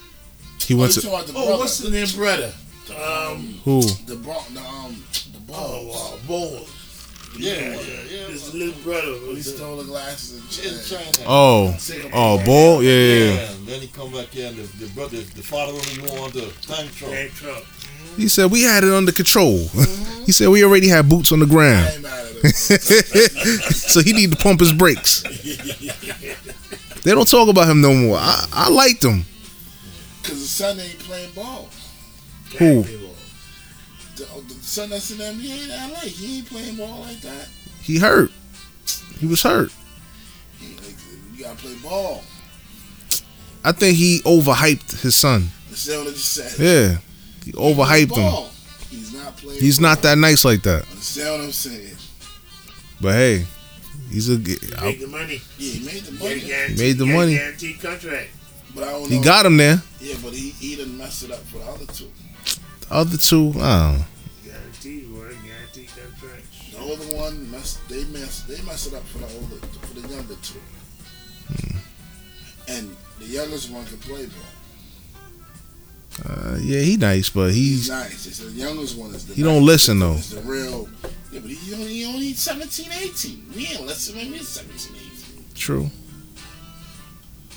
[0.59, 1.57] He Oh, went you to talking about the Oh, brother.
[1.59, 2.53] what's the name, brother?
[2.91, 3.81] Um, who?
[3.81, 5.03] the bro, the um,
[5.33, 5.91] the ball.
[5.91, 6.61] oh, uh, Ball.
[7.37, 7.75] Yeah, yeah,
[8.09, 8.27] yeah.
[8.27, 9.11] His little brother.
[9.27, 10.99] He Was stole the glasses and In shit.
[11.15, 11.27] China.
[11.27, 12.11] Oh, Singapore.
[12.13, 12.83] oh, Ball.
[12.83, 12.97] Yeah, yeah.
[13.25, 13.51] Yeah, yeah.
[13.51, 16.33] and then he come back here and the, the brother, the father don't even want
[16.33, 17.13] to thank Trump.
[17.13, 17.65] thank Trump.
[18.17, 19.57] He said we had it under control.
[20.25, 22.51] he said we already had boots on the ground, I ain't mad at him.
[22.51, 25.23] so he need to pump his brakes.
[27.03, 28.17] They don't talk about him no more.
[28.17, 29.25] I, I liked him.
[30.23, 31.69] Cause the son ain't playing ball.
[32.57, 32.81] Who?
[34.15, 36.03] The, oh, the son that's in them, he ain't like.
[36.03, 37.47] He ain't playing ball like that.
[37.83, 38.31] He hurt.
[39.19, 39.71] He was hurt.
[40.57, 40.95] He, like,
[41.35, 42.23] you gotta play ball.
[43.63, 45.49] I think he overhyped his son.
[45.69, 46.59] That's what I just said.
[46.59, 46.97] Yeah,
[47.45, 48.49] he overhyped him.
[48.89, 49.59] He's not playing.
[49.61, 50.87] He's not that nice like that.
[50.89, 51.95] Understand what I'm saying?
[53.01, 53.45] But hey,
[54.09, 54.37] he's a.
[54.37, 55.41] Make the money.
[55.57, 57.35] Yeah, he made the money, He Made the money.
[57.35, 58.29] Guaranteed contract.
[58.73, 59.23] but I don't He know.
[59.23, 59.81] got him there.
[59.99, 62.11] Yeah, but he he done messed it up for the other two.
[62.81, 64.05] The other two, oh,
[64.45, 65.33] Guaranteed work.
[65.43, 66.45] Guaranteed contract.
[66.71, 67.87] The older one messed.
[67.89, 68.47] They messed.
[68.47, 70.59] They messed it up for the older for the younger two.
[71.49, 71.77] Hmm.
[72.67, 74.54] And the youngest one can play ball.
[76.23, 78.25] Uh, yeah, he nice, but He's he's nice.
[78.25, 79.33] It's the youngest one is the.
[79.33, 80.13] he don't listen though.
[80.13, 80.87] It's the real.
[81.31, 83.51] Yeah, but he only he only 17, 18.
[83.55, 85.45] We ain't listen when we was 17, 18.
[85.55, 85.89] True.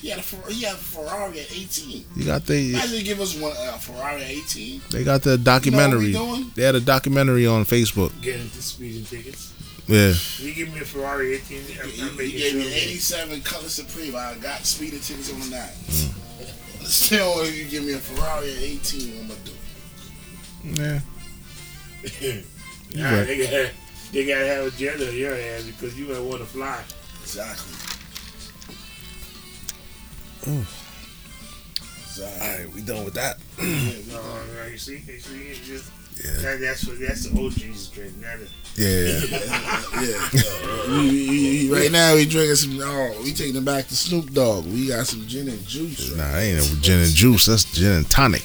[0.00, 2.04] He had a Fer- he had a Ferrari at 18.
[2.16, 4.80] You got the Imagine give us one uh, Ferrari at 18.
[4.90, 6.12] they got the You know what documentary.
[6.12, 6.50] doing?
[6.54, 8.10] They had a documentary on Facebook.
[8.22, 9.52] Getting into speeding tickets.
[9.88, 11.58] Yeah, You give me a Ferrari 18.
[11.58, 12.60] I'm, He, I'm he making gave sure.
[12.60, 14.14] me an 87 Cutlass Supreme.
[14.14, 15.74] I got speeding tickets on that.
[15.74, 16.12] Mm.
[16.84, 20.82] Still, oh, if you give me a Ferrari at 18, what I'm gonna do?
[20.82, 21.00] yeah.
[22.90, 23.26] You Nah, right.
[23.26, 23.70] they, gotta,
[24.12, 26.82] they gotta have a jet on your ass because you might want to fly.
[27.22, 27.74] Exactly.
[30.50, 30.64] Ooh.
[32.06, 32.48] Exactly.
[32.64, 33.36] right, we done with that.
[33.58, 34.22] No,
[34.54, 35.90] no, you see, you see, it's just
[36.24, 38.48] Yeah, that, that's what that's the OG's drink, not a
[38.78, 39.20] yeah.
[40.00, 40.28] yeah.
[40.88, 42.80] We- we- we- right now, we drinking some.
[42.80, 44.64] Oh, we taking it back to Snoop Dogg.
[44.66, 46.10] We got some gin and juice.
[46.10, 46.18] Right?
[46.18, 47.46] Nah, I ain't no gin and juice.
[47.46, 48.42] That's gin and tonic.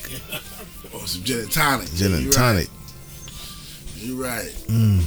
[0.93, 1.87] Or some gin and tonic.
[1.93, 2.67] Gin Yeah, and you tonic.
[2.67, 4.03] Right.
[4.03, 4.51] You right.
[4.67, 4.97] Mm.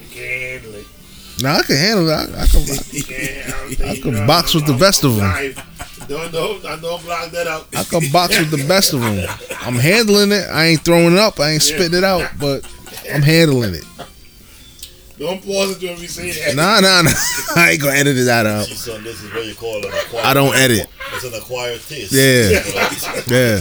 [0.00, 0.86] you can't handle it.
[1.42, 2.28] Nah, I can handle that.
[2.30, 2.62] I, I can.
[2.92, 3.80] You can't.
[3.80, 5.54] I, I you could know, box with the best of I'm
[6.10, 6.16] 'em.
[6.16, 6.32] live.
[6.32, 6.68] Don't know.
[6.68, 7.68] I don't block that out.
[7.76, 9.28] I can box with the best of them.
[9.60, 10.46] I'm handling it.
[10.50, 11.40] I ain't throwing it up.
[11.40, 12.66] I ain't spitting it out, but
[13.12, 13.84] I'm handling it.
[15.18, 16.56] Don't pause it when we say that.
[16.56, 17.10] Nah, nah, nah.
[17.56, 18.66] I ain't gonna edit that out.
[18.66, 20.88] See, son, this is what you call an acquired I don't edit.
[21.14, 22.12] It's an acquired taste.
[22.12, 22.62] Yeah.
[23.32, 23.60] Yeah.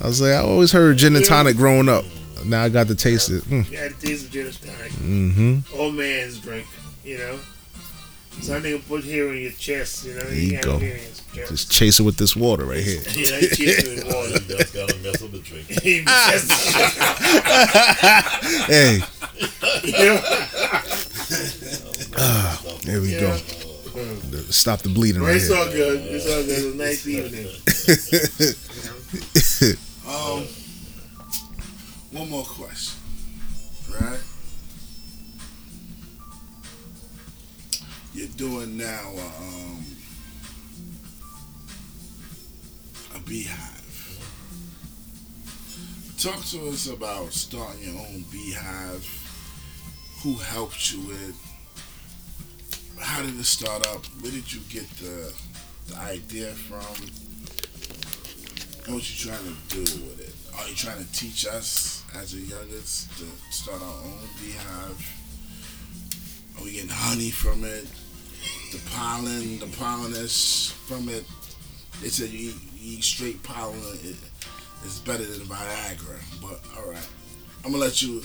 [0.00, 2.04] I was like, I always heard gin and tonic growing up.
[2.44, 3.42] Now I got to taste it.
[3.44, 3.68] Mm.
[3.70, 4.92] You gotta taste the gin and tonic.
[4.92, 5.80] Mm-hmm.
[5.80, 6.66] Old man's drink,
[7.04, 7.38] you know.
[8.40, 10.20] Something you put here in your chest, you know.
[10.20, 10.74] There you gotta go.
[10.78, 11.48] put it in your chest.
[11.50, 13.02] Just chase it with this water right here.
[13.12, 14.38] You know, you chase it with water.
[14.38, 15.66] That's gonna mess up the drink.
[15.82, 16.50] He just-
[18.68, 19.00] Hey,
[19.84, 20.20] you know?
[22.84, 23.20] there we Yeah.
[23.20, 23.36] go.
[24.50, 26.00] Stop the bleeding Well, right it's all good.
[26.06, 26.50] It's all good.
[26.50, 27.48] It's a nice evening.
[30.06, 30.46] Um,
[32.12, 32.98] one more question,
[34.00, 34.18] right?
[38.38, 39.84] Doing now uh, um,
[43.16, 44.20] a beehive.
[46.16, 49.04] Talk to us about starting your own beehive.
[50.22, 51.36] Who helped you with?
[53.00, 54.06] How did it start up?
[54.20, 55.32] Where did you get the,
[55.88, 56.78] the idea from?
[58.94, 60.56] What you trying to do with it?
[60.56, 65.12] Are you trying to teach us as the youngest to start our own beehive?
[66.56, 67.88] Are we getting honey from it?
[68.70, 71.24] The pollen, the polliners from it.
[72.02, 74.16] They said you eat, you eat straight pollen, it,
[74.84, 76.20] it's better than Viagra.
[76.42, 77.08] But all right,
[77.64, 78.22] I'm gonna let you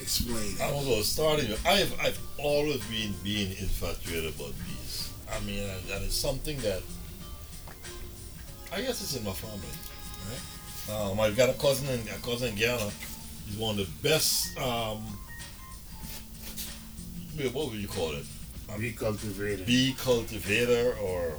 [0.00, 0.54] explain.
[0.60, 1.50] I was starting.
[1.66, 5.12] I've I've always been being infatuated about bees.
[5.34, 6.82] I mean, and, and something that
[8.70, 9.60] I guess it's in my family,
[10.28, 10.94] right?
[10.94, 12.90] Um, I've got a cousin in a cousin in Ghana.
[13.46, 14.58] He's one of the best.
[14.58, 15.02] Um,
[17.52, 18.24] what would you call it?
[18.76, 19.64] Bee cultivator.
[19.64, 21.32] bee cultivator or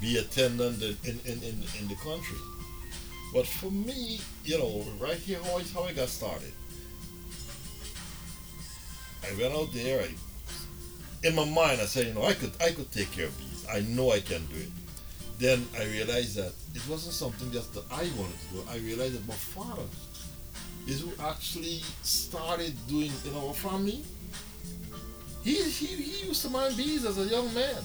[0.00, 2.38] bee attendant in, in, in, in, the country.
[3.32, 6.52] But for me, you know, right here I, how I got started.
[9.24, 10.02] I went out there.
[10.02, 10.08] I,
[11.26, 13.66] in my mind, I said, you know, I could I could take care of bees.
[13.72, 14.70] I know I can do it.
[15.38, 18.64] Then I realized that it wasn't something just that I wanted to do.
[18.70, 19.82] I realized that my father
[20.86, 24.04] is who actually started doing in our family.
[25.44, 27.76] He, he, he used to mind bees as a young man.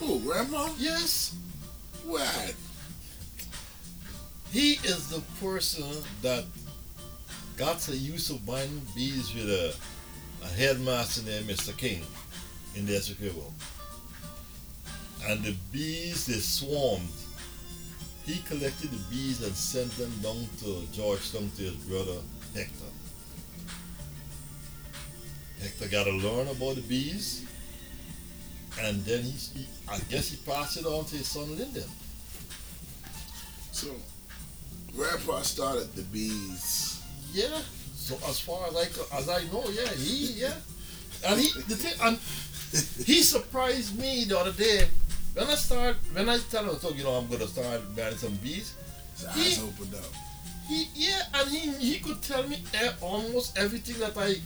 [0.00, 0.70] Who, Grandpa?
[0.78, 1.36] Yes.
[2.04, 2.54] What?
[4.50, 5.84] He is the person
[6.22, 6.44] that
[7.56, 9.74] got so use of minding bees with a,
[10.44, 11.76] a headmaster named Mr.
[11.76, 12.02] King
[12.74, 13.52] in the Essequibo.
[15.26, 17.08] And the bees, they swarmed.
[18.24, 22.20] He collected the bees and sent them down to Georgetown to his brother
[22.54, 22.93] Hector.
[25.64, 27.44] Hector got to learn about the bees,
[28.82, 31.88] and then he, he I guess he passed it on to his son Lyndon.
[33.72, 33.88] So,
[34.94, 37.00] Grandpa started the bees.
[37.32, 37.58] Yeah.
[37.96, 40.52] So as far as I as I know, yeah, he yeah,
[41.26, 42.18] and he the thing and
[43.06, 44.86] he surprised me the other day
[45.32, 48.34] when I start when I tell him, so you know, I'm gonna start buying some
[48.44, 48.74] bees.
[49.16, 50.12] His He- eyes opened up.
[50.68, 54.36] He yeah, and he he could tell me e- almost everything that I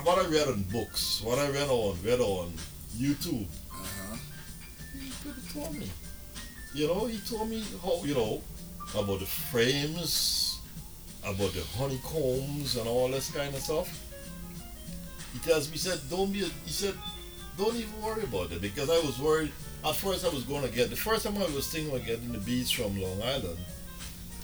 [0.00, 2.52] what I read in books, what I read on read on
[2.96, 3.46] YouTube.
[3.70, 4.16] Uh-huh.
[4.98, 5.88] He could have told me.
[6.74, 8.42] You know, he told me how you know
[8.94, 10.58] about the frames,
[11.22, 14.00] about the honeycombs and all this kind of stuff.
[15.32, 16.94] He tells me, he said, don't be, he said,
[17.58, 19.52] don't even worry about it because I was worried.
[19.84, 22.32] At first, I was going to get the first time I was thinking of getting
[22.32, 23.58] the bees from Long Island.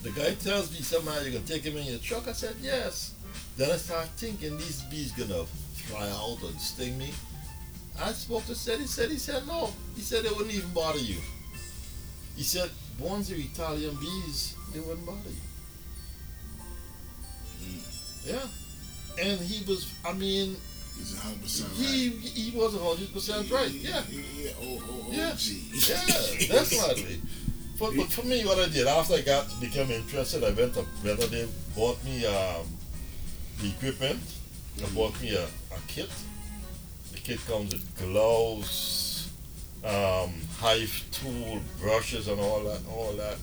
[0.02, 2.28] The guy tells me, somehow you can take him in your truck.
[2.28, 3.15] I said, yes.
[3.57, 5.44] Then I start thinking these bees gonna
[5.89, 7.12] fly out and sting me.
[8.00, 9.70] I spoke to said he said he said no.
[9.97, 11.18] He said they wouldn't even bother you.
[12.36, 15.42] He said once Italian bees, they wouldn't bother you.
[18.25, 18.47] Yeah.
[19.20, 20.57] And he was I mean
[20.97, 21.76] He's 100% right.
[21.76, 23.70] he he was hundred percent right.
[23.70, 24.02] Yeah.
[24.10, 24.50] Yeah.
[24.60, 25.33] Oh, oh, oh, Yeah.
[25.36, 25.62] gee.
[25.73, 27.20] Yeah, definitely.
[27.78, 30.83] But, but for me, what I did after I got became interested, I went to
[31.02, 32.67] whether they bought me um,
[33.61, 34.20] the equipment.
[34.77, 36.11] They bought me a, a kit.
[37.12, 39.33] The kit comes with gloves,
[39.85, 42.81] um, hive tool, brushes, and all that.
[42.89, 43.37] All that.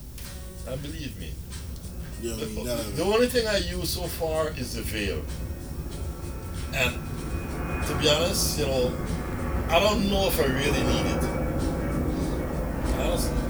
[0.68, 1.32] And believe me,
[2.22, 5.22] don't the, the only thing I use so far is the veil.
[6.74, 6.94] And
[7.86, 8.92] to be honest, you know,
[9.68, 11.24] I don't know if I really need it.
[12.98, 13.45] Honestly.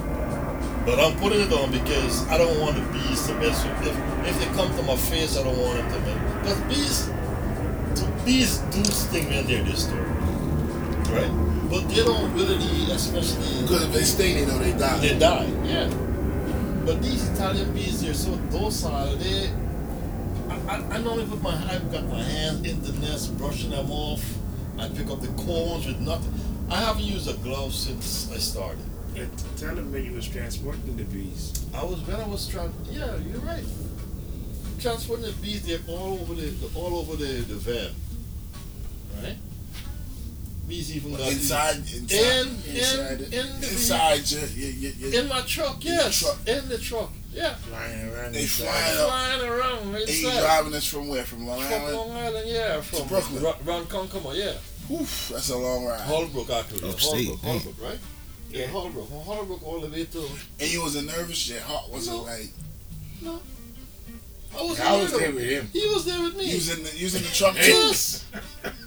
[0.86, 4.28] But I'm putting it on because I don't want the bees to mess with if
[4.28, 7.16] if they come to my face I don't want them to mess because bees
[8.24, 10.08] bees do sting when they're disturbed.
[11.10, 11.30] Right?
[11.70, 12.56] But they don't really
[12.96, 14.98] especially Because if they sting, they know they die.
[14.98, 15.46] they die.
[15.64, 15.88] Yeah.
[16.84, 19.16] But these Italian bees, they're so docile.
[19.16, 19.50] They,
[20.48, 24.24] I, I, normally put my, I've got my hand in the nest, brushing them off.
[24.78, 26.32] I pick up the cones with nothing.
[26.70, 28.78] I haven't used a glove since I started.
[29.16, 31.64] And tell them when you was transporting the bees.
[31.74, 32.72] I was when I was trying.
[32.90, 33.64] Yeah, you're right.
[34.80, 37.90] Transporting the bees, they're all over the, all over the, the van.
[39.22, 39.36] Right.
[40.68, 43.34] Bees even got Inside, inside, in inside, in it.
[43.34, 45.76] in the inside your, your, your, your in my truck.
[45.76, 46.38] In the Yes, truck.
[46.48, 47.10] in the truck.
[47.32, 47.54] Yeah.
[47.54, 48.64] Flying around They inside.
[48.66, 49.06] flying up.
[49.08, 50.40] Flying around And you inside.
[50.40, 51.24] driving this from where?
[51.24, 51.96] From Long From Island?
[51.96, 53.42] Long Island, yeah, from to Brooklyn.
[53.44, 54.94] Ra- Ronkonkoma, yeah.
[54.94, 56.00] Oof, that's a long ride.
[56.00, 56.90] Holbrook, actually.
[56.90, 57.62] Upstate, Holbrook.
[57.62, 57.98] Holbrook, right?
[58.50, 59.08] Yeah, Holbrook.
[59.08, 60.28] From Holbrook all the way to.
[60.60, 61.36] And you was a nervous?
[61.36, 61.60] shit.
[61.62, 62.22] heart wasn't No.
[63.32, 63.42] like
[64.58, 65.68] I was, I was there with him.
[65.72, 66.46] He was there with me.
[66.46, 67.60] you was in the you was in the truck too.
[67.70, 68.24] yes.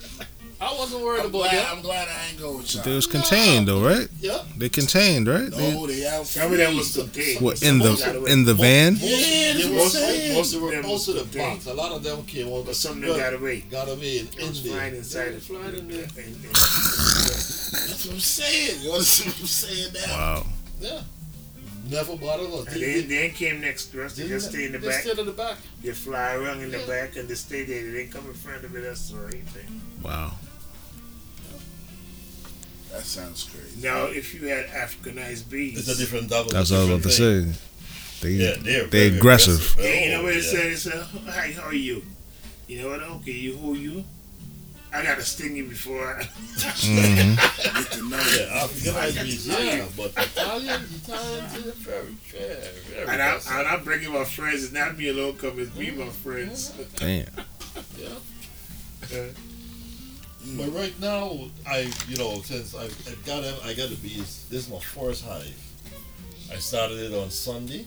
[0.62, 1.72] I wasn't worried I'm about glad, that.
[1.72, 2.84] I'm glad I ain't go with y'all.
[2.84, 4.08] They was contained though, right?
[4.20, 4.42] Yeah.
[4.58, 5.50] They contained, right?
[5.50, 6.26] They- no, they out.
[6.26, 7.02] Some of them was free.
[7.04, 7.40] contained.
[7.40, 8.92] what in the in the van?
[8.94, 10.34] Most, Yeah, they that's were, what I'm saying.
[10.34, 11.54] most of them were Them out was of the contained.
[11.64, 11.66] box.
[11.66, 12.66] A lot of them came out.
[12.66, 13.60] But some of them got away.
[13.70, 14.72] Got away in It India.
[14.74, 16.00] flying inside Yeah, flying in there.
[16.02, 18.82] and- and- That's what I'm saying.
[18.82, 20.14] You understand what I'm saying now?
[20.16, 20.46] Wow.
[20.80, 21.00] Yeah.
[21.88, 22.66] Never bothered us.
[22.74, 24.14] And then, then came next to us.
[24.14, 25.02] They They just stay in the they back.
[25.02, 25.56] stayed in the back.
[25.82, 27.82] They fly around in the back and they stay there.
[27.82, 29.80] They didn't come in front of us or anything.
[30.02, 30.32] Wow.
[32.92, 33.80] That sounds crazy.
[33.86, 36.50] Now, if you had Africanized bees, It's a different double.
[36.50, 37.60] That's what I was about to say.
[38.20, 39.76] They Yeah, they're they very aggressive.
[39.78, 40.50] Yeah, you know what it yeah.
[40.50, 40.66] said?
[40.66, 42.02] It said, "Hi, how are you?
[42.66, 43.00] You know what?
[43.02, 44.04] Okay, you who you?
[44.92, 46.24] I gotta sting you before." I...
[46.24, 47.34] hmm
[47.80, 48.48] Get to know Yeah, it.
[48.50, 52.58] African bees, yeah, but Italian, Italian, is very, very,
[52.90, 53.08] very.
[53.08, 54.64] and, I, and I'm bringing my friends.
[54.64, 55.36] It's not me alone.
[55.36, 56.72] Come, it's me, my friends.
[56.96, 57.26] Damn.
[57.96, 59.28] Yeah.
[60.56, 64.46] But right now, I you know since I, I got them, I got the bees.
[64.50, 65.54] This is my first hive.
[66.52, 67.86] I started it on Sunday.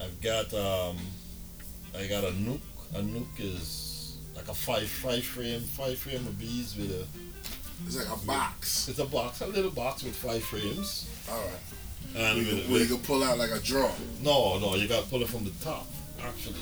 [0.00, 0.96] I've got um,
[1.96, 2.60] I got a nuc.
[2.94, 7.06] A nuc is like a five five frame five frame of bees with a
[7.86, 8.88] It's like a box.
[8.88, 11.08] it's a box a little box with five frames.
[11.30, 12.16] All right.
[12.16, 13.90] And Where you, with, you can pull out like a drawer.
[14.22, 15.86] no no you got to pull it from the top
[16.22, 16.60] actually.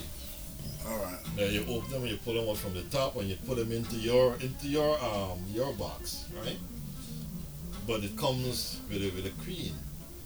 [0.87, 1.17] All right.
[1.37, 3.57] Now you open them and you pull them out from the top and you put
[3.57, 6.57] them into your into your um your box, right?
[7.87, 9.73] But it comes with a with a queen.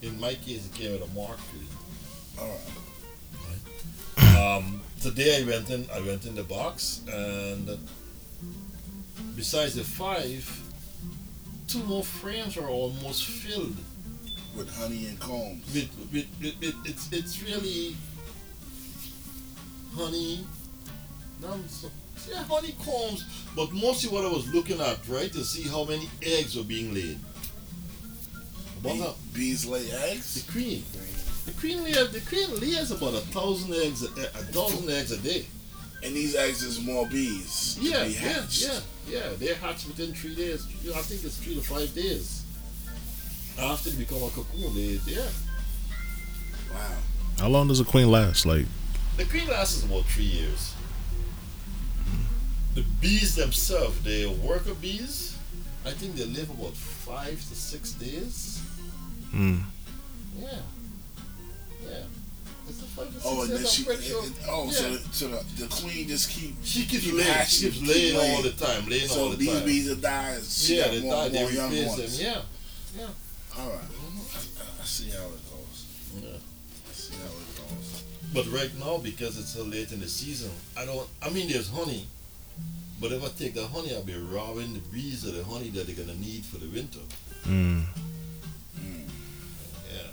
[0.02, 1.68] In my case, it came with a mark queen.
[2.40, 2.48] All
[4.18, 4.56] right.
[4.58, 7.78] Um, today I went in I went in the box and
[9.36, 10.44] besides the five,
[11.68, 13.76] two more frames are almost filled
[14.56, 15.64] With honey and combs.
[15.74, 17.96] with, with, with, with it's it's really
[19.96, 20.46] honey.
[21.42, 21.90] No, so,
[22.32, 23.26] yeah, honeycombs.
[23.56, 26.94] But mostly what I was looking at, right, to see how many eggs were being
[26.94, 27.20] laid.
[28.80, 30.36] About Bee, how- bees lay eggs.
[30.36, 30.52] the eggs.
[30.52, 30.84] queen.
[31.46, 35.18] The queen lays the queen lays about a thousand eggs a, a thousand eggs a
[35.18, 35.46] day.
[36.04, 37.76] And these eggs is more bees.
[37.76, 38.62] to Yeah, be yeah, hatched.
[38.64, 39.30] yeah, yeah.
[39.38, 40.66] They hatch within three days.
[40.84, 42.44] You know, I think it's three to five days.
[43.60, 45.22] After they become a cocoon, they yeah.
[46.74, 46.98] Wow.
[47.40, 48.46] How long does a queen last?
[48.46, 48.66] Like,
[49.18, 50.74] The queen lasts about three years.
[52.74, 55.38] The bees themselves, the worker bees,
[55.86, 58.62] I think they live about five to six days.
[59.34, 59.62] mm,
[60.38, 60.48] Yeah.
[61.88, 62.04] Yeah.
[62.68, 63.84] It's a five to six Oh, and then she.
[63.86, 64.24] pretty sure.
[64.26, 66.56] it- it- oh, so, the, so the, the queen just keep.
[66.64, 67.28] She keeps keep laying.
[67.32, 68.36] hatching, She keeps keep laying laying.
[68.36, 69.66] all the time, laying all So the these time.
[69.66, 72.18] bees that die, she yeah, got they more, die, they more young replace ones.
[72.20, 72.28] them.
[72.98, 73.08] Yeah.
[73.58, 73.80] All right.
[73.80, 75.45] I, I- I see how it
[78.36, 81.08] But right now, because it's so late in the season, I don't.
[81.22, 82.06] I mean, there's honey,
[83.00, 85.88] but if I take the honey, I'll be robbing the bees of the honey that
[85.88, 87.00] they're gonna need for the winter.
[87.46, 87.86] mm,
[89.90, 90.12] Yeah.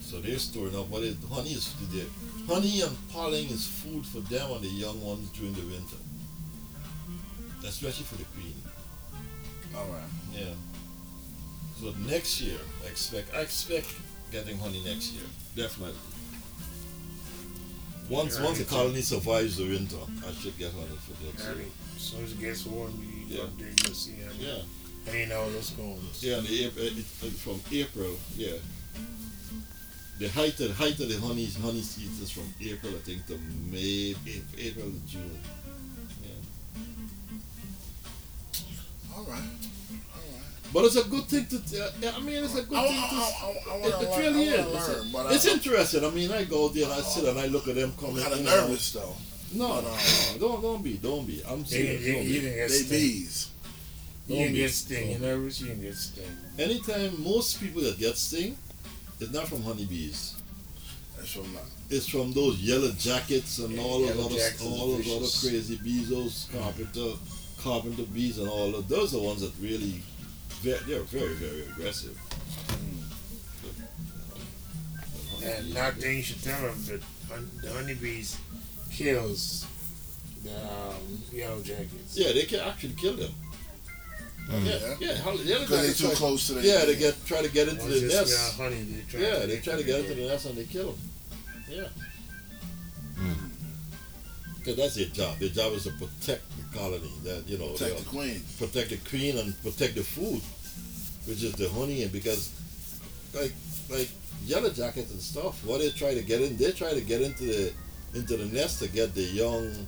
[0.00, 2.04] So they're storing up what is honey is the
[2.46, 5.96] honey and pollen is food for them and the young ones during the winter.
[7.66, 8.54] Especially for the queen.
[9.74, 10.10] All right.
[10.32, 10.54] Yeah.
[11.80, 13.88] So next year, I expect I expect
[14.30, 15.24] getting honey next year.
[15.56, 15.98] Definitely.
[18.08, 21.66] Once once the colony survives the winter, I should get honey for next year.
[21.96, 23.42] as soon as it gets warm, you Yeah.
[23.44, 24.32] up there, you'll see him.
[24.38, 24.62] Yeah.
[25.06, 26.08] And you know what's going on.
[26.20, 28.56] Yeah, and April, it, it, from April, yeah.
[30.18, 33.38] The height of, height of the honey honey season is from April, I think, to
[33.70, 34.14] May,
[34.58, 35.38] April, June.
[36.22, 36.42] Right.
[39.14, 39.42] All right.
[40.76, 41.56] But it's a good thing to.
[41.56, 43.16] Uh, I mean, it's a good I, thing to.
[43.16, 44.20] I, I, I, It, want to it learn.
[44.20, 44.66] really I is.
[44.66, 46.04] wanna It's, learn, but it's I, interesting.
[46.04, 48.16] I mean, I go there and I sit and I look at them coming.
[48.22, 49.14] kind of in and nervous though.
[49.54, 49.98] No, no, uh,
[50.34, 51.42] no, don't don't be, don't be.
[51.48, 52.02] I'm You, serious.
[52.04, 52.98] you, Don't you can get They sting.
[52.98, 53.50] bees.
[54.26, 54.58] You Don't can be.
[54.60, 55.10] get sting.
[55.12, 56.36] You're nervous, you can get sting.
[56.58, 58.58] Anytime most people that get sting,
[59.18, 60.34] it's not from honeybees.
[61.16, 65.02] That's from the, It's from those yellow jackets and Yeah, all those other all are
[65.02, 67.12] those other crazy bees, those carpenter
[67.62, 70.02] carpenter bees and all of those are the ones that really
[70.62, 72.16] ve- they're very very aggressive.
[75.44, 77.00] And not thing you should tell them, but
[77.32, 78.36] hun- the honeybees
[78.90, 79.66] kills
[80.42, 82.14] the um, yellow jackets.
[82.16, 83.32] Yeah, they can actually kill them.
[84.48, 84.64] Mm.
[84.64, 85.16] Yeah, yeah.
[85.22, 86.62] how- the other because they're too try- close to the.
[86.62, 88.56] Yeah, they get try to get into Once the nest.
[88.56, 90.92] honey, they try Yeah, to they try to get into the nest and they kill
[90.92, 91.10] them.
[91.68, 91.88] Yeah.
[93.18, 93.50] Mm.
[94.66, 95.38] Because that's their job.
[95.38, 97.12] Their job is to protect the colony.
[97.22, 98.42] That you know, protect uh, the queen.
[98.58, 100.42] protect the queen and protect the food,
[101.28, 102.02] which is the honey.
[102.02, 102.50] And because,
[103.32, 103.52] like,
[103.88, 104.08] like
[104.44, 107.44] yellow jackets and stuff, what they try to get in, they try to get into
[107.44, 107.72] the
[108.14, 109.86] into the nest to get the young,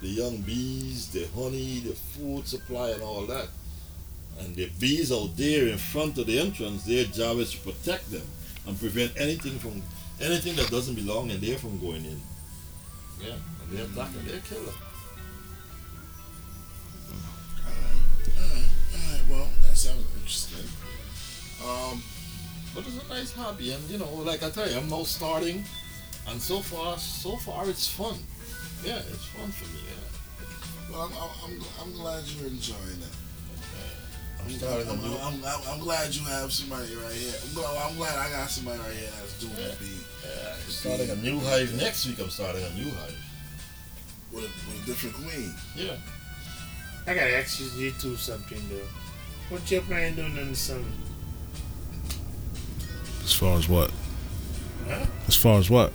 [0.00, 3.46] the young bees, the honey, the food supply, and all that.
[4.40, 8.10] And the bees out there in front of the entrance, their job is to protect
[8.10, 8.26] them
[8.66, 9.84] and prevent anything from
[10.20, 12.20] anything that doesn't belong in there from going in.
[13.22, 13.36] Yeah,
[13.68, 14.74] and they attack and they kill them.
[17.66, 18.00] Alright,
[18.38, 19.24] alright, alright.
[19.30, 20.68] Well, that sounds interesting.
[21.64, 22.02] Um,
[22.74, 25.64] But it's a nice hobby, and you know, like I tell you, I'm now starting,
[26.28, 28.18] and so far, so far, it's fun.
[28.84, 29.80] Yeah, it's fun for me.
[29.80, 30.04] Yeah,
[30.92, 33.14] well, I'm, I'm, I'm glad you're enjoying it.
[34.38, 35.16] I'm I'm, starting a I'm, new.
[35.16, 37.32] I'm, I'm, I'm glad you have somebody right here.
[37.48, 40.04] I'm glad, I'm glad I got somebody right here that's doing the beat.
[40.20, 42.20] Yeah, I'm starting a new hive next week.
[42.20, 43.16] I'm starting a new hive.
[44.36, 45.52] With a, with a different queen.
[45.74, 45.96] Yeah.
[47.06, 49.54] I gotta ask you, you two something though.
[49.54, 50.84] What your plan doing in the summer?
[53.24, 53.90] As far as what?
[54.88, 55.06] Huh?
[55.26, 55.92] As far as what?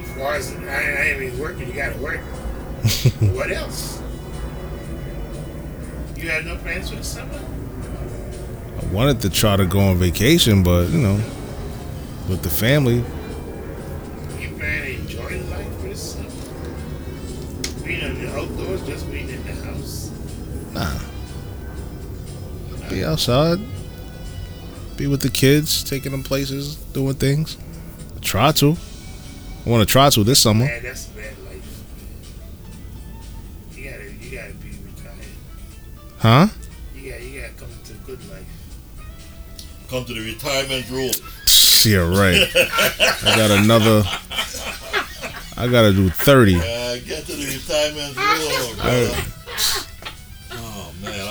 [0.00, 2.20] As far as I, I ain't even working, you gotta work.
[3.34, 4.02] what else?
[6.16, 7.40] You had no plans for the summer?
[8.80, 11.20] I wanted to try to go on vacation, but you know,
[12.28, 13.04] with the family,
[22.98, 23.60] Be outside,
[24.96, 27.56] be with the kids, taking them places, doing things.
[28.16, 28.76] I Try to.
[29.64, 30.64] I want to try to this summer.
[30.64, 31.84] Man, that's a bad life.
[33.76, 35.14] You gotta, you gotta be retired.
[36.18, 36.46] Huh?
[36.96, 38.44] You gotta, you gotta come to the good life.
[39.88, 41.12] Come to the retirement room.
[41.84, 42.50] You're right.
[42.52, 44.02] I got another.
[45.56, 46.56] I gotta do thirty.
[46.56, 49.12] Uh, get to the retirement room, brother.
[49.12, 49.87] Man,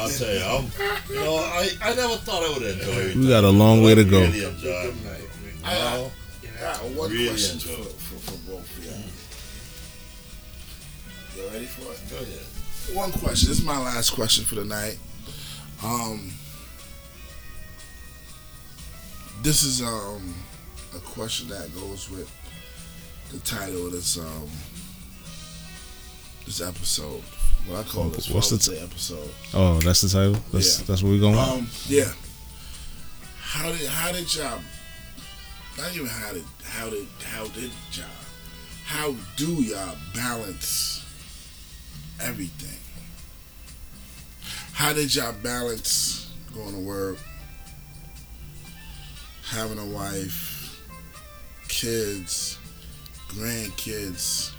[0.08, 0.66] I'll tell you, I'm.
[1.10, 3.16] You know, I, I never thought I would enjoy it.
[3.16, 4.22] We got a long way to go.
[4.22, 4.94] Really enjoy it.
[5.04, 5.26] Good.
[5.64, 6.12] I, I, know?
[6.62, 8.94] I one Really question for, for, for both of y'all.
[11.46, 12.00] You ready for it?
[12.10, 12.46] Go ahead.
[12.96, 13.50] One question.
[13.50, 14.98] This is my last question for the night.
[15.84, 16.32] Um,
[19.44, 20.34] this is um
[20.96, 22.32] a question that goes with
[23.32, 24.50] the title of this um
[26.46, 27.22] this episode.
[27.68, 29.30] What I call this What's the Day episode.
[29.54, 30.42] Oh, that's the title.
[30.54, 30.86] That's Yeah.
[30.88, 31.36] that's what we're going.
[31.36, 31.48] with?
[31.48, 32.12] Um, yeah.
[33.42, 34.60] How did how did y'all?
[35.78, 38.06] Not even how did how did how did y'all?
[38.86, 41.04] How do y'all balance
[42.22, 42.80] everything?
[44.72, 47.18] How did y'all balance going to work,
[49.50, 50.80] having a wife,
[51.68, 52.58] kids,
[53.30, 54.52] grandkids,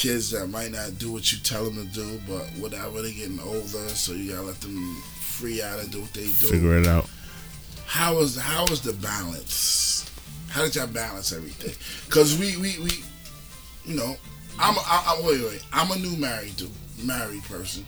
[0.00, 3.38] kids that might not do what you tell them to do, but whatever they're getting
[3.40, 6.48] older, so you gotta let them free out and do what they do.
[6.48, 7.06] Figure it out.
[7.84, 10.10] How was how was the balance?
[10.48, 11.74] How did y'all balance everything?
[12.06, 13.04] Because we, we we
[13.84, 14.16] you know
[14.58, 16.70] I'm a, I, I, wait wait I'm a new married dude,
[17.04, 17.86] married person.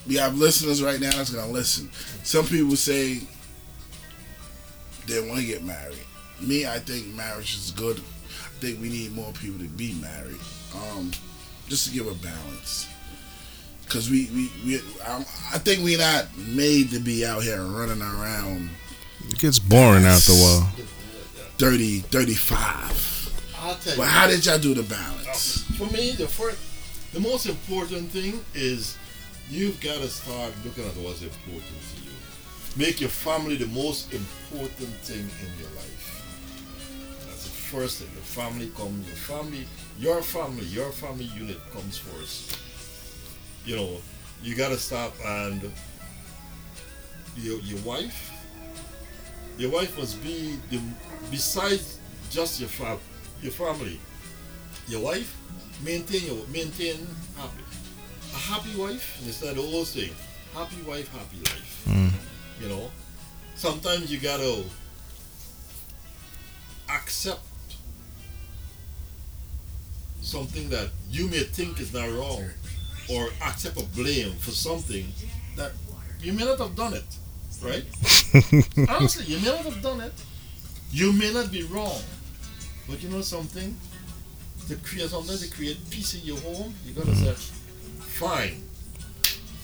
[0.07, 1.91] we have listeners right now that's gonna listen.
[2.23, 3.19] Some people say
[5.05, 5.97] they want to get married.
[6.39, 7.97] Me, I think marriage is good.
[7.97, 10.39] I think we need more people to be married,
[10.73, 11.11] um,
[11.67, 12.87] just to give a balance.
[13.89, 14.75] Cause we, we, we
[15.05, 18.69] um, I think we're not made to be out here running around
[19.27, 20.71] It gets boring after a while.
[21.57, 23.53] 30, 35.
[23.57, 23.99] I'll tell you.
[23.99, 25.63] But how did y'all do the balance?
[25.77, 26.57] For me, the first,
[27.13, 28.97] the most important thing is
[29.49, 31.63] you've got to start looking at what's important
[31.95, 32.11] to you.
[32.77, 37.25] Make your family the most important thing in your life.
[37.27, 38.09] That's the first thing.
[38.13, 39.07] Your family comes.
[39.07, 39.65] Your family,
[39.97, 42.59] your family, your family unit comes first.
[43.65, 43.97] You know,
[44.43, 45.71] you got to stop and
[47.35, 48.31] your your wife.
[49.57, 50.79] Your wife must be the
[51.31, 52.99] besides just your fam,
[53.41, 53.99] your family.
[54.87, 55.35] Your wife
[55.83, 57.63] maintain your maintain happy.
[58.33, 60.13] A happy wife, instead of old saying,
[60.53, 61.83] happy wife, happy life.
[61.87, 62.11] Mm.
[62.61, 62.91] You know,
[63.55, 64.63] sometimes you gotta
[66.89, 67.41] accept
[70.21, 72.43] something that you may think is not wrong,
[73.09, 75.05] or accept a blame for something
[75.55, 75.71] that
[76.21, 77.05] you may not have done it,
[77.63, 77.85] right?
[78.89, 80.13] Honestly, you may not have done it.
[80.91, 82.01] You may not be wrong,
[82.87, 83.75] but you know something.
[84.69, 87.25] To create something to create peace in your home, you gotta mm-hmm.
[87.25, 87.33] say,
[88.01, 88.63] fine,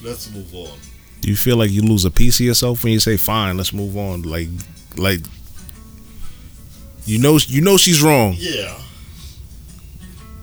[0.01, 0.77] let's move on.
[1.21, 3.73] Do you feel like you lose a piece of yourself when you say, "Fine, let's
[3.73, 4.21] move on"?
[4.21, 4.47] Like,
[4.95, 5.21] like
[7.05, 8.79] you know, you know she's wrong, Yeah,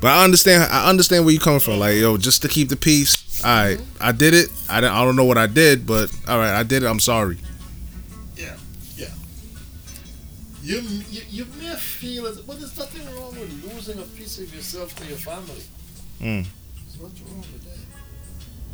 [0.00, 0.64] but I understand.
[0.72, 1.78] I understand where you're coming from.
[1.78, 3.44] Like, yo, just to keep the peace.
[3.44, 4.48] All right, I did it.
[4.68, 6.86] I don't, I don't know what I did, but all right, I did it.
[6.86, 7.38] I'm sorry.
[8.36, 8.56] Yeah,
[8.96, 9.10] yeah.
[10.62, 14.52] You, you you may feel it, but there's nothing wrong with losing a piece of
[14.52, 15.62] yourself to your family.
[16.20, 16.44] Mm.
[16.74, 17.78] There's nothing wrong with that.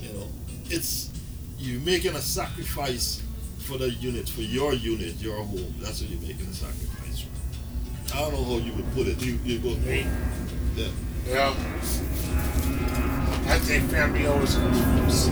[0.00, 0.28] You know,
[0.70, 1.10] it's
[1.58, 3.20] you're making a sacrifice
[3.58, 5.74] for the unit, for your unit, your home.
[5.78, 8.16] That's what you're making a sacrifice for.
[8.16, 9.22] I don't know how you would put it.
[9.22, 9.74] You you go.
[9.84, 10.06] Me?
[10.74, 10.88] Yeah.
[11.28, 11.52] Well,
[13.46, 15.28] I think family always comes first.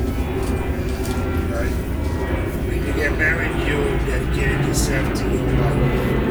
[1.48, 1.72] Right?
[2.68, 6.26] When you get married, you dedicate yourself to your wife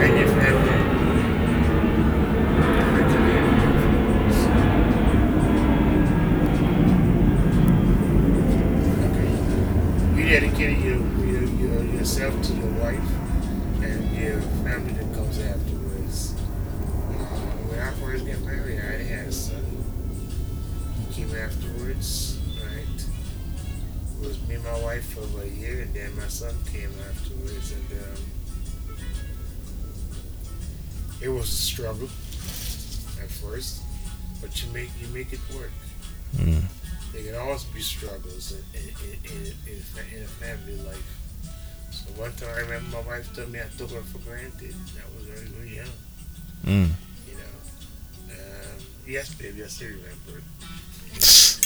[0.00, 0.57] and your family.
[10.28, 13.00] Dedicated your, your, your, yourself to your wife
[13.82, 16.34] and your family that comes afterwards.
[16.34, 17.24] Uh,
[17.64, 19.64] when I first got married, I had a son.
[21.08, 23.04] He came afterwards, right?
[24.20, 26.92] it was me and my wife for about a year, and then my son came
[27.08, 28.98] afterwards, and um,
[31.22, 32.08] it was a struggle
[33.24, 33.80] at first,
[34.42, 35.72] but you make you make it work.
[36.36, 36.64] Mm.
[37.12, 38.88] There can always be struggles in, in,
[39.24, 41.18] in, in, in a family life.
[41.90, 44.74] So one time I remember my wife told me I took her for granted.
[44.94, 45.94] That was very, very young.
[46.64, 46.90] Mm.
[47.28, 48.34] You know.
[48.34, 50.44] Um, yes, baby, I still remember it.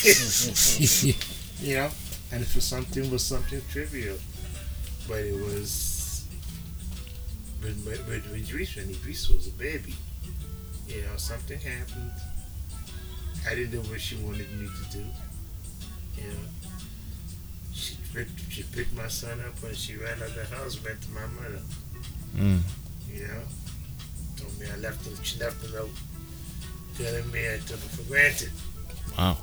[1.61, 1.91] you know,
[2.33, 4.19] and for something was something trivial,
[5.09, 5.91] but it was.
[7.63, 9.95] With, with Idris, when Idris was a baby,
[10.89, 12.11] you know, something happened.
[13.49, 15.05] I didn't know what she wanted me to do.
[16.23, 16.71] You know,
[17.75, 21.01] she picked, she picked my son up when she ran out of the house, went
[21.03, 21.63] to my mother.
[22.37, 22.61] Mm.
[23.13, 23.43] You know,
[24.37, 25.25] told me I left her.
[25.25, 25.91] She left a note
[26.97, 28.51] telling me I took it for granted.
[29.19, 29.37] Wow.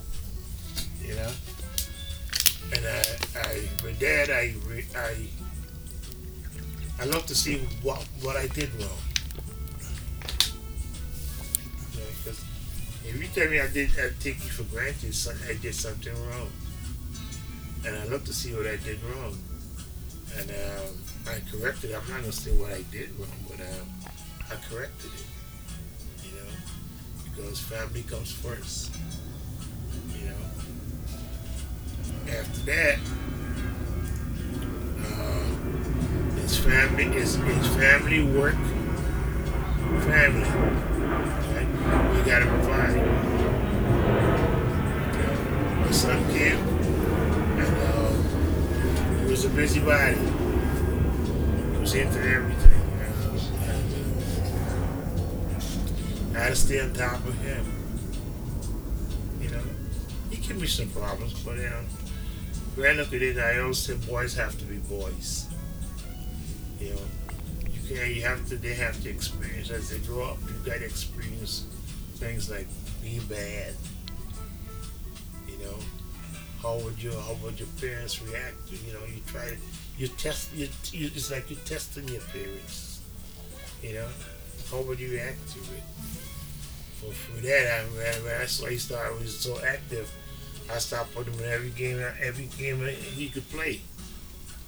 [1.03, 1.32] You know,
[2.74, 3.03] and I,
[3.35, 4.53] I, with that, I,
[4.98, 5.27] I,
[7.01, 8.90] I love to see what what I did wrong.
[11.93, 12.35] You know,
[13.06, 15.16] if you tell me I did, I take you for granted,
[15.49, 16.51] I did something wrong,
[17.85, 19.38] and I love to see what I did wrong,
[20.38, 20.95] and um,
[21.27, 21.91] I corrected.
[21.91, 23.90] I'm not gonna say what I did wrong, but um,
[24.51, 25.25] I corrected it.
[26.25, 26.48] You know,
[27.24, 28.91] because family comes first.
[30.19, 30.35] You know.
[32.27, 32.99] After that,
[35.06, 37.06] uh, it's family.
[37.17, 38.56] It's, it's family work.
[40.03, 40.49] Family.
[41.56, 42.17] Right?
[42.17, 42.98] You gotta provide.
[45.09, 45.82] Okay.
[45.82, 46.78] My son he
[49.40, 50.18] was a busybody.
[51.72, 52.82] He was into everything.
[53.00, 53.06] Uh,
[53.64, 53.93] and,
[56.35, 57.66] uh, I had to stay on top of him.
[59.42, 59.61] You know,
[60.30, 61.85] he gave me some problems, but um,
[62.76, 65.48] when I look at it, I always say boys have to be boys.
[66.82, 67.00] You know,
[67.72, 70.38] you can you have to they have to experience as they grow up.
[70.50, 71.66] You got to experience
[72.16, 72.68] things like
[73.01, 73.74] being bad.
[75.48, 75.76] You know,
[76.61, 78.57] how would your how would your parents react?
[78.69, 79.57] You know, you try to
[79.97, 83.01] you test you, you it's like you're testing your parents.
[83.81, 84.07] You know,
[84.71, 85.83] how would you react to it?
[86.99, 87.85] For, for that,
[88.38, 90.11] I, I saw he started was so active,
[90.71, 93.81] I stopped putting him in every game, every game he could play.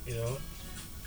[0.08, 0.38] You know,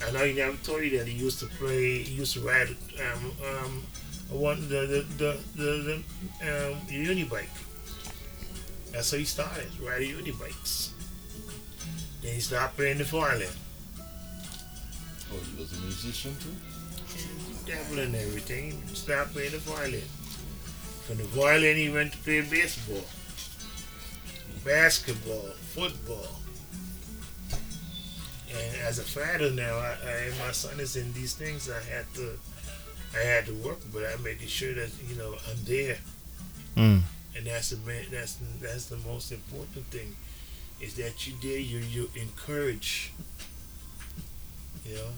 [0.06, 2.02] I know he never told you that he used to play.
[2.02, 2.68] He used to ride
[3.00, 3.82] um, um,
[4.30, 6.02] one the the the the,
[6.42, 7.48] the um, uni bike.
[8.94, 10.92] That's how he started riding uni bikes.
[12.22, 13.48] Then he started playing the violin.
[15.32, 16.54] Oh, he was a musician too?
[17.16, 18.80] He dabbled in everything.
[18.88, 20.08] He started playing the violin.
[21.06, 23.02] From the violin, he went to play baseball,
[24.64, 26.28] basketball, football.
[28.56, 31.68] And as a father now, I, I, my son is in these things.
[31.68, 32.38] I had to,
[33.12, 35.98] I had to work, but I'm making sure that you know I'm there.
[36.76, 37.02] Mm.
[37.36, 37.76] And that's the.
[38.10, 40.14] That's that's the most important thing,
[40.80, 41.58] is that you there.
[41.58, 43.12] You you encourage.
[44.86, 45.10] You know,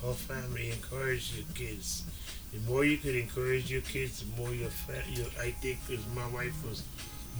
[0.00, 2.04] whole family encourage your kids.
[2.52, 6.04] The more you could encourage your kids, the more your fa- your I think because
[6.14, 6.82] my wife was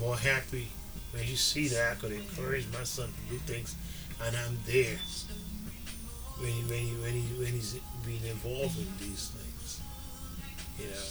[0.01, 0.69] more happy
[1.13, 3.77] when she see that I could encourage my son to do things,
[4.25, 4.99] and I'm there
[6.39, 9.81] when he, when he, when he, when he's being involved in these things,
[10.79, 11.09] you know.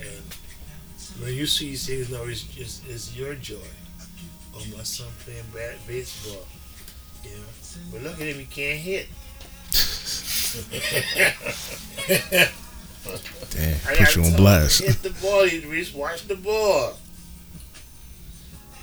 [0.00, 0.24] And
[1.20, 3.56] when you see things now, it's just it's your joy.
[4.54, 6.44] Oh, my son playing bad baseball,
[7.22, 7.44] you know.
[7.92, 9.06] But look at him, he can't hit.
[13.50, 13.76] Damn.
[13.86, 14.82] I Put you on blast.
[14.82, 16.94] Hit the ball, you just Watch the ball.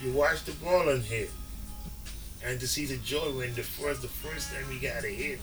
[0.04, 1.30] You watch the ball and hit.
[2.44, 5.40] And to see the joy when the first the first time he got a hit,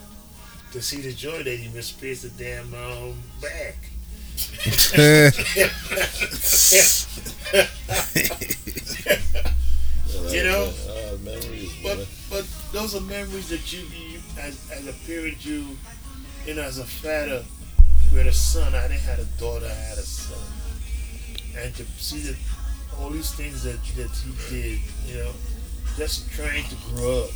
[0.72, 3.74] to see the joy that he misplaced the damn um, bag.
[10.32, 10.72] You know?
[10.88, 15.76] Uh, memories, But but those are memories that you, you as, as a parent you
[16.46, 17.44] you know as a father
[18.12, 18.74] with a son.
[18.74, 20.38] I didn't have a daughter, I had a son.
[21.56, 22.36] And to see that
[22.98, 25.32] all these things that that he did, you know,
[25.96, 27.30] just trying to grow up.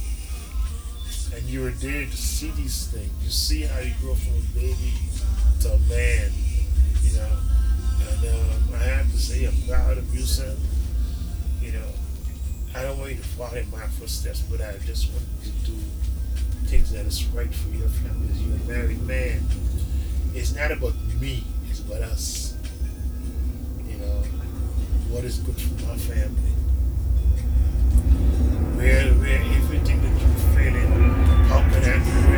[1.34, 3.10] And you were there to see these things.
[3.22, 4.94] You see how you grow from a baby
[5.62, 6.30] to a man,
[7.06, 7.36] you know.
[8.10, 10.56] And um, I have to say I'm proud of you, son.
[11.60, 11.88] You know,
[12.74, 15.70] I don't want you to follow in my footsteps, but I just want you to
[15.70, 15.78] do
[16.66, 19.40] things that is right for your family as you're a married man.
[20.34, 22.54] It's not about me, it's about us.
[23.88, 24.22] You know,
[25.10, 26.52] what is good for my family.
[28.76, 30.92] where, where everything that you're feeling,
[31.48, 32.35] how can I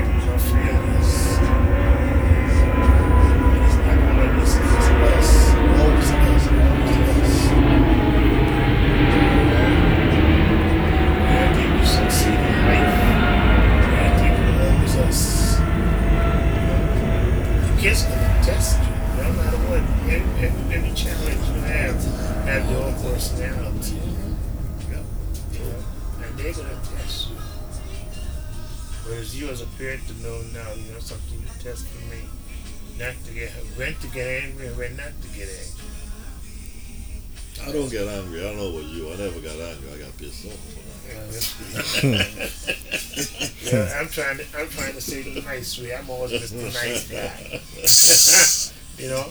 [42.02, 45.94] yeah, I'm trying to I'm trying to say the nice way.
[45.94, 46.73] I'm always Mr.
[46.73, 49.02] Nice Guy.
[49.02, 49.27] you know?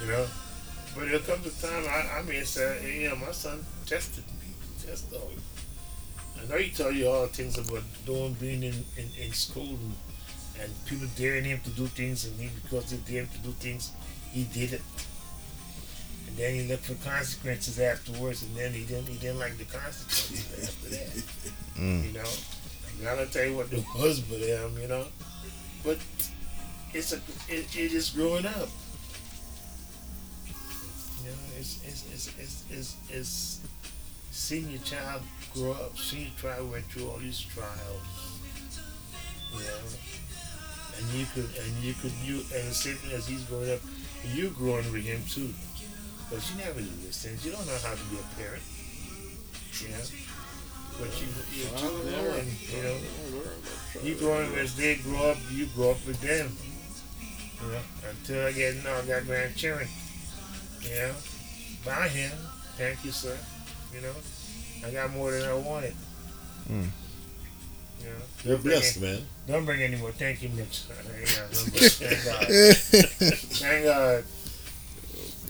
[0.00, 0.26] You know?
[0.94, 4.54] But there comes a time I, I mean say, you know, my son tested me.
[4.84, 5.36] Tested on me.
[6.40, 9.94] I know he tell you all things about doing being in, in, in school and,
[10.62, 13.50] and people daring him to do things and he because they dare him to do
[13.52, 13.92] things,
[14.32, 14.82] he did it.
[16.36, 20.68] Then he looked for consequences afterwards and then he didn't he didn't like the consequences
[20.68, 21.24] after that.
[21.76, 22.06] Mm.
[22.06, 22.24] You know?
[22.98, 25.04] I'm not gonna tell you what the was but him, you know.
[25.84, 25.98] But
[26.94, 27.16] it's a
[27.48, 28.70] it, it is growing up.
[31.22, 33.60] You know, it's it's it's it's it's, it's
[34.30, 35.20] seeing your child
[35.52, 38.40] grow up, seeing you try went through all these trials.
[39.52, 39.84] You know.
[40.96, 43.80] And you could and you could you and the same thing as he's growing up,
[44.32, 45.52] you're growing with him too.
[46.30, 47.44] But you never do these things.
[47.44, 48.62] You don't know how to be a parent.
[49.80, 50.04] You know?
[50.98, 52.96] But you you you know and you know
[54.02, 56.56] you growing as they grow up, you grow up with them.
[57.62, 59.88] You know, until I get now I got grandchildren.
[60.80, 61.14] You know,
[61.84, 62.32] by him.
[62.76, 63.36] Thank you, sir.
[63.94, 64.12] You know,
[64.86, 65.94] I got more than I wanted.
[66.70, 66.88] Mm.
[68.00, 68.12] You know,
[68.44, 69.20] You're don't bring blessed, man.
[69.46, 70.12] Don't bring any more.
[70.12, 70.84] Thank you, Mitch.
[70.88, 70.94] Yeah,
[71.50, 72.46] Thank God.
[73.58, 74.24] Thank God.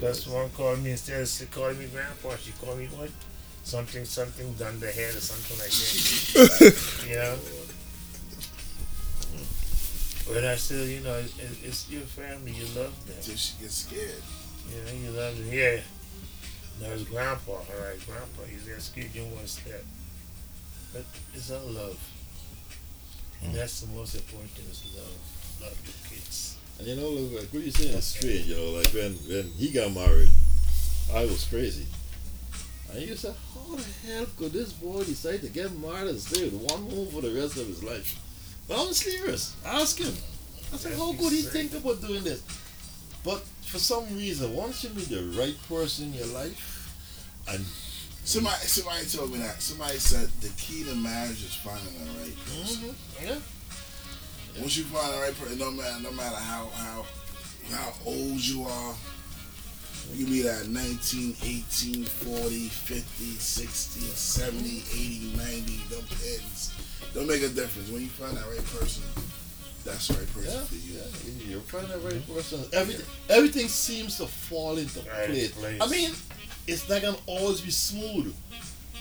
[0.01, 3.11] That's one called me instead of calling me grandpa, she called me what?
[3.65, 7.07] Something, something done the head or something like that.
[7.09, 7.37] you know.
[10.29, 11.33] But I still, you know, it,
[11.65, 12.53] it's your family.
[12.53, 13.17] You love them.
[13.23, 14.23] Till she gets scared.
[14.69, 15.49] You know, you love them.
[15.51, 15.81] Yeah.
[16.81, 17.53] No, it's grandpa.
[17.53, 18.43] All right, grandpa.
[18.51, 19.83] He's there scared you one step.
[20.93, 21.99] But it's all love.
[23.43, 25.63] And that's the most important thing is love.
[25.63, 26.06] Love.
[26.79, 28.47] And you know, like what you saying is strange.
[28.47, 30.29] You know, like when when he got married,
[31.15, 31.87] I was crazy.
[32.93, 36.45] And you said, how the hell could this boy decide to get married and stay
[36.45, 38.19] with one woman for the rest of his life?
[38.69, 39.57] But I'm serious.
[39.65, 40.15] Ask him.
[40.73, 42.43] I said, how could he think about doing this?
[43.25, 46.57] But for some reason, once you meet the right person in your life,
[47.49, 47.65] and
[48.27, 49.63] Somebody, somebody told me that.
[49.63, 52.91] Somebody said the key to marriage is finding the right person.
[52.91, 53.25] Mm-hmm.
[53.25, 53.39] Yeah.
[54.61, 57.05] Once you find the right person, no matter no matter how how
[57.71, 58.95] how old you are,
[60.15, 66.73] you can be that 19, 18, 40, 50, 60, 70, 80, 90, them pins.
[67.13, 67.91] Don't make a difference.
[67.91, 69.03] When you find that right person,
[69.85, 70.95] that's the right person yeah, for you.
[71.45, 72.65] yeah, you're finding the right person.
[72.73, 75.53] Everything, everything seems to fall into Right place.
[75.53, 75.81] place.
[75.83, 76.11] I mean,
[76.67, 78.35] it's not gonna always be smooth,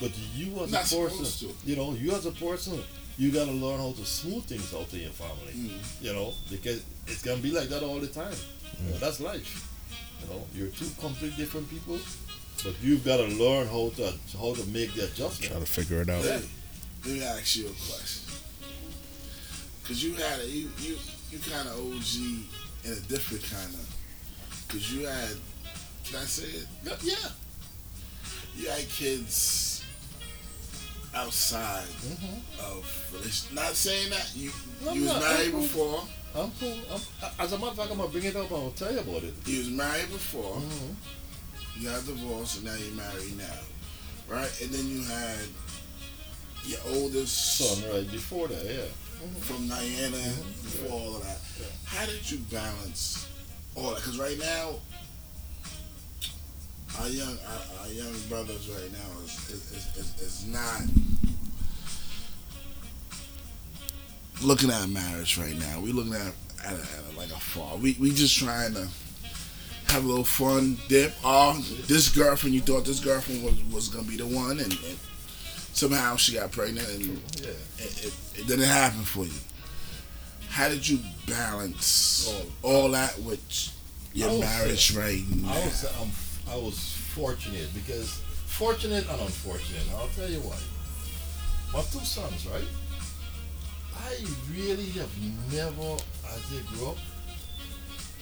[0.01, 1.55] but you as Not a person, to.
[1.65, 2.81] you know, you as a person,
[3.17, 5.53] you gotta learn how to smooth things out in your family.
[5.53, 6.01] Mm.
[6.01, 8.35] You know, because it's gonna be like that all the time.
[8.83, 9.71] You know, that's life.
[10.21, 11.99] You know, you're two completely different people,
[12.63, 15.51] but you've got to learn how to how to make the adjustment.
[15.51, 16.23] Try to figure it out.
[16.23, 16.41] Hey,
[17.05, 18.33] let me ask you a question.
[19.85, 20.97] Cause you had a you you
[21.31, 22.15] you kind of OG
[22.85, 23.95] in a different kind of.
[24.67, 25.37] Cause you had,
[26.05, 26.67] can I say it?
[26.83, 27.29] Yeah, yeah.
[28.57, 29.64] You had kids
[31.15, 32.77] outside Mm-hmm.
[32.77, 33.51] of.
[33.53, 34.51] Not saying that you
[34.83, 36.03] No, you was married I'm- before.
[36.35, 36.77] I'm cool.
[36.91, 37.01] I'm,
[37.39, 39.23] as a matter of fact, I'm gonna bring it up and I'll tell you about
[39.23, 39.33] it.
[39.45, 40.57] You was married before.
[40.57, 41.81] Mm-hmm.
[41.81, 43.59] You got divorced, and now you're married now,
[44.27, 44.51] right?
[44.61, 45.39] And then you had
[46.65, 48.85] your oldest Son, right before that, yeah.
[49.41, 50.63] from Diana Mhm.
[50.63, 51.39] before all of that.
[51.59, 51.67] Yeah.
[51.85, 53.27] How did you balance
[53.75, 53.95] all that?
[53.97, 54.75] Because right now,
[57.01, 60.81] our young our, our young brothers right now is is, is, is not
[64.43, 65.79] looking at marriage right now.
[65.79, 66.33] We looking at
[66.65, 67.77] at, a, at a, like a fall.
[67.77, 68.87] We we just trying to
[69.87, 71.13] have a little fun dip.
[71.23, 74.97] Oh, this girlfriend you thought this girlfriend was, was gonna be the one, and, and
[75.73, 77.49] somehow she got pregnant, and Yeah.
[77.77, 79.39] it, it, it didn't happen for you.
[80.49, 82.45] How did you balance Oh.
[82.69, 83.41] all that with
[84.13, 85.51] your would marriage right now?
[85.53, 86.09] I was um,
[86.51, 89.83] I was fortunate because fortunate and unfortunate.
[89.97, 90.57] I'll tell you why.
[91.73, 92.67] my two sons, right?
[93.97, 94.15] I
[94.51, 95.09] really have
[95.51, 95.97] never,
[96.33, 96.97] as they grew up,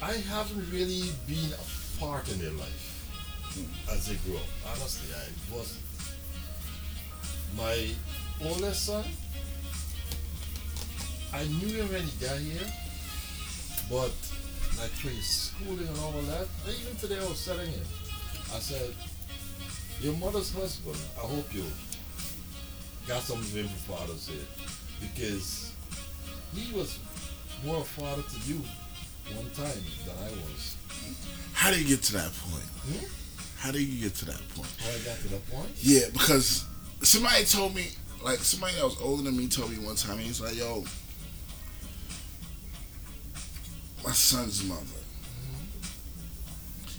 [0.01, 2.93] I haven't really been a part in their life
[3.91, 4.47] as they grew up.
[4.71, 5.83] Honestly, I wasn't.
[7.55, 7.89] My
[8.43, 9.05] oldest son,
[11.33, 12.67] I knew him when he got here,
[13.89, 14.11] but
[14.79, 16.47] like through his schooling and all of that,
[16.81, 17.85] even today I was telling him,
[18.53, 18.93] I said,
[19.99, 21.63] your mother's husband, I hope you
[23.07, 24.45] got something for Father's Day
[25.01, 25.73] because
[26.53, 26.99] he was
[27.65, 28.61] more a father to you
[29.35, 30.77] one time than I was.
[31.53, 32.63] How do you get to that point?
[32.63, 33.05] Hmm?
[33.57, 34.69] How do you get to that point?
[34.79, 35.69] How I got to that point?
[35.77, 36.65] Yeah, because
[37.01, 37.87] somebody told me,
[38.23, 40.83] like somebody that was older than me told me one time, he was like, yo,
[44.05, 44.81] my son's mother.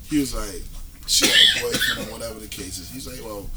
[0.08, 0.62] He was like,
[1.07, 2.91] she had a boyfriend or whatever the case is.
[2.91, 3.49] He's like, well,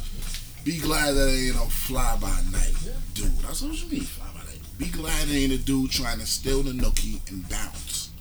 [0.64, 2.74] be glad that ain't no fly by night
[3.14, 3.32] dude.
[3.48, 4.60] I said, what you mean fly by night?
[4.78, 8.12] Be glad ain't a dude trying to steal the nookie and bounce.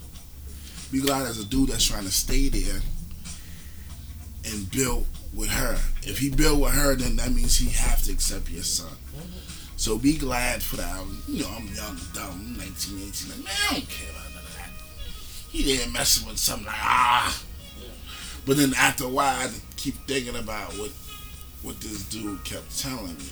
[0.90, 2.80] Be glad there's a dude that's trying to stay there
[4.46, 5.76] and build with her.
[6.02, 8.96] If he build with her, then that means he have to accept your son.
[9.76, 11.04] So be glad for that.
[11.28, 13.30] You know, I'm young, dumb, 19, 18.
[13.30, 14.70] Like, man, I don't care about none of that.
[15.50, 17.42] He there messing with something like, ah.
[18.46, 20.90] But then after a while, I keep thinking about what
[21.62, 23.30] what this dude kept telling me.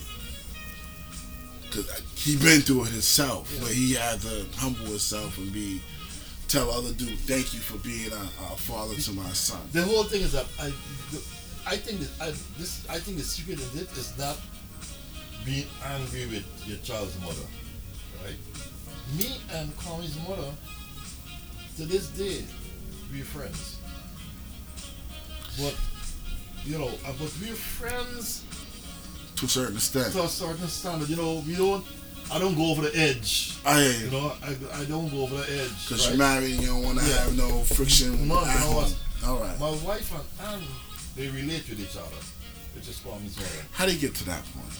[1.62, 5.80] Because he been through it himself, where he had to humble himself and be,
[6.48, 9.60] tell other dude, thank you for being a, a father to my son.
[9.72, 10.72] The whole thing is that I,
[11.12, 11.22] the,
[11.66, 14.36] I think that I, this, I think the secret in it is not
[15.44, 17.46] being angry with your child's mother,
[18.24, 18.36] right?
[19.18, 20.50] Me and Kwami's mother,
[21.76, 22.44] to this day,
[23.12, 23.73] we're friends.
[25.58, 25.74] But
[26.64, 28.44] you know, but we're friends
[29.36, 30.12] To a certain extent.
[30.12, 31.08] to a certain standard.
[31.08, 31.84] You know, we don't.
[32.32, 33.58] I don't go over the edge.
[33.66, 35.86] I You know, I, I don't go over the edge.
[35.86, 36.16] Because right?
[36.16, 37.18] you're married and you don't want to Yeah.
[37.24, 38.92] have no friction No, at you know home.
[39.26, 39.60] All right.
[39.60, 40.62] My wife and Anne,
[41.16, 42.16] they relate with each other.
[42.74, 43.66] Which is Kwami's mother.
[43.72, 44.72] How do you get to that point?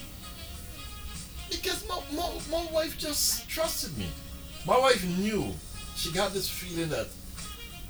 [1.51, 4.09] Because my, my, my wife just trusted me.
[4.67, 5.53] My wife knew.
[5.97, 7.07] She got this feeling that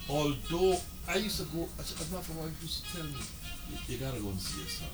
[0.08, 3.12] although I used to go, I said, my wife used to tell me,
[3.70, 4.88] you, you gotta go and see your son.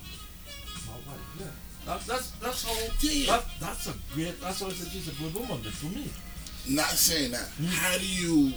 [0.86, 1.46] My wife, yeah.
[1.86, 3.36] That, that's that's how Yeah, yeah.
[3.36, 6.10] That, that's a great that's why I said she's a good woman to me.
[6.68, 7.48] Not saying that.
[7.60, 7.66] Mm.
[7.68, 8.52] How do you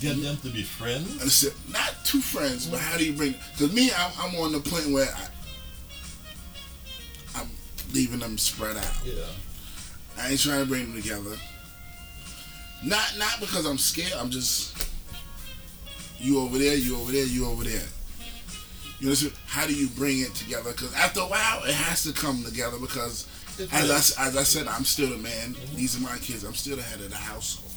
[0.00, 1.10] Get them to be friends.
[1.20, 1.54] understand?
[1.72, 3.34] Not two friends, but how do you bring?
[3.52, 5.28] Because me, I'm, I'm on the point where I,
[7.40, 7.50] I'm
[7.92, 8.92] leaving them spread out.
[9.04, 9.24] Yeah.
[10.16, 11.36] I ain't trying to bring them together.
[12.84, 14.12] Not not because I'm scared.
[14.12, 14.87] I'm just
[16.18, 17.86] you over there, you over there, you over there.
[19.00, 19.34] You understand?
[19.46, 20.72] How do you bring it together?
[20.72, 22.78] Because after a while, it has to come together.
[22.78, 23.28] Because
[23.72, 24.16] as.
[24.18, 25.54] I, as I said, I'm still the man.
[25.74, 26.44] These are my kids.
[26.44, 27.72] I'm still the head of the household.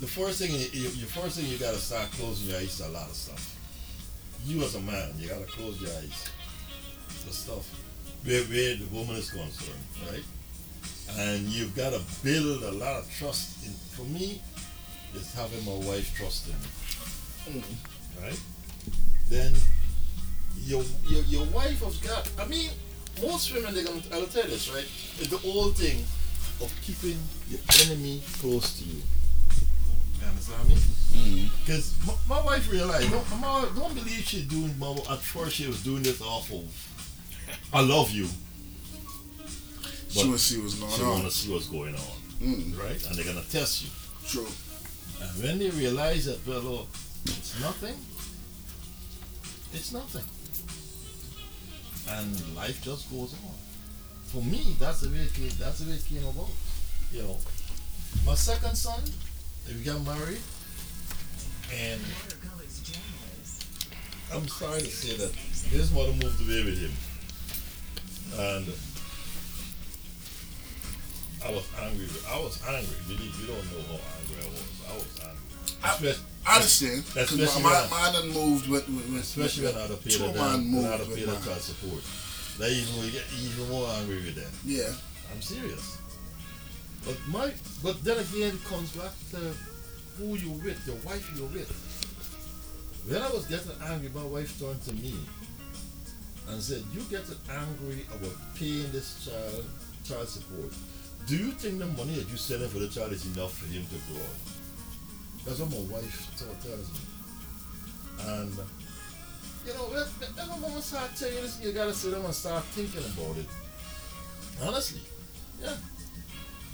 [0.00, 3.08] The first thing, you, first thing you gotta start closing your eyes to a lot
[3.08, 3.56] of stuff.
[4.44, 6.30] You as a man, you gotta close your eyes
[7.24, 7.66] to stuff
[8.26, 9.78] where, where the woman is concerned,
[10.10, 10.22] right?
[11.18, 13.64] And you've gotta build a lot of trust.
[13.64, 14.42] In, for me,
[15.14, 16.68] it's having my wife trust in me,
[18.22, 18.40] right?
[19.28, 19.54] Then
[20.58, 22.28] your, your your wife has got.
[22.38, 22.70] I mean,
[23.22, 24.02] most women they're gonna.
[24.12, 24.86] I'll tell you this, right?
[25.18, 25.98] It's the old thing
[26.62, 27.18] of keeping
[27.48, 29.02] your enemy close to you.
[30.20, 30.74] You understand me?
[30.74, 31.48] Mm.
[31.64, 35.66] Because my, my wife realized, don't, my, don't believe she's doing, mama, at first she
[35.66, 36.64] was doing this awful.
[37.72, 38.26] I love you.
[40.08, 41.08] She want to see what's going She on.
[41.10, 42.78] want to see what's going on, Mm.
[42.78, 43.06] right?
[43.06, 43.90] And they're going to test you.
[44.26, 44.46] True.
[45.22, 46.86] And when they realize that, well,
[47.28, 47.94] it's nothing,
[49.72, 50.24] it's nothing.
[52.08, 53.54] And life just goes on.
[54.26, 56.50] For me, that's the way it came, that's the way it came about.
[57.12, 57.38] You know,
[58.24, 59.00] my second son,
[59.68, 60.40] we got married,
[61.74, 62.00] and
[64.32, 65.32] I'm sorry to say that
[65.70, 66.92] his mother moved away with him.
[68.38, 68.66] And
[71.46, 72.08] I was angry.
[72.28, 72.96] I was angry.
[73.08, 74.66] Really, you don't know how angry I was.
[74.90, 76.10] I was angry.
[76.12, 77.04] I- I understand.
[77.06, 79.96] Because Especially my, my, mine done moved with, with, with especially when I had to
[79.96, 82.02] pay two the of when I had moved to pay with the child support.
[82.58, 84.52] They even get even more angry with that.
[84.64, 84.92] Yeah.
[85.32, 85.98] I'm serious.
[87.04, 87.52] But my,
[87.82, 89.54] but then again, it comes back to
[90.18, 91.70] who you with, the wife you're with.
[93.08, 95.14] When I was getting angry, my wife turned to me
[96.48, 99.64] and said, "You getting angry about paying this child
[100.04, 100.72] child support?
[101.26, 103.84] Do you think the money that you sending for the child is enough for him
[103.84, 104.55] to grow up?"
[105.46, 107.00] That's what my wife told- tells me.
[108.18, 108.58] And
[109.64, 112.64] you know, when my mama start telling you this, you gotta sit down and start
[112.64, 113.46] thinking about it.
[114.62, 115.02] Honestly.
[115.60, 115.76] Yeah.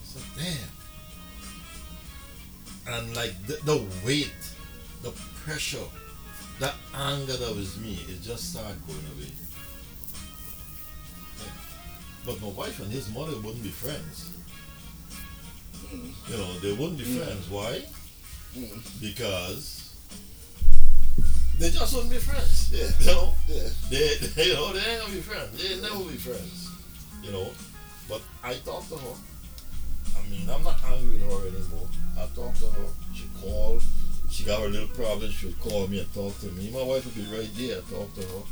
[0.04, 0.70] So damn.
[2.94, 4.32] And like the, the weight,
[5.02, 5.10] the
[5.44, 5.88] pressure,
[6.60, 9.32] that anger that was me, it just started going away.
[11.38, 11.52] Yeah.
[12.26, 14.30] But my wife and his mother wouldn't be friends.
[15.88, 16.10] Hmm.
[16.30, 17.18] You know, they wouldn't be hmm.
[17.18, 17.48] friends.
[17.48, 17.82] Why?
[19.00, 19.82] Because
[21.58, 22.72] they just wouldn't be friends.
[22.72, 22.88] Yeah.
[23.00, 23.34] You know?
[23.48, 23.68] Yeah.
[23.88, 25.56] They, they, you know, they ain't gonna be friends.
[25.56, 26.70] They never be friends.
[27.22, 27.50] You know.
[28.08, 29.14] But I talked to her.
[30.18, 31.88] I mean, I'm not angry with her anymore.
[32.18, 32.88] I talked to her.
[33.14, 33.82] She called.
[34.30, 35.30] She got her little problem.
[35.30, 36.70] She would call me and talk to me.
[36.70, 37.78] My wife would be right there.
[37.78, 38.42] I talk to her.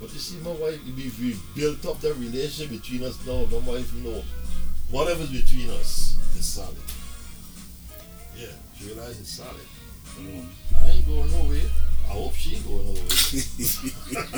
[0.00, 3.44] But you see, my wife, we, we built up that relationship between us now.
[3.50, 4.22] My wife know
[4.90, 6.76] whatever's between us is solid.
[8.78, 9.56] She realized it's solid.
[10.18, 10.46] Mm.
[10.82, 11.70] I ain't going nowhere.
[12.06, 13.08] I hope she ain't going nowhere.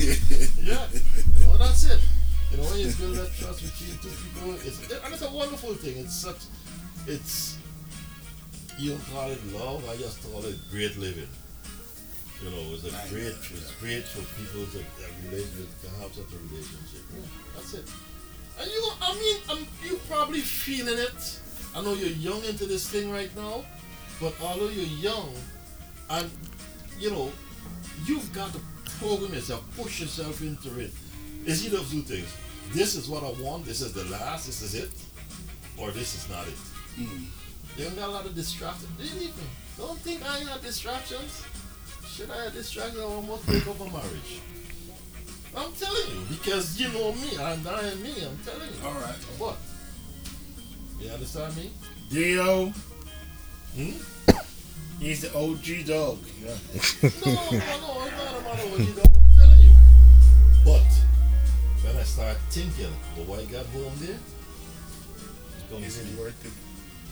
[0.00, 2.00] yeah, you know, that's it.
[2.50, 5.74] You know, when you build that trust between two people, it's, and it's a wonderful
[5.74, 5.98] thing.
[5.98, 6.36] It's such,
[7.06, 7.56] it's,
[8.78, 11.28] you don't call it love, I just call it great living.
[12.42, 13.10] You know, it's a Right.
[13.10, 17.04] great, it's great for people to, a relationship, to have such a relationship.
[17.14, 17.84] Yeah, that's it.
[18.58, 21.40] And you, I mean, um, you probably feeling it.
[21.74, 23.64] I know you're young into this thing right now,
[24.20, 25.32] but although you're young,
[26.10, 26.30] and
[26.98, 27.30] you know,
[28.04, 28.60] you've got to
[28.98, 30.90] program yourself, push yourself into it.
[31.46, 32.28] It's either of two things.
[32.72, 33.64] This is what I want.
[33.64, 34.46] This is the last.
[34.46, 34.90] This is it,
[35.78, 36.58] or this is not it.
[36.98, 37.26] Mm.
[37.76, 38.90] You don't got a lot of distractions.
[38.96, 39.44] Believe me.
[39.78, 41.44] Don't think I had distractions.
[42.06, 43.00] Should I have distractions?
[43.00, 44.40] I almost break up a marriage.
[45.56, 47.38] I'm telling you because you know me.
[47.40, 48.14] I'm dying me.
[48.22, 48.86] I'm telling you.
[48.86, 49.22] All right.
[49.38, 49.56] What?
[51.00, 51.70] You understand me?
[52.10, 52.72] Dio,
[53.74, 53.92] Hmm?
[54.98, 56.18] he's the OG dog.
[56.42, 56.50] Yeah.
[57.24, 59.06] No, no, no, it's not a matter what you don't.
[59.08, 59.72] I'm telling you.
[60.64, 60.90] But
[61.84, 66.52] when I start thinking, the white got home there, it's gonna be- it worth it?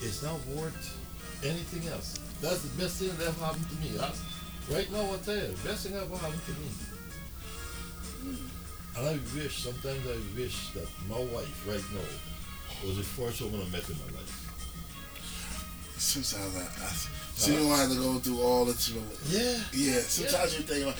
[0.04, 0.96] it's not worth
[1.44, 2.18] anything else.
[2.42, 3.96] That's the best thing that ever happened to me.
[3.96, 4.20] That's,
[4.70, 6.68] right now, I tell you, the best thing that ever happened to me.
[8.96, 12.06] And I wish, sometimes I wish that my wife right now
[12.86, 14.34] was the first woman I met in my life.
[15.96, 16.88] Sometimes I, I
[17.34, 19.58] see you have to go through all the know, Yeah.
[19.72, 20.96] Yeah, sometimes you think like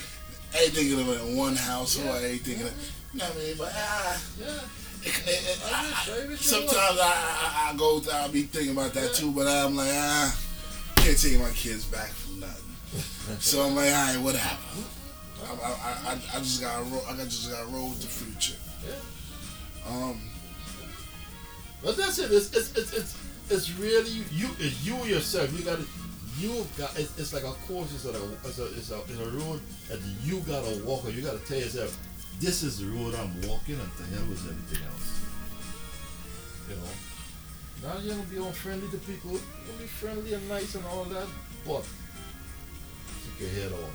[0.55, 2.15] everything of it in one house or Yeah.
[2.17, 2.59] everything.
[2.61, 2.71] Yeah.
[3.13, 3.55] You know what I mean?
[3.59, 4.61] But ah, Yeah.
[5.07, 5.11] I
[5.65, 6.99] I I, sometimes.
[7.01, 9.13] I, I I go I'll be thinking about that Yeah.
[9.13, 9.31] too.
[9.33, 10.37] But I'm like ah,
[10.97, 12.75] can't take my kids back from nothing.
[13.39, 14.59] so I'm like, all right, whatever.
[15.47, 17.03] I, I, I, I just got roll.
[17.09, 18.59] I got just got roll with the future.
[18.85, 19.91] Yeah.
[19.91, 20.21] Um,
[21.83, 22.33] But that's it.
[22.33, 23.17] It's it's it's it's,
[23.51, 24.49] it's really you.
[24.59, 25.57] It's you yourself.
[25.57, 25.87] You got to.
[26.39, 26.99] You got.
[26.99, 27.93] It's, it's like a course.
[27.95, 28.11] It's a.
[28.45, 28.67] It's a.
[28.67, 29.01] It's a.
[29.03, 31.05] It's a road that you gotta walk.
[31.05, 31.97] Or you gotta tell yourself,
[32.41, 35.25] this is the road I'm walking, and to hell with everything else.
[36.69, 37.89] You know.
[37.89, 39.31] Now you're gonna be unfriendly to people.
[39.31, 41.27] Gonna be friendly and nice and all that,
[41.65, 41.85] but
[43.23, 43.91] keep your head on.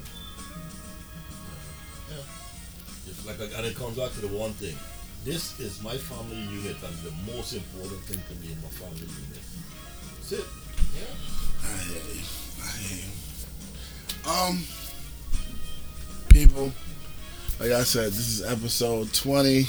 [2.09, 2.23] Yeah.
[3.07, 4.77] It's like, and it comes back to the one thing.
[5.23, 8.99] This is my family unit and the most important thing to me in my family
[8.99, 9.39] unit.
[10.17, 10.45] That's it.
[10.97, 11.05] Yeah.
[11.63, 11.83] I
[12.91, 13.05] you.
[14.25, 14.49] I.
[14.49, 14.63] Um,
[16.27, 16.73] people,
[17.57, 19.63] like I said, this is episode 20,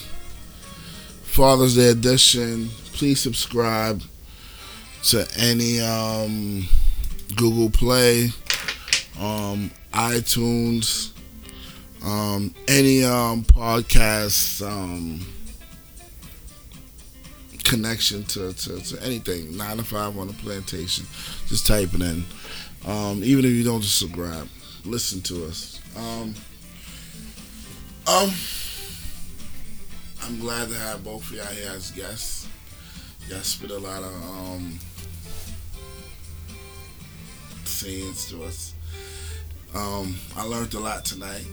[1.22, 2.70] Father's Day edition.
[2.92, 4.02] Please subscribe
[5.04, 6.66] to any um,
[7.36, 8.30] Google Play,
[9.20, 11.12] um, iTunes,
[12.04, 15.24] um, any um, podcast um,
[17.64, 19.56] connection to, to, to anything.
[19.56, 21.06] 9 to 5 on the plantation.
[21.46, 22.24] Just type it in.
[22.86, 24.48] Um, even if you don't subscribe,
[24.84, 25.80] listen to us.
[25.96, 26.34] Um,
[28.06, 28.30] um,
[30.22, 32.48] I'm glad to have both of y'all here as guests.
[33.28, 34.78] Y'all spit a lot of um,
[37.64, 38.74] sayings to us.
[39.74, 41.46] Um, I learned a lot tonight.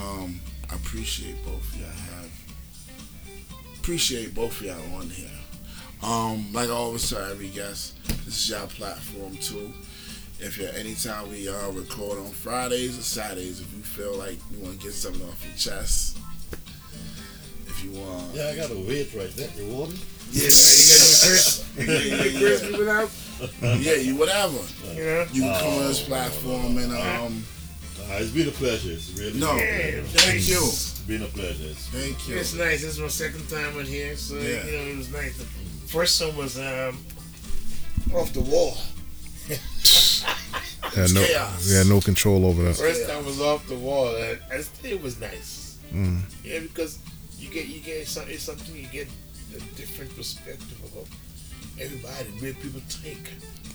[0.00, 0.40] Um,
[0.70, 2.11] I appreciate both of y'all
[3.86, 5.28] appreciate both of y'all on here.
[6.04, 9.72] Um, like I always tell every guest, this is y'all platform too.
[10.38, 14.60] If you're anytime we uh, record on Fridays or Saturdays, if you feel like you
[14.62, 16.16] want to get something off your chest,
[17.66, 19.50] if you want, Yeah, I got a wait right there.
[19.58, 19.98] You wouldn't?
[20.30, 23.10] yeah, Chris, yeah, yeah, yeah, people out.
[23.62, 24.58] yeah, yeah, you whatever.
[24.94, 25.26] You?
[25.32, 27.44] You can come on this Oh, platform and um,
[28.00, 28.92] Uh, it's been a pleasure.
[28.92, 31.64] It's really no, Yeah, thank you, It's been a pleasure.
[31.70, 32.36] It's, thank you.
[32.36, 32.82] It's nice.
[32.82, 34.64] This is my second time on here, so Yeah.
[34.64, 35.36] you know it was nice.
[35.38, 35.44] The
[35.88, 36.98] first one was um,
[38.14, 38.76] off the wall.
[40.94, 41.68] Had no, chaos.
[41.70, 42.76] we had no control over that.
[42.76, 44.14] First time was off the wall.
[44.14, 45.78] and I, I, it was nice.
[45.92, 46.20] Mm.
[46.44, 46.98] Yeah, because
[47.38, 49.08] you get you get some, it's something you get
[49.56, 51.08] a different perspective of
[51.80, 53.30] everybody, the way people think.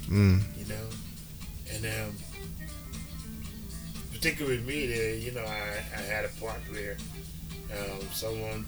[0.10, 0.42] Mm.
[0.60, 0.86] You know,
[1.74, 2.16] and um,
[4.18, 6.98] particularly with me, there, you know, I, I had a part where
[7.70, 8.66] um, someone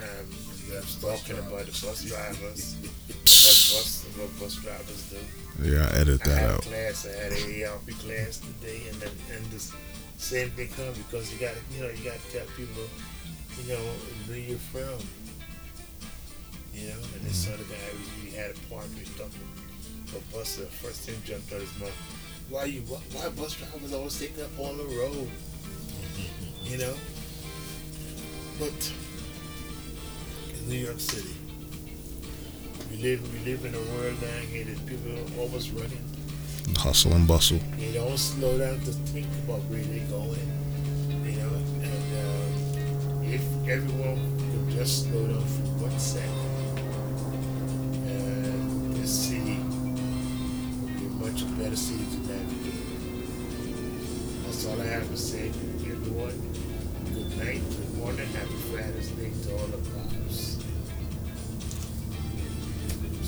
[0.00, 0.26] um,
[0.72, 5.20] was talking about the bus drivers, what bus what bus drivers do.
[5.68, 6.62] Yeah, I edit I that had a out.
[6.62, 9.72] class, I had a class today, and then and this
[10.16, 12.88] same thing come because you got to you know you got to tell people
[13.60, 13.84] you know
[14.28, 14.96] where you're from.
[16.72, 17.76] You know, and this other guy
[18.24, 19.44] we, had a part we was talking
[20.08, 20.56] about bus.
[20.56, 21.92] The first thing jumped out his mouth.
[22.48, 25.28] Why you why, bus drivers always taking up on the road?
[26.62, 26.94] You know,
[28.60, 28.92] but
[30.54, 31.34] in New York City,
[32.88, 34.18] we live we live in a world
[34.50, 35.98] here that people are always running.
[36.76, 37.58] Hustle and bustle.
[37.78, 40.46] They don't slow down to think about where they're going.
[41.26, 41.50] You know,
[41.82, 46.30] and um, if everyone could just slow down for one second,
[48.06, 49.58] and this city
[50.80, 52.15] would be a much better city.
[54.66, 55.46] That's all I have to say.
[55.88, 56.52] Everyone,
[57.14, 60.58] good night, good morning, happy Father's Day to all the pops.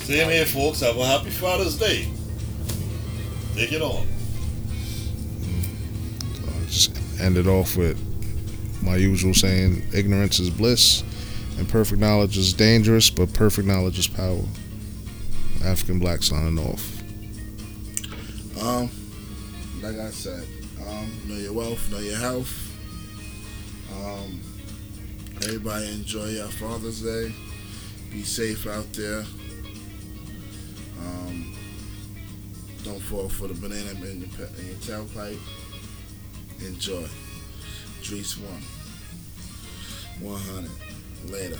[0.03, 0.81] Same here, folks.
[0.81, 2.09] Have a happy Father's Day.
[3.55, 4.05] Take it on.
[6.45, 7.97] I'll just end it off with
[8.83, 11.03] my usual saying ignorance is bliss
[11.57, 14.43] and perfect knowledge is dangerous, but perfect knowledge is power.
[15.63, 17.01] African black signing off.
[18.61, 18.89] Um,
[19.81, 20.45] like I said,
[20.89, 22.53] um, know your wealth, know your health.
[23.93, 24.41] Um,
[25.43, 27.33] everybody enjoy your Father's Day.
[28.11, 29.23] Be safe out there.
[30.99, 31.55] Um,
[32.83, 35.39] don't fall for the banana in your, in your tailpipe.
[36.65, 37.07] Enjoy.
[38.01, 38.63] Drees one.
[40.21, 40.71] 100.
[41.31, 41.59] Later.